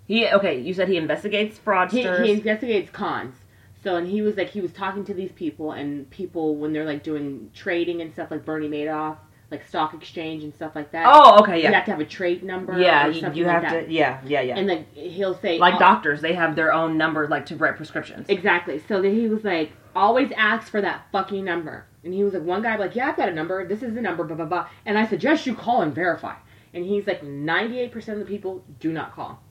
He 0.07 0.29
okay. 0.29 0.61
You 0.61 0.75
said 0.75 0.89
he 0.89 0.97
investigates 0.97 1.59
he, 1.59 1.65
fraudsters. 1.65 2.25
he 2.25 2.33
investigates 2.33 2.91
cons. 2.91 3.35
So 3.83 3.97
and 3.97 4.07
he 4.07 4.23
was 4.23 4.37
like 4.37 4.51
he 4.51 4.61
was 4.61 4.73
talking 4.73 5.05
to 5.07 5.15
these 5.15 5.33
people 5.33 5.73
and 5.73 6.09
people 6.11 6.57
when 6.57 6.73
they're 6.73 6.85
like 6.85 7.03
doing 7.03 7.51
trading 7.55 8.03
and 8.03 8.13
stuff 8.13 8.31
like 8.31 8.45
Bernie 8.45 8.69
Madoff, 8.69 9.17
like 9.51 9.67
stock 9.67 9.95
exchange 9.95 10.45
and 10.45 10.55
stuff 10.55 10.73
like 10.75 10.93
that. 10.93 11.07
oh, 11.09 11.41
okay, 11.41 11.63
yeah. 11.63 11.69
You 11.69 11.75
have 11.75 11.85
to 11.87 11.91
have 11.93 12.01
a 12.01 12.05
trade 12.05 12.43
number. 12.43 12.79
yeah. 12.79 13.07
or 13.07 13.11
You, 13.11 13.23
like 13.23 13.35
have 13.35 13.63
that. 13.63 13.87
to, 13.87 13.93
yeah, 13.93 14.21
yeah, 14.27 14.43
yeah. 14.43 14.59
And 14.59 14.69
then 14.69 14.87
he'll 14.93 15.35
say 15.35 15.59
like 15.59 15.77
oh, 15.77 15.79
doctors, 15.79 16.21
they 16.21 16.35
have 16.35 16.57
their 16.57 16.73
own 16.73 16.99
number, 16.99 17.27
like 17.27 17.47
to 17.47 17.57
write 17.57 17.77
prescriptions. 17.77 18.27
Exactly. 18.29 18.83
So 18.87 19.01
then 19.01 19.15
he 19.15 19.29
was 19.29 19.45
like, 19.45 19.73
always 19.97 20.31
ask 20.37 20.71
for 20.71 20.81
that 20.83 21.07
fucking 21.11 21.45
number. 21.45 21.87
And 22.05 22.15
he 22.15 22.23
was 22.23 22.35
like, 22.35 22.43
one 22.43 22.63
guy 22.63 22.77
like, 22.77 22.95
yeah, 22.95 23.09
I've 23.09 23.17
got 23.17 23.29
a 23.29 23.35
number. 23.35 23.67
This 23.67 23.83
is 23.83 23.95
the 23.95 24.01
number. 24.01 24.25
Blah 24.25 24.37
blah 24.37 24.47
blah. 24.47 24.69
And 24.87 24.99
I 24.99 25.07
suggest 25.07 25.47
you 25.47 25.55
call 25.55 25.83
and 25.83 25.95
verify. 25.95 26.35
And 26.73 26.85
he's 26.85 27.07
like, 27.07 27.23
ninety 27.25 27.81
eight 27.81 27.93
percent 27.93 28.21
of 28.21 28.27
the 28.27 28.31
people 28.31 28.63
do 28.79 28.93
not 28.93 29.15
call. 29.15 29.43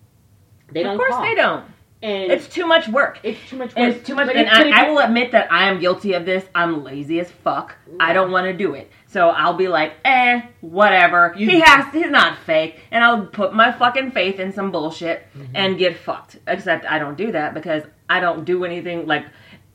They 0.71 0.83
don't 0.83 0.93
of 0.93 0.99
course 0.99 1.11
call. 1.13 1.23
they 1.23 1.35
don't. 1.35 1.65
And 2.01 2.31
It's 2.31 2.47
too 2.47 2.65
much 2.65 2.87
work. 2.87 3.19
it's 3.23 3.39
too 3.49 3.57
much 3.57 3.69
work. 3.69 3.77
And 3.77 3.93
it's 3.93 4.07
too 4.07 4.15
much. 4.15 4.27
But 4.27 4.37
And 4.37 4.47
it- 4.47 4.53
I, 4.53 4.67
it- 4.67 4.73
I 4.73 4.89
will 4.89 4.99
admit 4.99 5.31
that 5.33 5.51
I 5.51 5.65
am 5.69 5.79
guilty 5.81 6.13
of 6.13 6.25
this. 6.25 6.45
I'm 6.55 6.83
lazy 6.83 7.19
as 7.19 7.29
fuck. 7.29 7.75
I 7.99 8.13
don't 8.13 8.31
want 8.31 8.45
to 8.45 8.53
do 8.53 8.73
it. 8.73 8.89
So 9.07 9.29
I'll 9.29 9.55
be 9.55 9.67
like, 9.67 9.93
eh, 10.05 10.41
whatever. 10.61 11.33
he 11.33 11.59
has. 11.59 11.91
He's 11.93 12.09
not 12.09 12.37
fake, 12.45 12.79
and 12.91 13.03
I'll 13.03 13.25
put 13.25 13.53
my 13.53 13.71
fucking 13.71 14.11
faith 14.11 14.39
in 14.39 14.53
some 14.53 14.71
bullshit 14.71 15.25
Mm-hmm. 15.37 15.51
and 15.55 15.77
get 15.77 15.97
fucked. 15.97 16.37
Except 16.47 16.85
I 16.85 16.99
don't 16.99 17.17
do 17.17 17.31
that 17.33 17.53
because 17.53 17.83
I 18.09 18.19
don't 18.21 18.45
do 18.45 18.63
anything 18.65 19.05
like 19.05 19.25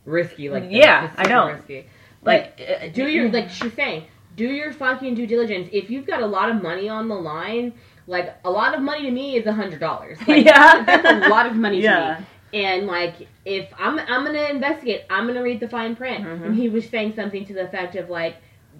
risky 0.06 0.48
like 0.48 0.62
that. 0.64 0.72
Yeah, 0.72 1.12
I 1.16 1.24
don't. 1.24 1.54
risky. 1.56 1.86
like. 2.22 2.58
Like, 2.58 2.80
uh, 2.84 2.88
do 2.88 3.06
your 3.06 3.28
like 3.30 3.50
she's 3.50 3.74
saying 3.74 4.04
do 4.36 4.46
your 4.46 4.72
fucking 4.72 5.14
due 5.14 5.26
diligence. 5.26 5.68
If 5.72 5.90
you've 5.90 6.06
got 6.06 6.22
a 6.22 6.26
lot 6.26 6.48
of 6.48 6.62
money 6.62 6.88
on 6.88 7.06
the 7.08 7.14
line, 7.14 7.74
like 8.06 8.34
a 8.44 8.50
lot 8.50 8.74
of 8.74 8.82
money 8.82 9.02
to 9.04 9.10
me 9.10 9.36
is 9.36 9.46
a 9.46 9.52
hundred 9.52 9.80
dollars. 9.80 10.18
Like, 10.28 10.44
Yeah. 10.44 10.84
that's 10.84 11.06
a 11.26 11.28
lot 11.28 11.46
of 11.46 11.54
money 11.56 11.78
to 11.78 11.84
Yeah. 11.84 12.18
me. 12.52 12.60
And 12.64 12.86
like, 12.86 13.28
if 13.44 13.68
I'm 13.78 13.98
I'm 13.98 14.24
gonna 14.24 14.44
investigate, 14.44 15.02
I'm 15.10 15.26
gonna 15.26 15.42
read 15.42 15.60
the 15.60 15.68
fine 15.68 15.96
print. 15.96 16.24
Mm-hmm. 16.24 16.44
And 16.44 16.54
he 16.54 16.68
was 16.68 16.88
saying 16.88 17.14
something 17.16 17.44
to 17.46 17.52
the 17.54 17.64
effect 17.64 17.96
of 17.96 18.10
like, 18.10 18.36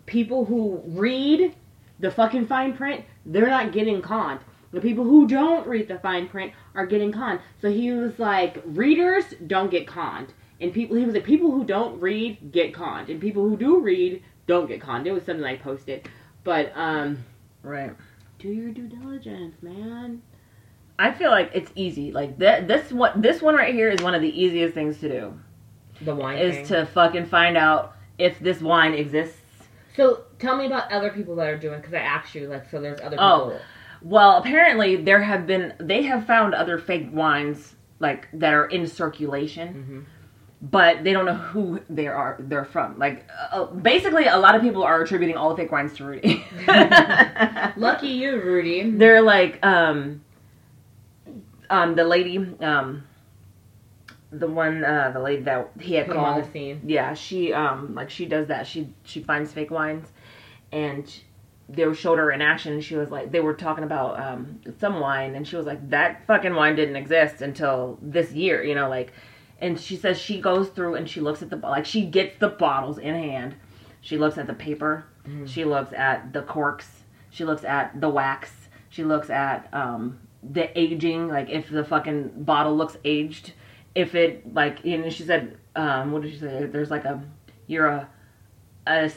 people 0.07 0.45
who 0.45 0.83
read 0.87 1.55
the 2.01 2.11
fucking 2.11 2.47
fine 2.47 2.77
print, 2.77 3.05
they're 3.27 3.49
not 3.49 3.73
getting 3.73 4.03
conned. 4.03 4.41
The 4.73 4.81
people 4.81 5.05
who 5.05 5.27
don't 5.27 5.67
read 5.67 5.89
the 5.89 5.99
fine 6.01 6.29
print 6.29 6.53
are 6.75 6.85
getting 6.87 7.13
conned. 7.13 7.41
So 7.63 7.71
he 7.71 7.93
was 7.93 8.19
like, 8.19 8.61
readers 8.65 9.25
don't 9.47 9.71
get 9.71 9.87
conned, 9.87 10.33
and 10.61 10.73
people 10.73 10.97
he 10.97 11.05
was 11.05 11.15
like, 11.15 11.25
people 11.25 11.51
who 11.53 11.65
don't 11.65 12.01
read 12.01 12.53
get 12.53 12.75
conned, 12.75 13.09
and 13.09 13.21
people 13.21 13.49
who 13.49 13.57
do 13.57 13.81
read 13.81 14.23
don't 14.47 14.67
get 14.67 14.81
conned. 14.81 15.07
It 15.07 15.13
was 15.13 15.25
something 15.25 15.45
I 15.45 15.57
posted, 15.57 16.09
but 16.43 16.73
um, 16.75 17.25
Right. 17.63 17.93
Do 18.45 18.53
your 18.53 18.71
due 18.73 18.87
diligence, 18.87 19.57
man. 19.63 20.21
I 20.99 21.13
feel 21.13 21.31
like 21.31 21.51
it's 21.55 21.73
easy. 21.75 22.13
Like 22.13 22.39
that. 22.39 22.69
This 22.69 22.93
one. 22.93 23.21
This 23.23 23.41
one 23.41 23.55
right 23.55 23.75
here 23.75 23.89
is 23.91 24.03
one 24.03 24.15
of 24.15 24.21
the 24.21 24.29
easiest 24.29 24.75
things 24.75 24.99
to 25.01 25.09
do. 25.09 25.41
The 26.03 26.15
wine 26.15 26.39
Is 26.39 26.69
to 26.69 26.85
fucking 26.87 27.27
find 27.27 27.57
out 27.57 27.97
if 28.19 28.39
this 28.41 28.61
wine 28.61 28.93
exists. 28.93 29.41
So 29.97 30.25
tell 30.39 30.57
me 30.57 30.67
about 30.67 30.93
other 30.93 31.11
people 31.11 31.37
that 31.37 31.49
are 31.49 31.57
doing 31.57 31.81
because 31.81 31.95
I 31.95 31.99
asked 31.99 32.35
you 32.35 32.49
like 32.49 32.69
so 32.71 32.81
there's 32.81 33.01
other 33.01 33.17
Oh. 33.19 33.45
people. 33.47 33.61
Well, 34.03 34.37
apparently 34.37 34.97
there 34.97 35.23
have 35.23 35.47
been. 35.47 35.73
They 35.79 36.03
have 36.03 36.27
found 36.27 36.55
other 36.55 36.79
fake 36.79 37.09
wines 37.13 37.75
like 37.99 38.29
that 38.35 38.53
are 38.53 38.67
in 38.67 38.87
circulation. 38.87 39.69
Mm-hmm. 39.69 40.01
But 40.71 41.05
they 41.05 41.13
don't 41.13 41.27
know 41.27 41.35
who 41.35 41.81
they 41.91 42.07
are. 42.07 42.37
They're 42.41 42.65
from. 42.65 42.99
Like, 42.99 43.29
uh, 43.53 43.67
basically, 43.67 44.27
a 44.27 44.39
lot 44.39 44.55
of 44.55 44.63
people 44.63 44.83
are 44.83 45.03
attributing 45.03 45.37
all 45.37 45.51
the 45.51 45.57
fake 45.57 45.71
wines 45.71 45.93
to 45.99 46.05
Rudy. 46.05 46.43
Lucky 47.77 48.09
you, 48.09 48.41
Rudy. 48.41 48.91
they're 48.93 49.21
like 49.21 49.59
um 49.65 50.23
um 51.69 51.95
the 51.97 52.05
lady 52.05 52.39
um 52.61 53.03
the 54.31 54.47
one 54.47 54.85
uh 54.85 55.11
the 55.13 55.21
lady 55.21 55.43
that 55.43 55.71
he 55.81 55.95
had 55.95 56.07
Put 56.07 56.17
'em 56.17 56.23
on 56.25 56.33
called 56.35 56.45
the 56.47 56.51
scene. 56.51 56.81
yeah 56.87 57.15
she 57.15 57.53
um 57.53 57.95
like 57.95 58.11
she 58.11 58.25
does 58.27 58.47
that 58.49 58.67
she 58.67 58.89
she 59.05 59.23
finds 59.23 59.53
fake 59.53 59.71
wines 59.71 60.09
and 60.73 61.13
they 61.69 61.93
showed 61.95 62.19
her 62.19 62.31
in 62.33 62.43
action 62.43 62.75
And 62.75 62.85
she 62.85 62.97
was 62.97 63.11
like 63.11 63.31
they 63.33 63.41
were 63.41 63.55
talking 63.55 63.85
about 63.85 64.19
um 64.21 64.61
some 64.79 65.01
wine 65.01 65.35
and 65.35 65.47
she 65.47 65.57
was 65.57 65.67
like 65.67 65.89
that 65.91 66.27
fucking 66.27 66.55
wine 66.55 66.75
didn't 66.77 66.97
exist 66.97 67.43
until 67.43 67.99
this 68.03 68.33
year 68.33 68.63
you 68.65 68.75
know 68.75 68.89
like 68.89 69.13
and 69.65 69.81
she 69.81 69.97
says 69.97 70.19
she 70.21 70.41
goes 70.41 70.69
through 70.69 70.95
and 70.95 71.09
she 71.09 71.21
looks 71.21 71.41
at 71.41 71.49
the 71.49 71.57
like 71.57 71.87
she 71.87 72.05
gets 72.05 72.37
the 72.39 72.51
bottles 72.51 72.99
in 72.99 73.15
hand. 73.15 73.55
She 74.03 74.19
looks 74.19 74.37
at 74.37 74.47
the 74.47 74.53
paper. 74.53 75.07
She 75.47 75.65
looks 75.65 75.95
at 75.95 76.35
the 76.35 76.43
corks. 76.43 77.05
She 77.31 77.47
looks 77.47 77.65
at 77.65 77.99
the 77.99 78.11
wax. 78.11 78.53
She 78.91 79.05
looks 79.05 79.31
at 79.31 79.69
um 79.73 80.21
the 80.43 80.79
aging 80.79 81.29
like 81.29 81.49
if 81.49 81.71
the 81.71 81.83
fucking 81.83 82.45
bottle 82.45 82.77
looks 82.77 82.99
aged. 83.05 83.55
If 83.95 84.15
it 84.15 84.53
like 84.53 84.85
you 84.85 84.99
know 84.99 85.09
she 85.09 85.23
said 85.23 85.57
um 85.75 86.13
what 86.13 86.23
did 86.23 86.33
she 86.33 86.41
say? 86.41 86.67
There's 86.67 86.91
like 86.91 87.07
a 87.07 87.23
you're 87.67 87.87
a 87.87 88.09
a 88.87 89.11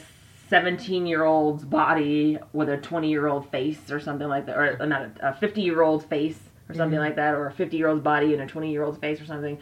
17 0.48 1.06
year 1.06 1.24
old's 1.24 1.66
body 1.66 2.38
with 2.54 2.70
a 2.70 2.78
20 2.78 3.10
year 3.10 3.26
old 3.26 3.50
face 3.50 3.90
or 3.90 4.00
something 4.00 4.28
like 4.28 4.46
that 4.46 4.56
or 4.56 4.86
not 4.86 5.10
a 5.20 5.34
50 5.34 5.60
year 5.60 5.82
old 5.82 6.06
face 6.06 6.38
or 6.70 6.74
something 6.74 6.98
like 6.98 7.16
that 7.16 7.34
or 7.34 7.48
a 7.48 7.52
50 7.52 7.76
year 7.76 7.88
old's 7.88 8.02
body 8.02 8.32
and 8.32 8.40
a 8.40 8.46
20 8.46 8.72
year 8.72 8.82
old's 8.82 8.96
face 8.96 9.20
or 9.20 9.26
something 9.26 9.58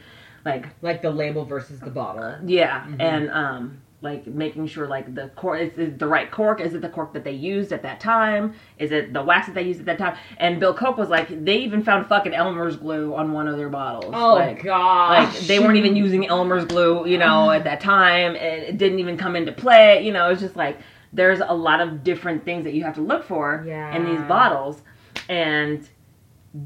like 0.46 0.66
Like 0.80 1.02
the 1.02 1.10
label 1.10 1.44
versus 1.44 1.80
the 1.80 1.90
bottle. 1.90 2.36
yeah, 2.46 2.86
and 2.98 3.30
um, 3.30 3.82
like 4.02 4.26
making 4.26 4.66
sure 4.66 4.86
like 4.86 5.14
the 5.14 5.28
cork 5.30 5.60
is, 5.60 5.78
is 5.78 5.98
the 5.98 6.06
right 6.06 6.30
cork. 6.30 6.60
Is 6.60 6.74
it 6.74 6.82
the 6.82 6.88
cork 6.88 7.12
that 7.14 7.24
they 7.24 7.32
used 7.32 7.72
at 7.72 7.82
that 7.82 7.98
time? 7.98 8.54
Is 8.78 8.92
it 8.92 9.12
the 9.12 9.22
wax 9.22 9.46
that 9.46 9.54
they 9.54 9.62
used 9.62 9.80
at 9.80 9.86
that 9.86 9.98
time? 9.98 10.16
And 10.38 10.60
Bill 10.60 10.74
Koch 10.74 10.96
was 10.96 11.08
like, 11.08 11.44
they 11.44 11.56
even 11.58 11.82
found 11.82 12.06
fucking 12.06 12.34
Elmer's 12.34 12.76
glue 12.76 13.14
on 13.14 13.32
one 13.32 13.48
of 13.48 13.56
their 13.56 13.68
bottles. 13.68 14.12
Oh 14.16 14.34
like, 14.34 14.62
god. 14.62 15.24
like 15.24 15.38
they 15.40 15.58
weren't 15.58 15.78
even 15.78 15.96
using 15.96 16.26
Elmer's 16.26 16.64
glue, 16.64 17.06
you 17.06 17.18
know, 17.18 17.50
at 17.50 17.64
that 17.64 17.80
time, 17.80 18.36
and 18.36 18.62
it 18.62 18.78
didn't 18.78 18.98
even 18.98 19.16
come 19.16 19.34
into 19.34 19.52
play. 19.52 20.04
You 20.04 20.12
know, 20.12 20.30
it's 20.30 20.40
just 20.40 20.56
like 20.56 20.78
there's 21.12 21.40
a 21.40 21.54
lot 21.54 21.80
of 21.80 22.04
different 22.04 22.44
things 22.44 22.64
that 22.64 22.74
you 22.74 22.84
have 22.84 22.94
to 22.94 23.02
look 23.02 23.24
for 23.24 23.64
yeah. 23.66 23.96
in 23.96 24.04
these 24.04 24.20
bottles, 24.28 24.82
and 25.28 25.88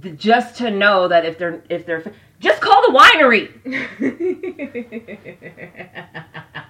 th- 0.02 0.16
just 0.18 0.56
to 0.58 0.70
know 0.70 1.08
that 1.08 1.24
if 1.24 1.38
they're 1.38 1.62
if 1.70 1.86
they're 1.86 2.12
just 2.40 2.60
call 2.60 2.82
the 2.90 2.98
winery. 2.98 3.50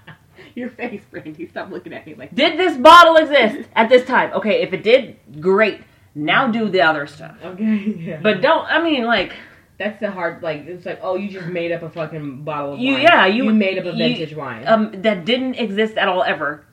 Your 0.55 0.71
face, 0.71 1.03
Brandy. 1.11 1.47
Stop 1.49 1.71
looking 1.71 1.93
at 1.93 2.07
me 2.07 2.15
like 2.15 2.35
Did 2.35 2.59
this 2.59 2.77
bottle 2.77 3.17
exist 3.17 3.69
at 3.75 3.89
this 3.89 4.05
time? 4.07 4.33
Okay, 4.35 4.63
if 4.63 4.73
it 4.73 4.83
did, 4.83 5.17
great. 5.41 5.81
Now 6.15 6.49
do 6.49 6.69
the 6.69 6.83
other 6.83 7.07
stuff. 7.07 7.37
Okay, 7.45 7.95
yeah. 7.99 8.21
But 8.21 8.41
don't. 8.43 8.65
I 8.67 8.83
mean, 8.83 9.05
like 9.05 9.33
that's 9.79 10.01
the 10.01 10.11
hard. 10.11 10.43
Like 10.43 10.67
it's 10.67 10.85
like, 10.85 10.99
oh, 11.03 11.17
you 11.17 11.31
just 11.31 11.47
made 11.47 11.71
up 11.73 11.83
a 11.83 11.91
fucking 11.91 12.43
bottle 12.43 12.75
of 12.75 12.81
you. 12.81 12.95
wine. 12.95 13.03
Yeah, 13.03 13.27
you, 13.27 13.45
made 13.53 13.79
up 13.79 13.85
a 13.85 13.93
you- 13.93 13.97
vintage 13.97 14.35
wine. 14.37 14.67
Um, 14.67 14.91
that 15.03 15.25
didn't 15.25 15.55
exist 15.55 15.97
at 15.97 16.09
all 16.09 16.23
ever. 16.25 16.65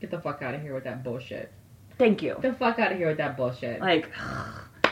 Get 0.00 0.10
the 0.10 0.20
fuck 0.20 0.42
out 0.42 0.54
of 0.54 0.60
here 0.60 0.74
with 0.74 0.84
that 0.84 1.02
bullshit. 1.02 1.50
Thank 1.96 2.20
you. 2.22 2.36
Get 2.42 2.52
the 2.52 2.58
fuck 2.58 2.78
out 2.78 2.92
of 2.92 2.98
here 2.98 3.08
with 3.08 3.16
that 3.16 3.38
bullshit. 3.38 3.80
Like 3.80 4.10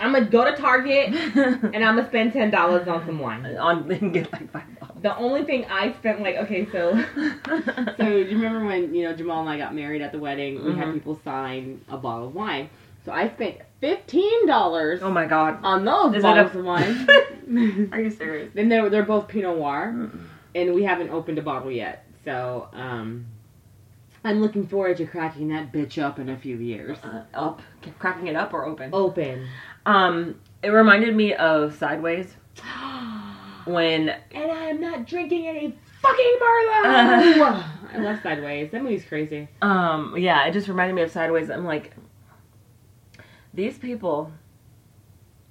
I'm 0.02 0.12
gonna 0.12 0.24
go 0.26 0.44
to 0.44 0.56
Target 0.56 1.08
and 1.36 1.76
I'm 1.84 1.96
gonna 1.96 2.08
spend 2.08 2.32
ten 2.32 2.50
dollars 2.50 2.88
on 2.88 3.04
some 3.06 3.18
wine. 3.18 3.46
on 3.56 3.90
and 3.92 4.12
get 4.12 4.32
like 4.32 4.50
five 4.52 4.64
bottles. 4.80 4.98
The 5.02 5.16
only 5.16 5.44
thing 5.44 5.64
I 5.66 5.92
spent 5.94 6.20
like 6.22 6.36
okay, 6.36 6.66
so 6.70 6.94
so 7.46 7.96
do 7.96 8.04
you 8.08 8.36
remember 8.36 8.64
when 8.66 8.94
you 8.94 9.04
know 9.04 9.14
Jamal 9.14 9.40
and 9.40 9.48
I 9.48 9.58
got 9.58 9.74
married 9.74 10.02
at 10.02 10.12
the 10.12 10.18
wedding? 10.18 10.64
We 10.64 10.72
had 10.74 10.88
Mhm. 10.88 10.94
people 10.94 11.20
sign 11.24 11.80
a 11.88 11.96
bottle 11.96 12.28
of 12.28 12.34
wine. 12.34 12.68
So 13.04 13.12
I 13.12 13.28
spent 13.30 13.56
fifteen 13.80 14.46
dollars 14.46 15.00
oh 15.02 15.10
my 15.10 15.26
god. 15.26 15.58
on 15.64 15.84
those 15.84 16.14
Is 16.16 16.22
bottles 16.22 16.54
a- 16.54 16.58
of 16.58 16.64
wine. 16.64 17.88
Are 17.92 18.00
you 18.00 18.10
serious? 18.10 18.50
then 18.54 18.68
they're 18.68 18.88
they're 18.90 19.02
both 19.04 19.28
Pinot 19.28 19.56
Noir, 19.56 20.10
and 20.54 20.74
we 20.74 20.82
haven't 20.84 21.10
opened 21.10 21.38
a 21.38 21.42
bottle 21.42 21.70
yet. 21.70 22.04
So 22.24 22.68
um, 22.72 23.26
I'm 24.24 24.40
looking 24.40 24.68
forward 24.68 24.96
to 24.98 25.06
cracking 25.06 25.48
that 25.48 25.72
bitch 25.72 26.00
up 26.00 26.20
in 26.20 26.28
a 26.28 26.36
few 26.38 26.56
years. 26.58 26.98
Uh, 27.02 27.24
up, 27.34 27.60
cracking 27.98 28.28
it 28.28 28.36
up 28.36 28.54
or 28.54 28.64
open. 28.64 28.90
Open. 28.92 29.48
Um, 29.86 30.40
it 30.62 30.68
reminded 30.68 31.14
me 31.16 31.34
of 31.34 31.74
Sideways 31.76 32.34
when 33.64 34.08
And 34.32 34.50
I'm 34.50 34.80
not 34.80 35.06
drinking 35.06 35.48
any 35.48 35.76
fucking 36.00 36.38
Merlot. 36.40 36.84
I 37.94 37.98
love 37.98 38.22
Sideways. 38.22 38.70
That 38.70 38.82
movie's 38.82 39.04
crazy. 39.04 39.48
Um, 39.60 40.14
yeah, 40.16 40.46
it 40.46 40.52
just 40.52 40.68
reminded 40.68 40.94
me 40.94 41.02
of 41.02 41.10
Sideways. 41.10 41.50
I'm 41.50 41.64
like, 41.64 41.92
these 43.54 43.78
people. 43.78 44.32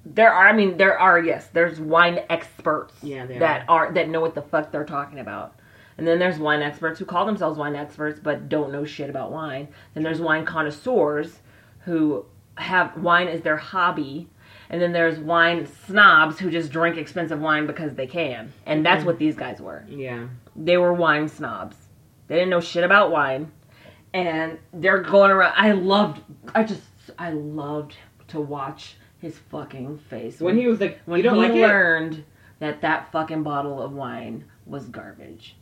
There 0.03 0.33
are, 0.33 0.47
I 0.47 0.53
mean, 0.53 0.77
there 0.77 0.97
are, 0.97 1.19
yes, 1.19 1.47
there's 1.53 1.79
wine 1.79 2.21
experts 2.27 2.95
Yeah, 3.03 3.27
that 3.27 3.65
are. 3.69 3.91
that 3.93 4.09
know 4.09 4.19
what 4.19 4.33
the 4.33 4.41
fuck 4.41 4.71
they're 4.71 4.83
talking 4.83 5.19
about, 5.19 5.59
and 5.95 6.07
then 6.07 6.17
there's 6.17 6.39
wine 6.39 6.63
experts 6.63 6.97
who 6.97 7.05
call 7.05 7.23
themselves 7.27 7.59
wine 7.59 7.75
experts 7.75 8.19
but 8.19 8.49
don't 8.49 8.71
know 8.71 8.83
shit 8.83 9.11
about 9.11 9.31
wine. 9.31 9.67
Then 9.93 10.01
there's 10.01 10.19
wine 10.19 10.43
connoisseurs 10.43 11.41
who 11.81 12.25
have 12.57 12.97
wine 12.97 13.27
as 13.27 13.41
their 13.41 13.57
hobby, 13.57 14.27
and 14.69 14.81
then 14.81 14.91
there's 14.93 15.19
wine 15.19 15.65
snobs 15.85 16.39
who 16.39 16.49
just 16.49 16.71
drink 16.71 16.97
expensive 16.97 17.39
wine 17.39 17.65
because 17.67 17.95
they 17.95 18.07
can, 18.07 18.53
and 18.65 18.85
that's 18.85 19.03
what 19.05 19.17
these 19.19 19.35
guys 19.35 19.59
were 19.61 19.83
Yeah. 19.87 20.27
they 20.55 20.77
were 20.77 20.93
wine 20.93 21.27
snobs. 21.27 21.75
They 22.27 22.35
didn't 22.35 22.49
know 22.49 22.61
shit 22.61 22.83
about 22.83 23.11
wine. 23.11 23.51
And 24.13 24.57
they're 24.73 24.99
going 25.01 25.31
around 25.31 25.53
I 25.55 25.71
loved 25.71 26.21
I 26.53 26.63
just 26.63 26.81
I 27.17 27.31
loved 27.31 27.95
to 28.29 28.41
watch 28.41 28.97
his 29.19 29.37
fucking 29.37 29.97
face. 30.09 30.39
When 30.41 30.57
he 30.57 30.67
was 30.67 30.79
like, 30.81 30.99
when 31.05 31.17
you 31.17 31.23
don't 31.23 31.35
he 31.35 31.41
like 31.41 31.51
it? 31.51 31.61
learned 31.61 32.23
that 32.59 32.81
that 32.81 33.11
fucking 33.11 33.43
bottle 33.43 33.81
of 33.81 33.93
wine 33.93 34.45
was 34.65 34.87
garbage. 34.89 35.55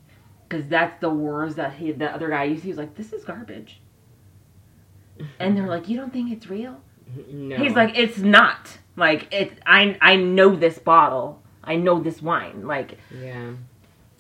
Cuz 0.49 0.65
that's 0.67 0.99
the 0.99 1.09
words 1.11 1.55
that 1.55 1.73
he 1.73 1.91
the 1.91 2.11
other 2.11 2.29
guy 2.29 2.45
used. 2.45 2.63
He 2.63 2.69
was 2.69 2.77
like, 2.79 2.95
"This 2.95 3.13
is 3.13 3.23
garbage." 3.23 3.81
And 5.39 5.55
they're 5.55 5.67
like, 5.67 5.89
"You 5.89 5.97
don't 5.97 6.13
think 6.13 6.31
it's 6.31 6.47
real?" 6.47 6.79
No. 7.31 7.57
He's 7.57 7.73
like, 7.73 7.97
"It's 7.97 8.19
not. 8.19 8.77
Like 8.95 9.33
it 9.33 9.53
I 9.65 9.97
I 10.01 10.17
know 10.17 10.55
this 10.55 10.77
bottle. 10.77 11.41
I 11.63 11.75
know 11.77 11.99
this 12.01 12.21
wine. 12.21 12.67
Like 12.67 12.97
yeah. 13.11 13.53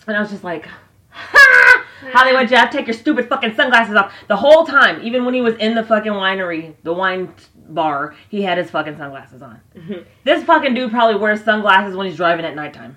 and 0.07 0.17
I 0.17 0.19
was 0.19 0.29
just 0.29 0.43
like, 0.43 0.67
ha! 1.09 1.85
Hollywood 2.13 2.47
Jeff, 2.47 2.71
take 2.71 2.87
your 2.87 2.93
stupid 2.93 3.27
fucking 3.27 3.55
sunglasses 3.55 3.95
off. 3.95 4.13
The 4.27 4.37
whole 4.37 4.65
time, 4.65 5.01
even 5.03 5.25
when 5.25 5.33
he 5.33 5.41
was 5.41 5.55
in 5.55 5.75
the 5.75 5.83
fucking 5.83 6.13
winery, 6.13 6.75
the 6.83 6.93
wine 6.93 7.33
bar, 7.55 8.15
he 8.29 8.41
had 8.41 8.57
his 8.57 8.71
fucking 8.71 8.97
sunglasses 8.97 9.41
on. 9.41 9.59
this 10.23 10.43
fucking 10.45 10.73
dude 10.73 10.91
probably 10.91 11.19
wears 11.19 11.43
sunglasses 11.43 11.95
when 11.95 12.07
he's 12.07 12.15
driving 12.15 12.45
at 12.45 12.55
nighttime. 12.55 12.95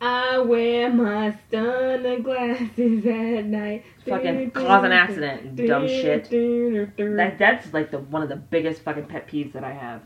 I 0.00 0.38
wear 0.38 0.90
my 0.90 1.36
stunner 1.48 2.20
glasses 2.20 3.04
at 3.04 3.44
night. 3.44 3.84
Fucking 4.10 4.50
cause 4.54 4.84
an 4.84 4.92
accident, 4.92 5.58
you 5.58 5.66
dumb 5.66 5.86
shit. 5.88 6.28
That, 6.30 7.36
that's 7.38 7.72
like 7.72 7.90
the 7.90 7.98
one 7.98 8.22
of 8.22 8.28
the 8.28 8.36
biggest 8.36 8.82
fucking 8.82 9.06
pet 9.06 9.26
peeves 9.28 9.52
that 9.54 9.64
I 9.64 9.72
have. 9.72 10.02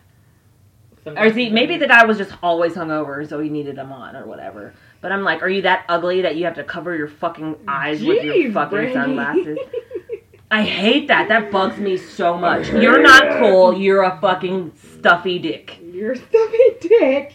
Or 1.07 1.31
see, 1.33 1.51
maybe 1.51 1.77
the 1.77 1.87
guy 1.87 2.05
was 2.05 2.17
just 2.17 2.33
always 2.43 2.75
hungover, 2.75 3.29
so 3.29 3.39
he 3.39 3.51
needed 3.51 3.77
them 3.77 3.93
on 3.93 4.17
or 4.17 4.27
whatever. 4.27 4.73
But 5.03 5.13
I'm 5.13 5.23
like, 5.23 5.43
are 5.43 5.51
you 5.51 5.63
that 5.63 5.85
ugly 5.89 6.23
that 6.23 6.37
you 6.37 6.47
have 6.47 6.55
to 6.55 6.65
cover 6.65 6.97
your 6.97 7.09
fucking 7.09 7.57
eyes 7.69 8.03
with 8.03 8.25
your 8.25 8.53
fucking 8.53 8.71
Brandy. 8.71 8.93
sunglasses? 8.95 9.59
I 10.51 10.63
hate 10.63 11.09
that. 11.09 11.29
That 11.29 11.51
bugs 11.51 11.79
me 11.79 11.97
so 11.97 12.39
much. 12.39 12.69
You're 12.69 13.03
not 13.03 13.39
cool. 13.39 13.77
You're 13.77 14.03
a 14.03 14.19
fucking 14.21 14.73
stuffy 14.77 15.39
dick. 15.39 15.79
You're 15.93 16.13
a 16.13 16.17
stuffy 16.17 16.77
dick. 16.81 17.35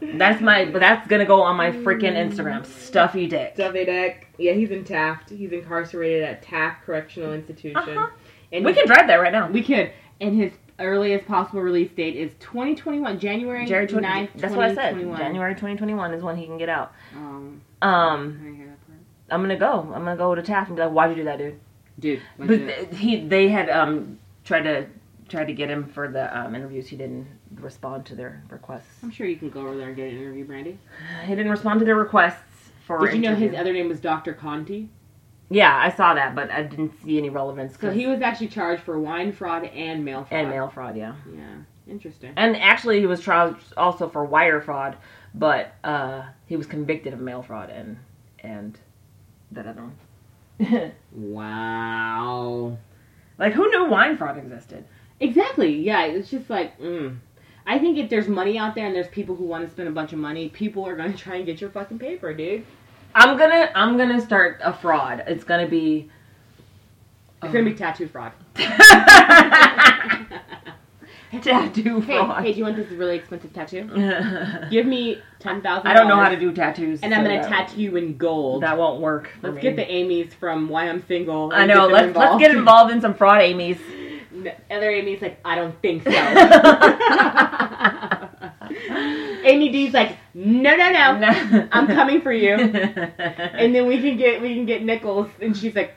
That's 0.00 0.40
my. 0.40 0.66
But 0.66 0.80
that's 0.80 1.06
gonna 1.08 1.26
go 1.26 1.42
on 1.42 1.56
my 1.56 1.70
freaking 1.84 2.14
Instagram. 2.14 2.64
Stuffy 2.64 3.26
dick. 3.26 3.54
Stuffy 3.54 3.84
dick. 3.84 4.28
Yeah, 4.40 4.52
he's 4.52 4.70
in 4.70 4.84
Taft. 4.84 5.30
He's 5.30 5.52
incarcerated 5.52 6.22
at 6.22 6.42
Taft 6.42 6.84
Correctional 6.84 7.32
Institution. 7.32 7.76
Uh-huh. 7.76 8.08
And 8.52 8.64
We 8.64 8.72
his- 8.72 8.78
can 8.82 8.86
drive 8.88 9.06
there 9.06 9.20
right 9.20 9.32
now. 9.32 9.48
We 9.48 9.62
can. 9.62 9.90
And 10.20 10.36
his 10.36 10.52
earliest 10.78 11.26
possible 11.26 11.60
release 11.60 11.90
date 11.92 12.16
is 12.16 12.32
2021, 12.40 13.18
January 13.18 13.64
January 13.66 13.86
20, 13.86 14.06
9th, 14.06 14.28
That's 14.36 14.54
what 14.54 14.64
I 14.64 14.74
said. 14.74 14.94
January 14.98 15.54
2021 15.54 16.14
is 16.14 16.22
when 16.22 16.36
he 16.36 16.46
can 16.46 16.58
get 16.58 16.68
out. 16.68 16.92
Um, 17.14 17.60
Um, 17.82 18.38
can 18.38 18.52
I 18.52 18.56
hear 18.56 18.66
that 18.66 18.86
part? 18.86 18.98
I'm 19.30 19.42
gonna 19.42 19.56
go. 19.58 19.80
I'm 19.94 20.04
gonna 20.04 20.16
go 20.16 20.34
to 20.34 20.42
Taft 20.42 20.68
and 20.68 20.76
be 20.76 20.82
like, 20.82 20.92
"Why'd 20.92 21.10
you 21.10 21.16
do 21.16 21.24
that, 21.24 21.38
dude?" 21.38 21.58
Dude, 21.98 22.20
But 22.38 22.48
th- 22.48 22.88
he, 22.96 23.26
they 23.26 23.48
had 23.48 23.68
um 23.70 24.18
tried 24.44 24.62
to 24.62 24.86
tried 25.28 25.46
to 25.46 25.52
get 25.52 25.70
him 25.70 25.84
for 25.86 26.08
the 26.08 26.36
um, 26.36 26.54
interviews. 26.54 26.88
He 26.88 26.96
didn't 26.96 27.26
respond 27.60 28.04
to 28.06 28.14
their 28.16 28.42
requests. 28.50 28.98
I'm 29.02 29.10
sure 29.10 29.26
you 29.26 29.36
can 29.36 29.48
go 29.50 29.60
over 29.60 29.76
there 29.76 29.88
and 29.88 29.96
get 29.96 30.10
an 30.12 30.18
interview, 30.18 30.44
Brandy. 30.44 30.78
He 31.24 31.34
didn't 31.36 31.50
respond 31.52 31.78
to 31.80 31.84
their 31.86 31.94
requests 31.94 32.42
for. 32.98 33.06
Did 33.06 33.14
you 33.14 33.20
know 33.22 33.34
his 33.34 33.54
other 33.54 33.72
name 33.72 33.88
was 33.88 34.00
Dr. 34.00 34.32
Conti? 34.34 34.88
Yeah, 35.52 35.76
I 35.76 35.90
saw 35.90 36.14
that, 36.14 36.34
but 36.34 36.50
I 36.50 36.62
didn't 36.62 36.92
see 37.02 37.18
any 37.18 37.28
relevance. 37.30 37.74
So 37.74 37.80
'cause- 37.88 37.94
he 37.96 38.06
was 38.06 38.20
actually 38.22 38.48
charged 38.48 38.82
for 38.82 38.98
wine 39.00 39.32
fraud 39.32 39.64
and 39.64 40.04
mail 40.04 40.24
fraud. 40.24 40.40
and 40.40 40.48
mail 40.50 40.68
fraud, 40.68 40.96
yeah. 40.96 41.14
Yeah, 41.34 41.42
interesting. 41.88 42.32
And 42.36 42.56
actually, 42.56 43.00
he 43.00 43.06
was 43.06 43.20
charged 43.20 43.72
also 43.76 44.08
for 44.08 44.24
wire 44.24 44.60
fraud, 44.60 44.96
but 45.34 45.74
uh, 45.82 46.22
he 46.46 46.56
was 46.56 46.66
convicted 46.66 47.12
of 47.12 47.20
mail 47.20 47.42
fraud 47.42 47.70
and 47.70 47.96
and 48.44 48.78
that 49.52 49.66
other 49.66 49.82
one. 49.82 50.92
Wow. 51.16 52.76
like, 53.38 53.52
who 53.52 53.68
knew 53.70 53.86
wine 53.90 54.16
fraud 54.16 54.38
existed? 54.38 54.84
Exactly. 55.18 55.74
Yeah, 55.80 56.04
it's 56.04 56.30
just 56.30 56.48
like, 56.48 56.78
mm. 56.80 57.16
I 57.66 57.78
think 57.78 57.98
if 57.98 58.08
there's 58.08 58.28
money 58.28 58.56
out 58.58 58.74
there 58.74 58.86
and 58.86 58.94
there's 58.94 59.08
people 59.08 59.34
who 59.36 59.44
want 59.44 59.64
to 59.66 59.70
spend 59.70 59.88
a 59.88 59.92
bunch 59.92 60.12
of 60.12 60.18
money, 60.18 60.48
people 60.48 60.86
are 60.86 60.96
gonna 60.96 61.12
try 61.16 61.36
and 61.36 61.46
get 61.46 61.60
your 61.60 61.70
fucking 61.70 61.98
paper, 61.98 62.32
dude. 62.32 62.64
I'm 63.14 63.36
gonna 63.36 63.70
I'm 63.74 63.96
gonna 63.96 64.20
start 64.20 64.60
a 64.62 64.72
fraud. 64.72 65.24
It's 65.26 65.44
gonna 65.44 65.66
be 65.68 66.10
It's 67.42 67.52
gonna 67.52 67.64
be 67.64 67.70
um, 67.72 67.76
tattoo 67.76 68.08
fraud. 68.08 68.32
tattoo 71.42 72.00
Hey, 72.00 72.16
fraud. 72.18 72.42
hey, 72.44 72.52
do 72.52 72.58
you 72.58 72.64
want 72.64 72.76
this 72.76 72.90
really 72.90 73.16
expensive 73.16 73.52
tattoo? 73.52 73.84
Give 74.70 74.86
me 74.86 75.20
ten 75.38 75.62
thousand. 75.62 75.86
I 75.86 75.94
don't 75.94 76.08
know 76.08 76.16
how 76.16 76.28
to 76.28 76.38
do 76.38 76.52
tattoos, 76.52 77.00
And 77.02 77.14
I'm 77.14 77.22
gonna 77.24 77.42
tattoo 77.48 77.80
you 77.80 77.96
in 77.96 78.16
gold. 78.16 78.62
That 78.62 78.76
won't 78.78 79.00
work. 79.00 79.30
Let's 79.42 79.56
me. 79.56 79.62
get 79.62 79.76
the 79.76 79.90
Amy's 79.90 80.34
from 80.34 80.68
Why 80.68 80.88
I'm 80.88 81.04
Single. 81.06 81.52
I 81.54 81.66
know. 81.66 81.86
Let's 81.86 82.16
let's 82.16 82.38
get 82.38 82.50
involved 82.52 82.92
in 82.92 83.00
some 83.00 83.14
fraud, 83.14 83.42
Amy's. 83.42 83.78
The 84.42 84.54
other 84.70 84.90
Amy's 84.90 85.20
like, 85.20 85.38
I 85.44 85.54
don't 85.56 85.78
think 85.82 86.04
so. 86.04 86.10
Amy 89.44 89.70
D's 89.70 89.92
like, 89.94 90.16
no, 90.34 90.74
no, 90.76 90.90
no, 90.90 91.68
I'm 91.72 91.86
coming 91.86 92.20
for 92.22 92.32
you. 92.32 92.54
And 92.56 93.74
then 93.74 93.86
we 93.86 94.00
can 94.00 94.16
get 94.16 94.40
we 94.42 94.54
can 94.54 94.66
get 94.66 94.82
Nichols, 94.82 95.28
and 95.40 95.56
she's 95.56 95.74
like, 95.74 95.94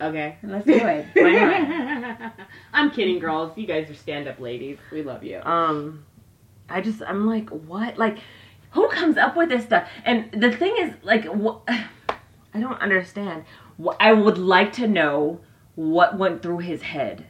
okay. 0.00 0.36
Let's 0.42 0.64
do 0.66 0.72
it. 0.74 1.06
Why 1.14 1.32
not? 1.32 2.32
I'm 2.72 2.90
kidding, 2.90 3.18
girls. 3.18 3.56
You 3.56 3.66
guys 3.66 3.90
are 3.90 3.94
stand-up 3.94 4.38
ladies. 4.40 4.78
We 4.92 5.02
love 5.02 5.22
you. 5.24 5.40
um 5.42 6.04
i 6.70 6.82
just 6.82 7.00
i'm 7.06 7.26
like 7.26 7.48
what 7.48 7.96
like 7.96 8.18
who 8.72 8.86
comes 8.90 9.16
up 9.16 9.34
with 9.36 9.48
this 9.48 9.64
stuff 9.64 9.88
and 10.04 10.30
the 10.32 10.52
thing 10.54 10.74
is 10.78 10.92
like 11.02 11.24
wh- 11.24 11.56
i 12.54 12.60
don't 12.60 12.78
understand 12.82 13.42
i 14.00 14.12
would 14.12 14.36
like 14.36 14.70
to 14.74 14.86
know 14.86 15.40
what 15.76 16.18
went 16.18 16.42
through 16.42 16.58
his 16.58 16.82
head 16.82 17.24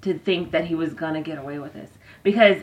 to 0.00 0.18
think 0.18 0.50
that 0.52 0.64
he 0.64 0.74
was 0.74 0.94
gonna 0.94 1.20
get 1.20 1.36
away 1.36 1.58
with 1.58 1.74
this 1.74 1.90
because 2.22 2.62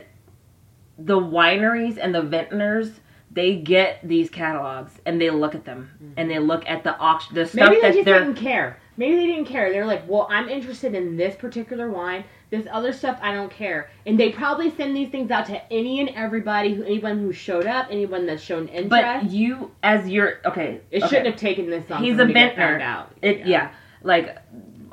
the 0.98 1.20
wineries 1.20 1.98
and 2.02 2.14
the 2.14 2.22
vintners 2.22 3.00
they 3.32 3.56
get 3.56 4.00
these 4.04 4.30
catalogs 4.30 4.94
and 5.06 5.20
they 5.20 5.30
look 5.30 5.54
at 5.54 5.66
them 5.66 6.14
and 6.18 6.30
they 6.30 6.40
look 6.40 6.66
at 6.66 6.84
the 6.84 6.98
auction 6.98 7.36
the 7.36 7.46
stuff 7.46 7.70
Maybe 7.70 7.76
they 7.76 7.82
that 7.82 7.94
just 7.94 8.06
didn't 8.06 8.36
care. 8.36 8.80
Maybe 8.96 9.16
they 9.16 9.28
didn't 9.28 9.46
care. 9.46 9.72
They're 9.72 9.86
like, 9.86 10.10
well, 10.10 10.28
I'm 10.32 10.50
interested 10.50 10.96
in 10.96 11.18
this 11.18 11.36
particular 11.36 11.92
wine. 11.92 12.24
This 12.50 12.66
other 12.72 12.92
stuff, 12.92 13.20
I 13.22 13.34
don't 13.34 13.52
care. 13.52 13.92
And 14.08 14.20
they 14.20 14.32
probably 14.32 14.76
send 14.76 14.96
these 14.96 15.10
things 15.10 15.30
out 15.30 15.46
to 15.48 15.72
any 15.72 16.00
and 16.00 16.10
everybody, 16.10 16.74
who 16.74 16.84
anyone 16.84 17.20
who 17.20 17.32
showed 17.32 17.68
up, 17.68 17.88
anyone 17.92 18.26
that's 18.26 18.42
shown 18.42 18.70
interest. 18.70 18.90
but 18.90 19.30
you 19.30 19.72
as 19.84 20.08
your 20.10 20.40
okay 20.46 20.82
it 20.90 21.04
okay. 21.04 21.08
shouldn't 21.08 21.28
have 21.28 21.36
taken 21.36 21.70
this 21.70 21.88
long. 21.90 22.04
He's 22.04 22.18
a 22.18 22.22
him 22.22 22.30
to 22.30 22.34
get 22.34 22.56
vintner. 22.56 22.80
Out. 22.80 23.12
It 23.22 23.46
yeah. 23.46 23.72
like 24.02 24.38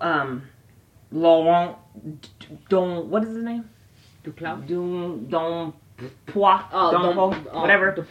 um 0.01 0.43
Laurent 1.13 1.77
Don 2.69 3.09
what 3.09 3.23
is 3.23 3.31
his 3.31 3.45
name? 3.45 3.71
Duclos? 4.25 4.67
Don 4.67 5.29
Don 5.29 5.73
Pois 6.27 6.61
Oh, 6.73 6.91
Don 6.93 7.03
don't- 7.17 7.33
Po- 7.45 7.51
oh, 7.53 7.61
whatever. 7.61 8.07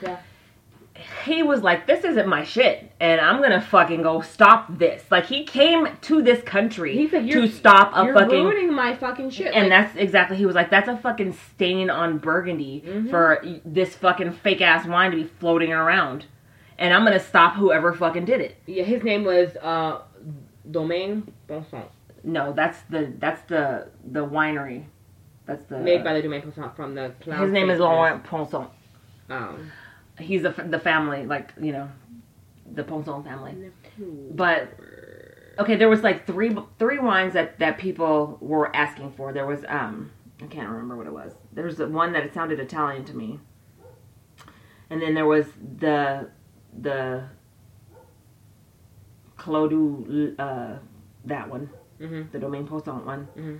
He 1.26 1.42
was 1.44 1.64
like, 1.64 1.88
This 1.88 2.04
isn't 2.06 2.28
my 2.28 2.44
shit 2.44 2.92
and 3.00 3.20
I'm 3.20 3.42
gonna 3.42 3.60
fucking 3.62 4.04
go 4.04 4.22
stop 4.22 4.78
this. 4.78 5.04
Like 5.10 5.26
he 5.26 5.44
came 5.44 5.88
to 6.02 6.22
this 6.22 6.42
country 6.44 7.10
like, 7.12 7.30
to 7.32 7.48
stop 7.48 7.92
a 7.96 8.06
You're 8.06 8.14
fucking 8.14 8.30
ruining 8.46 8.74
my 8.74 8.96
fucking 8.96 9.32
shit. 9.32 9.54
and 9.54 9.70
Like, 9.70 9.88
that's 9.88 9.98
exactly 9.98 10.38
he 10.38 10.46
was 10.46 10.56
like 10.56 10.70
that's 10.70 10.88
a 10.88 10.96
fucking 10.98 11.34
stain 11.34 11.90
on 11.90 12.20
burgundy 12.20 12.84
Mm-hmm. 12.86 13.10
for 13.10 13.44
this 13.66 13.96
fucking 13.96 14.32
fake 14.34 14.62
ass 14.62 14.86
wine 14.86 15.12
to 15.12 15.18
be 15.18 15.24
floating 15.24 15.74
around 15.74 16.26
and 16.78 16.94
i'm 16.94 17.04
gonna 17.04 17.20
stop 17.20 17.56
whoever 17.56 17.94
fucking 17.94 18.26
did 18.26 18.40
it 18.42 18.58
yeah, 18.66 18.84
his 18.84 19.04
name 19.04 19.24
was 19.24 19.56
uh, 19.62 20.02
Domaine 20.70 21.32
Ponsot, 21.50 21.86
no 22.24 22.54
that's 22.54 22.80
the 22.90 23.14
that's 23.20 23.42
the 23.50 23.88
the 24.12 24.26
winery 24.26 24.86
that's 25.46 25.66
the 25.68 25.78
made 25.80 26.04
by 26.04 26.14
the 26.14 26.22
Domaine 26.22 26.42
Ponsot 26.42 26.76
from 26.76 26.96
the. 26.96 27.14
Cloud 27.22 27.42
his 27.44 27.52
name 27.52 27.70
is 27.70 27.80
Laurent 27.80 28.24
Ponsot. 28.24 28.70
Um, 29.30 29.72
He's 30.20 30.44
the 30.44 30.52
the 30.52 30.80
family, 30.80 31.26
like 31.26 31.54
you 31.60 31.72
know, 31.72 31.90
the 32.72 32.84
Ponsot 32.84 33.24
family. 33.26 33.72
But 34.32 34.70
okay, 35.60 35.76
there 35.76 35.90
was 35.90 36.02
like 36.04 36.26
three 36.28 36.56
three 36.80 37.00
wines 37.00 37.34
that 37.34 37.60
that 37.60 37.78
people 37.78 38.38
were 38.42 38.74
asking 38.76 39.12
for. 39.14 39.34
There 39.34 39.46
was 39.48 39.66
um 39.68 40.12
I 40.42 40.46
can't 40.48 40.70
remember 40.70 40.96
what 40.96 41.08
it 41.08 41.14
was. 41.14 41.34
There 41.52 41.66
was 41.66 41.80
one 41.80 42.14
that 42.14 42.24
it 42.24 42.34
sounded 42.34 42.60
Italian 42.60 43.06
to 43.06 43.16
me, 43.16 43.40
and 44.90 45.02
then 45.02 45.14
there 45.14 45.26
was 45.28 45.46
the 45.80 46.30
the 46.80 47.24
Clos 49.38 49.72
uh 50.40 50.78
that 51.26 51.50
one, 51.50 51.70
Mhm. 52.00 52.32
the 52.32 52.40
Domaine 52.40 52.68
Ponsot 52.68 53.06
one, 53.06 53.28
Mhm. 53.38 53.60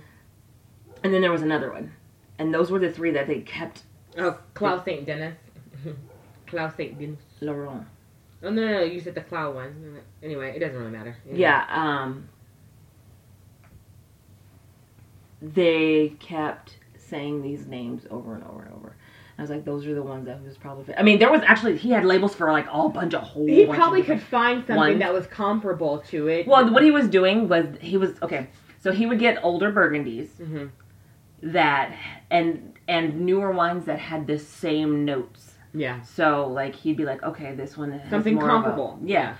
And 1.04 1.12
then 1.12 1.20
there 1.20 1.30
was 1.30 1.42
another 1.42 1.70
one, 1.70 1.92
and 2.38 2.52
those 2.52 2.70
were 2.70 2.78
the 2.78 2.90
three 2.90 3.10
that 3.12 3.26
they 3.26 3.40
kept 3.40 3.82
oh, 4.18 4.38
Clos 4.54 4.84
Saint 4.84 5.04
Denis. 5.04 5.36
Clos 6.46 6.72
Saint 6.76 6.98
Denis. 6.98 7.18
Laurent. 7.40 7.86
Oh 8.42 8.50
no, 8.50 8.64
no, 8.64 8.72
no, 8.72 8.80
you 8.82 9.00
said 9.00 9.14
the 9.14 9.20
cloud 9.20 9.54
one. 9.54 10.00
Anyway, 10.22 10.54
it 10.56 10.60
doesn't 10.60 10.76
really 10.76 10.90
matter. 10.90 11.16
Anyway. 11.26 11.40
Yeah, 11.40 11.66
um 11.70 12.28
they 15.42 16.14
kept 16.20 16.78
saying 16.96 17.42
these 17.42 17.66
names 17.66 18.06
over 18.10 18.34
and 18.34 18.44
over 18.44 18.62
and 18.62 18.72
over. 18.74 18.96
I 19.36 19.42
was 19.42 19.50
like, 19.50 19.64
those 19.64 19.86
are 19.86 19.94
the 19.94 20.02
ones 20.02 20.26
that 20.26 20.42
was 20.42 20.56
probably. 20.56 20.94
I 20.94 21.02
mean, 21.02 21.18
there 21.18 21.30
was 21.30 21.42
actually 21.44 21.76
he 21.76 21.90
had 21.90 22.04
labels 22.04 22.34
for 22.34 22.50
like 22.52 22.66
all 22.72 22.88
bunch 22.88 23.14
of 23.14 23.22
whole. 23.22 23.46
He 23.46 23.66
bunch 23.66 23.76
probably 23.78 24.00
of 24.00 24.06
could 24.06 24.22
find 24.22 24.60
something 24.60 24.76
ones. 24.76 24.98
that 25.00 25.12
was 25.12 25.26
comparable 25.26 25.98
to 26.10 26.28
it. 26.28 26.46
Well, 26.46 26.72
what 26.72 26.82
he 26.82 26.90
was 26.90 27.08
doing 27.08 27.48
was 27.48 27.66
he 27.80 27.96
was 27.96 28.12
okay. 28.22 28.48
So 28.80 28.92
he 28.92 29.06
would 29.06 29.18
get 29.18 29.42
older 29.42 29.72
burgundies 29.72 30.28
Mhm. 30.40 30.70
That 31.44 31.94
and 32.30 32.72
and 32.88 33.20
newer 33.20 33.50
wines 33.52 33.84
that 33.86 33.98
had 33.98 34.26
the 34.26 34.38
same 34.38 35.04
notes. 35.04 35.54
yeah, 35.72 36.02
So 36.02 36.46
like 36.48 36.74
he'd 36.74 36.96
be 36.96 37.04
like, 37.04 37.22
okay, 37.22 37.54
this 37.54 37.76
one 37.76 37.92
has 37.92 38.10
something 38.10 38.34
more 38.34 38.44
of 38.44 38.48
a- 38.50 38.52
comparable. 38.52 38.98
yeah. 39.04 39.36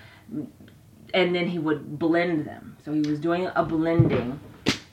and 1.12 1.34
then 1.34 1.46
he 1.48 1.58
would 1.58 1.98
blend 1.98 2.44
them. 2.46 2.76
So 2.84 2.92
he 2.92 3.00
was 3.02 3.20
doing 3.20 3.48
a 3.54 3.64
blending. 3.64 4.40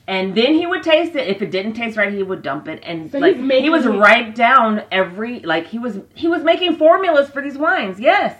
And 0.06 0.34
then 0.34 0.54
he 0.54 0.66
would 0.66 0.82
taste 0.82 1.14
it. 1.16 1.28
If 1.28 1.42
it 1.42 1.50
didn't 1.50 1.74
taste 1.74 1.96
right, 1.96 2.12
he 2.12 2.22
would 2.22 2.42
dump 2.42 2.66
it. 2.68 2.80
And 2.82 3.10
So 3.10 3.18
like 3.18 3.36
making- 3.38 3.64
he 3.64 3.70
was 3.70 3.86
write 3.86 4.34
down 4.34 4.82
every 4.90 5.40
like 5.40 5.66
he 5.66 5.78
was 5.78 6.00
he 6.14 6.28
was 6.28 6.42
making 6.42 6.76
formulas 6.76 7.30
for 7.30 7.40
these 7.40 7.56
wines. 7.56 7.98
Yes, 8.00 8.34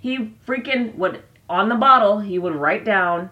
he 0.00 0.34
freaking 0.46 0.94
would 0.96 1.22
on 1.48 1.68
the 1.68 1.76
bottle. 1.76 2.20
He 2.20 2.38
would 2.38 2.54
write 2.54 2.84
down 2.84 3.30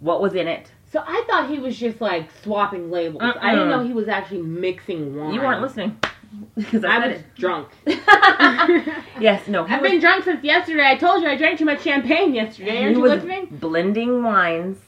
what 0.00 0.20
was 0.20 0.34
in 0.34 0.48
it. 0.48 0.72
So 0.92 1.02
I 1.06 1.24
thought 1.28 1.48
he 1.48 1.58
was 1.58 1.78
just 1.78 2.00
like 2.00 2.30
swapping 2.42 2.90
labels. 2.90 3.22
I 3.22 3.26
Mm-mm. 3.32 3.50
didn't 3.52 3.68
know 3.70 3.84
he 3.84 3.92
was 3.92 4.08
actually 4.08 4.42
mixing 4.42 5.16
wine. 5.16 5.32
You 5.34 5.40
weren't 5.40 5.62
listening 5.62 5.98
because 6.56 6.84
I, 6.84 6.96
I 6.96 7.00
said 7.00 7.12
was 7.12 7.22
drunk. 7.36 7.68
yes, 9.20 9.46
no. 9.48 9.64
I've 9.66 9.80
was, 9.82 9.90
been 9.90 10.00
drunk 10.00 10.24
since 10.24 10.42
yesterday. 10.42 10.84
I 10.86 10.96
told 10.96 11.22
you 11.22 11.28
I 11.28 11.36
drank 11.36 11.58
too 11.58 11.64
much 11.64 11.82
champagne 11.82 12.34
yesterday. 12.34 12.82
Aren't 12.82 12.90
he 12.90 12.96
you 12.96 13.00
was 13.02 13.12
listening? 13.12 13.46
blending 13.52 14.22
wines. 14.24 14.78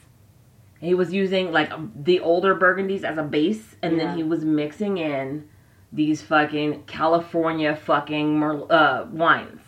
He 0.79 0.93
was 0.93 1.13
using 1.13 1.53
like 1.53 1.71
the 2.03 2.19
older 2.19 2.53
burgundies 2.55 3.03
as 3.05 3.17
a 3.17 3.23
base, 3.23 3.77
and 3.81 3.95
Yeah. 3.97 4.07
then 4.07 4.17
he 4.17 4.23
was 4.23 4.43
mixing 4.43 4.97
in 4.97 5.47
these 5.93 6.21
fucking 6.21 6.83
California 6.83 7.75
fucking 7.77 8.37
Merl- 8.37 8.69
uh, 8.69 9.05
wines. 9.09 9.61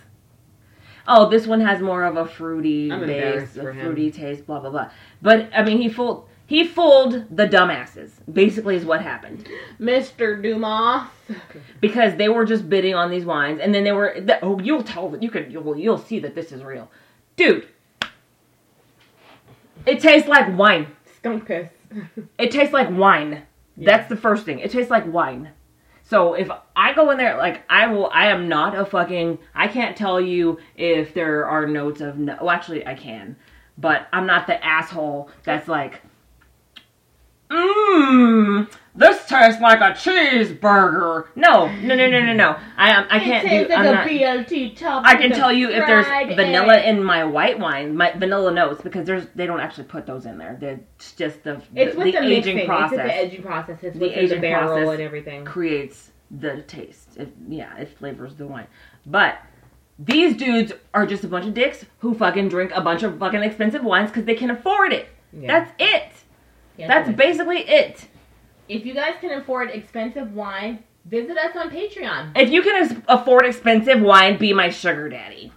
Oh, 1.07 1.29
this 1.29 1.47
one 1.47 1.61
has 1.61 1.81
more 1.81 2.03
of 2.03 2.17
a 2.17 2.25
fruity 2.25 2.91
I'm 2.91 3.05
base, 3.05 3.55
a 3.57 3.73
fruity 3.73 4.11
taste, 4.11 4.45
blah 4.45 4.59
blah 4.59 4.69
blah. 4.69 4.91
But 5.21 5.49
I 5.53 5.63
mean, 5.63 5.79
he 5.79 5.89
fooled 5.89 6.27
he 6.47 6.65
fooled 6.65 7.25
the 7.35 7.47
dumbasses. 7.47 8.11
Basically, 8.31 8.75
is 8.75 8.85
what 8.85 9.01
happened 9.01 9.47
Mr. 9.79 10.41
Dumas. 10.41 11.07
because 11.81 12.15
they 12.15 12.29
were 12.29 12.45
just 12.45 12.69
bidding 12.69 12.93
on 12.93 13.09
these 13.09 13.25
wines, 13.25 13.59
and 13.59 13.73
then 13.73 13.83
they 13.83 13.91
were 13.91 14.15
oh, 14.41 14.59
you'll 14.59 14.83
tell 14.83 15.15
you 15.19 15.29
can 15.29 15.49
you'll 15.49 15.75
you'll 15.77 15.97
see 15.97 16.19
that 16.19 16.35
this 16.35 16.51
is 16.51 16.63
real, 16.63 16.89
dude. 17.35 17.67
It 19.85 19.99
tastes 19.99 20.27
like 20.27 20.57
wine. 20.57 20.87
Skunk 21.17 21.45
piss. 21.45 21.69
It 22.37 22.51
tastes 22.51 22.73
like 22.73 22.89
wine. 22.89 23.43
That's 23.77 24.07
the 24.09 24.15
first 24.15 24.45
thing. 24.45 24.59
It 24.59 24.71
tastes 24.71 24.89
like 24.89 25.05
wine. 25.11 25.51
So 26.07 26.35
if 26.35 26.49
I 26.75 26.93
go 26.93 27.09
in 27.09 27.17
there, 27.17 27.35
like 27.37 27.63
I 27.69 27.87
will, 27.87 28.09
I 28.11 28.27
am 28.27 28.47
not 28.47 28.77
a 28.77 28.85
fucking. 28.85 29.39
I 29.55 29.67
can't 29.67 29.97
tell 29.97 30.21
you 30.21 30.59
if 30.77 31.13
there 31.13 31.45
are 31.47 31.65
notes 31.65 31.99
of. 31.99 32.17
No, 32.17 32.37
well, 32.39 32.51
actually, 32.51 32.85
I 32.85 32.93
can, 32.93 33.35
but 33.77 34.07
I'm 34.13 34.27
not 34.27 34.45
the 34.45 34.63
asshole 34.63 35.29
that's 35.43 35.67
like, 35.67 36.01
mmm, 37.49 38.69
this 38.95 39.25
tastes 39.25 39.61
like 39.61 39.79
a 39.81 39.91
cheeseburger. 39.93 41.27
No, 41.35 41.67
no, 41.81 41.95
no, 41.95 42.09
no, 42.09 42.19
no, 42.21 42.33
no. 42.33 42.57
I 42.77 42.91
am. 42.91 43.07
I 43.09 43.19
can't 43.19 43.47
do. 43.47 43.73
I'm 43.73 43.83
not, 43.85 44.07
BLT 44.07 44.77
top. 44.77 45.03
I 45.05 45.15
can 45.15 45.31
tell 45.31 45.51
you 45.51 45.69
if 45.69 45.85
there's 45.85 46.05
vanilla 46.35 46.81
in 46.81 47.03
my 47.03 47.23
white 47.23 47.59
wine, 47.59 47.95
my 47.97 48.11
vanilla 48.13 48.51
notes, 48.51 48.81
because 48.81 49.05
there's 49.05 49.27
they 49.35 49.45
don't 49.45 49.59
actually 49.59 49.85
put 49.85 50.05
those 50.05 50.25
in 50.25 50.37
there. 50.37 50.57
They're 50.59 50.79
it's 50.95 51.11
just 51.13 51.43
the 51.43 51.61
It's 51.75 51.93
the, 51.93 51.99
with 52.03 52.13
the 52.13 52.21
the, 52.21 52.25
aging 52.25 52.65
process 52.65 52.99
It's 52.99 53.03
with 53.03 53.11
the 53.11 53.19
aging 53.25 53.43
process. 53.43 53.79
It's 53.83 53.93
The 53.93 53.99
the, 53.99 54.19
aging 54.19 54.41
barrel 54.41 54.67
process. 54.69 54.93
and 54.93 55.01
everything. 55.01 55.45
creates 55.45 56.11
the 56.31 56.61
taste. 56.63 57.17
It, 57.17 57.33
yeah, 57.49 57.75
it 57.77 57.97
flavors 57.97 58.35
the 58.35 58.47
wine. 58.47 58.67
But 59.05 59.39
these 59.99 60.35
dudes 60.35 60.73
are 60.93 61.05
just 61.05 61.23
a 61.23 61.27
bunch 61.27 61.45
of 61.45 61.53
dicks 61.53 61.85
who 61.99 62.13
fucking 62.13 62.49
drink 62.49 62.71
a 62.73 62.81
bunch 62.81 63.03
of 63.03 63.19
fucking 63.19 63.41
expensive 63.43 63.83
wines 63.83 64.09
because 64.09 64.25
they 64.25 64.35
can 64.35 64.51
afford 64.51 64.93
it. 64.93 65.09
Yeah. 65.33 65.47
That's 65.47 65.71
it. 65.79 66.11
That's 66.77 67.09
basically 67.11 67.59
it. 67.59 68.07
If 68.67 68.85
you 68.85 68.93
guys 68.93 69.13
can 69.21 69.31
afford 69.39 69.69
expensive 69.71 70.33
wine, 70.33 70.83
visit 71.05 71.37
us 71.37 71.55
on 71.55 71.69
Patreon. 71.69 72.31
If 72.35 72.49
you 72.49 72.61
can 72.61 73.03
afford 73.07 73.45
expensive 73.45 74.01
wine, 74.01 74.37
be 74.37 74.51
my 74.53 74.69
sugar 74.69 75.07
daddy. 75.09 75.51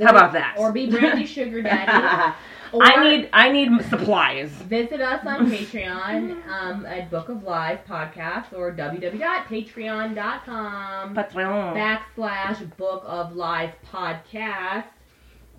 How 0.00 0.10
about 0.10 0.32
that? 0.34 0.56
Or 0.58 0.72
be 0.72 0.90
Brandy 0.90 1.24
Sugar 1.26 1.62
Daddy. 1.62 2.34
Or 2.72 2.82
I 2.84 3.02
need 3.02 3.30
I 3.32 3.50
need 3.50 3.70
supplies. 3.88 4.50
visit 4.50 5.00
us 5.00 5.24
on 5.26 5.46
Patreon 5.50 6.46
um, 6.46 6.84
at 6.84 7.10
Book 7.10 7.30
of 7.30 7.42
Lies 7.44 7.78
podcast 7.88 8.52
or 8.52 8.72
www.patreon.com 8.72 11.14
Patron. 11.14 11.74
backslash 11.74 12.76
Book 12.76 13.02
of 13.06 13.34
Lies 13.34 13.72
podcast. 13.90 14.84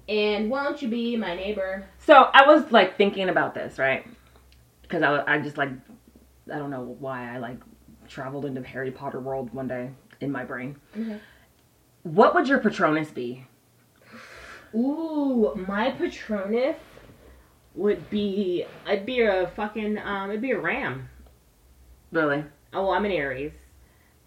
And 0.08 0.50
won't 0.50 0.82
you 0.82 0.88
be 0.88 1.18
my 1.18 1.36
neighbor? 1.36 1.86
So 1.98 2.30
I 2.34 2.46
was 2.46 2.72
like 2.72 2.96
thinking 2.96 3.28
about 3.30 3.56
this, 3.56 3.78
right? 3.80 4.06
Because 4.88 5.04
I, 5.04 5.36
I 5.36 5.40
just 5.40 5.58
like 5.58 5.70
I 6.52 6.58
don't 6.58 6.72
know 6.72 6.96
why 7.00 7.34
I 7.34 7.38
like 7.40 7.58
traveled 8.08 8.46
into 8.46 8.64
Harry 8.64 8.92
Potter 8.92 9.20
world 9.20 9.54
one 9.54 9.68
day 9.68 9.92
in 10.22 10.32
my 10.32 10.46
brain. 10.46 10.78
Mhm. 10.96 11.20
What 12.04 12.34
would 12.36 12.48
your 12.48 12.60
Patronus 12.60 13.10
be? 13.10 13.46
Ooh, 14.74 15.54
my 15.68 15.92
Patronus 15.92 16.78
would 17.76 18.10
be. 18.10 18.66
I'd 18.86 19.06
be 19.06 19.22
a 19.22 19.48
fucking. 19.56 19.98
Um, 19.98 20.30
it'd 20.30 20.42
be 20.42 20.52
a 20.52 20.60
ram. 20.60 21.10
Really? 22.12 22.44
Oh, 22.74 22.84
well, 22.84 22.92
I'm 22.92 23.06
an 23.06 23.12
Aries. 23.12 23.52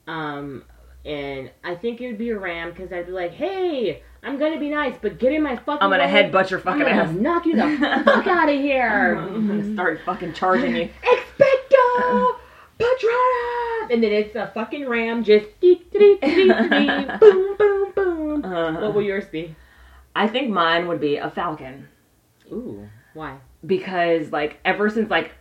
Um, 0.07 0.65
and 1.05 1.51
I 1.65 1.75
think 1.75 2.01
it 2.01 2.09
would 2.09 2.19
be 2.19 2.31
a 2.31 2.39
ram 2.39 2.71
because 2.71 2.93
I'd 2.93 3.07
be 3.07 3.13
like, 3.13 3.33
hey, 3.33 4.03
I'm 4.23 4.39
gonna 4.39 4.59
be 4.61 4.69
nice, 4.69 4.97
but 5.01 5.19
get 5.19 5.33
in 5.33 5.43
my 5.43 5.57
fucking. 5.57 5.79
I'm 5.83 5.91
gonna 5.91 6.05
way. 6.05 6.11
headbutt 6.31 6.51
your 6.51 6.59
I'm 6.61 6.65
fucking 6.65 6.81
gonna 6.83 6.91
ass. 6.91 7.15
knock 7.15 7.47
you 7.47 7.57
the 7.57 8.03
fuck 8.05 8.27
out 8.27 8.49
of 8.49 8.55
here. 8.61 9.17
I'm 9.19 9.47
gonna 9.49 9.73
start 9.75 10.01
fucking 10.05 10.35
charging 10.35 10.77
you. 10.77 10.89
Expecto 11.03 12.37
Patronum! 12.79 13.93
And 13.93 14.03
then 14.03 14.13
it's 14.13 14.35
a 14.37 14.51
fucking 14.55 14.87
ram 14.89 15.25
just 15.25 15.47
dee, 15.61 15.83
dee, 15.93 16.19
dee, 16.21 16.49
boom, 17.21 17.57
boom, 17.57 17.93
boom. 17.95 18.45
Uh, 18.45 18.81
What 18.81 18.95
will 18.95 19.03
yours 19.03 19.27
be? 19.27 19.55
I 20.15 20.29
think 20.29 20.51
mine 20.51 20.87
would 20.89 21.01
be 21.01 21.17
a 21.17 21.31
falcon 21.31 21.89
Ooh, 22.53 22.89
why? 23.15 23.39
because 23.65 24.31
like 24.33 24.59
ever 24.65 24.89
since 24.91 25.09
like 25.11 25.33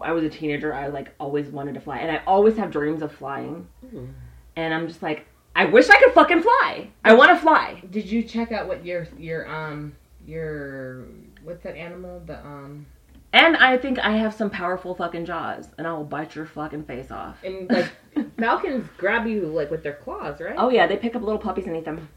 I 0.00 0.12
was 0.12 0.24
a 0.24 0.30
teenager, 0.30 0.72
I 0.74 0.86
like 0.88 1.12
always 1.20 1.48
wanted 1.48 1.74
to 1.74 1.80
fly, 1.80 1.98
and 1.98 2.10
I 2.10 2.22
always 2.26 2.56
have 2.56 2.70
dreams 2.70 3.02
of 3.02 3.12
flying. 3.12 3.68
Ooh. 3.94 4.08
And 4.56 4.72
I'm 4.74 4.88
just 4.88 5.02
like, 5.02 5.26
I 5.54 5.64
wish 5.66 5.88
I 5.90 5.98
could 5.98 6.12
fucking 6.12 6.42
fly. 6.42 6.88
I 7.04 7.14
want 7.14 7.30
to 7.30 7.36
fly. 7.36 7.82
Did 7.90 8.06
you 8.10 8.22
check 8.22 8.52
out 8.52 8.68
what 8.68 8.84
your 8.84 9.06
your 9.18 9.48
um 9.48 9.94
your 10.26 11.06
what's 11.42 11.62
that 11.64 11.76
animal 11.76 12.22
the 12.26 12.38
um 12.44 12.86
And 13.32 13.56
I 13.56 13.76
think 13.76 13.98
I 13.98 14.12
have 14.12 14.34
some 14.34 14.50
powerful 14.50 14.94
fucking 14.94 15.24
jaws, 15.26 15.68
and 15.78 15.86
I 15.86 15.92
will 15.92 16.04
bite 16.04 16.34
your 16.34 16.46
fucking 16.46 16.84
face 16.84 17.10
off. 17.10 17.42
and 17.44 17.70
like 17.70 17.92
falcons 18.38 18.88
grab 18.96 19.26
you 19.26 19.46
like 19.46 19.70
with 19.70 19.82
their 19.82 19.94
claws, 19.94 20.40
right? 20.40 20.54
Oh 20.56 20.70
yeah, 20.70 20.86
they 20.86 20.96
pick 20.96 21.14
up 21.14 21.22
little 21.22 21.38
puppies 21.38 21.66
and 21.66 21.76
eat 21.76 21.84
them, 21.84 22.08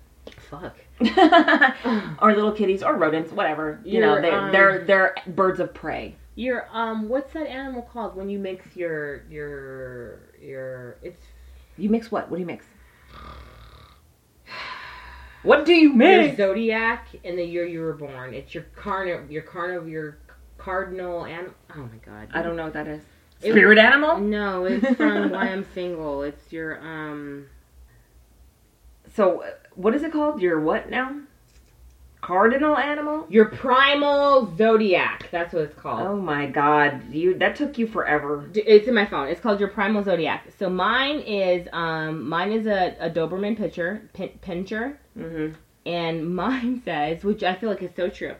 fuck. 0.49 0.75
or 2.21 2.33
little 2.33 2.51
kitties, 2.51 2.83
or 2.83 2.95
rodents, 2.95 3.31
whatever. 3.31 3.79
You 3.83 3.99
You're, 3.99 4.01
know, 4.01 4.21
they're 4.21 4.39
um, 4.39 4.51
they're 4.51 4.85
they're 4.85 5.15
birds 5.27 5.59
of 5.59 5.73
prey. 5.73 6.15
Your 6.35 6.67
um 6.71 7.09
what's 7.09 7.33
that 7.33 7.47
animal 7.47 7.81
called 7.83 8.15
when 8.15 8.29
you 8.29 8.39
mix 8.39 8.75
your 8.75 9.23
your 9.29 10.19
your 10.41 10.97
it's 11.03 11.21
You 11.77 11.89
mix 11.89 12.11
what? 12.11 12.29
What 12.29 12.37
do 12.37 12.41
you 12.41 12.47
mix? 12.47 12.65
What 15.43 15.65
do 15.65 15.73
you 15.73 15.93
mean? 15.93 16.25
your 16.27 16.35
zodiac 16.35 17.07
and 17.23 17.37
the 17.37 17.43
year 17.43 17.65
you 17.65 17.81
were 17.81 17.93
born. 17.93 18.33
It's 18.33 18.53
your 18.53 18.65
carno 18.75 19.29
your 19.29 19.43
carno 19.43 19.89
your 19.89 20.17
cardinal 20.57 21.25
and 21.25 21.53
oh 21.75 21.81
my 21.81 21.97
god. 22.05 22.29
I 22.33 22.41
don't 22.41 22.55
know 22.55 22.63
what 22.65 22.73
that 22.73 22.87
is. 22.87 23.01
It- 23.41 23.51
Spirit 23.51 23.77
animal. 23.77 24.19
No, 24.19 24.63
it's 24.65 24.95
from 24.95 25.29
Why 25.31 25.49
I'm 25.49 25.65
Single. 25.73 26.23
It's 26.23 26.51
your 26.53 26.79
um 26.79 27.47
So 29.13 29.41
uh, 29.43 29.47
what 29.75 29.93
is 29.93 30.03
it 30.03 30.11
called? 30.13 30.41
Your 30.41 30.59
what 30.61 30.89
now? 30.89 31.19
Cardinal 32.23 32.77
animal. 32.77 33.25
your 33.29 33.45
primal 33.45 34.55
zodiac. 34.57 35.27
That's 35.31 35.53
what 35.53 35.63
it's 35.63 35.75
called. 35.77 36.01
Oh 36.07 36.15
my 36.15 36.45
god, 36.45 37.13
you 37.13 37.37
that 37.39 37.55
took 37.55 37.77
you 37.77 37.85
forever. 37.87 38.49
It's 38.55 38.87
in 38.87 38.93
my 38.95 39.05
phone. 39.05 39.27
It's 39.27 39.41
called 39.41 39.59
your 39.59 39.69
primal 39.69 40.03
zodiac. 40.03 40.47
So 40.57 40.69
mine 40.69 41.19
is 41.19 41.67
um 41.73 42.27
mine 42.27 42.51
is 42.51 42.65
a, 42.65 42.95
a 42.99 43.09
Doberman 43.09 43.57
pitcher 43.57 44.09
pin, 44.13 44.29
pincher, 44.41 44.97
Mm-hmm. 45.17 45.53
and 45.85 46.35
mine 46.43 46.81
says, 46.85 47.23
which 47.23 47.43
I 47.43 47.55
feel 47.55 47.69
like 47.69 47.83
is 47.83 47.91
so 47.95 48.09
true. 48.09 48.35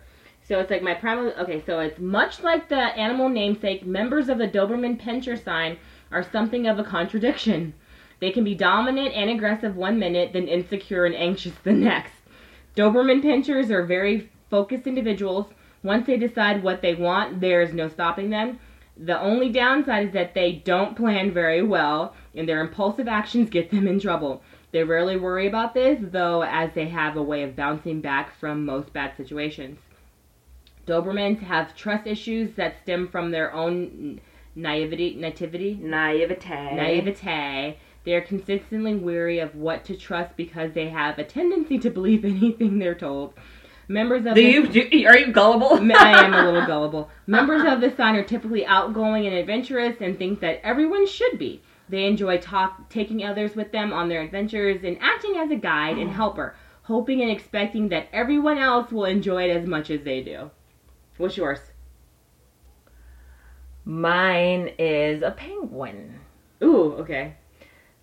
So 0.47 0.59
it's 0.59 0.71
like 0.71 0.81
my 0.81 0.93
primal. 0.93 1.33
Okay, 1.39 1.61
so 1.65 1.79
it's 1.79 1.99
much 1.99 2.41
like 2.41 2.69
the 2.69 2.75
animal 2.77 3.29
namesake. 3.29 3.85
Members 3.85 4.29
of 4.29 4.37
the 4.37 4.47
Doberman 4.47 4.99
pinscher 5.01 5.41
sign 5.41 5.77
are 6.11 6.23
something 6.31 6.67
of 6.67 6.79
a 6.79 6.83
contradiction. 6.83 7.73
They 8.21 8.31
can 8.31 8.43
be 8.45 8.55
dominant 8.55 9.13
and 9.13 9.29
aggressive 9.29 9.75
one 9.75 9.99
minute, 9.99 10.31
then 10.31 10.47
insecure 10.47 11.05
and 11.05 11.15
anxious 11.15 11.53
the 11.63 11.71
next. 11.89 12.13
Doberman 12.75 13.21
pinschers 13.21 13.69
are 13.69 13.85
very 13.85 14.29
focused 14.49 14.87
individuals. 14.87 15.47
Once 15.83 16.07
they 16.07 16.17
decide 16.17 16.63
what 16.63 16.81
they 16.81 16.95
want, 16.95 17.41
there 17.41 17.61
is 17.61 17.73
no 17.73 17.87
stopping 17.87 18.29
them. 18.29 18.59
The 18.97 19.19
only 19.19 19.49
downside 19.49 20.07
is 20.07 20.13
that 20.13 20.33
they 20.33 20.53
don't 20.53 20.95
plan 20.95 21.31
very 21.31 21.61
well, 21.61 22.15
and 22.35 22.47
their 22.47 22.61
impulsive 22.61 23.07
actions 23.07 23.49
get 23.49 23.71
them 23.71 23.87
in 23.87 23.99
trouble. 23.99 24.43
They 24.71 24.83
rarely 24.83 25.17
worry 25.17 25.47
about 25.47 25.73
this, 25.73 25.99
though, 26.01 26.43
as 26.43 26.71
they 26.73 26.87
have 26.87 27.15
a 27.15 27.21
way 27.21 27.43
of 27.43 27.55
bouncing 27.55 28.01
back 28.01 28.35
from 28.39 28.65
most 28.65 28.91
bad 28.91 29.15
situations. 29.17 29.79
Dobermans 30.87 31.39
have 31.41 31.75
trust 31.75 32.07
issues 32.07 32.55
that 32.55 32.81
stem 32.81 33.07
from 33.07 33.31
their 33.31 33.53
own 33.53 34.19
naivety, 34.55 35.15
nativity, 35.15 35.79
Naivete. 35.81 36.75
naivete. 36.75 37.77
They 38.03 38.13
are 38.15 38.21
consistently 38.21 38.95
weary 38.95 39.39
of 39.39 39.55
what 39.55 39.85
to 39.85 39.95
trust 39.95 40.35
because 40.35 40.73
they 40.73 40.89
have 40.89 41.17
a 41.17 41.23
tendency 41.23 41.79
to 41.79 41.89
believe 41.89 42.25
anything 42.25 42.79
they're 42.79 42.95
told. 42.95 43.33
Members 43.87 44.25
of 44.25 44.35
Do 44.35 44.41
you 44.41 44.67
do, 44.67 44.81
are 45.07 45.17
you 45.17 45.31
gullible? 45.31 45.73
I 45.95 46.23
am 46.23 46.33
a 46.33 46.45
little 46.45 46.65
gullible. 46.67 47.09
Members 47.27 47.63
of 47.65 47.81
this 47.81 47.95
sign 47.97 48.15
are 48.15 48.23
typically 48.23 48.65
outgoing 48.65 49.25
and 49.25 49.35
adventurous 49.35 49.97
and 49.99 50.17
think 50.17 50.39
that 50.39 50.61
everyone 50.63 51.05
should 51.05 51.37
be. 51.37 51.61
They 51.89 52.05
enjoy 52.05 52.37
talk, 52.37 52.89
taking 52.89 53.23
others 53.23 53.55
with 53.55 53.71
them 53.71 53.91
on 53.91 54.07
their 54.07 54.21
adventures 54.21 54.83
and 54.83 54.97
acting 55.01 55.35
as 55.37 55.51
a 55.51 55.55
guide 55.55 55.97
and 55.97 56.09
helper, 56.09 56.55
hoping 56.83 57.21
and 57.21 57.29
expecting 57.29 57.89
that 57.89 58.07
everyone 58.13 58.57
else 58.57 58.91
will 58.91 59.05
enjoy 59.05 59.49
it 59.49 59.57
as 59.57 59.67
much 59.67 59.89
as 59.89 60.01
they 60.03 60.21
do. 60.21 60.49
What's 61.17 61.37
yours? 61.37 61.59
Mine 63.85 64.71
is 64.79 65.21
a 65.21 65.31
penguin. 65.31 66.19
Ooh, 66.63 66.93
okay. 66.93 67.35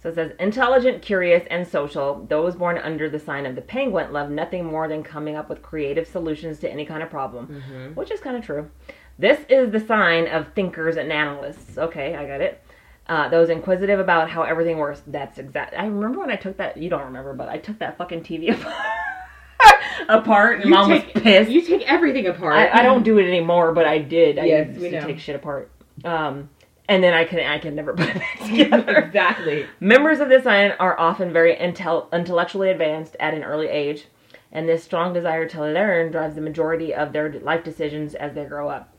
So 0.02 0.08
it 0.08 0.14
says 0.14 0.32
intelligent, 0.40 1.02
curious, 1.02 1.46
and 1.50 1.66
social. 1.68 2.24
Those 2.28 2.54
born 2.54 2.78
under 2.78 3.10
the 3.10 3.18
sign 3.18 3.44
of 3.44 3.54
the 3.54 3.60
penguin 3.60 4.12
love 4.12 4.30
nothing 4.30 4.64
more 4.64 4.88
than 4.88 5.02
coming 5.02 5.36
up 5.36 5.48
with 5.50 5.60
creative 5.62 6.06
solutions 6.08 6.58
to 6.60 6.70
any 6.70 6.86
kind 6.86 7.02
of 7.02 7.10
problem, 7.10 7.92
which 7.94 8.10
is 8.10 8.18
kind 8.20 8.36
of 8.36 8.44
true. 8.44 8.70
This 9.18 9.38
is 9.50 9.70
the 9.70 9.80
sign 9.80 10.26
of 10.28 10.54
thinkers 10.54 10.96
and 10.96 11.12
analysts. 11.12 11.76
Okay, 11.76 12.16
I 12.16 12.26
got 12.26 12.40
it. 12.40 12.62
Uh, 13.06 13.28
those 13.28 13.50
inquisitive 13.50 14.00
about 14.00 14.30
how 14.30 14.42
everything 14.42 14.78
works. 14.78 15.02
That's 15.06 15.36
exact. 15.38 15.74
I 15.76 15.84
remember 15.84 16.20
when 16.20 16.30
I 16.30 16.36
took 16.36 16.56
that. 16.56 16.76
You 16.78 16.88
don't 16.88 17.04
remember, 17.04 17.34
but 17.34 17.48
I 17.50 17.58
took 17.58 17.78
that 17.80 17.98
fucking 17.98 18.22
TV 18.22 18.54
apart. 18.58 18.74
apart, 20.08 20.56
and 20.60 20.64
You 20.66 20.70
mom 20.70 20.88
take, 20.90 21.12
was 21.14 21.22
pissed. 21.22 21.50
You 21.50 21.60
take 21.62 21.82
everything 21.90 22.26
apart. 22.26 22.54
I, 22.54 22.78
I 22.78 22.82
don't 22.82 23.02
do 23.02 23.18
it 23.18 23.26
anymore, 23.28 23.72
but 23.72 23.84
I 23.84 23.98
did. 23.98 24.38
I 24.38 24.44
Yes, 24.46 24.68
used 24.68 24.80
we 24.80 24.90
to 24.90 25.00
know. 25.00 25.06
take 25.06 25.18
shit 25.18 25.36
apart. 25.36 25.70
Um, 26.04 26.48
and 26.90 27.02
then 27.04 27.14
I 27.14 27.24
can 27.24 27.38
I 27.38 27.58
can 27.58 27.74
never 27.74 27.94
put 27.96 28.08
it 28.08 28.16
back 28.16 28.38
together. 28.46 28.96
exactly. 28.98 29.66
Members 29.78 30.20
of 30.20 30.28
this 30.28 30.44
sign 30.44 30.72
are 30.78 30.98
often 30.98 31.32
very 31.32 31.54
intel- 31.56 32.12
intellectually 32.12 32.70
advanced 32.70 33.16
at 33.20 33.32
an 33.32 33.44
early 33.44 33.68
age, 33.68 34.06
and 34.52 34.68
this 34.68 34.84
strong 34.84 35.14
desire 35.14 35.48
to 35.48 35.60
learn 35.62 36.10
drives 36.10 36.34
the 36.34 36.40
majority 36.42 36.92
of 36.92 37.12
their 37.12 37.32
life 37.40 37.64
decisions 37.64 38.14
as 38.14 38.34
they 38.34 38.44
grow 38.44 38.68
up. 38.68 38.92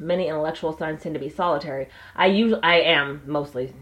Many 0.00 0.26
intellectual 0.28 0.76
signs 0.76 1.02
tend 1.02 1.14
to 1.14 1.20
be 1.20 1.28
solitary. 1.30 1.88
I 2.16 2.26
usually 2.26 2.62
I 2.62 2.80
am 2.80 3.22
mostly, 3.24 3.72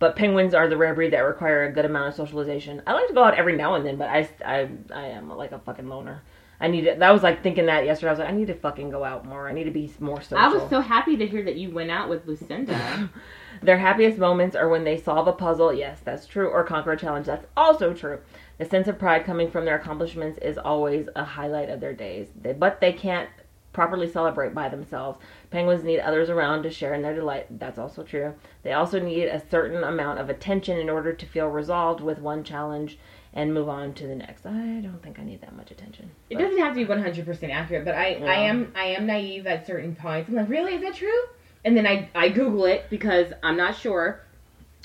but 0.00 0.16
penguins 0.16 0.52
are 0.52 0.68
the 0.68 0.76
rare 0.76 0.94
breed 0.94 1.12
that 1.12 1.20
require 1.20 1.64
a 1.64 1.72
good 1.72 1.84
amount 1.84 2.08
of 2.08 2.14
socialization. 2.14 2.82
I 2.84 2.92
like 2.94 3.06
to 3.08 3.14
go 3.14 3.22
out 3.22 3.38
every 3.38 3.56
now 3.56 3.74
and 3.76 3.86
then, 3.86 3.96
but 3.96 4.08
I 4.08 4.28
I, 4.44 4.68
I 4.92 5.06
am 5.06 5.30
like 5.30 5.52
a 5.52 5.60
fucking 5.60 5.88
loner. 5.88 6.22
I 6.64 6.68
need 6.68 6.86
to, 6.86 6.94
that 6.98 7.10
was 7.10 7.22
like 7.22 7.42
thinking 7.42 7.66
that 7.66 7.84
yesterday. 7.84 8.08
I 8.08 8.12
was 8.12 8.18
like, 8.20 8.28
I 8.28 8.32
need 8.32 8.46
to 8.46 8.54
fucking 8.54 8.88
go 8.88 9.04
out 9.04 9.26
more. 9.26 9.46
I 9.46 9.52
need 9.52 9.64
to 9.64 9.70
be 9.70 9.92
more 10.00 10.22
social. 10.22 10.38
I 10.38 10.48
was 10.48 10.62
so 10.70 10.80
happy 10.80 11.14
to 11.18 11.26
hear 11.26 11.42
that 11.44 11.56
you 11.56 11.70
went 11.70 11.90
out 11.90 12.08
with 12.08 12.26
Lucinda. 12.26 13.10
Their 13.62 13.76
happiest 13.76 14.16
moments 14.16 14.56
are 14.56 14.70
when 14.70 14.82
they 14.82 14.96
solve 14.96 15.28
a 15.28 15.32
puzzle, 15.34 15.74
yes, 15.74 16.00
that's 16.02 16.26
true, 16.26 16.48
or 16.48 16.64
conquer 16.64 16.92
a 16.92 16.96
challenge, 16.96 17.26
that's 17.26 17.46
also 17.54 17.92
true. 17.92 18.18
The 18.56 18.64
sense 18.64 18.88
of 18.88 18.98
pride 18.98 19.26
coming 19.26 19.50
from 19.50 19.66
their 19.66 19.76
accomplishments 19.76 20.38
is 20.38 20.56
always 20.56 21.06
a 21.14 21.24
highlight 21.24 21.68
of 21.68 21.80
their 21.80 21.92
days, 21.92 22.28
they, 22.40 22.54
but 22.54 22.80
they 22.80 22.94
can't 22.94 23.28
properly 23.74 24.08
celebrate 24.08 24.54
by 24.54 24.70
themselves. 24.70 25.18
Penguins 25.50 25.84
need 25.84 26.00
others 26.00 26.30
around 26.30 26.62
to 26.62 26.70
share 26.70 26.94
in 26.94 27.02
their 27.02 27.14
delight, 27.14 27.58
that's 27.58 27.78
also 27.78 28.02
true. 28.02 28.32
They 28.62 28.72
also 28.72 28.98
need 29.00 29.26
a 29.26 29.46
certain 29.50 29.84
amount 29.84 30.18
of 30.18 30.30
attention 30.30 30.78
in 30.78 30.88
order 30.88 31.12
to 31.12 31.26
feel 31.26 31.48
resolved 31.48 32.00
with 32.00 32.20
one 32.20 32.42
challenge 32.42 32.98
and 33.34 33.52
move 33.52 33.68
on 33.68 33.92
to 33.94 34.06
the 34.06 34.14
next. 34.14 34.46
I 34.46 34.80
don't 34.80 35.00
think 35.02 35.18
I 35.18 35.24
need 35.24 35.40
that 35.42 35.54
much 35.54 35.70
attention. 35.70 36.10
It 36.30 36.36
but- 36.36 36.42
doesn't 36.44 36.58
have 36.58 36.72
to 36.74 36.76
be 36.76 36.84
one 36.84 37.02
hundred 37.02 37.26
percent 37.26 37.52
accurate, 37.52 37.84
but 37.84 37.94
I, 37.94 38.14
I 38.14 38.34
am 38.48 38.72
I 38.74 38.84
am 38.86 39.06
naive 39.06 39.46
at 39.46 39.66
certain 39.66 39.94
points. 39.94 40.28
I'm 40.28 40.36
like, 40.36 40.48
really, 40.48 40.74
is 40.74 40.82
that 40.82 40.94
true? 40.94 41.22
And 41.64 41.76
then 41.76 41.86
I 41.86 42.08
I 42.14 42.28
Google 42.30 42.64
it 42.66 42.86
because 42.90 43.32
I'm 43.42 43.56
not 43.56 43.76
sure, 43.76 44.20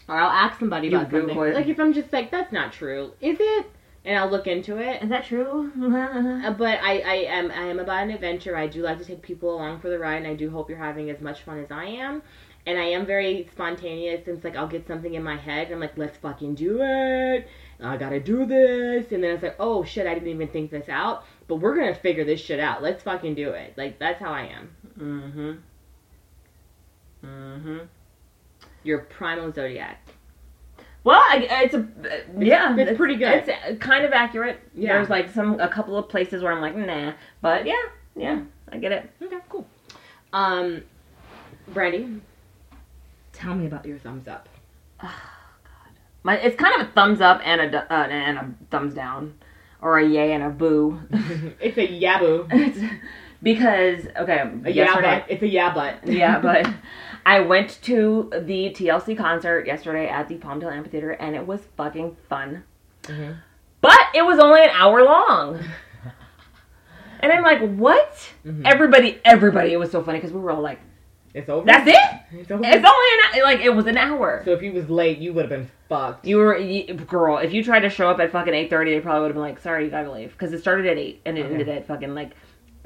or 0.07 0.15
I'll 0.15 0.29
ask 0.29 0.59
somebody 0.59 0.87
You 0.89 0.97
about 0.97 1.11
something. 1.11 1.37
It. 1.37 1.53
Like 1.55 1.67
if 1.67 1.79
I'm 1.79 1.93
just 1.93 2.11
like, 2.11 2.31
that's 2.31 2.51
not 2.51 2.73
true, 2.73 3.13
is 3.21 3.37
it? 3.39 3.67
And 4.05 4.17
I'll 4.17 4.29
look 4.29 4.47
into 4.47 4.77
it. 4.77 5.03
Is 5.03 5.09
that 5.09 5.25
true? 5.25 5.71
Uh, 5.75 6.51
But 6.53 6.79
I, 6.81 6.99
I 6.99 7.15
am 7.37 7.51
I 7.51 7.65
am 7.65 7.79
about 7.79 8.03
an 8.03 8.11
adventure. 8.11 8.55
I 8.55 8.65
do 8.67 8.81
like 8.81 8.97
to 8.97 9.05
take 9.05 9.21
people 9.21 9.53
along 9.53 9.81
for 9.81 9.89
the 9.89 9.99
ride, 9.99 10.15
and 10.23 10.27
I 10.27 10.35
do 10.35 10.49
hope 10.49 10.69
you're 10.69 10.77
having 10.79 11.09
as 11.09 11.19
much 11.21 11.41
fun 11.43 11.59
as 11.59 11.69
I 11.69 11.85
am. 11.85 12.21
And 12.65 12.79
I 12.79 12.85
am 12.85 13.05
very 13.05 13.47
spontaneous, 13.51 14.23
since 14.25 14.43
like 14.43 14.55
I'll 14.55 14.67
get 14.67 14.87
something 14.87 15.13
in 15.13 15.21
my 15.23 15.35
head, 15.35 15.65
and 15.67 15.75
I'm 15.75 15.79
like, 15.81 15.97
let's 15.97 16.17
fucking 16.17 16.55
do 16.55 16.79
it. 16.81 17.47
I 17.81 17.97
gotta 17.97 18.19
do 18.19 18.45
this, 18.45 19.11
and 19.11 19.23
then 19.23 19.35
it's 19.35 19.43
like, 19.43 19.55
oh 19.59 19.83
shit, 19.83 20.05
I 20.05 20.13
didn't 20.13 20.29
even 20.29 20.49
think 20.49 20.69
this 20.71 20.89
out. 20.89 21.23
But 21.47 21.57
we're 21.57 21.75
gonna 21.75 21.95
figure 21.95 22.25
this 22.25 22.41
shit 22.41 22.59
out. 22.59 22.83
Let's 22.83 23.03
fucking 23.03 23.35
do 23.35 23.51
it. 23.51 23.73
Like 23.77 23.99
that's 23.99 24.19
how 24.19 24.31
I 24.31 24.41
am. 24.43 24.69
mm-hmm. 24.99 25.51
Mm-hmm. 27.25 27.77
Your 28.83 28.99
primal 28.99 29.51
zodiac. 29.51 30.07
Well, 31.03 31.19
I, 31.19 31.47
it's 31.63 31.73
a 31.73 31.87
yeah, 32.37 32.75
it's 32.77 32.97
pretty 32.97 33.15
good. 33.15 33.45
It's 33.47 33.81
kind 33.81 34.03
of 34.03 34.11
accurate. 34.11 34.59
Yeah. 34.75 34.93
There's 34.93 35.09
like 35.09 35.29
some 35.29 35.59
a 35.59 35.67
couple 35.67 35.97
of 35.97 36.09
places 36.09 36.43
where 36.43 36.51
I'm 36.51 36.61
like 36.61 36.75
nah, 36.75 37.13
but 37.41 37.65
yeah, 37.65 37.81
yeah, 38.15 38.41
I 38.71 38.77
get 38.77 38.91
it. 38.91 39.09
Okay, 39.21 39.37
cool. 39.47 39.65
Um, 40.33 40.83
Brandy, 41.69 42.21
tell 43.31 43.55
me 43.55 43.65
about 43.65 43.85
your 43.85 43.97
thumbs 43.99 44.27
up. 44.27 44.49
My 46.23 46.37
it's 46.37 46.55
kind 46.55 46.81
of 46.81 46.87
a 46.87 46.91
thumbs 46.91 47.21
up 47.21 47.41
and 47.43 47.61
a 47.75 47.93
uh, 47.93 48.07
and 48.07 48.37
a 48.37 48.51
thumbs 48.71 48.93
down, 48.93 49.35
or 49.81 49.99
a 49.99 50.05
yay 50.05 50.33
and 50.33 50.43
a 50.43 50.49
boo. 50.49 50.99
it's 51.59 51.77
a 51.77 51.87
yaboo. 51.87 52.47
It's 52.51 52.79
because 53.41 54.05
okay, 54.17 54.43
A 54.65 54.69
yeah 54.71 54.99
but. 54.99 55.25
It's 55.29 55.41
a 55.41 55.47
yeah 55.47 55.73
but. 55.73 56.05
yeah, 56.07 56.39
but 56.39 56.69
I 57.25 57.39
went 57.39 57.79
to 57.83 58.29
the 58.33 58.71
TLC 58.71 59.17
concert 59.17 59.65
yesterday 59.65 60.07
at 60.09 60.27
the 60.27 60.35
Palmdale 60.35 60.71
Amphitheater, 60.73 61.11
and 61.11 61.35
it 61.35 61.47
was 61.47 61.61
fucking 61.77 62.17
fun. 62.27 62.63
Mhm. 63.03 63.37
But 63.81 63.99
it 64.13 64.23
was 64.25 64.39
only 64.39 64.61
an 64.63 64.71
hour 64.73 65.03
long. 65.03 65.59
And 67.21 67.31
I'm 67.31 67.43
like, 67.43 67.59
what? 67.75 68.29
Mhm. 68.45 68.65
Everybody, 68.65 69.19
everybody, 69.23 69.71
it 69.73 69.77
was 69.77 69.91
so 69.91 70.01
funny 70.03 70.19
because 70.19 70.33
we 70.33 70.39
were 70.39 70.51
all 70.51 70.61
like, 70.61 70.79
It's 71.33 71.49
over. 71.49 71.65
that's 71.65 71.87
it? 71.87 72.39
It's 72.39 72.49
over. 72.51 72.63
It's 72.65 72.85
only 72.85 73.39
an, 73.39 73.43
like, 73.43 73.59
it 73.59 73.73
was 73.75 73.85
an 73.85 73.97
hour. 73.97 74.41
so 74.45 74.51
if 74.51 74.61
you 74.61 74.73
was 74.73 74.89
late, 74.89 75.19
you 75.19 75.33
would 75.33 75.43
have 75.43 75.49
been 75.49 75.69
fucked. 75.87 76.25
You 76.25 76.37
were, 76.37 76.57
you, 76.57 76.93
girl, 76.93 77.37
if 77.37 77.53
you 77.53 77.63
tried 77.63 77.81
to 77.81 77.89
show 77.89 78.09
up 78.09 78.19
at 78.19 78.31
fucking 78.31 78.53
8.30, 78.53 78.85
they 78.95 78.99
probably 78.99 79.21
would 79.21 79.27
have 79.27 79.35
been 79.35 79.41
like, 79.43 79.59
sorry, 79.59 79.85
you 79.85 79.91
gotta 79.91 80.11
leave. 80.11 80.31
Because 80.31 80.53
it 80.53 80.59
started 80.61 80.85
at 80.87 80.97
8 80.97 81.21
and 81.25 81.37
it 81.37 81.41
Okay. 81.45 81.51
ended 81.51 81.69
at 81.69 81.87
fucking, 81.87 82.15
like, 82.15 82.31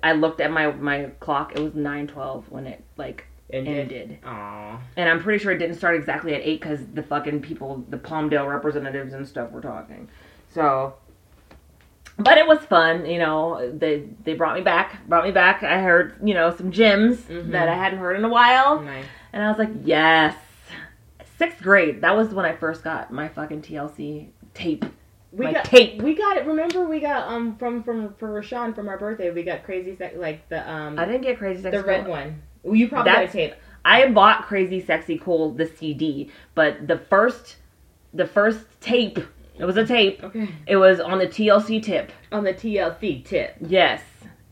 I 0.01 0.11
looked 0.13 0.41
at 0.41 0.51
my, 0.51 0.71
my 0.71 1.05
clock, 1.21 1.53
it 1.55 1.59
was 1.61 1.73
9.12 1.73 2.49
when 2.49 2.67
it, 2.67 2.83
like, 2.97 3.25
Ended. 3.51 3.91
ended. 3.91 4.17
Aw. 4.25 4.79
And 4.97 5.07
I'm 5.09 5.21
pretty 5.21 5.37
sure 5.41 5.51
it 5.51 5.57
didn't 5.59 5.75
start 5.75 5.95
exactly 5.95 6.33
at 6.33 6.41
8 6.41 6.59
because 6.59 6.79
the 6.93 7.03
fucking 7.03 7.41
people, 7.41 7.85
the 7.89 7.97
Palmdale 7.97 8.49
representatives 8.49 9.13
and 9.13 9.27
stuff 9.27 9.51
were 9.51 9.61
talking. 9.61 10.09
So, 10.49 10.95
but 12.17 12.37
it 12.37 12.47
was 12.47 12.59
fun, 12.59 13.05
you 13.05 13.19
know. 13.19 13.71
They 13.75 14.07
they 14.23 14.33
brought 14.33 14.55
me 14.55 14.61
back, 14.61 15.07
brought 15.07 15.23
me 15.25 15.31
back. 15.31 15.63
I 15.63 15.81
heard, 15.81 16.15
you 16.23 16.33
know, 16.33 16.55
some 16.55 16.71
gems 16.71 17.21
Mhm. 17.21 17.51
that 17.51 17.67
I 17.69 17.75
hadn't 17.75 17.99
heard 17.99 18.15
in 18.17 18.23
a 18.25 18.29
while. 18.29 18.81
Nice. 18.81 19.05
And 19.31 19.43
I 19.43 19.49
was 19.49 19.57
like, 19.57 19.71
yes. 19.83 20.35
Sixth 21.37 21.61
grade, 21.61 22.01
that 22.01 22.15
was 22.15 22.33
when 22.33 22.45
I 22.45 22.53
first 22.55 22.83
got 22.83 23.11
my 23.11 23.27
fucking 23.27 23.61
TLC 23.63 24.29
tape. 24.53 24.85
We 25.31 25.45
My 25.45 25.53
got 25.53 25.65
tape. 25.65 25.99
We 26.01 26.13
got 26.13 26.37
it. 26.37 26.45
Remember, 26.45 26.85
we 26.85 26.99
got 26.99 27.27
um 27.27 27.55
from 27.55 27.81
from 27.83 28.13
for 28.15 28.29
Rashawn 28.39 28.75
from 28.75 28.87
our 28.87 28.99
birthday. 28.99 29.31
We 29.31 29.41
got 29.43 29.63
crazy 29.63 29.95
sex 29.95 30.15
like 30.15 30.47
the 30.49 30.69
um 30.69 30.99
I 30.99 31.05
didn't 31.05 31.21
get 31.21 31.39
Crazy 31.39 31.63
Sexy 31.63 31.77
the 31.77 31.83
red 31.83 32.07
one. 32.07 32.41
Well, 32.61 32.75
you 32.75 32.87
probably 32.87 33.11
got 33.11 33.23
a 33.23 33.27
tape. 33.27 33.55
I 33.83 34.07
bought 34.09 34.43
Crazy 34.43 34.79
Sexy 34.79 35.17
Cool 35.17 35.51
the 35.51 35.65
CD, 35.65 36.29
but 36.53 36.87
the 36.87 36.97
first 36.99 37.57
the 38.13 38.27
first 38.27 38.63
tape, 38.79 39.17
it 39.57 39.65
was 39.65 39.77
a 39.77 39.85
tape. 39.85 40.23
Okay. 40.23 40.47
It 40.67 40.77
was 40.77 40.99
on 40.99 41.19
the 41.19 41.27
TLC 41.27 41.81
tip. 41.81 42.11
On 42.31 42.43
the 42.43 42.53
TLC 42.53 43.23
tip. 43.23 43.55
Yes. 43.61 44.01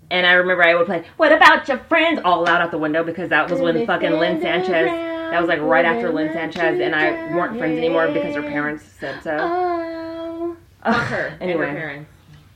And 0.09 0.25
I 0.27 0.33
remember 0.33 0.63
I 0.63 0.75
would 0.75 0.85
play, 0.85 1.05
What 1.17 1.31
about 1.31 1.67
your 1.67 1.77
friends? 1.79 2.19
all 2.25 2.47
out 2.47 2.61
out 2.61 2.71
the 2.71 2.77
window 2.77 3.03
because 3.03 3.29
that 3.29 3.49
was 3.49 3.61
when 3.61 3.85
fucking 3.87 4.11
Lynn 4.11 4.41
Sanchez, 4.41 4.87
that 4.89 5.39
was 5.39 5.47
like 5.47 5.61
right 5.61 5.85
after 5.85 6.11
Lynn 6.11 6.33
Sanchez 6.33 6.79
and 6.81 6.93
I 6.93 7.33
weren't 7.35 7.57
friends 7.57 7.77
anymore 7.77 8.07
because 8.11 8.35
her 8.35 8.41
parents 8.41 8.83
said 8.99 9.23
so. 9.23 9.37
Oh. 9.39 10.57
Fuck 10.83 11.07
her. 11.07 11.27
And 11.39 11.41
Anyway. 11.43 11.67
her 11.67 11.73
parents. 11.73 12.09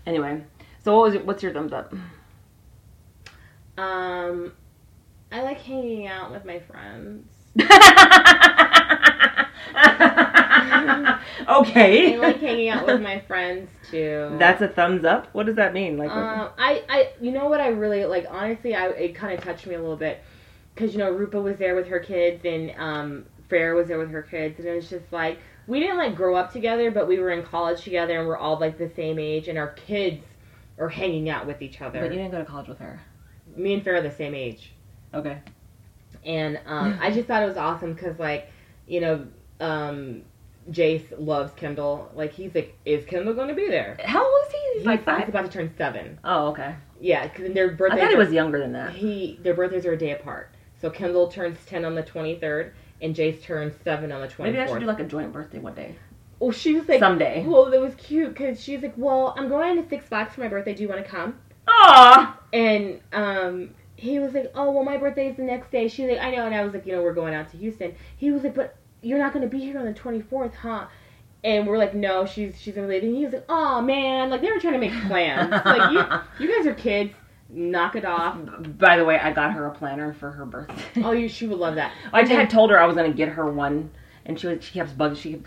Anyway, 0.05 0.43
so 0.84 0.95
what 0.99 1.11
was 1.13 1.22
what's 1.23 1.41
your 1.43 1.53
thumbs 1.53 1.72
up? 1.73 1.93
Um, 3.77 4.51
I 5.31 5.41
like 5.41 5.59
hanging 5.61 6.07
out 6.07 6.31
with 6.31 6.43
my 6.45 6.59
friends. 6.59 7.27
okay. 11.50 12.14
I 12.16 12.18
like 12.18 12.40
hanging 12.40 12.70
out 12.70 12.86
with 12.86 13.02
my 13.02 13.20
friends 13.22 13.70
too. 13.90 14.36
That's 14.40 14.62
a 14.62 14.68
thumbs 14.68 15.06
up? 15.06 15.28
What 15.34 15.46
does 15.46 15.56
that 15.56 15.74
mean? 15.74 15.98
Like, 15.98 16.12
Um, 16.12 16.50
I, 16.58 16.84
I, 16.90 17.10
you 17.22 17.32
know 17.32 17.48
what 17.48 17.62
I 17.62 17.68
really 17.70 18.06
like. 18.06 18.26
Honestly, 18.30 18.76
I 18.76 18.88
it 18.90 19.16
kind 19.16 19.38
of 19.38 19.44
touched 19.44 19.66
me 19.68 19.76
a 19.76 19.80
little 19.80 19.96
bit 19.98 20.22
because 20.74 20.94
you 20.94 21.00
know 21.00 21.12
Rupa 21.12 21.40
was 21.42 21.58
there 21.58 21.76
with 21.76 21.88
her 21.88 22.00
kids 22.00 22.44
and 22.46 22.72
um, 22.78 23.26
Freya 23.50 23.74
was 23.74 23.88
there 23.88 24.00
with 24.00 24.12
her 24.12 24.22
kids, 24.24 24.60
and 24.60 24.68
it 24.68 24.76
was 24.76 24.90
just 24.90 25.12
like 25.12 25.40
we 25.68 25.80
didn't 25.80 25.98
like 25.98 26.16
grow 26.16 26.36
up 26.36 26.52
together, 26.52 26.92
but 26.92 27.08
we 27.08 27.20
were 27.20 27.32
in 27.32 27.44
college 27.44 27.82
together, 27.84 28.20
and 28.20 28.28
we're 28.28 28.38
all 28.38 28.60
like 28.60 28.78
the 28.78 28.90
same 28.96 29.20
age, 29.20 29.48
and 29.48 29.58
our 29.58 29.70
kids 29.70 30.24
are 30.78 30.90
hanging 30.90 31.30
out 31.30 31.46
with 31.48 31.62
each 31.62 31.82
other. 31.82 32.00
but 32.02 32.12
you 32.12 32.18
didn't 32.18 32.32
go 32.32 32.40
to 32.40 32.46
college 32.46 32.68
with 32.68 32.80
her. 32.80 33.00
Me 33.56 33.74
and 33.74 33.84
Freya 33.84 34.00
are 34.00 34.02
the 34.02 34.12
same 34.12 34.36
age, 34.36 34.74
Okay. 35.14 35.38
and 36.26 36.60
um, 36.66 36.98
I 37.02 37.12
just 37.12 37.28
thought 37.28 37.44
it 37.44 37.48
was 37.48 37.58
awesome 37.58 37.94
because 37.94 38.20
like 38.20 38.50
you 38.88 39.02
know. 39.02 39.26
Um, 39.60 40.23
Jace 40.72 41.06
loves 41.18 41.53
Kendall. 41.53 42.11
Like 42.15 42.34
he's 42.34 42.53
like, 42.56 42.76
is 42.86 43.06
Kendall 43.06 43.34
going 43.34 43.49
to 43.49 43.53
be 43.53 43.68
there? 43.68 43.98
How 44.03 44.23
old 44.26 44.48
is 44.48 44.52
he? 44.53 44.60
He's 44.80 44.86
like 44.86 45.02
He's 45.19 45.30
about 45.30 45.45
to 45.45 45.52
turn 45.52 45.73
seven. 45.77 46.19
Oh, 46.23 46.48
okay. 46.48 46.76
Yeah, 46.99 47.27
because 47.27 47.53
their 47.53 47.72
I 47.72 47.73
birthdays. 47.73 47.99
thought 48.02 48.10
he 48.10 48.15
was 48.15 48.32
younger 48.32 48.60
than 48.60 48.73
that. 48.73 48.94
He 48.94 49.40
their 49.44 49.53
birthdays 49.53 49.86
are 49.86 49.94
a 49.94 49.98
day 49.98 50.11
apart. 50.11 50.49
So 50.82 50.90
Kendall 50.90 51.27
turns 51.27 51.57
ten 51.65 51.86
on 51.86 51.94
the 51.95 52.03
twenty 52.03 52.36
third, 52.40 52.73
and 53.02 53.15
Jace 53.15 53.41
turns 53.44 53.73
seven 53.84 54.11
on 54.11 54.22
the 54.22 54.27
twenty 54.27 54.52
Maybe 54.52 54.64
I 54.64 54.68
should 54.68 54.80
do 54.80 54.86
like 54.86 54.99
a 54.99 55.06
joint 55.06 55.32
birthday 55.32 55.60
one 55.60 55.76
day. 55.76 55.95
well, 56.40 56.52
she 56.52 56.73
was 56.73 56.88
like, 56.90 56.99
Someday. 56.99 57.45
Well, 57.45 57.72
it 57.72 57.80
was 57.80 57.94
cute 57.95 58.30
because 58.30 58.61
she's 58.61 58.82
like, 58.82 58.94
well, 58.98 59.34
I'm 59.38 59.48
going 59.49 59.82
to 59.82 59.88
Six 59.88 60.06
Flags 60.07 60.34
for 60.34 60.41
my 60.41 60.48
birthday. 60.48 60.73
Do 60.73 60.84
you 60.84 60.90
want 60.90 61.03
to 61.03 61.10
come? 61.10 61.38
Aw. 61.68 62.40
And 62.53 62.99
um, 63.14 63.69
he 63.95 64.19
was 64.19 64.34
like, 64.34 64.52
oh, 64.56 64.72
well, 64.72 64.84
my 64.84 64.98
birthday 64.98 65.30
is 65.30 65.38
the 65.38 65.44
next 65.44 65.72
day. 65.72 65.88
She's 65.88 66.10
like, 66.10 66.19
I 66.19 66.32
know. 66.32 66.45
And 66.45 66.53
I 66.56 66.64
was 66.64 66.73
like, 66.73 66.86
you 66.86 66.91
know, 66.94 67.02
we're 67.02 67.14
going 67.14 67.34
out 67.34 67.49
to 67.52 67.57
Houston. 67.57 67.95
He 68.18 68.32
was 68.32 68.44
like, 68.44 68.53
but 68.56 68.76
you're 69.06 69.19
not 69.19 69.34
going 69.34 69.44
to 69.49 69.49
be 69.49 69.60
here 69.64 69.77
on 69.80 69.86
the 69.86 69.94
twenty 69.94 70.22
fourth, 70.22 70.56
huh? 70.56 70.88
And 71.44 71.68
we're 71.68 71.77
like, 71.77 71.94
no, 71.94 72.26
she's 72.26 72.60
she's 72.60 72.73
gonna 72.73 72.88
leave. 72.88 73.03
And 73.03 73.15
he 73.15 73.23
was 73.23 73.34
like, 73.34 73.45
oh 73.49 73.80
man, 73.82 74.30
like 74.32 74.41
they 74.41 74.52
were 74.52 74.60
trying 74.60 74.73
to 74.73 74.80
make 74.80 74.94
plans. 75.07 75.52
like 75.65 75.91
you, 75.91 76.45
you 76.48 76.56
guys 76.57 76.65
are 76.65 76.73
kids. 76.73 77.11
Knock 77.48 77.95
it 77.95 78.03
off. 78.06 78.36
By 78.80 78.98
the 78.98 79.06
way, 79.06 79.19
I 79.19 79.32
got 79.32 79.53
her 79.53 79.68
a 79.68 79.72
planner 79.72 80.14
for 80.14 80.32
her 80.32 80.45
birthday. 80.45 81.03
Oh, 81.03 81.11
you, 81.11 81.30
she 81.30 81.45
would 81.45 81.60
love 81.60 81.76
that. 81.76 81.91
I 82.11 82.22
And 82.22 82.30
then- 82.30 82.40
had 82.40 82.49
told 82.49 82.72
her 82.72 82.80
I 82.80 82.86
was 82.88 82.95
gonna 82.95 83.14
get 83.14 83.30
her 83.30 83.45
one, 83.52 83.91
and 84.26 84.40
she 84.40 84.48
was 84.48 84.64
she 84.64 84.73
kept 84.73 84.98
bugging. 84.98 85.15
She 85.18 85.34
kept, 85.34 85.45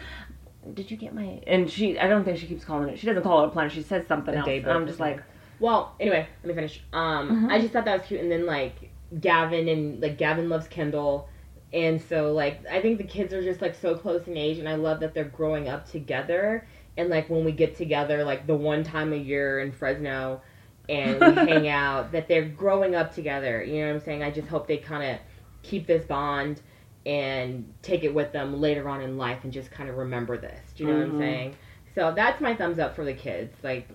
did 0.74 0.88
you 0.92 0.96
get 0.96 1.12
my? 1.12 1.40
And 1.48 1.68
she 1.68 1.98
I 1.98 2.06
don't 2.06 2.24
think 2.24 2.38
she 2.38 2.46
keeps 2.46 2.64
calling 2.64 2.88
it. 2.88 2.98
She 3.00 3.06
doesn't 3.08 3.24
call 3.24 3.42
it 3.42 3.48
a 3.48 3.50
planner. 3.50 3.68
She 3.70 3.82
says 3.82 4.06
something 4.06 4.32
A 4.34 4.38
else. 4.38 4.46
day 4.46 4.58
And 4.58 4.70
I'm 4.70 4.86
just 4.86 5.00
like, 5.00 5.20
Well, 5.58 5.96
anyway, 5.98 6.28
let 6.44 6.48
me 6.48 6.54
finish. 6.54 6.80
Um, 6.92 7.48
I 7.50 7.58
just 7.60 7.72
thought 7.72 7.84
that 7.86 7.98
was 7.98 8.06
cute, 8.06 8.20
and 8.20 8.30
then 8.30 8.46
like 8.46 8.90
Gavin 9.20 9.68
and 9.68 10.00
like 10.00 10.16
Gavin 10.18 10.48
loves 10.48 10.68
Kendall, 10.68 11.28
and 11.72 12.00
so 12.00 12.32
like 12.32 12.64
I 12.70 12.80
think 12.80 12.98
the 12.98 13.04
kids 13.04 13.32
are 13.34 13.42
just 13.42 13.60
like 13.62 13.74
so 13.74 13.94
close 13.96 14.26
in 14.26 14.36
age, 14.36 14.58
and 14.58 14.68
I 14.68 14.74
love 14.76 15.00
that 15.00 15.14
they're 15.14 15.24
growing 15.24 15.68
up 15.68 15.88
together. 15.90 16.66
And 16.96 17.08
like 17.10 17.28
when 17.30 17.44
we 17.44 17.52
get 17.52 17.76
together, 17.76 18.24
like 18.24 18.46
the 18.46 18.54
one 18.56 18.82
time 18.84 19.12
a 19.12 19.16
year 19.16 19.60
in 19.60 19.72
Fresno, 19.72 20.40
and 20.88 21.24
we 21.24 21.38
hang 21.40 21.68
out, 21.68 22.12
that 22.12 22.28
they're 22.28 22.48
growing 22.48 22.94
up 22.94 23.14
together. 23.14 23.62
You 23.62 23.80
know 23.80 23.88
what 23.88 23.94
I'm 23.94 24.00
saying? 24.00 24.22
I 24.22 24.30
just 24.30 24.48
hope 24.48 24.66
they 24.66 24.78
kind 24.78 25.12
of 25.12 25.18
keep 25.62 25.86
this 25.86 26.04
bond 26.04 26.60
and 27.06 27.72
take 27.82 28.04
it 28.04 28.12
with 28.14 28.32
them 28.32 28.60
later 28.60 28.88
on 28.88 29.00
in 29.02 29.16
life, 29.16 29.44
and 29.44 29.52
just 29.52 29.70
kind 29.70 29.88
of 29.88 29.96
remember 29.96 30.36
this. 30.38 30.72
Do 30.74 30.84
you 30.84 30.90
know 30.90 30.96
what 30.96 31.04
I'm 31.04 31.14
Mhm. 31.14 31.16
saying? 31.16 31.56
So 31.94 32.12
that's 32.14 32.40
my 32.40 32.54
thumbs 32.54 32.78
up 32.78 32.94
for 32.94 33.04
the 33.04 33.14
kids. 33.14 33.54
Like 33.62 33.88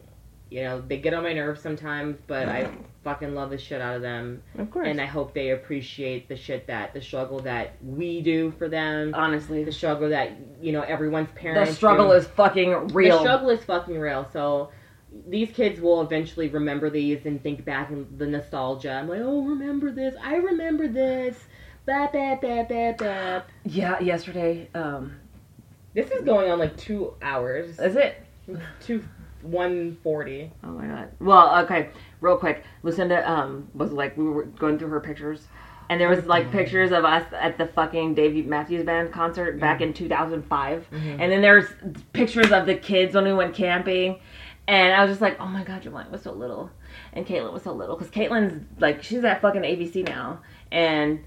you 0.49 0.63
know, 0.63 0.81
they 0.81 0.97
get 0.99 1.13
on 1.13 1.23
my 1.23 1.33
nerves 1.33 1.61
sometimes, 1.61 2.17
but 2.27 2.47
I 2.49 2.69
fucking 3.03 3.35
love 3.35 3.49
the 3.49 3.57
shit 3.57 3.81
out 3.81 3.95
of 3.95 4.01
them. 4.01 4.41
Of 4.57 4.71
course. 4.71 4.87
And 4.87 4.99
I 5.01 5.05
hope 5.05 5.33
they 5.33 5.49
appreciate 5.51 6.27
the 6.29 6.35
shit 6.37 6.67
that, 6.67 6.93
the 6.93 7.01
struggle 7.01 7.39
that 7.41 7.75
we 7.83 8.21
do 8.21 8.51
for 8.57 8.69
them. 8.69 9.13
Honestly, 9.13 9.63
The 9.63 9.71
struggle 9.71 10.09
that, 10.09 10.31
you 10.61 10.71
know, 10.71 10.81
everyone's 10.81 11.29
parents 11.35 11.71
The 11.71 11.75
struggle 11.75 12.07
do. 12.07 12.13
is 12.13 12.27
fucking 12.27 12.87
real. 12.89 13.17
The 13.17 13.23
struggle 13.23 13.49
is 13.49 13.63
fucking 13.63 13.99
real. 13.99 14.27
So 14.31 14.71
these 15.27 15.51
kids 15.51 15.79
will 15.81 16.01
eventually 16.01 16.47
remember 16.49 16.89
these 16.89 17.25
and 17.25 17.41
think 17.43 17.65
back 17.65 17.91
in 17.91 18.07
the 18.17 18.25
nostalgia. 18.25 18.91
I'm 18.93 19.07
like, 19.09 19.21
oh, 19.21 19.43
remember 19.43 19.91
this. 19.91 20.15
I 20.23 20.35
remember 20.37 20.87
this. 20.87 21.37
Bap, 21.85 22.13
bap, 22.13 22.41
bap, 22.41 22.69
bap, 22.69 22.97
bap. 22.97 23.49
yeah, 23.65 23.99
yesterday. 23.99 24.69
Um, 24.73 25.15
This 25.93 26.09
is 26.09 26.23
going 26.23 26.49
on 26.49 26.57
like 26.57 26.77
two 26.77 27.13
hours. 27.21 27.77
is 27.79 27.95
it? 27.97 28.15
Two, 28.79 29.03
140. 29.41 30.51
Oh 30.63 30.67
my 30.69 30.87
god. 30.87 31.11
Well, 31.19 31.63
okay, 31.65 31.89
real 32.23 32.37
quick. 32.37 32.63
Lucinda 32.81 33.29
um 33.29 33.69
was 33.75 33.91
like 33.91 34.17
we 34.17 34.23
were 34.23 34.45
going 34.45 34.79
through 34.79 34.89
her 34.89 34.99
pictures, 34.99 35.47
and 35.89 36.01
there 36.01 36.09
was 36.09 36.25
like 36.25 36.43
mm-hmm. 36.45 36.57
pictures 36.57 36.91
of 36.91 37.05
us 37.05 37.25
at 37.33 37.57
the 37.57 37.67
fucking 37.67 38.15
Davey 38.15 38.41
Matthews 38.41 38.83
Band 38.85 39.11
concert 39.11 39.51
mm-hmm. 39.51 39.59
back 39.59 39.81
in 39.81 39.93
2005, 39.93 40.89
mm-hmm. 40.89 41.21
and 41.21 41.31
then 41.31 41.41
there's 41.41 41.67
pictures 42.13 42.51
of 42.51 42.65
the 42.65 42.75
kids 42.75 43.13
when 43.13 43.25
we 43.25 43.33
went 43.33 43.53
camping, 43.53 44.19
and 44.67 44.93
I 44.93 45.01
was 45.01 45.11
just 45.11 45.21
like, 45.21 45.39
oh 45.39 45.47
my 45.47 45.63
god, 45.63 45.83
Giovanni 45.83 46.09
was 46.09 46.23
so 46.23 46.31
little, 46.31 46.71
and 47.11 47.27
Caitlin 47.27 47.53
was 47.53 47.63
so 47.63 47.73
little. 47.73 47.95
Because 47.95 48.11
Caitlin's 48.11 48.65
like 48.79 49.03
she's 49.03 49.23
at 49.23 49.41
fucking 49.41 49.61
ABC 49.61 50.07
now, 50.07 50.39
and. 50.71 51.23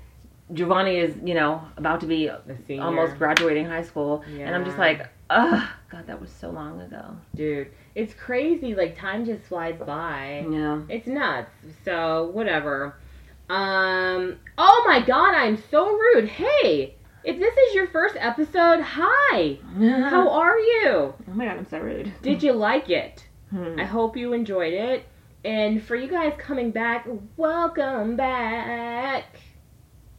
Giovanni 0.52 0.96
is, 0.98 1.16
you 1.24 1.34
know, 1.34 1.60
about 1.76 2.00
to 2.00 2.06
be 2.06 2.30
almost 2.78 3.16
graduating 3.18 3.66
high 3.66 3.82
school, 3.82 4.22
and 4.26 4.54
I'm 4.54 4.64
just 4.64 4.78
like, 4.78 5.08
ugh, 5.30 5.68
God, 5.90 6.06
that 6.06 6.20
was 6.20 6.30
so 6.30 6.50
long 6.50 6.80
ago. 6.80 7.16
Dude, 7.34 7.68
it's 7.94 8.14
crazy. 8.14 8.74
Like, 8.74 8.96
time 8.96 9.24
just 9.24 9.42
flies 9.44 9.78
by. 9.84 10.46
Yeah. 10.48 10.82
It's 10.88 11.06
nuts. 11.06 11.50
So, 11.84 12.30
whatever. 12.32 12.96
Um, 13.48 14.38
oh 14.58 14.84
my 14.86 15.00
god, 15.00 15.34
I'm 15.34 15.62
so 15.70 15.90
rude. 15.90 16.28
Hey, 16.28 16.96
if 17.24 17.38
this 17.38 17.56
is 17.56 17.74
your 17.74 17.88
first 17.88 18.16
episode, 18.18 18.80
hi. 18.80 19.58
How 20.10 20.28
are 20.30 20.58
you? 20.58 20.88
Oh 20.88 21.14
my 21.32 21.44
god, 21.44 21.58
I'm 21.58 21.68
so 21.68 21.78
rude. 21.78 22.12
Did 22.22 22.42
you 22.42 22.52
like 22.52 22.90
it? 22.90 23.26
Hmm. 23.50 23.78
I 23.78 23.84
hope 23.84 24.16
you 24.16 24.32
enjoyed 24.32 24.74
it. 24.74 25.04
And 25.44 25.80
for 25.80 25.94
you 25.94 26.08
guys 26.08 26.32
coming 26.38 26.72
back, 26.72 27.06
welcome 27.36 28.16
back. 28.16 29.26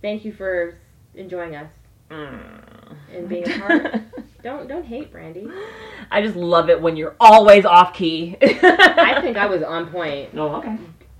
Thank 0.02 0.26
you 0.26 0.32
for 0.32 0.78
enjoying 1.16 1.56
us 1.56 1.70
and 2.10 3.28
being 3.28 3.50
a 3.50 3.60
part. 3.60 4.02
don't 4.44 4.68
don't 4.68 4.86
hate 4.86 5.12
Brandy. 5.12 5.50
I 6.12 6.22
just 6.22 6.36
love 6.36 6.70
it 6.70 6.82
when 6.82 6.96
you're 6.96 7.16
always 7.20 7.66
off 7.66 7.94
key. 7.94 8.38
I 8.42 9.20
think 9.22 9.38
I 9.38 9.46
was 9.48 9.64
on 9.64 9.88
point. 9.88 10.30
Oh, 10.36 10.56
okay. 10.58 10.78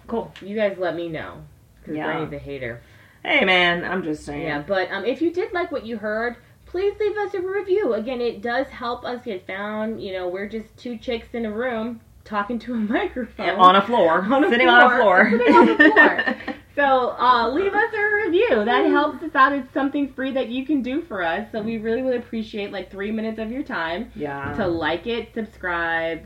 Cool. 0.08 0.32
You 0.42 0.56
guys 0.56 0.78
let 0.78 0.96
me 0.96 1.10
know. 1.10 1.44
Because 1.82 1.98
Yeah. 1.98 2.06
Brandy's 2.06 2.38
a 2.38 2.40
hater. 2.40 2.82
Hey, 3.24 3.44
man, 3.44 3.84
I'm 3.84 4.04
just 4.04 4.24
saying. 4.24 4.44
Yeah, 4.44 4.64
but 4.66 4.90
um, 4.92 5.04
if 5.04 5.22
you 5.22 5.34
did 5.34 5.52
like 5.52 5.72
what 5.72 5.86
you 5.86 5.98
heard, 5.98 6.38
please 6.66 6.94
leave 7.00 7.18
us 7.18 7.34
a 7.34 7.42
review. 7.42 7.94
Again, 7.94 8.22
it 8.22 8.42
does 8.42 8.68
help 8.68 9.04
us 9.04 9.26
get 9.26 9.46
found. 9.46 10.02
You 10.02 10.14
know, 10.14 10.30
we're 10.30 10.48
just 10.48 10.78
two 10.78 10.98
chicks 10.98 11.28
in 11.34 11.46
a 11.46 11.52
room 11.52 12.00
talking 12.28 12.60
to 12.60 12.74
a 12.74 12.78
microphone. 12.94 13.50
on 13.52 13.76
a 13.76 13.82
floor. 13.82 14.24
On 14.32 14.44
a 14.44 14.50
Sitting 14.50 14.68
floor. 14.68 14.82
on 14.84 14.92
a 14.92 14.96
floor. 14.98 15.30
Sitting 15.32 15.56
on 15.56 15.66
the 15.66 15.76
floor. 15.76 16.36
So 16.76 17.16
uh, 17.18 17.50
leave 17.52 17.74
us 17.74 17.92
a 17.92 18.14
review. 18.26 18.64
That 18.66 18.86
helps 18.86 19.24
us 19.24 19.34
out. 19.34 19.52
It's 19.54 19.74
something 19.74 20.14
free 20.14 20.32
that 20.34 20.50
you 20.50 20.64
can 20.64 20.84
do 20.84 21.02
for 21.02 21.24
us. 21.24 21.48
So 21.52 21.60
we 21.64 21.80
really 21.80 22.04
would 22.04 22.16
appreciate 22.18 22.72
like 22.72 22.92
three 22.92 23.10
minutes 23.12 23.40
of 23.40 23.50
your 23.52 23.64
time 23.64 24.12
yeah. 24.16 24.54
to 24.54 24.68
like 24.68 25.08
it, 25.08 25.34
subscribe, 25.34 26.22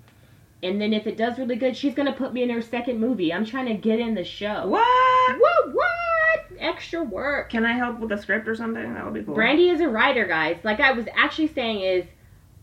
And 0.61 0.81
then 0.81 0.91
if 0.91 1.07
it 1.07 1.15
does 1.15 1.37
really 1.37 1.55
good, 1.55 1.77
she's 1.77 1.93
gonna 1.93 2.11
put 2.13 2.33
me 2.33 2.43
in 2.43 2.49
her 2.49 2.61
second 2.61 2.99
movie. 2.99 3.31
I'm 3.33 3.45
trying 3.45 3.67
to 3.67 3.75
get 3.75 3.99
in 3.99 4.13
the 4.15 4.23
show. 4.23 4.67
What? 4.67 5.39
What 5.39 5.73
what? 5.75 6.45
Extra 6.59 7.03
work. 7.03 7.49
Can 7.49 7.65
I 7.65 7.73
help 7.73 7.99
with 7.99 8.11
a 8.11 8.17
script 8.17 8.47
or 8.47 8.55
something? 8.55 8.93
That 8.93 9.05
would 9.05 9.13
be 9.13 9.23
cool. 9.23 9.35
Brandy 9.35 9.69
is 9.69 9.79
a 9.79 9.87
writer, 9.87 10.25
guys. 10.25 10.57
Like 10.63 10.79
I 10.79 10.91
was 10.91 11.05
actually 11.15 11.47
saying 11.47 11.81
is 11.81 12.05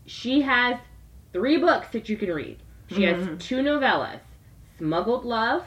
she 0.05 0.41
has 0.41 0.77
three 1.33 1.57
books 1.57 1.87
that 1.89 2.07
you 2.09 2.17
can 2.17 2.31
read. 2.31 2.59
She 2.87 3.03
has 3.03 3.25
Mhm. 3.25 3.39
two 3.39 3.57
novellas. 3.57 4.19
Smuggled 4.77 5.25
Love 5.25 5.63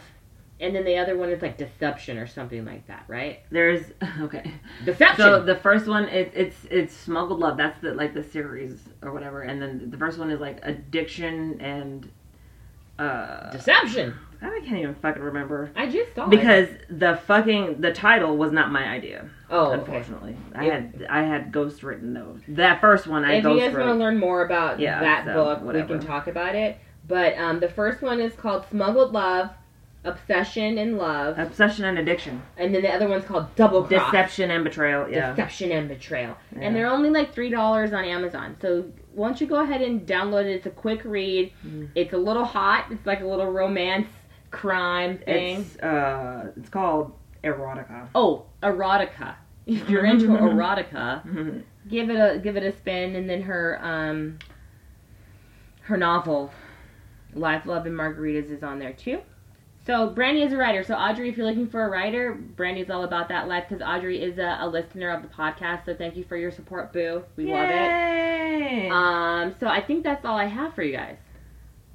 and 0.61 0.75
then 0.75 0.85
the 0.85 0.97
other 0.99 1.17
one 1.17 1.31
is 1.31 1.41
like 1.43 1.57
Deception 1.57 2.19
or 2.19 2.27
something 2.27 2.65
like 2.65 2.87
that, 2.87 3.05
right? 3.09 3.41
There's 3.51 3.83
okay. 4.21 4.53
Deception. 4.85 5.17
So 5.25 5.43
the 5.43 5.57
first 5.57 5.87
one, 5.87 6.05
it, 6.09 6.33
it's 6.35 6.57
it's 6.71 6.95
smuggled 6.95 7.41
love. 7.41 7.57
That's 7.57 7.81
the 7.81 7.95
like 7.95 8.15
the 8.15 8.23
series 8.23 8.79
or 9.03 9.13
whatever. 9.13 9.43
And 9.43 9.61
then 9.61 9.91
the 9.91 9.97
first 9.99 10.19
one 10.19 10.31
is 10.31 10.41
like 10.41 10.61
addiction 10.63 11.61
and 11.61 12.11
uh 12.99 13.51
Deception. 13.51 14.15
I 14.43 14.61
can't 14.65 14.79
even 14.79 14.95
fucking 14.97 15.23
remember 15.23 15.71
I 15.77 15.87
just 15.87 16.15
saw 16.15 16.25
it. 16.25 16.31
because 16.31 16.69
the 16.89 17.17
fucking 17.27 17.81
the 17.81 17.93
title 17.93 18.37
was 18.39 18.53
not 18.53 18.71
my 18.73 18.85
idea. 18.89 19.29
Oh, 19.51 19.67
okay. 19.73 19.81
unfortunately, 19.81 20.37
I 20.55 20.67
If- 20.67 20.73
had 20.73 21.07
I 21.11 21.23
had 21.23 21.53
ghost 21.53 21.83
written 21.83 22.15
those. 22.15 22.41
That 22.49 22.81
first 22.81 23.07
one 23.07 23.25
I 23.25 23.35
if 23.35 23.45
you 23.45 23.59
guys 23.59 23.73
want 23.75 23.89
to 23.89 23.95
learn 23.95 24.19
more 24.19 24.45
about 24.45 24.81
Yeah, 24.81 25.01
that 25.01 25.25
so, 25.27 25.35
book, 25.35 25.63
whatever. 25.63 25.95
we 25.95 25.99
can 26.01 26.07
talk 26.07 26.27
about 26.27 26.55
it. 26.55 26.79
But 27.07 27.37
um, 27.39 27.59
the 27.61 27.69
first 27.69 28.03
one 28.03 28.21
is 28.21 28.35
called 28.35 28.65
Smuggled 28.71 29.13
Love, 29.13 29.51
Obsession 30.05 30.79
and 30.79 30.97
Love, 30.97 31.39
Obsession 31.39 31.85
and 31.85 31.99
addiction, 31.99 32.43
and 32.57 32.75
then 32.75 32.83
the 32.83 32.91
other 32.93 33.07
one's 33.09 33.25
called 33.25 33.55
Double 33.55 33.85
Cross. 33.85 34.11
deception 34.11 34.51
and 34.51 34.65
betrayal. 34.65 35.09
Yeah, 35.11 35.31
Deception 35.31 35.71
and 35.73 35.89
Betrayal. 35.89 36.37
Yeah. 36.55 36.63
And 36.63 36.75
they're 36.77 36.87
only 36.91 37.11
like 37.11 37.35
$3 37.35 37.93
on 37.93 38.05
Amazon. 38.05 38.57
So 38.63 38.91
why 39.15 39.29
don't 39.29 39.41
you 39.41 39.47
go 39.47 39.57
ahead 39.63 39.83
and 39.83 40.07
download 40.07 40.45
it? 40.45 40.53
It's 40.57 40.67
a 40.67 40.71
quick 40.71 41.03
read. 41.05 41.53
Mm. 41.67 41.91
It's 41.95 42.15
a 42.15 42.17
little 42.19 42.45
hot. 42.47 42.87
It's 42.91 43.05
like 43.07 43.21
a 43.21 43.27
little 43.27 43.51
romance 43.53 44.09
crime 44.51 45.19
thing. 45.19 45.61
it's 45.61 45.77
uh, 45.83 46.51
it's 46.57 46.71
called 46.71 47.13
erotica. 47.45 48.09
Oh, 48.15 48.47
erotica. 48.63 49.35
If 49.67 49.89
you're 49.89 50.07
into 50.07 50.27
erotica, 50.29 51.63
give 51.89 52.11
it 52.11 52.15
a 52.17 52.39
give 52.39 52.57
it 52.57 52.63
a 52.63 52.73
spin 52.77 53.17
and 53.17 53.29
then 53.29 53.43
her 53.43 53.79
um 53.83 54.39
her 55.83 55.97
novel 55.97 56.51
Life, 57.33 57.65
Love 57.67 57.87
and 57.87 57.97
Margaritas 57.97 58.51
is 58.51 58.63
on 58.65 58.79
there 58.81 58.93
too. 58.93 59.21
So 59.91 60.09
Brandy 60.09 60.43
is 60.43 60.53
a 60.53 60.57
writer. 60.57 60.85
So 60.85 60.95
Audrey, 60.95 61.29
if 61.31 61.37
you're 61.37 61.45
looking 61.49 61.67
for 61.69 61.85
a 61.85 61.89
writer, 61.89 62.35
Brandy's 62.35 62.91
all 62.91 63.03
about 63.03 63.29
that 63.31 63.49
life 63.49 63.65
because 63.69 63.83
Audrey 63.85 64.23
is 64.23 64.39
a, 64.39 64.59
a 64.61 64.69
listener 64.69 65.11
of 65.11 65.21
the 65.21 65.27
podcast. 65.27 65.85
So 65.85 65.97
thank 65.97 66.15
you 66.15 66.23
for 66.23 66.37
your 66.37 66.53
support, 66.53 66.93
Boo. 66.93 67.25
We 67.35 67.53
love 67.53 67.69
it. 67.69 68.93
Um, 68.93 69.53
so 69.59 69.67
I 69.67 69.81
think 69.81 70.05
that's 70.05 70.25
all 70.25 70.37
I 70.37 70.45
have 70.45 70.75
for 70.75 70.85
you 70.85 70.97
guys. 70.97 71.17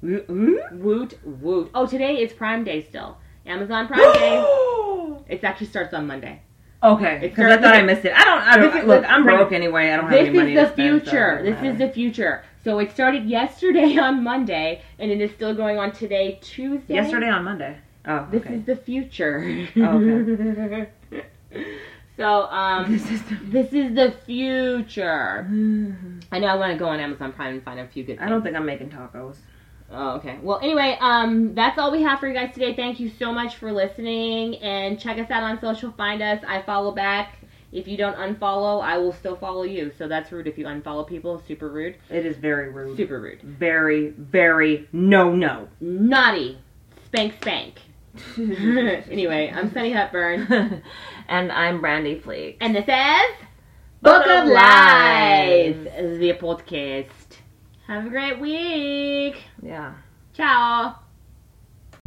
Woot 0.02 1.18
woot. 1.24 1.70
Oh, 1.74 1.86
today 1.86 2.16
is 2.16 2.34
Prime 2.34 2.64
Day 2.64 2.82
still. 2.82 3.16
Amazon 3.46 3.86
Prime 3.88 4.12
Day. 4.12 5.16
It 5.28 5.42
actually 5.42 5.68
starts 5.68 5.94
on 5.94 6.06
Monday. 6.06 6.42
Okay, 6.82 7.18
because 7.22 7.50
I 7.50 7.56
thought 7.62 7.74
I 7.74 7.80
missed 7.80 8.04
it. 8.04 8.12
I 8.14 8.24
don't. 8.24 8.42
I 8.42 8.56
don't. 8.58 8.76
Is- 8.76 8.84
look, 8.84 9.06
I'm 9.08 9.22
broke 9.22 9.52
anyway. 9.52 9.90
I 9.90 9.96
don't 9.96 10.10
have 10.10 10.12
This 10.12 10.28
any 10.28 10.36
money 10.38 10.54
is 10.54 10.68
the 10.68 10.72
spend, 10.74 11.02
future. 11.02 11.38
doesn't 11.38 11.62
This 11.62 11.72
is 11.72 11.78
the 11.78 11.88
future. 11.88 12.44
So 12.62 12.78
it 12.78 12.90
started 12.90 13.24
yesterday 13.24 13.96
on 13.98 14.22
Monday, 14.22 14.82
and 14.98 15.10
it 15.10 15.22
is 15.22 15.30
still 15.30 15.54
going 15.54 15.78
on 15.78 15.92
today, 15.92 16.38
Tuesday. 16.42 16.92
yesterday 16.92 17.30
on 17.30 17.42
Monday. 17.42 17.78
Oh, 18.06 18.26
This 18.30 18.42
okay. 18.42 18.54
is 18.56 18.64
the 18.66 18.76
future. 18.76 19.66
Oh, 19.76 20.86
so 22.16 22.42
um, 22.44 22.90
This 22.92 23.10
is 23.10 23.22
the- 23.24 23.34
this 23.46 23.72
is 23.72 23.94
the 23.94 24.14
future. 24.26 25.46
I 26.32 26.38
know 26.38 26.46
I 26.46 26.54
want 26.56 26.72
to 26.72 26.78
go 26.78 26.86
on 26.88 27.00
Amazon 27.00 27.32
Prime 27.32 27.54
and 27.54 27.62
find 27.64 27.80
a 27.80 27.86
few 27.88 28.04
good. 28.04 28.18
I 28.18 28.28
don't 28.28 28.42
think 28.42 28.56
I'm 28.56 28.66
making 28.66 28.90
tacos. 28.90 29.36
Oh, 29.90 30.16
okay. 30.16 30.38
Well, 30.42 30.58
anyway, 30.62 30.96
um, 31.00 31.54
that's 31.54 31.78
all 31.78 31.92
we 31.92 32.02
have 32.02 32.18
for 32.18 32.26
you 32.26 32.34
guys 32.34 32.52
today. 32.52 32.74
Thank 32.74 32.98
you 32.98 33.08
so 33.18 33.32
much 33.32 33.56
for 33.56 33.70
listening, 33.72 34.56
and 34.56 34.98
check 34.98 35.16
us 35.18 35.30
out 35.30 35.44
on 35.44 35.60
social. 35.60 35.92
Find 35.92 36.20
us. 36.22 36.42
I 36.46 36.62
follow 36.62 36.90
back. 36.92 37.36
If 37.72 37.86
you 37.86 37.96
don't 37.96 38.16
unfollow, 38.16 38.82
I 38.82 38.98
will 38.98 39.12
still 39.12 39.36
follow 39.36 39.62
you. 39.62 39.92
So 39.98 40.08
that's 40.08 40.32
rude. 40.32 40.46
If 40.48 40.56
you 40.58 40.64
unfollow 40.64 41.06
people, 41.06 41.40
super 41.46 41.68
rude. 41.68 41.96
It 42.10 42.24
is 42.26 42.36
very 42.36 42.70
rude. 42.72 42.96
Super 42.96 43.20
rude. 43.20 43.42
Very, 43.42 44.10
very 44.10 44.88
no, 44.92 45.34
no. 45.34 45.68
Naughty. 45.80 46.58
Spank, 47.06 47.34
spank. 47.40 47.74
anyway, 48.38 49.52
I'm 49.54 49.72
Sunny 49.72 49.92
Hepburn, 49.92 50.82
and 51.28 51.52
I'm 51.52 51.80
Brandy 51.80 52.20
Fleek. 52.20 52.56
and 52.60 52.74
this 52.74 52.84
is 52.88 53.46
Book 54.02 54.26
of 54.26 54.48
Life, 54.48 55.84
the 56.18 56.32
podcast. 56.40 57.38
Have 57.86 58.06
a 58.06 58.08
great 58.08 58.40
week. 58.40 59.42
Yeah. 59.62 59.94
Ciao. 60.34 60.96